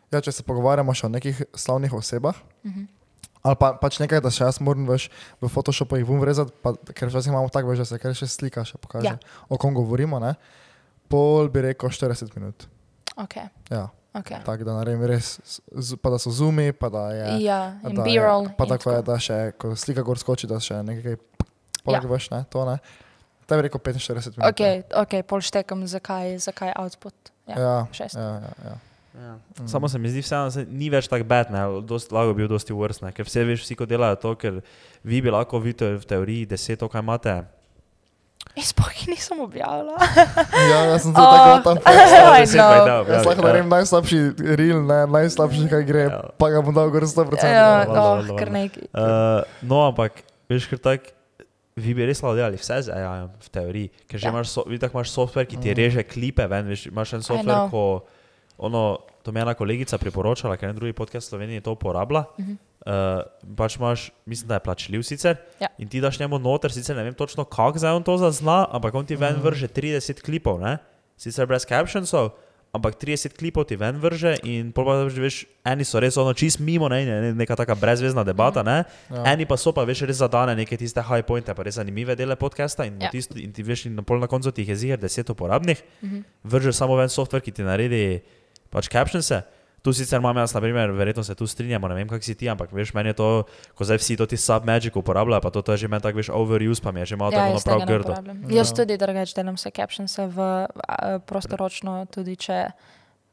ja, 0.10 0.20
če 0.20 0.32
se 0.32 0.44
pogovarjamo 0.44 0.94
še 0.94 1.06
o 1.06 1.12
nekih 1.12 1.44
slavnih 1.56 1.94
osebah, 1.94 2.36
Mhm. 2.64 2.88
ali 3.42 3.56
pa, 3.56 3.74
pač 3.74 4.00
nekaj, 4.00 4.20
da 4.20 4.30
še 4.30 4.44
jaz 4.44 4.60
moram 4.60 4.86
veš, 4.86 5.10
v 5.40 5.48
Photoshopu 5.48 5.96
jih 5.96 6.06
bom 6.06 6.20
vrezati, 6.20 6.52
pa, 6.62 6.74
ker 6.76 7.08
včasih 7.08 7.32
imamo 7.32 7.50
tako, 7.50 7.70
veš, 7.70 7.80
da 7.80 7.88
se 7.88 8.00
kar 8.00 8.14
še 8.14 8.28
slika 8.28 8.64
še 8.64 8.78
pokaže, 8.78 9.06
Ja. 9.06 9.18
o 9.48 9.58
kom 9.58 9.74
govorimo, 9.74 10.20
ne? 10.20 10.36
pol 11.10 11.48
bi 11.50 11.62
rekel 11.62 11.90
40 11.90 12.36
minut. 12.36 12.68
Ok, 13.18 13.36
Ja, 13.72 13.88
ok. 14.20 14.32
tako 14.44 14.64
da 14.64 14.74
naredim 14.74 15.04
res, 15.04 15.40
z- 15.72 15.96
pa 15.96 16.10
da 16.10 16.18
so 16.18 16.32
zumi, 16.32 16.72
pa 16.72 16.90
da 16.90 17.10
je. 17.10 17.28
Ja, 17.42 17.60
da 17.82 17.90
je- 17.90 18.04
B-roll. 18.12 18.50
Pa 18.54 18.66
tako 18.68 18.92
je, 18.92 19.02
da 19.04 19.18
še, 19.18 19.38
ko 19.54 19.76
slika 19.76 20.02
gor 20.02 20.18
skoči, 20.18 20.46
da 20.46 20.60
še 20.60 20.82
nekaj, 20.82 21.12
Ja. 21.12 21.46
poleg 21.84 22.04
veš, 22.06 22.30
ne, 22.30 22.44
to 22.46 22.66
ne. 22.66 22.78
Te 23.46 23.56
bi 23.56 23.62
rekel 23.62 23.80
45 23.80 24.38
minut. 24.38 24.46
Ok, 24.46 24.62
ok, 24.96 25.24
pol 25.24 25.42
štekam, 25.42 25.82
zakaj, 25.84 26.38
zakaj 26.40 26.74
output. 26.76 27.16
Ja. 27.48 27.56
Ja, 27.58 27.88
šest. 27.92 28.14
ja, 28.14 28.30
ja, 28.40 28.54
ja. 28.64 28.76
Ja. 29.12 29.34
Samo 29.66 29.90
se 29.90 29.98
mi 29.98 30.08
zdi, 30.08 30.22
vseeno 30.22 30.52
se 30.52 30.66
ni 30.66 30.88
več 30.88 31.08
tako 31.08 31.26
bed, 31.26 31.50
ne, 31.50 31.60
dost, 31.82 32.12
lahko 32.12 32.30
bi 32.30 32.38
bil 32.38 32.48
dosti 32.50 32.72
worse, 32.72 33.02
ne, 33.02 33.12
ker 33.12 33.26
vse 33.26 33.42
veš, 33.44 33.64
vsi 33.64 33.76
ko 33.76 33.86
delajo 33.86 34.16
to, 34.18 34.36
ker 34.36 34.62
vi 35.04 35.20
bi 35.20 35.30
lahko 35.30 35.60
vi 35.60 35.74
to 35.74 35.90
v 35.92 36.06
teoriji 36.06 36.46
deset, 36.46 36.80
to 36.80 36.88
kaj 36.88 37.02
imate. 37.02 37.34
Sploh 38.58 38.90
jih 38.92 39.08
nisem 39.14 39.40
objavila. 39.40 39.96
ja, 40.52 40.80
jaz 40.92 41.06
sem 41.06 41.14
se 41.16 41.22
Oh. 41.24 41.32
tako 41.32 41.64
tam 41.64 41.78
I 41.80 41.96
Deset 41.96 42.24
pa 42.26 42.38
jih 42.38 42.52
know. 42.54 42.86
dal, 42.86 43.04
Jaz 43.08 43.26
lahko 43.26 43.42
naredim 43.46 43.70
najslabši 43.72 44.20
reel, 44.60 44.80
ne, 44.84 45.00
najslabši, 45.08 45.70
kaj 45.72 45.84
gre, 45.88 46.04
Ja. 46.12 46.20
pa 46.36 46.50
ga 46.52 46.60
bom 46.62 46.76
dal 46.76 46.90
gor 46.92 47.06
100%. 47.08 47.40
Ja, 47.48 47.86
oh, 47.88 48.26
kar 48.36 48.52
nekaj. 48.52 48.90
Uh, 48.92 49.48
no, 49.64 49.86
ampak 49.88 50.26
veš, 50.52 50.68
ker 50.68 50.82
tako, 50.82 51.14
vi 51.80 51.94
bi 51.96 52.04
res 52.04 52.20
lahko 52.20 52.36
delali 52.36 52.60
vse 52.60 52.82
z 52.84 52.92
AI 52.92 53.30
v 53.32 53.48
teoriji, 53.48 53.88
ker 54.12 54.20
že 54.20 54.28
Ja. 54.28 54.34
imaš, 54.36 54.52
so, 54.52 54.68
imaš 54.68 55.08
software, 55.16 55.48
ki 55.48 55.56
ti 55.56 55.72
reže 55.72 56.04
klipe, 56.04 56.44
ven, 56.44 56.68
veš, 56.68 56.90
imaš 56.92 57.16
en 57.16 57.24
software, 57.24 57.72
ko 57.72 58.04
ono, 58.60 59.00
to 59.24 59.32
mi 59.32 59.40
je 59.40 59.42
ena 59.42 59.54
kolegica 59.54 59.98
priporočala, 59.98 60.58
ker 60.58 60.70
en 60.70 60.76
drugi 60.76 60.94
podcast 60.94 61.28
v 61.28 61.30
Sloveniji 61.30 61.62
to 61.62 61.72
uporablja. 61.72 62.26
Uh 62.38 62.46
-huh. 62.46 62.58
Uh, 62.80 63.56
pač 63.58 63.76
imaš, 63.76 64.12
mislim, 64.26 64.48
da 64.48 64.54
je 64.54 64.60
plačljiv 64.60 65.02
sicer. 65.04 65.36
Ja. 65.60 65.68
In 65.78 65.90
ti 65.90 66.02
daš 66.02 66.20
njemu 66.20 66.40
noter, 66.40 66.72
sicer 66.72 66.96
ne 66.96 67.04
vem 67.04 67.14
točno, 67.14 67.44
kako 67.44 67.80
zdaj 67.80 67.92
on 67.92 68.04
to 68.04 68.18
zazna, 68.18 68.68
ampak 68.72 68.94
on 68.96 69.06
ti 69.06 69.16
ven 69.16 69.36
vrže 69.42 69.68
30 69.68 70.22
klipov, 70.22 70.60
ne? 70.60 70.78
sicer 71.18 71.46
brez 71.46 71.66
captionsov, 71.68 72.30
ampak 72.72 72.96
30 72.96 73.34
klipov 73.38 73.66
ti 73.66 73.76
ven 73.76 73.98
vrže 73.98 74.38
in 74.44 74.72
pol 74.72 74.86
pa 74.86 75.10
že 75.10 75.22
veš, 75.22 75.46
eni 75.66 75.84
so 75.84 76.00
res 76.00 76.18
ono 76.18 76.34
čist 76.34 76.60
mimo, 76.60 76.88
ne, 76.90 77.06
ne 77.06 77.34
neka 77.34 77.56
taka 77.56 77.76
brezvezna 77.76 78.24
debata, 78.24 78.64
ne? 78.64 78.84
Ja. 79.10 79.34
Eni 79.34 79.46
pa 79.46 79.58
so 79.58 79.74
pa 79.74 79.84
veš 79.84 80.06
res 80.06 80.22
zadane 80.22 80.56
neke 80.56 80.78
tiste 80.78 81.02
high 81.02 81.26
pointe, 81.26 81.54
pa 81.54 81.64
res 81.64 81.76
zanimive 81.76 82.16
dele 82.16 82.36
podcasta 82.36 82.86
in, 82.86 83.02
Ja. 83.02 83.10
tisto, 83.10 83.36
in 83.38 83.52
ti 83.52 83.64
veš, 83.64 83.86
in 83.86 83.96
na 83.96 84.02
pol 84.02 84.20
na 84.20 84.28
koncu 84.28 84.52
ti 84.52 84.62
jih 84.62 84.70
je 84.70 84.76
ziger 84.76 84.98
deset 84.98 85.30
uporabnih, 85.30 85.82
vrže 86.44 86.74
samo 86.74 86.96
ven 86.96 87.10
software, 87.10 87.42
ki 87.42 87.52
ti 87.52 87.64
naredi 87.64 88.22
pač 88.70 88.90
captionse. 88.90 89.42
Tu 89.82 89.94
sicer 89.96 90.20
imam 90.20 90.36
jaz, 90.36 90.52
na 90.54 90.60
primer, 90.60 90.92
verjetno 90.92 91.24
se 91.24 91.36
tu 91.36 91.48
strinjamo, 91.48 91.88
ne 91.88 91.96
vem, 91.96 92.08
kako 92.08 92.20
si 92.24 92.36
ti, 92.36 92.50
ampak 92.52 92.72
veš, 92.76 92.92
meni 92.94 93.10
je 93.10 93.14
to, 93.14 93.28
ko 93.76 93.86
zdaj 93.88 93.98
vsi 93.98 94.18
to 94.20 94.26
ti 94.28 94.36
submagic 94.38 94.92
uporabljajo, 94.96 95.40
pa 95.42 95.50
to, 95.56 95.62
to 95.62 95.72
je 95.72 95.78
že 95.78 95.88
meni 95.88 96.04
tako, 96.04 96.18
veš, 96.20 96.30
overuse, 96.36 96.84
pa 96.84 96.92
mi 96.92 97.00
je 97.00 97.06
že 97.06 97.16
malo 97.16 97.32
Ja, 97.32 97.48
tako 97.48 97.64
prav 97.64 97.80
grdo. 97.88 98.12
uporabljam. 98.12 98.44
Jaz 98.52 98.74
tudi 98.76 98.98
drugače 98.98 99.34
delam 99.40 99.56
vse 99.56 99.72
captionse 99.72 100.28
v 100.28 100.68
a, 100.68 101.20
prostoročno, 101.24 102.06
tudi 102.12 102.36
če 102.36 102.72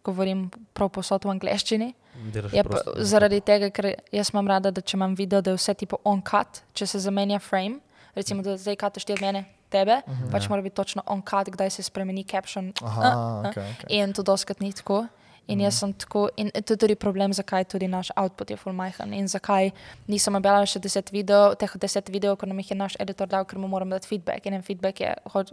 govorim 0.06 0.46
prav 0.72 0.88
posod 0.94 1.24
v 1.26 1.34
angleščini. 1.34 1.90
Delaš 2.30 2.52
Je 2.54 2.62
pa, 2.62 2.68
prosto. 2.70 2.94
zaradi 3.02 3.40
tega, 3.42 3.70
ker 3.74 3.90
jaz 4.14 4.30
imam 4.30 4.46
rada, 4.46 4.70
da 4.70 4.80
če 4.80 4.94
imam 4.96 5.18
video, 5.18 5.42
da 5.42 5.50
je 5.50 5.58
vse 5.58 5.74
tipo 5.74 5.98
on 6.04 6.22
cut, 6.22 6.62
če 6.78 6.86
se 6.86 6.98
zamenja 7.02 7.42
frame, 7.42 7.82
recimo 8.14 8.46
da 8.46 8.54
zdaj 8.56 8.76
kataš 8.76 9.04
ti 9.04 9.12
od 9.12 9.20
mene 9.20 9.44
tebe, 9.68 9.98
uh 10.06 10.14
-huh, 10.14 10.30
pač 10.30 10.48
mora 10.48 10.62
biti 10.62 10.76
točno 10.76 11.02
on 11.06 11.22
cut, 11.26 11.50
kdaj 11.50 11.70
se 11.70 11.82
spremeni 11.82 12.22
caption. 12.24 12.72
Aha, 12.82 13.02
a, 13.02 13.10
a. 13.10 13.50
okej, 13.50 13.62
okej. 13.82 13.98
In 13.98 14.12
to 14.12 14.22
doskrat 14.22 14.60
ni 14.60 14.72
tako. 14.72 15.06
In 15.48 15.60
jaz 15.60 15.74
sem 15.74 15.92
tako, 15.94 16.28
in 16.36 16.50
to 16.50 16.72
je 16.72 16.76
tudi 16.76 16.94
problem, 16.96 17.32
zakaj 17.32 17.64
tudi 17.64 17.86
naš 17.88 18.08
output 18.16 18.50
je 18.50 18.56
full 18.56 18.74
majhen 18.74 19.12
in 19.12 19.28
zakaj 19.28 19.70
nisem 20.08 20.34
objavila 20.34 20.66
še 20.66 20.78
deset 20.78 21.10
videov, 21.10 21.54
teh 21.54 21.70
deset 21.76 22.08
videov, 22.08 22.36
ko 22.36 22.46
nam 22.46 22.58
jih 22.58 22.70
je 22.70 22.76
naš 22.76 22.96
editor 22.98 23.26
dal, 23.26 23.44
ker 23.44 23.58
mu 23.58 23.68
moram 23.68 23.88
dati 23.88 24.08
feedback 24.08 24.46
in 24.46 24.54
en 24.54 24.62
feedback 24.62 25.00
je, 25.00 25.12
hoč... 25.26 25.52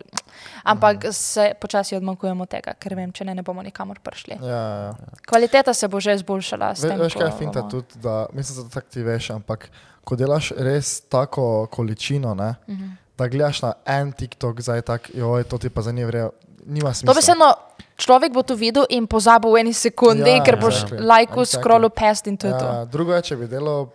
ampak 0.64 1.06
se 1.12 1.54
počasi 1.56 1.96
odmakujemo 1.96 2.46
tega, 2.46 2.74
ker 2.74 2.96
vem, 2.96 3.12
če 3.12 3.24
ne, 3.24 3.36
ne 3.36 3.44
bomo 3.44 3.62
nikamor 3.62 4.00
prišli. 4.00 4.40
Ja, 4.40 4.48
ja, 4.48 4.80
ja. 4.82 4.94
Kvaliteta 5.28 5.74
se 5.74 5.88
bo 5.88 6.00
že 6.00 6.14
izboljšala. 6.14 6.74
Ve, 6.74 6.90
tem, 6.90 7.00
veš, 7.00 7.14
kaj 7.14 7.28
je 7.28 7.38
finta 7.38 7.62
bomo- 7.62 7.70
tudi, 7.72 8.00
da 8.00 8.26
mislim, 8.34 8.64
da 8.64 8.70
tako 8.72 8.88
ti 8.90 9.04
veš, 9.04 9.30
ampak 9.32 9.70
ko 10.04 10.16
delaš 10.16 10.52
res 10.58 11.02
tako 11.04 11.68
količino, 11.68 12.34
ne, 12.34 12.56
Mhm. 12.68 12.74
-huh. 12.76 12.92
da 13.16 13.28
gledaš 13.28 13.62
na 13.62 13.74
en 13.88 14.12
TikTok, 14.12 14.60
zdaj 14.60 14.82
tako, 14.84 15.06
joj, 15.14 15.44
to 15.44 15.58
ti 15.60 15.70
pa 15.70 15.82
za 15.82 15.92
njih 15.92 16.06
vrejo, 16.08 16.32
nima 16.66 16.90
smisla. 16.90 17.14
Dobesedno 17.14 17.54
človek 18.04 18.34
bo 18.34 18.44
to 18.44 18.56
videl 18.56 18.86
in 18.90 19.08
pozabil 19.08 19.52
v 19.52 19.58
eni 19.64 19.74
sekundi, 19.74 20.30
Ja, 20.30 20.38
ja, 20.38 20.44
ker 20.44 20.60
boš 20.60 20.84
exactly. 20.84 21.00
lajku, 21.00 21.40
Exactly. 21.42 21.60
scrollu 21.60 21.90
past 21.90 22.28
in 22.28 22.36
to 22.38 22.48
je 22.48 22.54
to. 22.60 22.66
Ja, 22.66 22.86
drugo 22.86 23.16
je, 23.16 23.22
če 23.22 23.36
bi 23.40 23.48
delal 23.48 23.88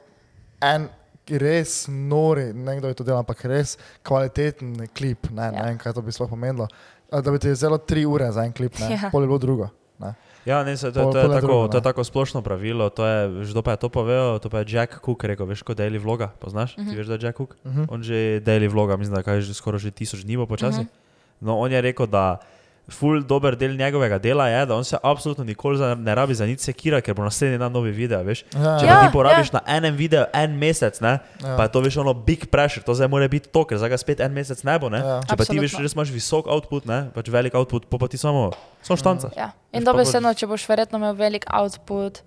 en 0.60 0.88
res 1.28 1.84
nori, 1.92 2.52
ne 2.56 2.78
kdo 2.80 2.88
je 2.88 2.94
to 2.94 3.04
delal, 3.04 3.20
ampak 3.20 3.44
res 3.44 3.76
kvaliteten 4.02 4.88
klip, 4.96 5.28
ne, 5.30 5.42
ja. 5.42 5.52
Ja. 5.52 5.62
ne 5.62 5.68
vem, 5.68 5.78
kaj 5.78 5.92
to 5.92 6.00
bi 6.02 6.12
sploh 6.12 6.28
pomenilo. 6.30 6.68
Da 7.12 7.28
bi 7.30 7.38
ti 7.38 7.52
vzelo 7.52 7.76
tri 7.78 8.04
ure 8.08 8.32
za 8.32 8.44
en 8.44 8.52
klip, 8.52 8.78
ne, 8.80 8.96
Ja. 8.96 9.10
pol 9.12 9.22
je 9.22 9.28
bilo 9.28 9.38
drugo. 9.38 9.68
Ne. 10.00 10.14
Ja, 10.46 10.64
ne, 10.64 10.76
se, 10.76 10.88
to, 10.92 11.04
Pol- 11.04 11.12
to, 11.12 11.18
je 11.18 11.24
pol 11.24 11.32
je 11.34 11.36
tako, 11.36 11.46
drugo, 11.46 11.68
to 11.68 11.76
je 11.76 11.84
tako 11.84 12.02
splošno 12.04 12.40
pravilo. 12.40 12.88
To 12.88 13.04
je, 13.04 13.44
kdo 13.52 13.60
pa 13.60 13.76
je 13.76 13.78
to 13.84 13.88
povedal? 13.92 14.38
To 14.40 14.48
pa 14.48 14.64
je 14.64 14.72
Jack 14.72 15.04
Cook 15.04 15.24
rekel, 15.24 15.44
veš, 15.44 15.60
kot 15.60 15.76
daily 15.76 16.00
vloga. 16.00 16.32
Poznaš? 16.40 16.78
Uh 16.78 16.84
-huh. 16.84 16.90
Ti 16.90 16.96
veš, 16.96 17.06
da 17.06 17.14
je 17.14 17.20
Jack 17.28 17.36
Cook? 17.36 17.56
Uh 17.64 17.72
-huh. 17.72 17.86
On 17.92 18.00
že 18.02 18.40
daily 18.40 18.68
vloga, 18.70 18.96
mislim, 18.96 19.20
da 19.20 19.32
je 19.32 19.40
že 19.40 19.54
skoraj 19.54 19.78
že 19.78 19.90
tisoč 19.90 20.24
dni 20.24 20.36
bo 20.36 20.46
počasi. 20.46 20.80
Uh 20.80 20.86
-huh. 20.86 20.96
No, 21.40 21.58
on 21.58 21.72
je 21.72 21.80
rekel, 21.80 22.06
da 22.06 22.38
ful 22.90 23.20
dober 23.22 23.56
del 23.56 23.76
njegovega 23.76 24.18
dela 24.18 24.46
je, 24.48 24.66
da 24.66 24.76
on 24.76 24.84
se 24.84 24.96
absolutno 25.02 25.44
nikoli 25.44 25.76
za, 25.78 25.94
ne 25.94 26.14
rabi 26.14 26.34
za 26.34 26.46
nič 26.46 26.60
sekira, 26.64 27.00
ker 27.00 27.14
bo 27.14 27.22
naslednji 27.26 27.58
dan 27.60 27.72
novi 27.72 27.90
video, 27.92 28.22
veš. 28.24 28.44
Ja, 28.54 28.78
Če 28.80 28.86
Ja, 28.86 28.94
pa 28.94 29.06
ti 29.06 29.12
porabiš 29.12 29.50
ja. 29.52 29.60
na 29.60 29.76
enem 29.76 29.96
videu 29.96 30.24
en 30.32 30.56
mesec, 30.58 31.00
ne, 31.00 31.18
Ja. 31.42 31.48
ja. 31.48 31.56
pa 31.56 31.68
je 31.68 31.72
to 31.72 31.80
veš 31.84 31.96
ono 32.00 32.14
big 32.14 32.46
pressure, 32.48 32.84
to 32.84 32.94
zdaj 32.94 33.08
mora 33.08 33.28
biti 33.28 33.48
to, 33.52 33.64
ker 33.68 33.78
zdaj 33.78 33.92
ga 33.92 33.98
spet 34.00 34.20
en 34.24 34.32
mesec 34.32 34.62
ne 34.64 34.78
bo. 34.78 34.88
Ne. 34.88 34.98
Ja. 35.04 35.20
Če 35.20 35.36
pa 35.36 35.44
ti 35.44 35.58
veš, 35.58 35.76
Absolutno. 35.76 35.84
res 35.84 35.92
imaš 35.94 36.14
visok 36.16 36.46
output, 36.48 36.86
ne, 36.88 37.10
pač 37.14 37.28
velik 37.28 37.54
output, 37.54 37.86
pa, 37.92 37.98
pa 38.00 38.08
ti 38.08 38.16
samo, 38.16 38.50
samo 38.82 38.96
štanca. 38.96 39.30
Ja. 39.36 39.52
In 39.72 39.84
dobesedno, 39.84 40.32
če 40.34 40.48
boš 40.48 40.64
verjetno 40.68 40.96
imel 40.98 41.12
velik 41.18 41.44
output, 41.52 42.22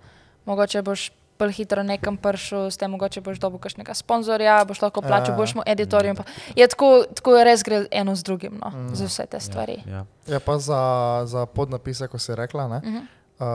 mogoče 0.46 0.82
boš 0.86 1.10
bolj 1.42 1.52
hitro 1.54 1.82
nekam 1.82 2.16
prišel, 2.16 2.68
s 2.68 2.76
tem 2.76 2.86
mogoče 2.88 3.20
boš 3.20 3.38
dobil 3.38 3.58
kakšnega 3.58 3.92
sponzorja, 3.92 4.60
boš 4.62 4.78
lahko 4.80 5.02
plačal, 5.02 5.32
Ja. 5.32 5.36
boš 5.36 5.54
mu 5.54 5.62
editorju. 5.66 6.08
in 6.08 6.16
pa- 6.16 6.24
Je 6.54 6.66
tako, 6.66 6.88
tako 7.10 7.34
res 7.42 7.62
gre 7.62 7.82
eno 7.92 8.14
z 8.14 8.22
drugim, 8.22 8.54
no, 8.56 8.70
Mm. 8.70 8.94
za 8.94 9.04
vse 9.04 9.26
te 9.26 9.40
stvari. 9.40 9.82
Ja. 9.84 10.04
Je 10.26 10.38
pa 10.40 10.54
za, 10.56 10.80
za 11.26 11.46
podnapise, 11.46 12.06
ko 12.06 12.16
si 12.16 12.30
rekla, 12.32 12.68
ne, 12.68 12.76
uh 12.76 12.84
Mhm. 12.84 12.96
-huh. 12.96 13.04
uh, 13.40 13.46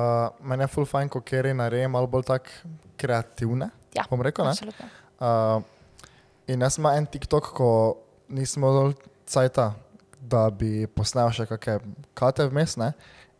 meni 0.42 0.64
je 0.64 0.68
full 0.70 0.86
fajn, 0.86 1.08
ko 1.08 1.22
kjer 1.22 1.56
narejem 1.56 1.88
malo 1.90 2.08
bolj 2.08 2.24
tak 2.26 2.52
kreativne, 2.98 3.70
Ja, 3.94 4.04
bom 4.10 4.22
rekel, 4.22 4.46
ne. 4.46 4.52
Absolutno. 4.52 4.86
Uh, 5.18 5.62
in 6.48 6.62
jaz 6.62 6.78
imam 6.78 6.94
en 6.94 7.06
TikTok, 7.06 7.44
ko 7.48 7.98
nismo 8.30 8.68
dovolj 8.68 8.94
cajta, 9.26 9.74
da 10.22 10.50
bi 10.50 10.88
posnel 10.88 11.30
še 11.30 11.46
kakšne 11.46 11.80
kate 12.14 12.44
vmes, 12.44 12.78
ne? 12.78 12.94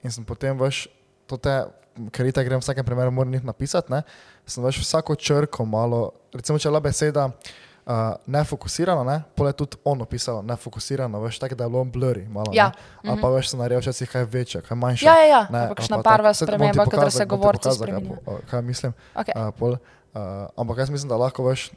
in 0.04 0.12
sem 0.12 0.24
potem 0.24 0.58
veš, 0.58 0.88
to 1.28 1.38
te, 1.38 1.66
ker 2.12 2.26
itak 2.26 2.46
grem 2.46 2.60
v 2.60 2.64
vsakem 2.64 2.86
primeru 2.86 3.12
moram 3.12 3.34
jih 3.34 3.44
napisati, 3.44 3.92
ne? 3.92 4.04
Sem 4.48 4.64
veš 4.64 4.80
vsako 4.82 5.16
črko 5.16 5.66
malo, 5.66 6.12
recimo 6.34 6.60
če 6.60 6.68
je 6.68 6.72
bila 6.72 6.80
beseda 6.80 7.26
uh, 7.26 7.94
nefokusirana, 8.26 9.04
ne? 9.04 9.24
pole 9.36 9.54
tudi 9.54 9.78
on 9.84 10.02
opisal 10.02 10.42
nefokusirano, 10.44 11.20
veš, 11.22 11.40
tako 11.40 11.56
da 11.56 11.64
je 11.64 11.70
bilo 11.70 11.84
blurry 11.84 12.28
malo, 12.30 12.52
Ja, 12.54 12.72
ne? 13.04 13.12
ali 13.12 13.22
pa 13.22 13.30
veš, 13.30 13.50
sem 13.50 13.60
naredil 13.60 13.80
včasih 13.80 14.10
kaj 14.10 14.24
večje, 14.24 14.62
kaj 14.62 14.78
manjše. 14.78 15.06
Ja, 15.06 15.16
ja, 15.16 15.28
ja. 15.28 15.42
Ne, 15.50 15.68
kakšna 15.70 16.00
pa 16.02 16.04
barva 16.04 16.32
bom 16.32 16.34
ti 16.34 16.46
sprememba, 16.46 16.84
kadar 16.86 17.10
pokazal, 17.10 17.12
se 17.12 17.26
govorci 17.26 17.70
pokazal, 17.70 17.88
kaj 18.26 18.50
Kaj 18.50 18.62
mislim. 18.62 18.94
Okay. 19.16 19.36
Uh, 19.36 19.54
pol, 19.54 19.72
uh, 19.72 20.48
ampak 20.56 20.78
jaz 20.78 20.90
mislim, 20.90 21.10
da 21.10 21.18
lahko 21.18 21.44
veš, 21.44 21.72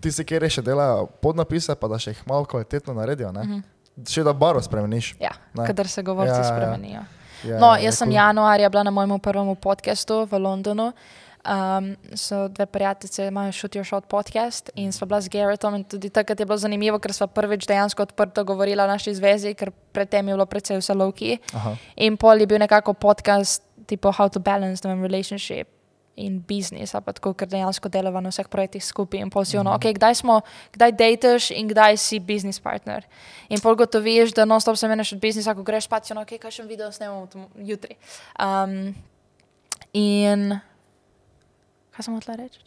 tisti, 0.00 0.24
ki 0.24 0.40
še 0.50 0.62
delajo 0.62 1.06
podnapise, 1.22 1.74
pa 1.74 1.88
da 1.88 1.98
še 1.98 2.10
jih 2.10 2.22
malo 2.26 2.44
kvalitetno 2.44 2.94
naredijo. 2.94 3.28
Uh 3.30 3.34
-huh. 3.34 3.62
Še 4.08 4.24
da 4.24 4.32
barvo 4.32 4.62
spremeniš. 4.62 5.16
Ja, 5.20 5.30
Ne. 5.54 5.66
kadar 5.66 5.88
se 5.88 6.02
govorci 6.02 6.32
Ja, 6.32 6.38
ja. 6.38 6.44
spremenijo. 6.44 7.00
Je, 7.44 7.58
No, 7.58 7.74
je 7.76 7.84
jaz 7.84 7.98
sem 7.98 8.08
cool. 8.08 8.14
januarja 8.16 8.68
bila 8.68 8.82
na 8.82 8.90
mojem 8.90 9.20
prvem 9.20 9.56
podkastu 9.56 10.24
v 10.30 10.38
Londonu. 10.38 10.92
Um, 11.42 11.96
so 12.14 12.48
dve 12.48 12.66
prijateljice, 12.66 13.26
imajo 13.26 13.52
Shoot 13.52 13.74
Your 13.74 13.84
Shot 13.84 14.06
podcast 14.06 14.70
in 14.74 14.92
sva 14.92 15.06
bila 15.06 15.20
z 15.20 15.28
Garrettom 15.28 15.74
in 15.74 15.84
tudi 15.84 16.10
takrat 16.10 16.40
je 16.40 16.46
bilo 16.46 16.58
zanimivo, 16.58 17.00
ker 17.02 17.10
sva 17.12 17.26
prvič 17.26 17.66
dejansko 17.66 18.02
odprto 18.02 18.44
govorila 18.44 18.84
o 18.84 18.86
naši 18.86 19.14
zvezi, 19.14 19.54
ker 19.58 19.72
predtem 19.92 20.28
je 20.28 20.36
bilo 20.36 20.46
predvsej 20.46 20.78
vse 20.78 20.94
lovki. 20.94 21.38
In 21.96 22.16
pol 22.16 22.40
je 22.40 22.46
bil 22.46 22.62
nekako 22.62 22.94
podcast 22.94 23.62
tipo 23.86 24.12
How 24.12 24.30
to 24.30 24.40
Balance 24.40 24.86
the 24.86 24.94
Relationship 24.94 25.68
in 26.16 26.38
Business, 26.48 26.94
ali 26.94 27.04
pa 27.04 27.12
tako, 27.12 27.34
ker 27.34 27.48
dejansko 27.48 27.88
delava 27.88 28.20
na 28.20 28.30
vseh 28.30 28.46
projektih 28.46 28.84
skupaj. 28.84 29.20
In 29.20 29.30
pol 29.30 29.44
si 29.44 29.58
ono, 29.58 29.74
ok, 29.74 29.90
kdaj 29.98 30.14
smo, 30.22 30.40
kdaj 30.78 30.92
dateš 30.94 31.50
in 31.50 31.68
kdaj 31.68 31.96
si 31.98 32.20
business 32.20 32.60
partner. 32.60 33.02
In 33.48 33.58
pol 33.58 33.74
gotoviš, 33.74 34.30
da 34.36 34.44
non-stop 34.44 34.78
se 34.78 34.88
meneš 34.88 35.16
od 35.16 35.20
biznisa, 35.24 35.54
ko 35.58 35.66
greš 35.66 35.90
spat, 35.90 36.06
si 36.06 36.14
ono, 36.14 36.22
ok, 36.22 36.38
kakšen 36.38 36.68
video 36.68 36.92
snemamo 36.92 37.26
jutri. 37.56 37.96
Um, 38.38 38.94
in 39.92 40.60
kaj 41.92 42.04
sem 42.04 42.14
hotela 42.14 42.36
reči? 42.36 42.60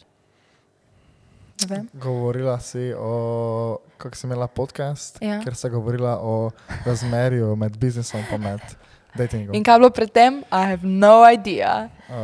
Govorila 1.94 2.60
si 2.60 2.92
o, 2.92 3.12
kako 3.96 4.16
si 4.16 4.26
imela 4.26 4.46
podcast, 4.46 5.18
Ja. 5.20 5.40
ker 5.40 5.54
si 5.54 5.68
govorila 5.68 6.18
o 6.20 6.50
razmerju 6.84 7.56
med 7.56 7.76
biznisom 7.76 8.20
in 8.20 8.40
med 8.40 8.60
datingom. 8.60 8.95
In 9.52 9.62
kaj 9.62 9.74
je 9.74 9.78
bilo 9.78 9.90
predtem? 9.90 10.42
I 10.52 10.64
have 10.66 10.82
no 10.82 11.24
idea. 11.24 11.88
Uh, 12.08 12.14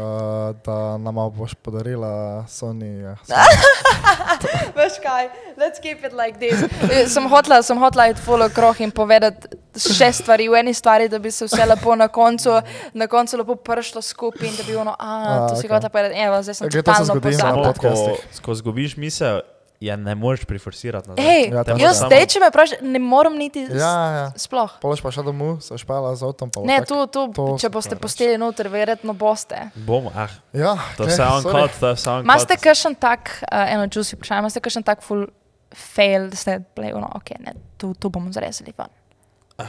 da 0.58 0.76
nama 0.96 1.28
boš 1.28 1.54
podarila 1.54 2.08
Sony. 2.44 3.02
Ja, 3.02 3.16
Veš 4.76 4.92
kaj, 4.98 5.26
let's 5.56 5.78
keep 5.78 5.98
it 6.00 6.12
like 6.14 6.38
this. 6.38 6.62
Eh, 6.84 7.08
Sem 7.08 7.24
hotla, 7.24 7.62
sem 7.62 7.78
hotla 7.78 8.08
iti 8.08 8.20
full 8.20 8.42
okrog 8.42 8.78
in 8.78 8.90
povedati 8.92 9.48
šest 9.74 10.20
stvari 10.20 10.48
v 10.48 10.54
eni 10.56 10.72
stvari, 10.72 11.08
da 11.08 11.18
bi 11.18 11.30
se 11.30 11.44
vse 11.44 11.66
lepo 11.66 11.94
na 11.96 12.08
koncu, 12.08 12.60
na 12.92 13.06
koncu 13.06 13.36
lepo 13.36 13.54
pršlo 13.56 14.02
skupaj 14.02 14.48
in 14.48 14.56
da 14.56 14.62
bi 14.62 14.76
ono, 14.76 14.90
a, 14.92 15.10
A, 15.26 15.48
to 15.48 15.56
si 15.56 15.60
okej. 15.60 15.70
hotla 15.70 15.88
povedati, 15.88 16.14
evo, 16.16 16.42
zdaj 16.42 16.54
sem 16.54 16.66
Okej, 16.66 16.82
to 16.82 16.94
se 16.94 16.98
totalno 16.98 17.04
zgodi 17.06 17.28
na 17.28 17.38
Samo 17.40 17.54
pozabila. 17.54 17.64
pod- 17.64 17.74
podcastih. 17.74 18.26
ko, 18.36 18.42
ko 18.44 18.54
zgubiš 18.54 18.96
misel, 18.96 19.40
Ja, 19.82 19.96
ne 19.98 20.14
moreš 20.14 20.44
priforsirati 20.46 21.10
na 21.10 21.14
Hej, 21.18 21.50
Ja, 21.50 21.64
to 21.64 21.74
je 21.74 21.82
jaz 21.82 21.98
zdaj, 21.98 22.26
če 22.30 22.38
me 22.38 22.48
vprašaš, 22.52 22.82
ne 22.86 23.00
morem 23.02 23.34
niti 23.34 23.64
Ja, 23.66 23.94
ja. 24.14 24.26
sploh. 24.38 24.76
Polož 24.78 25.02
pa 25.02 25.10
šel 25.10 25.26
domov, 25.26 25.58
se 25.58 25.74
špala 25.74 26.14
z 26.14 26.22
avtom. 26.22 26.52
Pa 26.54 26.62
Ne, 26.62 26.78
tak- 26.78 26.88
tu, 26.88 27.06
tu, 27.10 27.22
to 27.34 27.46
če 27.58 27.66
boste 27.66 27.98
posteli 27.98 28.38
noter, 28.38 28.70
verjetno 28.70 29.10
boste. 29.10 29.58
Bomo, 29.74 30.14
ah, 30.14 30.30
Ja, 30.54 30.76
to 30.94 31.10
je 31.10 31.18
sorry. 31.18 31.42
cut, 31.42 31.74
to 31.82 31.90
je 31.90 31.94
vse 31.98 32.10
on 32.10 32.26
Maste 32.26 32.54
kakšen 32.54 32.94
tak, 32.94 33.42
uh, 33.42 33.66
eno 33.66 33.90
juicy 33.90 34.14
vprašanje, 34.14 34.42
maste 34.42 34.60
kakšen 34.62 34.86
tak 34.86 35.02
full 35.02 35.26
fail, 35.74 36.30
da 36.30 36.36
ste 36.36 36.60
bili, 36.76 36.92
no, 36.94 37.10
ok, 37.18 37.34
ne, 37.42 37.54
tu, 37.74 37.90
tu 37.98 38.06
bomo 38.06 38.30
zrezali 38.30 38.70
ven. 38.78 38.92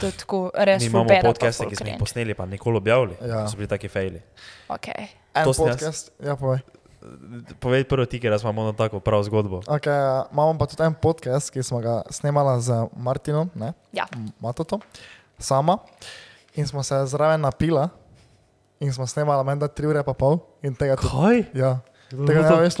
To 0.00 0.06
je 0.06 0.12
tako 0.12 0.50
res 0.54 0.82
Mi 0.82 0.86
imamo 0.86 1.10
podcaste, 1.22 1.66
ki 1.66 1.76
smo 1.76 1.86
jih 1.86 1.98
posneli, 1.98 2.34
pa 2.34 2.46
nikoli 2.46 2.76
objavili. 2.76 3.14
Ja. 3.22 3.48
So 3.48 3.56
bili 3.56 3.68
taki 3.68 3.88
faili. 3.88 4.22
Okay. 4.68 5.10
En 5.34 5.44
To 5.44 5.52
podcast, 5.52 6.10
ja, 6.22 6.36
povej. 6.36 6.62
Povej 7.60 7.84
prvo 7.84 8.04
ti, 8.06 8.20
ker 8.20 8.32
imam 8.32 8.58
ono 8.58 8.72
tako 8.72 9.00
prav 9.00 9.22
zgodbo. 9.22 9.60
Okay, 9.66 9.90
ja, 9.90 10.24
imamo 10.32 10.58
pa 10.58 10.66
tudi 10.66 10.82
en 10.82 10.94
podcast, 10.94 11.50
ki 11.50 11.62
smo 11.62 11.80
ga 11.80 12.02
snemala 12.10 12.60
z 12.60 12.72
Martinom, 12.96 13.50
ne? 13.54 13.72
Ja. 13.92 14.06
Matoto, 14.40 14.80
sama. 15.38 15.78
In 16.54 16.66
smo 16.66 16.82
se 16.82 16.94
zraven 17.06 17.40
napila 17.40 17.88
in 18.80 18.92
smo 18.92 19.06
snemala 19.06 19.42
menda 19.42 19.68
tri 19.68 19.86
ure 19.86 20.02
pa 20.02 20.12
pol 20.12 20.38
in 20.62 20.74
tega 20.74 20.96
tudi. 20.96 21.08
Kaj? 21.08 21.44
Ja, 21.54 21.78
tega 22.10 22.40
bo 22.42 22.42
ne 22.42 22.48
to? 22.48 22.56
veš 22.58 22.74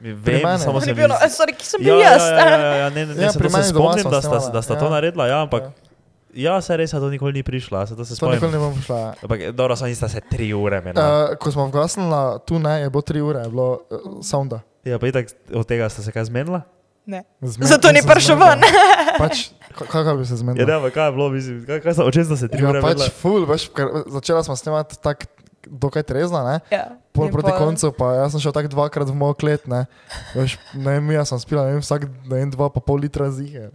Pri 0.00 0.12
Vem, 0.40 0.58
samo 0.58 0.76
On 0.76 0.80
se 0.80 0.90
je 0.90 0.94
mi 0.94 1.00
bil, 1.00 1.08
no, 1.08 1.14
zdi- 1.14 1.28
sorry, 1.28 1.52
ki 1.52 1.66
sem 1.66 1.80
Ja, 1.80 1.84
bil 1.84 2.00
ja, 2.00 2.10
jaz. 2.10 2.22
ja, 2.22 2.28
ja, 2.30 2.48
ja, 2.48 2.74
ja, 2.74 2.88
ne, 2.88 3.06
ne, 3.06 3.14
ne, 3.14 3.22
Ja, 3.22 3.32
to 3.32 3.48
se 3.50 3.62
spomnim, 3.64 4.06
da 4.06 4.20
sta, 4.22 4.38
da 4.48 4.62
sta 4.62 4.74
to 4.74 4.84
ja. 4.84 4.90
naredila, 4.90 5.26
ja, 5.26 5.42
ampak 5.42 5.62
Ja. 5.62 5.89
Ja, 6.32 6.60
se 6.60 6.72
res, 6.72 6.90
to 6.90 7.08
nikoli 7.08 7.32
ni 7.32 7.42
prišla, 7.42 7.84
se 7.84 7.92
to 7.92 8.04
se 8.04 8.14
To 8.14 8.26
nikoli 8.26 8.38
spomnim. 8.40 8.52
ne 8.52 8.66
bom 8.66 8.80
šla. 8.80 9.14
Ampak 9.18 9.40
dobro, 9.52 9.74
samo 9.74 9.88
nista 9.88 10.06
se 10.06 10.20
tri 10.22 10.52
ure 10.52 10.80
menila. 10.80 11.04
Uh, 11.24 11.36
ko 11.36 11.50
smo 11.50 11.66
vgasnili 11.66 12.10
tu, 12.40 12.58
ne, 12.58 12.80
je 12.80 12.88
bilo 12.88 13.02
tri 13.02 13.20
ure, 13.20 13.40
je 13.40 13.48
bilo 13.48 13.68
uh, 13.84 13.98
sounda. 14.20 14.60
Ja, 14.82 14.96
pa 14.96 15.06
itak 15.06 15.26
od 15.50 15.64
tega 15.64 15.86
sta 15.86 16.00
se 16.00 16.10
kaj 16.10 16.24
zmenila? 16.24 16.62
Ne. 17.06 17.24
Zmen- 17.40 17.66
Zato 17.66 17.88
ni 17.88 18.00
prišel 18.00 18.36
ven. 18.36 18.60
Pač, 19.18 19.50
ka- 19.72 19.86
kako 19.86 20.16
bi 20.16 20.24
se 20.24 20.32
Ja, 20.32 20.36
zmenil? 20.38 20.62
ne, 20.62 20.74
ampak 20.74 20.92
kaj 20.92 21.04
je 21.04 21.12
bilo, 21.12 21.28
mislim, 21.28 21.56
kaj, 21.64 21.80
kaj 21.80 21.92
sta, 21.92 22.04
o 22.04 22.10
čem 22.10 22.24
sta 22.24 22.36
se 22.36 22.46
tri 22.46 22.62
Ja, 22.62 22.68
ure 22.68 22.80
pač 22.80 22.96
menila? 22.96 23.08
ful, 23.12 23.44
veš, 23.44 23.68
ker 23.70 23.86
začela 24.08 24.40
smo 24.42 24.54
snemati 24.54 24.96
tako 24.98 25.26
dokaj 25.70 26.02
trezna, 26.02 26.42
ne? 26.42 26.56
Ja. 26.68 26.98
Pol 27.14 27.26
In 27.26 27.32
proti 27.32 27.48
pol- 27.48 27.58
koncu, 27.58 27.92
pa 27.94 28.18
jaz 28.18 28.34
sem 28.34 28.42
šel 28.42 28.52
tako 28.52 28.68
dvakrat 28.68 29.06
v 29.06 29.14
moj 29.14 29.34
klet, 29.34 29.64
ne. 29.64 29.86
Veš, 30.34 30.58
ne 30.74 30.98
vem, 30.98 31.10
jaz 31.14 31.30
sem 31.30 31.38
spila, 31.38 31.64
ne 31.64 31.78
vem, 31.78 31.80
vsak, 31.80 32.10
ne 32.26 32.36
vem, 32.36 32.50
dva 32.50 32.68
pa 32.68 32.82
pol 32.82 32.98
litra 32.98 33.30
zihe. 33.30 33.70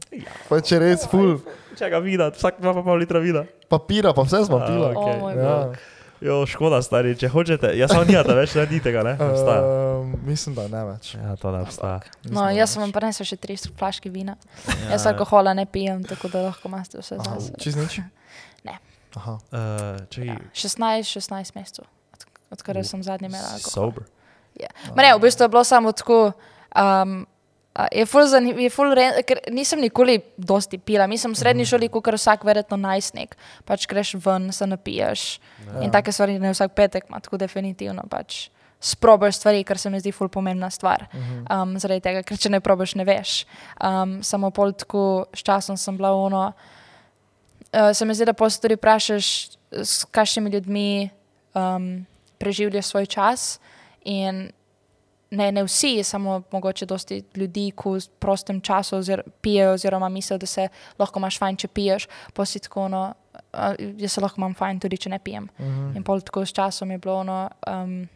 Pač 0.51 0.71
je 0.71 0.79
res 0.79 1.07
ful. 1.07 1.39
Čakaj, 1.73 1.99
vida, 2.03 2.29
vsak 2.31 2.59
dva 2.59 2.71
pa 2.73 2.83
pol 2.83 2.99
litra 2.99 3.19
vida. 3.19 3.47
Papira, 3.65 4.11
pa 4.11 4.23
vse 4.23 4.43
smo 4.43 4.59
pila. 4.59 4.91
okej. 4.91 5.15
O 5.15 5.19
moj 5.19 5.33
Ja. 5.35 5.59
Jo, 6.23 6.45
škoda, 6.47 6.79
stari, 6.79 7.11
če 7.13 7.27
hočete, 7.27 7.73
jaz 7.75 7.91
samo 7.91 8.07
nijate 8.07 8.31
več, 8.33 8.55
ne 8.55 8.63
tega, 8.79 9.03
ne? 9.03 9.13
Ne 9.19 9.25
obstaja. 9.25 9.61
Uh, 9.61 10.07
mislim, 10.23 10.55
da 10.55 10.63
ne 10.71 10.81
več. 10.87 11.11
Ja, 11.13 11.35
to 11.35 11.51
ne 11.51 11.59
obstaja. 11.61 11.99
No, 12.31 12.47
jaz 12.49 12.71
sem 12.71 12.81
vam 12.81 12.93
prinesel 12.95 13.27
še 13.27 13.35
tri 13.35 13.57
flaške 13.59 14.07
vina. 14.09 14.37
Ja, 14.87 14.95
Jaz 14.95 15.05
alkohola 15.11 15.51
ne 15.53 15.67
pijem, 15.67 16.05
tako 16.07 16.31
da 16.31 16.45
lahko 16.47 16.71
imate 16.71 17.03
vse 17.03 17.19
Aha, 17.19 17.35
zase. 17.35 17.59
čist 17.59 17.77
nič? 17.77 17.99
Ne. 18.63 18.79
Aha. 19.15 19.31
Uh, 19.31 19.99
čakaj, 20.09 20.27
Ja, 20.27 20.37
16-16 20.53 21.55
mesecev, 21.55 21.85
od- 22.13 22.25
odkar 22.51 22.83
sem 22.83 23.03
zadnji 23.03 23.27
imel 23.27 23.41
alkohol. 23.43 23.71
sober. 23.71 24.03
Ma 24.95 25.01
ne, 25.01 25.15
v 25.15 25.19
bistvu 25.19 25.43
je 25.43 25.49
bilo 25.49 25.63
samo 25.63 25.91
tako. 25.91 26.31
Um, 26.71 27.25
je 27.91 28.05
ful, 28.05 28.23
zanim, 28.23 28.55
je 28.55 28.69
ful 28.69 28.93
re, 28.95 29.23
ker 29.23 29.39
nisem 29.51 29.81
nikoli 29.81 30.21
dosti 30.37 30.77
pila. 30.77 31.07
Mi 31.07 31.17
sem 31.17 31.27
v 31.27 31.35
srednji 31.35 31.65
šoli, 31.65 31.89
kot 31.89 32.07
vsak 32.07 32.43
verjetno 32.43 32.77
najstnik. 32.77 33.35
Pač 33.65 33.83
greš 33.85 34.13
ven, 34.15 34.47
se 34.51 34.63
napiješ. 34.63 35.39
Ja. 35.65 35.81
In 35.83 35.91
take 35.91 36.11
stvari 36.11 36.39
ne 36.39 36.51
vsak 36.51 36.71
petek, 36.71 37.03
ima 37.09 37.19
tako 37.19 37.35
definitivno. 37.37 38.03
Pač. 38.07 38.47
Sprobaš 38.79 39.35
stvari, 39.35 39.63
kar 39.63 39.77
se 39.77 39.89
mi 39.89 39.99
zdi 39.99 40.11
ful 40.11 40.29
pomembna 40.29 40.69
stvar. 40.69 41.07
Um, 41.51 41.75
zaradi 41.75 41.99
tega, 42.01 42.23
ker 42.23 42.37
če 42.37 42.49
ne 42.49 42.59
probaš, 42.59 42.95
ne 42.95 43.03
veš. 43.03 43.43
Um, 43.75 44.23
samo 44.23 44.51
pol 44.51 44.71
tako 44.71 45.25
s 45.33 45.43
časom 45.43 45.75
sem 45.75 45.97
bila 45.97 46.13
ono. 46.13 46.53
Uh, 47.75 47.91
se 47.93 48.05
mi 48.05 48.15
zdi, 48.15 48.25
da 48.25 48.33
pa 48.33 48.49
se 48.49 48.61
tudi 48.61 48.77
vprašaš, 48.79 49.49
s 49.71 50.05
kakšnimi 50.11 50.49
ljudmi 50.49 51.09
um, 51.53 52.05
preživljaš 52.37 52.85
svoj 52.85 53.05
čas. 53.05 53.59
In 54.05 54.51
ne, 55.31 55.51
ne 55.51 55.63
vsi, 55.63 56.03
samo 56.03 56.41
mogoče 56.51 56.85
dosti 56.85 57.23
ljudi, 57.35 57.71
ki 57.75 57.89
v 57.89 57.99
prostem 58.19 58.61
času 58.61 58.97
ozir, 58.97 59.23
pijejo, 59.41 59.73
oziroma 59.73 60.09
mislijo, 60.09 60.37
da 60.37 60.45
se 60.45 60.67
lahko 60.99 61.19
imaš 61.19 61.39
fajn, 61.39 61.57
če 61.57 61.67
piješ, 61.67 62.07
tako 62.33 62.85
ono, 62.85 63.13
uh, 63.35 63.75
jaz 63.97 64.11
se 64.11 64.21
lahko 64.21 64.39
imam 64.39 64.55
fajn, 64.55 64.79
tudi 64.79 64.97
če 64.97 65.09
ne 65.09 65.19
pijem. 65.19 65.49
Mhm. 65.59 65.95
In 65.97 66.03
pol 66.03 66.21
tako 66.21 66.45
s 66.45 66.53
časom 66.53 66.91
je 66.91 66.97
bilo 66.97 67.19
ono. 67.25 67.49
Um, 67.67 68.07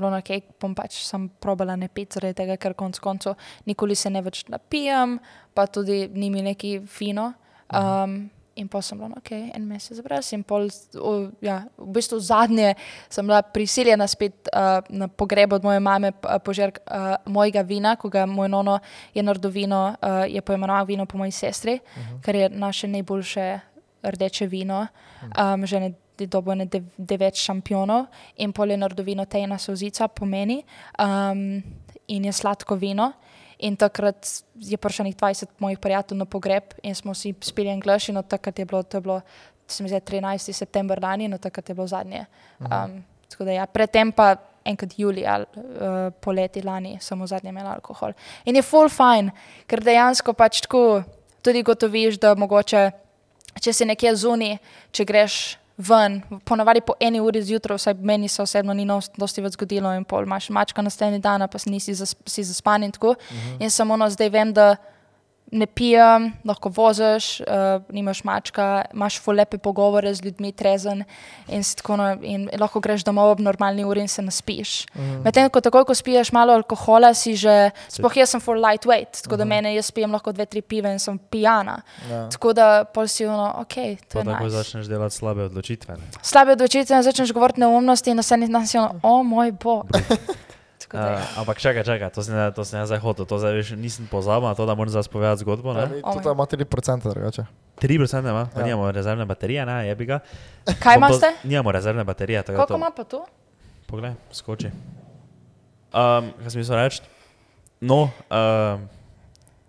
Bilo 0.00 0.14
na 0.14 0.22
kaj 0.24 0.38
bom 0.56 0.72
pač 0.72 1.02
sem 1.04 1.26
probala 1.44 1.74
ne 1.76 1.90
piti, 1.92 2.14
zaradi 2.16 2.38
tega, 2.38 2.54
ker 2.56 2.72
konc 2.72 2.96
koncev 3.04 3.34
nikoli 3.68 3.92
se 3.94 4.08
ne 4.08 4.22
več 4.24 4.46
napijem, 4.48 5.18
pa 5.52 5.66
tudi 5.68 6.06
ni 6.08 6.30
mi 6.32 6.40
neki 6.40 6.70
fino. 6.88 7.26
Um, 7.68 8.30
in 8.60 8.68
pa 8.68 8.82
sem 8.84 8.98
bila, 8.98 9.08
no, 9.08 9.20
ok, 9.20 9.32
en 9.56 9.64
mesec 9.66 10.02
brez. 10.04 10.32
In 10.36 10.44
pol, 10.44 10.68
o, 11.00 11.14
ja, 11.44 11.62
v 11.78 11.88
bistvu 11.96 12.20
zadnje 12.20 12.74
sem 13.08 13.26
bila 13.26 13.40
prisiljena 13.42 14.06
spet 14.10 14.50
uh, 14.52 14.84
na 14.92 15.08
pogreb 15.08 15.56
od 15.56 15.64
moje 15.64 15.80
mame, 15.80 16.12
p- 16.12 16.38
požar 16.44 16.74
uh, 16.76 17.16
mojega 17.24 17.64
vina, 17.64 17.96
ko 17.96 18.12
ga 18.12 18.26
moj 18.28 18.52
nono 18.52 18.78
je 19.14 19.24
naredil 19.24 19.50
vino, 19.50 19.80
uh, 19.96 20.24
je 20.28 20.42
poimenoval 20.44 20.86
vino 20.86 21.06
po 21.06 21.18
moji 21.18 21.32
sestri, 21.32 21.80
uh 21.80 22.02
-huh. 22.02 22.20
kar 22.24 22.36
je 22.36 22.48
naše 22.48 22.88
najboljše 22.88 23.60
rdeče 24.02 24.46
vino, 24.46 24.86
um, 25.22 25.66
že 25.66 25.80
ne 25.80 25.92
dobo 26.26 26.54
ne 26.54 26.66
dev, 26.66 26.84
devet 26.98 27.34
šampionov 27.34 28.06
in 28.36 28.52
pol 28.52 28.70
je 28.70 28.76
naredil 28.76 29.04
vino 29.04 29.24
Tejna 29.24 29.58
Sozica 29.58 30.08
po 30.08 30.26
meni 30.26 30.62
um, 30.98 31.62
in 32.08 32.24
je 32.24 32.32
sladko 32.32 32.74
vino. 32.74 33.12
In 33.60 33.76
takrat 33.76 34.26
je 34.56 34.76
prišlo 34.76 35.04
nekaj 35.04 35.34
20 35.34 35.46
mojih 35.58 35.78
prijateljev 35.78 36.18
na 36.18 36.24
pogreb 36.24 36.74
in 36.82 36.94
smo 36.94 37.14
si 37.14 37.34
spili 37.40 37.68
en 37.68 37.80
glaš 37.80 38.08
in 38.08 38.16
od 38.16 38.28
takrat 38.28 38.58
je 38.58 38.64
bilo, 38.64 38.82
to 38.82 38.96
je 38.96 39.00
bilo, 39.00 39.20
se 39.66 39.82
mi 39.82 39.88
zdi, 39.88 40.00
13. 40.00 40.52
september 40.52 41.02
lani 41.02 41.24
in 41.24 41.34
od 41.34 41.40
takrat 41.40 41.68
je 41.68 41.74
bilo 41.74 41.86
zadnje. 41.86 42.24
Um, 42.60 43.04
tako 43.28 43.44
da 43.44 43.52
ja, 43.52 43.66
predtem 43.66 44.12
pa 44.12 44.36
enkrat 44.64 44.98
julija, 44.98 45.44
uh, 45.56 46.12
poleti 46.20 46.62
lani, 46.62 46.98
samo 47.00 47.26
zadnje 47.26 47.50
imel 47.50 47.66
alkohol. 47.66 48.12
In 48.44 48.56
je 48.56 48.62
full 48.62 48.88
fine, 48.88 49.32
ker 49.66 49.84
dejansko 49.84 50.32
pač 50.32 50.60
tako 50.60 51.02
tudi 51.42 51.62
gotoviš, 51.62 52.18
da 52.20 52.34
mogoče, 52.34 52.90
če 53.60 53.72
si 53.72 53.84
nekje 53.84 54.14
zunaj, 54.16 54.56
če 54.92 55.04
greš 55.04 55.40
ven, 55.88 56.20
ponavadi 56.44 56.80
po 56.80 56.94
eni 57.00 57.20
uri 57.20 57.42
zjutraj, 57.42 57.76
vsaj 57.76 57.94
meni 57.94 58.28
se 58.28 58.42
osebno 58.42 58.74
ni 58.74 58.86
dosti 59.16 59.42
več 59.42 59.56
zgodilo 59.56 59.92
in 59.96 60.04
pol 60.04 60.26
imaš 60.26 60.50
mačka 60.50 60.82
naslednji 60.82 61.20
dan, 61.24 61.46
pa 61.48 61.58
si 61.58 61.70
nisi 61.70 61.94
zas, 61.94 62.14
si 62.26 62.44
zaspan 62.44 62.82
in 62.84 62.92
tako. 62.92 63.08
Uh 63.08 63.16
-huh. 63.16 63.62
In 63.62 63.70
samo 63.70 63.96
no, 63.96 64.10
zdaj 64.10 64.28
vem, 64.28 64.52
da 64.52 64.76
ne 65.50 65.66
pijem, 65.66 66.30
lahko 66.44 66.70
voziš, 66.70 67.40
uh, 67.40 67.82
nimaš 67.90 68.22
mačka, 68.24 68.84
imaš 68.94 69.18
ful 69.20 69.34
lepe 69.34 69.58
pogovore 69.58 70.12
z 70.14 70.24
ljudmi, 70.24 70.52
trezen 70.52 71.02
in, 71.48 71.64
tako, 71.76 71.96
no, 71.98 72.06
in 72.22 72.48
lahko 72.58 72.80
greš 72.80 73.04
domov 73.06 73.32
ob 73.34 73.42
normalni 73.42 73.84
uri 73.84 74.04
in 74.04 74.08
se 74.08 74.22
naspiš. 74.22 74.86
Mm. 74.94 75.22
Medtem 75.24 75.50
ko 75.50 75.60
takoj, 75.60 75.84
ko 75.88 75.94
spiješ 75.94 76.32
malo 76.32 76.54
alkohola, 76.58 77.12
si 77.14 77.34
že, 77.36 77.70
sploh 77.90 78.16
jaz 78.16 78.34
sem 78.34 78.42
full 78.42 78.62
lightweight, 78.62 79.22
tako 79.24 79.40
da 79.40 79.48
mene 79.48 79.74
jaz 79.74 79.90
pijem 79.94 80.14
lahko 80.14 80.32
dve, 80.32 80.46
tri 80.46 80.62
pive 80.62 80.92
in 80.92 81.02
sem 81.02 81.18
pijana. 81.18 81.80
Ja. 82.10 82.28
Tako 82.30 82.52
da 82.54 82.68
pol 82.84 83.08
si 83.10 83.26
ono, 83.26 83.50
ok, 83.64 83.74
to 84.06 84.20
Pa 84.20 84.24
je 84.24 84.30
tako 84.30 84.44
nice. 84.44 84.56
začneš 84.56 84.86
delati 84.86 85.14
slabe 85.14 85.48
odločitve. 85.50 85.96
Ne? 85.96 86.22
Slabe 86.22 86.52
odločitve 86.52 87.02
začneš 87.02 87.32
govoriti 87.32 87.60
neumnosti 87.60 88.10
in 88.10 88.22
naslednji 88.22 88.48
dan 88.48 88.66
si 88.66 88.78
ono, 88.78 89.00
o 89.02 89.22
moj 89.22 89.52
bog. 89.52 89.90
Ja. 90.90 91.14
Uh, 91.14 91.38
ampak 91.38 91.56
čakaj, 91.56 91.82
čakaj, 91.82 92.10
to 92.10 92.20
si 92.20 92.30
ne, 92.30 92.50
to 92.50 92.60
si 92.60 92.74
ne 92.74 92.82
zdaj 92.82 92.98
hotel, 92.98 93.22
to 93.22 93.36
zdaj 93.36 93.54
veš, 93.54 93.68
nisem 93.72 94.04
pozabil, 94.04 94.42
na 94.44 94.54
to 94.54 94.62
da 94.62 94.74
moram 94.74 94.88
zdaj 94.88 95.06
povedati 95.06 95.40
zgodbo. 95.40 95.70
Ja, 95.70 95.86
Ne? 95.86 95.86
mi 95.88 96.02
Oh 96.02 96.12
Tudi 96.12 96.28
ima 96.28 96.42
3% 96.44 96.66
drugače. 97.04 97.42
3% 97.76 97.94
ima, 98.20 98.44
pa 98.46 98.58
Ja. 98.58 98.66
nimamo 98.66 98.90
rezervne 98.90 99.22
baterije, 99.22 99.62
ne, 99.62 99.86
je 99.86 99.94
bi 99.94 100.04
ga. 100.04 100.18
Kaj 100.76 100.94
to- 100.94 100.98
imate? 100.98 101.28
Nimamo 101.44 101.70
rezervne 101.70 102.02
baterije, 102.02 102.42
Koliko 102.44 102.66
to. 102.66 102.74
ima 102.74 102.90
pa 102.90 103.04
tu? 103.04 103.22
Poglej, 103.86 104.12
skoči. 104.30 104.66
Um, 105.90 106.30
kaj 106.36 106.48
sem 106.48 106.58
mislil 106.58 106.76
reči? 106.76 107.00
No, 107.80 108.10
um, 108.28 108.88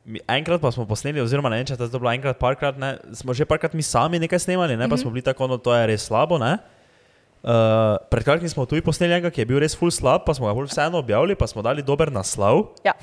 mi, 0.03 0.19
enkrat 0.27 0.57
pa 0.57 0.69
smo 0.69 0.85
posneli, 0.85 1.17
oziroma 1.17 1.49
ne 1.49 1.55
vem, 1.55 1.65
če 1.65 1.73
je 1.75 1.85
to 1.85 1.95
bilo 1.95 2.09
enkrat, 2.09 2.35
parkrat, 2.35 2.75
ne, 2.75 2.97
smo 3.11 3.31
že 3.31 3.45
parkrat 3.45 3.73
mi 3.73 3.81
sami 3.81 4.17
nekaj 4.19 4.39
snemali, 4.39 4.73
ne, 4.73 4.85
pa 4.85 4.97
smo 4.97 5.09
bili 5.09 5.21
tako, 5.21 5.45
no 5.45 5.57
to 5.57 5.69
je 5.71 5.85
res 5.87 6.01
slabo. 6.03 6.37
Ne. 6.37 6.57
Uh, 7.41 7.97
pred 8.05 8.21
kratkim 8.21 8.45
smo 8.45 8.65
tudi 8.65 8.81
posneli 8.81 9.13
enega, 9.13 9.31
ki 9.31 9.41
je 9.41 9.47
bil 9.47 9.57
res 9.57 9.73
full 9.73 9.89
slab, 9.89 10.21
pa 10.21 10.33
smo 10.33 10.45
ga 10.45 10.53
bolj 10.53 10.69
vseeno 10.69 10.99
objavili, 10.99 11.33
pa 11.33 11.45
smo 11.45 11.61
dali 11.61 11.81
dober 11.81 12.07
naslov, 12.07 12.77
Ja. 12.83 12.93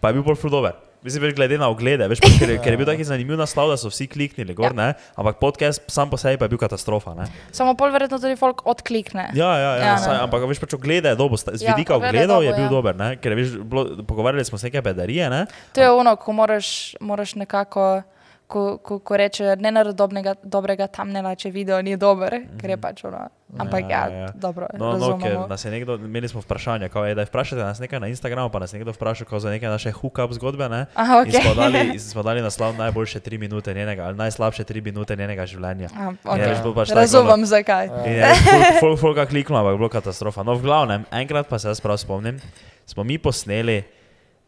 pa 0.00 0.08
je 0.08 0.16
bil 0.16 0.24
bolj 0.24 0.36
full 0.36 0.50
dober. 0.50 0.72
Mislim, 1.02 1.34
glede 1.34 1.58
na 1.58 1.66
oglede, 1.66 2.06
veš, 2.06 2.20
ker, 2.22 2.46
ker 2.62 2.72
je 2.72 2.78
bil 2.78 2.86
taki 2.86 3.02
zanimiv 3.02 3.34
naslov, 3.34 3.68
da 3.68 3.76
so 3.76 3.90
vsi 3.90 4.06
kliknili 4.06 4.54
gor, 4.54 4.70
Ja. 4.70 4.72
ne, 4.72 4.88
ampak 5.12 5.36
podcast 5.36 5.82
sam 5.90 6.06
po 6.06 6.16
sebi 6.16 6.38
pa 6.38 6.46
je 6.46 6.54
bil 6.54 6.58
katastrofa. 6.58 7.12
Ne. 7.12 7.26
Samo 7.50 7.74
pol 7.74 7.90
verjetno 7.90 8.16
tudi 8.16 8.38
folk 8.38 8.62
odklikne. 8.64 9.28
Ja, 9.34 9.50
ja, 9.52 9.72
ja, 9.76 9.84
Ja, 9.84 9.96
saj, 9.98 10.22
ampak 10.22 10.46
veš, 10.46 10.62
pač 10.62 10.72
oglede 10.72 11.10
je 11.10 11.18
dobo, 11.18 11.34
z 11.34 11.58
Ja, 11.58 11.74
vidika 11.74 11.92
je 11.92 11.98
ogledov 11.98 12.40
je 12.40 12.54
bil 12.54 12.64
ja. 12.64 12.70
dober, 12.70 12.94
ne? 12.94 13.16
ker 13.18 13.34
veš, 13.34 13.58
bilo, 13.58 13.98
pogovarjali 14.06 14.46
smo 14.46 14.56
se 14.56 14.70
neke 14.70 14.80
bedarije, 14.80 15.26
ne? 15.28 15.42
To 15.74 15.82
je 15.82 15.90
ono, 15.90 16.14
ko 16.16 16.32
moraš, 16.32 16.94
moraš 16.96 17.34
nekako, 17.34 18.06
ko, 18.52 18.78
ko, 18.84 18.98
ko 19.00 19.16
reče, 19.16 19.54
ne 19.60 19.70
naredi 19.72 19.96
dobrega, 20.44 20.88
tamnela, 20.92 21.32
če 21.38 21.50
video 21.54 21.80
ni 21.84 21.96
dober, 21.96 22.42
ker 22.60 22.74
je 22.74 22.78
pač 22.80 23.06
ono. 23.08 23.28
Ampak 23.52 23.84
ja, 23.84 24.02
ja, 24.08 24.20
ja. 24.24 24.28
dobro, 24.32 24.64
No, 24.80 24.96
no, 24.96 25.10
ker 25.20 25.28
razumemo. 25.28 25.44
nas 25.48 25.64
je 25.64 25.70
nekdo, 25.70 25.98
imeli 26.00 26.28
smo 26.28 26.40
vprašanje, 26.40 26.88
kao, 26.88 27.04
ej, 27.04 27.12
da 27.18 27.26
vprašate 27.28 27.60
nas 27.60 27.80
nekaj 27.84 28.00
na 28.00 28.08
Instagramu, 28.08 28.48
pa 28.48 28.62
nas 28.64 28.72
je 28.72 28.80
nekdo 28.80 28.94
vprašal 28.96 29.28
kao 29.28 29.40
za 29.44 29.52
neke 29.52 29.68
naše 29.68 29.92
hookup 29.92 30.32
zgodbe. 30.32 30.68
Ne? 30.72 30.86
Aha, 30.96 31.20
In 31.28 31.36
smo 31.36 31.52
dali, 31.56 31.82
smo 32.12 32.24
dali 32.24 32.44
naslov 32.44 32.76
najboljše 32.80 33.20
tri 33.20 33.38
minute 33.38 33.74
njenega, 33.74 34.08
ali 34.08 34.16
najslabše 34.16 34.64
tri 34.64 34.80
minute 34.80 35.16
njenega 35.16 35.44
življenja. 35.46 35.92
A, 35.92 36.08
Je 36.08 36.16
okay. 36.24 36.48
veš, 36.48 36.62
bilo 36.64 36.74
pač 36.74 36.88
tako, 36.88 37.00
Razumem, 37.00 37.44
zakaj. 37.46 37.92
Je 38.08 38.32
folk, 38.48 38.80
folk, 38.80 39.00
folk 39.04 39.20
kliknil, 39.28 39.60
ampak 39.60 39.76
je 39.76 39.82
bilo 39.84 39.92
katastrofa. 39.92 40.46
No, 40.48 40.56
v 40.56 40.64
glavnem, 40.64 41.04
enkrat 41.12 41.48
pa 41.48 41.60
se 41.60 41.68
jaz 41.68 41.80
prav 41.84 42.00
spomnim, 42.00 42.40
smo 42.88 43.04
mi 43.04 43.20
posneli, 43.20 43.82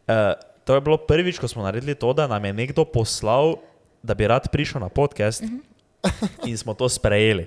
uh, 0.09 0.33
to 0.65 0.73
je 0.73 0.81
bilo 0.81 0.97
prvič, 0.97 1.37
ko 1.37 1.45
smo 1.45 1.61
naredili 1.61 1.93
to, 1.93 2.09
da 2.17 2.25
nam 2.27 2.41
je 2.41 2.57
nekdo 2.57 2.89
poslal, 2.89 3.61
da 4.05 4.13
bi 4.13 4.27
rad 4.27 4.51
prišel 4.51 4.81
na 4.81 4.89
podcast. 4.89 5.43
In 6.49 6.57
smo 6.57 6.73
to 6.73 6.89
sprejeli. 6.89 7.45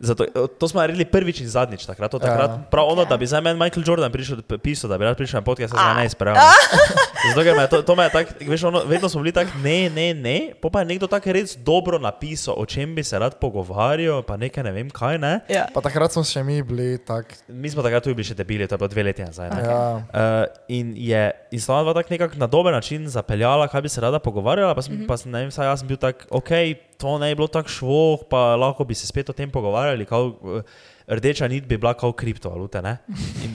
Zato, 0.00 0.24
eh, 0.24 0.46
to 0.58 0.68
smo 0.68 0.80
naredili 0.80 1.04
prvič 1.04 1.40
in 1.40 1.48
zadnjič, 1.48 1.86
takrat, 1.86 2.10
to, 2.10 2.18
takrat 2.18 2.50
Ja. 2.50 2.62
prav 2.70 2.88
ono, 2.88 3.04
da 3.04 3.16
bi 3.16 3.26
za 3.26 3.40
meni 3.40 3.58
Michael 3.58 3.84
Jordan 3.86 4.12
prišel, 4.12 4.42
pisal, 4.62 4.90
da 4.90 4.98
bi 4.98 5.04
rad 5.04 5.16
prišel 5.16 5.40
na 5.40 5.44
podcast, 5.44 5.74
jaz 5.74 5.80
ga 5.80 5.94
ne. 5.94 6.34
Ah. 6.36 6.52
Zato, 7.28 7.42
ker 7.42 7.56
me 7.56 7.66
to, 7.68 7.82
to 7.82 7.96
me 7.96 8.04
je 8.04 8.10
tako, 8.10 8.30
veš, 8.48 8.64
ono, 8.64 8.82
vedno 8.84 9.08
smo 9.08 9.22
bili 9.22 9.32
tako, 9.32 9.50
ne, 9.62 9.90
ne, 9.90 10.14
ne, 10.14 10.38
pa, 10.60 10.68
pa 10.68 10.80
je 10.80 10.84
nekdo 10.84 11.06
tako 11.06 11.32
res 11.32 11.56
dobro 11.56 11.98
napisal, 11.98 12.54
o 12.58 12.66
čem 12.66 12.94
bi 12.94 13.02
se 13.04 13.18
rad 13.18 13.38
pogovarjal, 13.40 14.22
pa 14.22 14.36
nekaj 14.36 14.64
ne 14.64 14.72
vem 14.72 14.90
kaj, 14.90 15.18
ne. 15.18 15.40
Ja. 15.48 15.66
Pa 15.74 15.80
takrat 15.80 16.12
smo 16.12 16.24
še 16.24 16.42
mi 16.44 16.62
bili 16.62 16.98
tak. 16.98 17.32
Mi 17.48 17.70
smo 17.70 17.82
takrat 17.82 18.04
tudi 18.04 18.14
bili 18.18 18.28
še 18.28 18.36
debili, 18.36 18.68
to 18.68 18.76
je 18.76 18.82
bilo 18.82 18.88
dve 18.92 19.02
leti 19.02 19.24
nazaj. 19.24 19.50
ne. 19.50 19.62
Ja. 19.64 19.80
Uh, 20.12 20.44
in 20.68 20.92
je 20.96 21.32
in 21.50 21.60
sta 21.60 21.80
dva 21.82 21.94
tako 21.94 22.12
nekako 22.12 22.36
na 22.36 22.46
dober 22.46 22.74
način 22.74 23.08
zapeljala, 23.08 23.68
kaj 23.68 23.82
bi 23.82 23.88
se 23.88 24.00
rada 24.00 24.18
pogovarjala, 24.18 24.74
pa, 24.74 24.82
sem, 24.82 24.94
mm 24.94 25.02
-hmm. 25.02 25.06
pa 25.06 25.16
sem, 25.16 25.32
ne 25.32 25.40
vem, 25.40 25.50
saj 25.50 25.66
jaz 25.66 25.80
sem 25.80 25.88
bil 25.88 25.96
tak, 25.96 26.26
ok, 26.30 26.50
to 26.98 27.18
ne 27.18 27.28
je 27.28 27.34
bilo 27.38 27.48
tako 27.48 27.68
švoh, 27.68 28.24
pa 28.30 28.56
lahko 28.56 28.84
bi 28.84 28.94
se 28.94 29.06
spet 29.06 29.30
o 29.30 29.32
tem 29.32 29.50
pogovarjali, 29.50 30.06
kao, 30.06 30.26
uh, 30.26 30.60
rdeča 31.06 31.48
nit 31.48 31.64
bi 31.66 31.78
bila 31.78 31.94
kao 31.94 32.12
kriptovalute, 32.12 32.82
ne? 32.82 32.98
In, 33.44 33.54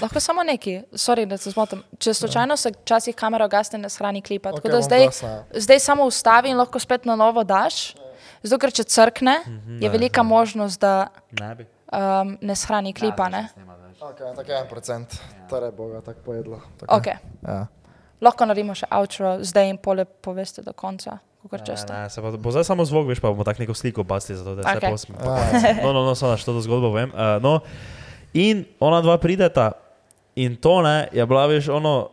Lahko 0.00 0.20
samo 0.20 0.42
neki, 0.46 0.76
sorry, 0.92 1.24
da 1.26 1.36
se 1.36 1.50
zmotim. 1.50 1.80
Če 1.98 2.14
slučajno 2.14 2.56
se 2.56 2.70
včasih 2.70 3.16
kamera 3.18 3.48
ugasne, 3.50 3.80
ne 3.82 3.88
shrani 3.90 4.22
klipa. 4.22 4.52
Tako 4.54 4.68
Okej, 4.68 4.70
da 4.70 4.82
zdaj, 4.82 5.02
glasna. 5.02 5.44
zdaj 5.54 5.80
samo 5.82 6.04
ustavi 6.06 6.52
in 6.52 6.56
lahko 6.56 6.78
spet 6.78 7.04
na 7.04 7.16
novo 7.18 7.42
daš. 7.44 7.94
Zato, 8.42 8.60
ker 8.62 8.70
če 8.72 8.84
crkne, 8.84 9.34
je 9.82 9.90
velika 9.90 10.22
možnost, 10.22 10.80
da 10.80 11.08
ne 11.40 11.54
bi. 11.54 11.66
um, 11.92 12.36
ne 12.40 12.54
shrani 12.56 12.92
klipa. 12.94 13.28
Ne? 13.28 13.48
Okay, 14.00 14.36
tako 14.36 14.52
je 14.52 14.58
en 14.60 14.68
procent. 14.70 15.18
Torej, 15.50 15.70
boga 15.72 16.00
tako 16.00 16.20
pojedlo. 16.24 16.60
Tako. 16.80 16.94
Okay. 17.00 17.18
Ja. 17.42 17.66
Lahko 18.22 18.46
naredimo 18.46 18.74
še 18.78 18.86
outro, 18.94 19.36
zdaj 19.42 19.70
in 19.70 19.78
pole 19.82 20.04
poveste 20.04 20.62
do 20.62 20.72
konca, 20.72 21.18
kot 21.48 21.66
često. 21.66 21.92
Ne, 21.92 22.10
se 22.10 22.22
pa, 22.22 22.30
bo 22.30 22.50
zdaj 22.50 22.64
samo 22.64 22.84
zvok, 22.84 23.08
veš, 23.08 23.20
pa 23.20 23.28
bomo 23.28 23.44
tako 23.44 23.62
neko 23.62 23.74
sliko 23.74 24.02
bacili, 24.02 24.38
zato 24.38 24.54
da 24.54 24.62
se 24.62 24.80
posmejemo. 24.90 25.36
Ja. 25.36 25.76
No, 25.82 25.92
no, 25.92 26.04
no, 26.04 26.14
samo 26.14 26.36
što 26.36 26.52
to 26.52 26.60
zgodbo 26.60 26.92
vem. 26.92 27.10
Uh, 27.10 27.42
no, 27.42 27.60
in 28.32 28.64
ona 28.80 29.00
dva 29.00 29.18
prideta 29.18 29.72
in 30.36 30.56
to 30.56 30.82
ne, 30.82 31.08
je 31.12 31.26
bila, 31.26 31.46
veš, 31.46 31.68
ono, 31.68 32.08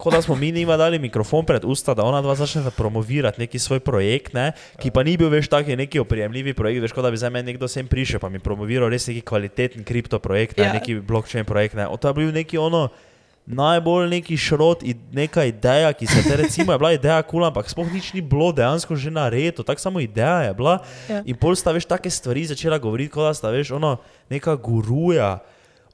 kot 0.00 0.14
da 0.14 0.22
smo 0.22 0.34
mi 0.34 0.52
njima 0.52 0.76
dali 0.76 0.98
mikrofon 0.98 1.44
pred 1.46 1.64
usta, 1.64 1.94
da 1.94 2.02
ona 2.02 2.22
dva 2.22 2.34
začne 2.34 2.70
promovirati 2.76 3.40
neki 3.40 3.58
svoj 3.58 3.80
projekt, 3.80 4.32
ne, 4.32 4.52
ki 4.80 4.90
pa 4.90 5.02
ni 5.02 5.16
bil 5.16 5.28
več 5.28 5.48
taki 5.48 5.76
neki 5.76 6.00
oprijemljivi 6.00 6.54
projekt, 6.54 6.82
veš, 6.82 6.92
kot 6.92 7.04
da 7.04 7.10
bi 7.10 7.16
za 7.16 7.30
meni 7.30 7.52
nekdo 7.52 7.68
sem 7.68 7.86
prišel, 7.86 8.20
pa 8.20 8.28
mi 8.28 8.38
promoviral 8.38 8.88
res 8.88 9.06
neki 9.06 9.20
kvaliteten 9.20 9.84
kripto 9.84 10.18
projekt, 10.18 10.58
ne, 10.58 10.64
Ja. 10.64 10.72
neki 10.72 10.94
blockchain 11.00 11.44
projekt, 11.44 11.74
ne. 11.74 11.86
O, 11.88 11.96
to 11.96 12.08
je 12.08 12.14
bil 12.14 12.32
neki 12.32 12.58
ono, 12.58 12.88
najbolj 13.46 14.08
neki 14.08 14.36
šrot 14.36 14.82
neka 15.12 15.44
ideja, 15.44 15.92
ki 15.92 16.06
se 16.06 16.22
te 16.22 16.36
recimo 16.36 16.72
je 16.72 16.78
bila 16.78 16.92
ideja 16.92 17.22
kul, 17.22 17.44
ampak 17.44 17.70
sploh 17.70 17.88
nič 17.92 18.12
ni 18.14 18.20
bilo 18.20 18.52
dejansko 18.52 18.96
že 18.96 19.10
nareto, 19.10 19.62
tako 19.62 19.80
samo 19.80 20.00
ideja 20.00 20.42
je 20.50 20.54
bila. 20.54 20.78
Ja. 21.08 21.22
In 21.26 21.36
pol 21.36 21.56
sta 21.56 21.72
veš 21.74 21.88
take 21.90 22.10
stvari 22.10 22.46
začela 22.46 22.78
govoriti, 22.78 23.12
kot 23.14 23.26
da 23.26 23.34
sta 23.34 23.50
veš 23.50 23.74
ono 23.80 23.96
neka 24.30 24.54
guruja 24.54 25.38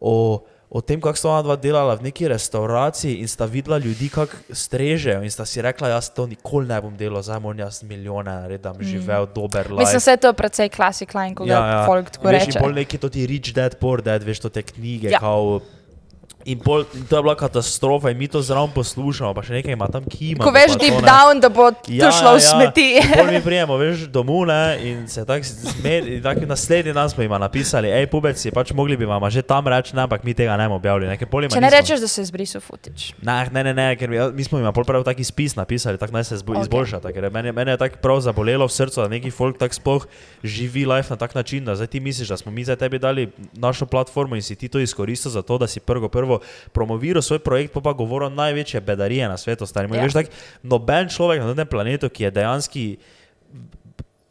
o, 0.01 0.45
o 0.69 0.81
tem, 0.81 1.01
kako 1.01 1.17
sta 1.17 1.31
ona 1.31 1.43
dva 1.47 1.57
delala 1.57 1.95
v 1.97 2.11
neki 2.11 2.29
restauraciji 2.29 3.23
in 3.25 3.29
sta 3.29 3.49
videla 3.49 3.79
ljudi, 3.79 4.11
kako 4.13 4.37
strežejo 4.51 5.23
in 5.25 5.33
sta 5.33 5.47
si 5.49 5.63
rekla, 5.63 5.95
jaz 5.97 6.11
to 6.13 6.27
nikoli 6.27 6.69
ne 6.69 6.81
bom 6.83 6.93
delal, 6.97 7.25
zdaj 7.25 7.41
moram 7.41 7.65
jaz 7.65 7.81
milijone 7.83 8.31
narediti, 8.31 8.63
da 8.69 8.75
bom 8.77 8.85
živel 8.85 9.31
dober 9.33 9.73
life. 9.73 9.81
Mm. 9.81 9.97
Mislim, 9.97 10.05
da 10.05 10.11
je 10.11 10.25
to 10.29 10.33
precej 10.33 10.69
klasik 10.69 11.15
line, 11.15 11.33
ko 11.35 11.49
ga 11.49 11.53
ja, 11.55 11.65
ja. 11.67 11.81
folk 11.87 12.11
tako 12.11 12.29
Veš, 12.29 12.45
reče. 12.45 12.59
In 12.59 12.65
pol 12.65 12.77
neki 12.77 13.01
to 13.01 13.09
ti 13.09 13.27
rich 13.27 13.55
dad, 13.57 13.81
poor 13.81 14.05
dad, 14.05 14.27
veš, 14.27 14.45
to 14.45 14.53
te 14.53 14.67
knjige. 14.67 15.15
Ja. 15.15 15.23
Kao, 15.25 15.61
in, 16.47 16.59
pol, 16.59 16.85
in 16.95 17.05
to 17.05 17.17
je 17.17 17.23
bila 17.23 17.35
katastrofa, 17.35 18.11
in 18.11 18.19
mi 18.19 18.29
to 18.29 18.39
zraven 18.39 18.71
poslušamo, 18.71 19.35
pa 19.35 19.43
še 19.43 19.53
nekaj 19.53 19.73
ima 19.73 19.89
tam 19.89 20.05
kima. 20.07 20.41
Ko 20.41 20.51
veš 20.51 20.79
deep 20.79 21.03
down, 21.03 21.41
da 21.41 21.49
bo 21.49 21.73
to 21.75 22.11
šlo 22.13 22.35
v 22.35 22.41
smeti. 22.41 22.87
Pol 23.13 23.27
mi 23.27 23.41
prijemo, 23.41 23.77
veš, 23.77 24.07
domov 24.09 24.47
ne, 24.47 24.61
in 24.81 25.05
se 25.07 25.25
tako 25.25 25.45
smeti. 25.45 26.23
Tak 26.23 26.47
naslednji 26.47 26.93
dan 26.93 27.11
smo 27.11 27.23
jim 27.23 27.35
napisali, 27.35 27.91
hej, 27.91 28.07
pubeci, 28.07 28.51
pač 28.51 28.71
mogli 28.73 28.97
bi 28.97 29.05
vam 29.05 29.23
že 29.27 29.43
tam 29.43 29.67
reči, 29.67 29.93
ne, 29.93 30.07
ampak 30.07 30.23
mi 30.23 30.33
tega 30.33 30.55
ne 30.55 30.67
bomo 30.67 30.77
objavili. 30.77 31.07
Jima 31.07 31.19
Če 31.49 31.61
ne 31.61 31.67
nismo- 31.67 31.71
rečeš, 31.73 32.01
da 32.01 32.09
se 32.09 32.21
je 32.21 32.27
zbrisal 32.27 32.61
futič. 32.61 33.13
Ne, 33.21 33.51
ne, 33.51 33.65
ne, 33.65 33.75
ne 33.75 33.87
ker 33.97 34.07
mi, 34.07 34.17
mi 34.33 34.45
smo 34.45 34.59
jim 34.59 34.71
prav 34.71 35.03
taki 35.03 35.25
spis 35.25 35.57
napisali, 35.57 35.99
tako 35.99 36.13
naj 36.13 36.25
se 36.25 36.37
zbo, 36.37 36.53
Ok. 36.53 36.59
okay. 36.59 36.63
izboljša. 36.63 37.01
tak, 37.01 37.15
Mene, 37.33 37.53
mene 37.53 37.73
je 37.73 37.79
tako 37.79 37.99
prav 37.99 38.21
zabolelo 38.21 38.67
v 38.67 38.73
srcu, 38.73 39.03
da 39.03 39.09
neki 39.09 39.31
folk 39.31 39.59
tako 39.59 39.75
sploh 39.75 40.03
živi 40.45 40.87
life 40.87 41.11
na 41.11 41.17
tak 41.17 41.35
način, 41.35 41.65
da 41.65 41.75
zdaj 41.75 41.87
ti 41.87 42.01
misliš, 42.01 42.29
da 42.29 42.37
smo 42.37 42.53
mi 42.53 42.65
za 42.65 42.77
tebi 42.77 42.99
dali 42.99 43.29
našo 43.53 43.87
platformo 43.87 44.37
in 44.37 44.43
si 44.43 44.55
ti 44.55 44.69
to 44.69 44.79
izkoristil 44.79 45.31
za 45.31 45.43
to, 45.43 45.59
da 45.59 45.67
si 45.67 45.81
prvo 45.81 46.09
prvo 46.09 46.36
promoviral 46.73 47.23
svoj 47.23 47.43
projekt, 47.45 47.75
pa 47.75 47.81
pa 47.81 47.93
govoril 47.93 48.31
največje 48.31 48.81
bedarije 48.81 49.29
na 49.29 49.37
svetu. 49.37 49.67
Stari. 49.67 49.91
Ja. 49.93 50.03
Veš, 50.03 50.17
tak, 50.17 50.33
noben 50.63 51.09
človek 51.09 51.43
na 51.43 51.55
tem 51.55 51.69
planetu, 51.69 52.11
ki 52.11 52.29
je 52.29 52.31
dejansko 52.31 52.85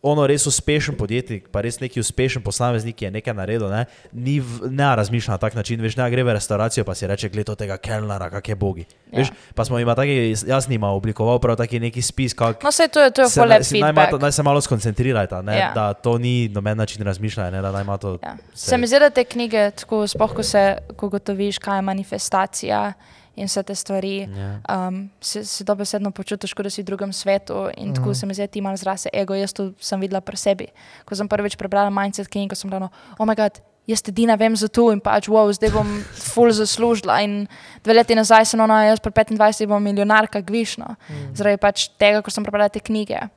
ono 0.05 0.27
res 0.29 0.45
uspešen 0.45 0.95
podjetnik, 0.99 1.47
pa 1.49 1.63
res 1.65 1.79
neki 1.81 1.99
uspešen 1.99 2.43
posameznik, 2.45 2.95
ki 2.99 3.07
je 3.07 3.11
nekaj 3.17 3.33
naredil, 3.33 3.65
ne, 3.73 3.85
ni 4.13 4.37
v, 4.37 4.69
ne 4.69 4.89
razmišlja 4.99 5.33
na 5.33 5.41
tak 5.41 5.57
način, 5.57 5.81
veš, 5.81 5.97
ne 5.97 6.05
gre 6.13 6.23
v 6.23 6.35
restauracijo, 6.37 6.85
pa 6.85 6.93
si 6.93 7.09
reče, 7.09 7.31
gled 7.33 7.49
tega 7.57 7.77
kelnara, 7.81 8.29
kak 8.29 8.53
je 8.53 8.55
bogi. 8.55 8.85
Ja. 9.09 9.23
Veš, 9.23 9.33
pa 9.57 9.65
smo 9.65 9.79
jim 9.81 9.89
taki, 9.97 10.35
jaz 10.45 10.69
nima 10.69 10.91
oblikoval 10.93 11.41
prav 11.41 11.57
taki 11.57 11.79
neki 11.81 12.01
spis, 12.05 12.37
kak 12.37 12.61
No, 12.63 12.69
vse 12.69 12.87
to 12.87 13.01
je, 13.01 13.11
to 13.11 13.25
je 13.25 13.29
se, 13.33 13.41
naj, 13.41 13.93
naj, 13.93 14.13
naj 14.21 14.31
se 14.31 14.43
malo 14.43 14.61
skoncentrirajta, 14.61 15.41
ne, 15.41 15.57
Ja. 15.57 15.71
da 15.75 15.93
to 15.93 16.17
ni 16.17 16.49
noben 16.53 16.77
način 16.77 17.01
razmišljanja, 17.05 17.51
ne, 17.51 17.61
da 17.61 17.71
naj 17.71 17.81
ima 17.81 17.97
to. 17.97 18.17
Ja. 18.23 18.37
Se 18.53 18.77
mi 18.77 18.87
zdi, 18.87 18.99
da 18.99 19.09
te 19.09 19.23
knjige, 19.23 19.71
tako 19.71 20.05
sploh, 20.07 20.33
ko 20.33 20.43
se 20.43 20.77
ko 20.95 21.09
gotoviš, 21.09 21.57
kaj 21.57 21.77
je 21.77 21.81
manifestacija 21.81 22.93
in 23.35 23.47
vse 23.47 23.63
te 23.63 23.75
stvari, 23.75 24.27
Ja. 24.31 24.59
um, 24.87 25.09
se, 25.21 25.43
se 25.45 25.63
dobesedno 25.63 26.11
počutiš, 26.11 26.53
kot 26.53 26.63
da 26.63 26.69
si 26.69 26.81
v 26.81 26.85
drugem 26.85 27.13
svetu 27.13 27.69
in 27.77 27.93
tako 27.93 28.13
se 28.13 28.25
mi 28.25 28.33
zdi, 28.33 28.47
ti 28.47 28.61
malo 28.61 28.77
zrase 28.77 29.09
ego. 29.13 29.33
Jaz 29.35 29.53
to 29.53 29.71
sem 29.79 29.99
videla 29.99 30.21
pri 30.21 30.37
sebi. 30.37 30.67
Ko 31.05 31.15
sem 31.15 31.27
prvič 31.27 31.55
prebrala 31.55 31.89
Mindset 31.89 32.27
knjigo, 32.27 32.55
sem 32.55 32.69
bila, 32.69 32.89
oh 33.19 33.25
moj 33.25 33.35
bog. 33.35 33.61
Jaz 33.85 34.01
te 34.01 34.09
dina 34.11 34.33
vem 34.35 34.55
za 34.55 34.65
to 34.67 34.89
in 34.89 34.97
pač, 34.99 35.27
wow, 35.29 35.45
zdaj 35.53 35.69
bom 35.69 35.85
full 36.33 36.49
zaslužila. 36.49 37.21
In 37.21 37.45
dve 37.83 37.93
leti 37.93 38.15
nazaj 38.17 38.45
sem 38.49 38.59
ona, 38.59 38.79
jaz 38.89 38.97
pri 38.99 39.11
25 39.13 39.67
bom 39.69 39.83
milijonarka, 39.83 40.41
gvišno. 40.41 40.95
Mm. 41.09 41.35
Zaradi 41.37 41.57
pač 41.61 41.89
tega, 41.99 42.23
ko 42.25 42.31
sem 42.33 42.41
prebrala 42.41 42.65
te 42.69 42.79
knjige. 42.81 43.27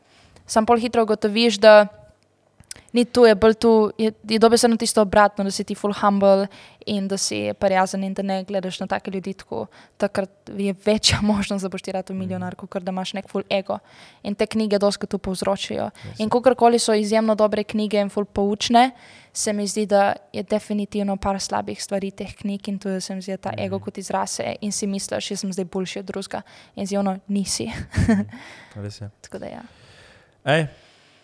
Sam 0.48 0.64
pol 0.64 0.80
hitro 0.80 1.02
ugotoviš, 1.04 1.58
da 1.60 1.88
ni 2.92 3.04
tu, 3.04 3.24
je 3.26 3.34
bolj 3.34 3.54
tu, 3.54 3.90
je, 3.98 4.12
je 4.28 4.38
dobesedno 4.38 4.76
tisto 4.76 5.02
obratno, 5.02 5.44
da 5.44 5.50
si 5.50 5.64
ti 5.64 5.74
full 5.74 5.94
humble 6.00 6.46
in 6.86 7.08
da 7.08 7.16
si 7.16 7.52
prijazen 7.58 8.04
in 8.04 8.14
da 8.14 8.22
ne 8.22 8.44
gledaš 8.44 8.80
na 8.80 8.86
take 8.86 9.10
ljudi 9.10 9.34
tako. 9.34 9.66
Takrat 9.96 10.30
je 10.56 10.74
večja 10.84 11.18
možnost, 11.32 11.62
da 11.62 11.68
boš 11.68 11.82
ti 11.82 11.92
rad 11.92 12.10
milijonar, 12.10 12.54
kot 12.54 12.82
da 12.82 12.90
imaš 12.90 13.12
nek 13.12 13.28
full 13.28 13.44
ego. 13.50 13.78
In 14.22 14.34
te 14.34 14.46
knjige 14.46 14.78
dosko 14.78 15.06
to 15.06 15.18
povzročijo. 15.18 15.90
In 16.18 16.30
kakorkoli 16.30 16.78
so 16.78 16.94
izjemno 16.94 17.34
dobre 17.34 17.64
knjige 17.64 18.00
in 18.00 18.08
full 18.08 18.24
poučne, 18.24 18.90
se 19.32 19.52
mi 19.52 19.66
zdi, 19.66 19.86
da 19.86 20.12
je 20.32 20.42
definitivno 20.42 21.16
par 21.16 21.40
slabih 21.40 21.82
stvari 21.82 22.10
teh 22.10 22.34
knjig 22.34 22.68
in 22.68 22.78
to 22.78 22.88
je, 22.88 23.00
se 23.00 23.14
mi 23.14 23.22
zdi, 23.22 23.36
ta 23.36 23.52
ego 23.58 23.78
kot 23.78 23.98
izrase 23.98 24.56
in 24.60 24.72
si 24.72 24.86
misliš, 24.86 25.30
jaz 25.30 25.40
sem 25.40 25.52
zdaj 25.52 25.64
boljši 25.64 25.98
od 25.98 26.04
drugega 26.04 26.42
in 26.74 26.86
zdi 26.86 26.96
ono, 26.96 27.18
nisi. 27.28 27.68
Res 28.82 29.00
je. 29.00 29.10
tako 29.20 29.38
da 29.38 29.46
ja. 29.46 29.62
Ej, 30.44 30.66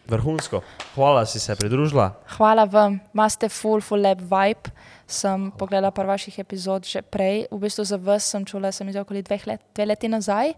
vrhunsko. 0.06 0.60
Hvala, 0.94 1.24
si 1.24 1.38
se 1.38 1.54
pridružila. 1.54 2.12
Hvala 2.30 2.64
vam, 2.64 3.00
imate 3.10 3.48
full, 3.48 3.80
full 3.80 4.00
lep 4.00 4.20
vibe. 4.20 4.70
Sem 5.06 5.50
pogledala 5.52 5.90
par 5.90 6.06
vaših 6.06 6.38
epizod 6.38 6.84
že 6.84 7.02
prej, 7.02 7.46
v 7.50 7.58
bistvu 7.58 7.84
za 7.84 7.96
vas 7.98 8.24
sem 8.24 8.42
čula, 8.42 8.70
sem 8.70 8.88
jih 8.88 8.96
okoli 8.98 9.22
dveh 9.22 9.46
let, 9.46 9.60
dve 9.70 9.86
leti 9.86 10.08
nazaj. 10.08 10.54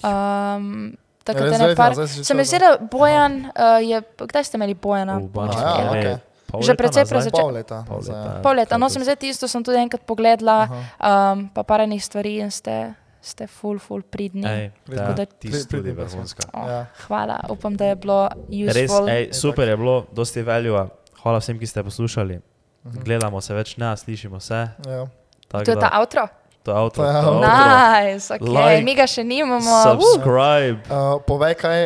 Um, 0.00 0.96
Ja, 1.20 1.24
tako 1.26 1.44
res 1.44 1.52
da 1.52 1.58
ne 1.60 1.74
par. 1.76 1.92
Se 2.24 2.34
mi 2.34 2.42
zdi, 2.42 2.58
da 2.58 2.70
Bojan 2.82 3.34
uh, 3.44 3.78
je, 3.80 3.98
kdaj 4.18 4.42
ste 4.42 4.56
imeli 4.56 4.74
Bojana? 4.74 5.20
Banči. 5.22 5.54
A, 5.54 5.68
ja, 5.76 5.90
okej. 5.90 6.14
pol 6.48 6.58
Že 6.60 6.74
precej 6.74 7.02
nazaj. 7.02 7.12
prezač- 7.12 7.36
Pol 7.36 7.50
leta. 7.52 7.78
Pol 7.84 8.00
leta. 8.00 8.16
ja. 8.16 8.40
Pol 8.40 8.54
leta, 8.56 8.74
no 8.74 8.86
Kaj 8.86 8.90
se 8.90 8.98
mi 8.98 9.04
to- 9.04 9.10
zdi, 9.12 9.26
isto 9.28 9.46
sem 9.46 9.60
tudi 9.60 9.78
enkrat 9.78 10.02
pogledala, 10.02 10.56
Aha. 10.60 10.80
um, 11.32 11.46
pa 11.48 11.62
par 11.62 11.80
enih 11.80 12.00
stvari 12.00 12.40
in 12.40 12.50
ste, 12.50 12.94
ste 13.22 13.46
full, 13.46 13.78
full 13.78 14.02
pridni. 14.02 14.42
Ej, 14.42 14.70
Tako 14.86 14.96
da, 14.96 15.12
da- 15.14 15.24
ti 15.26 15.52
si 15.52 15.68
tudi 15.68 15.92
vrhunska. 15.92 16.48
Oh, 16.52 16.68
Ja. 16.68 16.86
Hvala, 17.06 17.40
upam, 17.48 17.76
da 17.76 17.84
je 17.86 17.96
bilo 17.96 18.28
Res, 18.66 18.90
useful. 18.90 19.08
ej, 19.08 19.28
super 19.32 19.68
je 19.68 19.76
bilo, 19.76 20.06
dosti 20.12 20.42
value. 20.42 20.88
Hvala 21.22 21.38
vsem, 21.38 21.58
ki 21.58 21.66
ste 21.66 21.82
poslušali. 21.82 22.40
Mhm. 22.84 23.00
Gledamo 23.02 23.40
se 23.40 23.54
več, 23.54 23.76
ne, 23.76 23.96
slišimo 23.96 24.40
se. 24.40 24.54
Ja. 24.80 25.06
tako 25.48 25.64
To 25.64 25.70
je 25.70 25.76
ta 25.78 25.90
outro? 25.94 26.28
To 26.62 26.70
je 26.70 26.76
avto. 26.76 26.96
To 26.96 27.04
je 27.04 27.16
outro. 27.18 27.40
Nice, 27.40 28.28
okay. 28.30 28.40
Like, 28.40 28.84
mi 28.84 28.94
ga 28.94 29.06
še 29.06 29.24
nimamo. 29.24 29.70
Subscribe. 29.82 30.80
Uh, 30.86 31.20
povej, 31.22 31.54
kaj, 31.54 31.84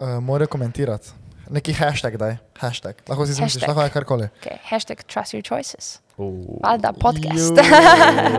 uh, 0.00 0.18
morajo 0.20 0.48
komentirati. 0.48 1.10
Neki 1.50 1.72
hashtag 1.72 2.16
daj, 2.16 2.36
hashtag. 2.58 2.94
Lahko 3.08 3.26
si 3.26 3.34
Hashtag. 3.36 3.68
lahko 3.68 3.82
je 3.82 3.90
karkoli. 3.90 4.28
Okay. 4.40 4.58
Hashtag 4.64 5.04
trust 5.06 5.34
your 5.34 5.42
choices. 5.42 6.00
Uh. 6.16 6.60
Valjda 6.62 6.92
podcast. 6.92 7.56
Ju, 7.56 7.64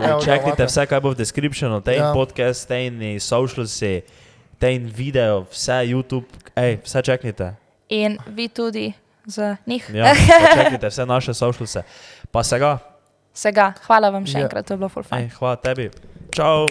ga, 0.00 0.20
Čakajte 0.24 0.64
vse, 0.66 0.86
kaj 0.86 1.00
bo 1.00 1.10
v 1.10 1.14
descriptionu, 1.16 1.80
te 1.80 1.92
Ja. 1.94 2.06
ja. 2.06 2.12
podcast, 2.12 2.68
te 2.68 2.90
socialsi, 3.20 4.02
te 4.58 4.78
video, 4.78 5.46
vse 5.52 5.72
YouTube, 5.86 6.26
ej, 6.56 6.78
vse 6.84 7.02
čakajte. 7.02 7.54
In 7.88 8.18
vi 8.26 8.48
tudi 8.48 8.92
z 9.26 9.56
njih. 9.66 9.90
Ja, 9.94 10.14
čakajte 10.56 10.88
vse 10.88 11.06
naše 11.06 11.34
socialse. 11.34 11.82
Pa 12.30 12.42
se 12.42 12.58
ga, 12.58 12.78
Vsega. 13.36 13.72
Hvala 13.86 14.08
vam 14.10 14.24
še 14.26 14.38
Ja. 14.38 14.44
enkrat, 14.48 14.64
to 14.66 14.74
je 14.74 14.78
bilo 14.78 14.88
full 14.88 15.04
fun. 15.04 15.18
ej, 15.18 15.28
hvala 15.36 15.56
tebi. 15.56 15.90
Čau. 16.32 16.66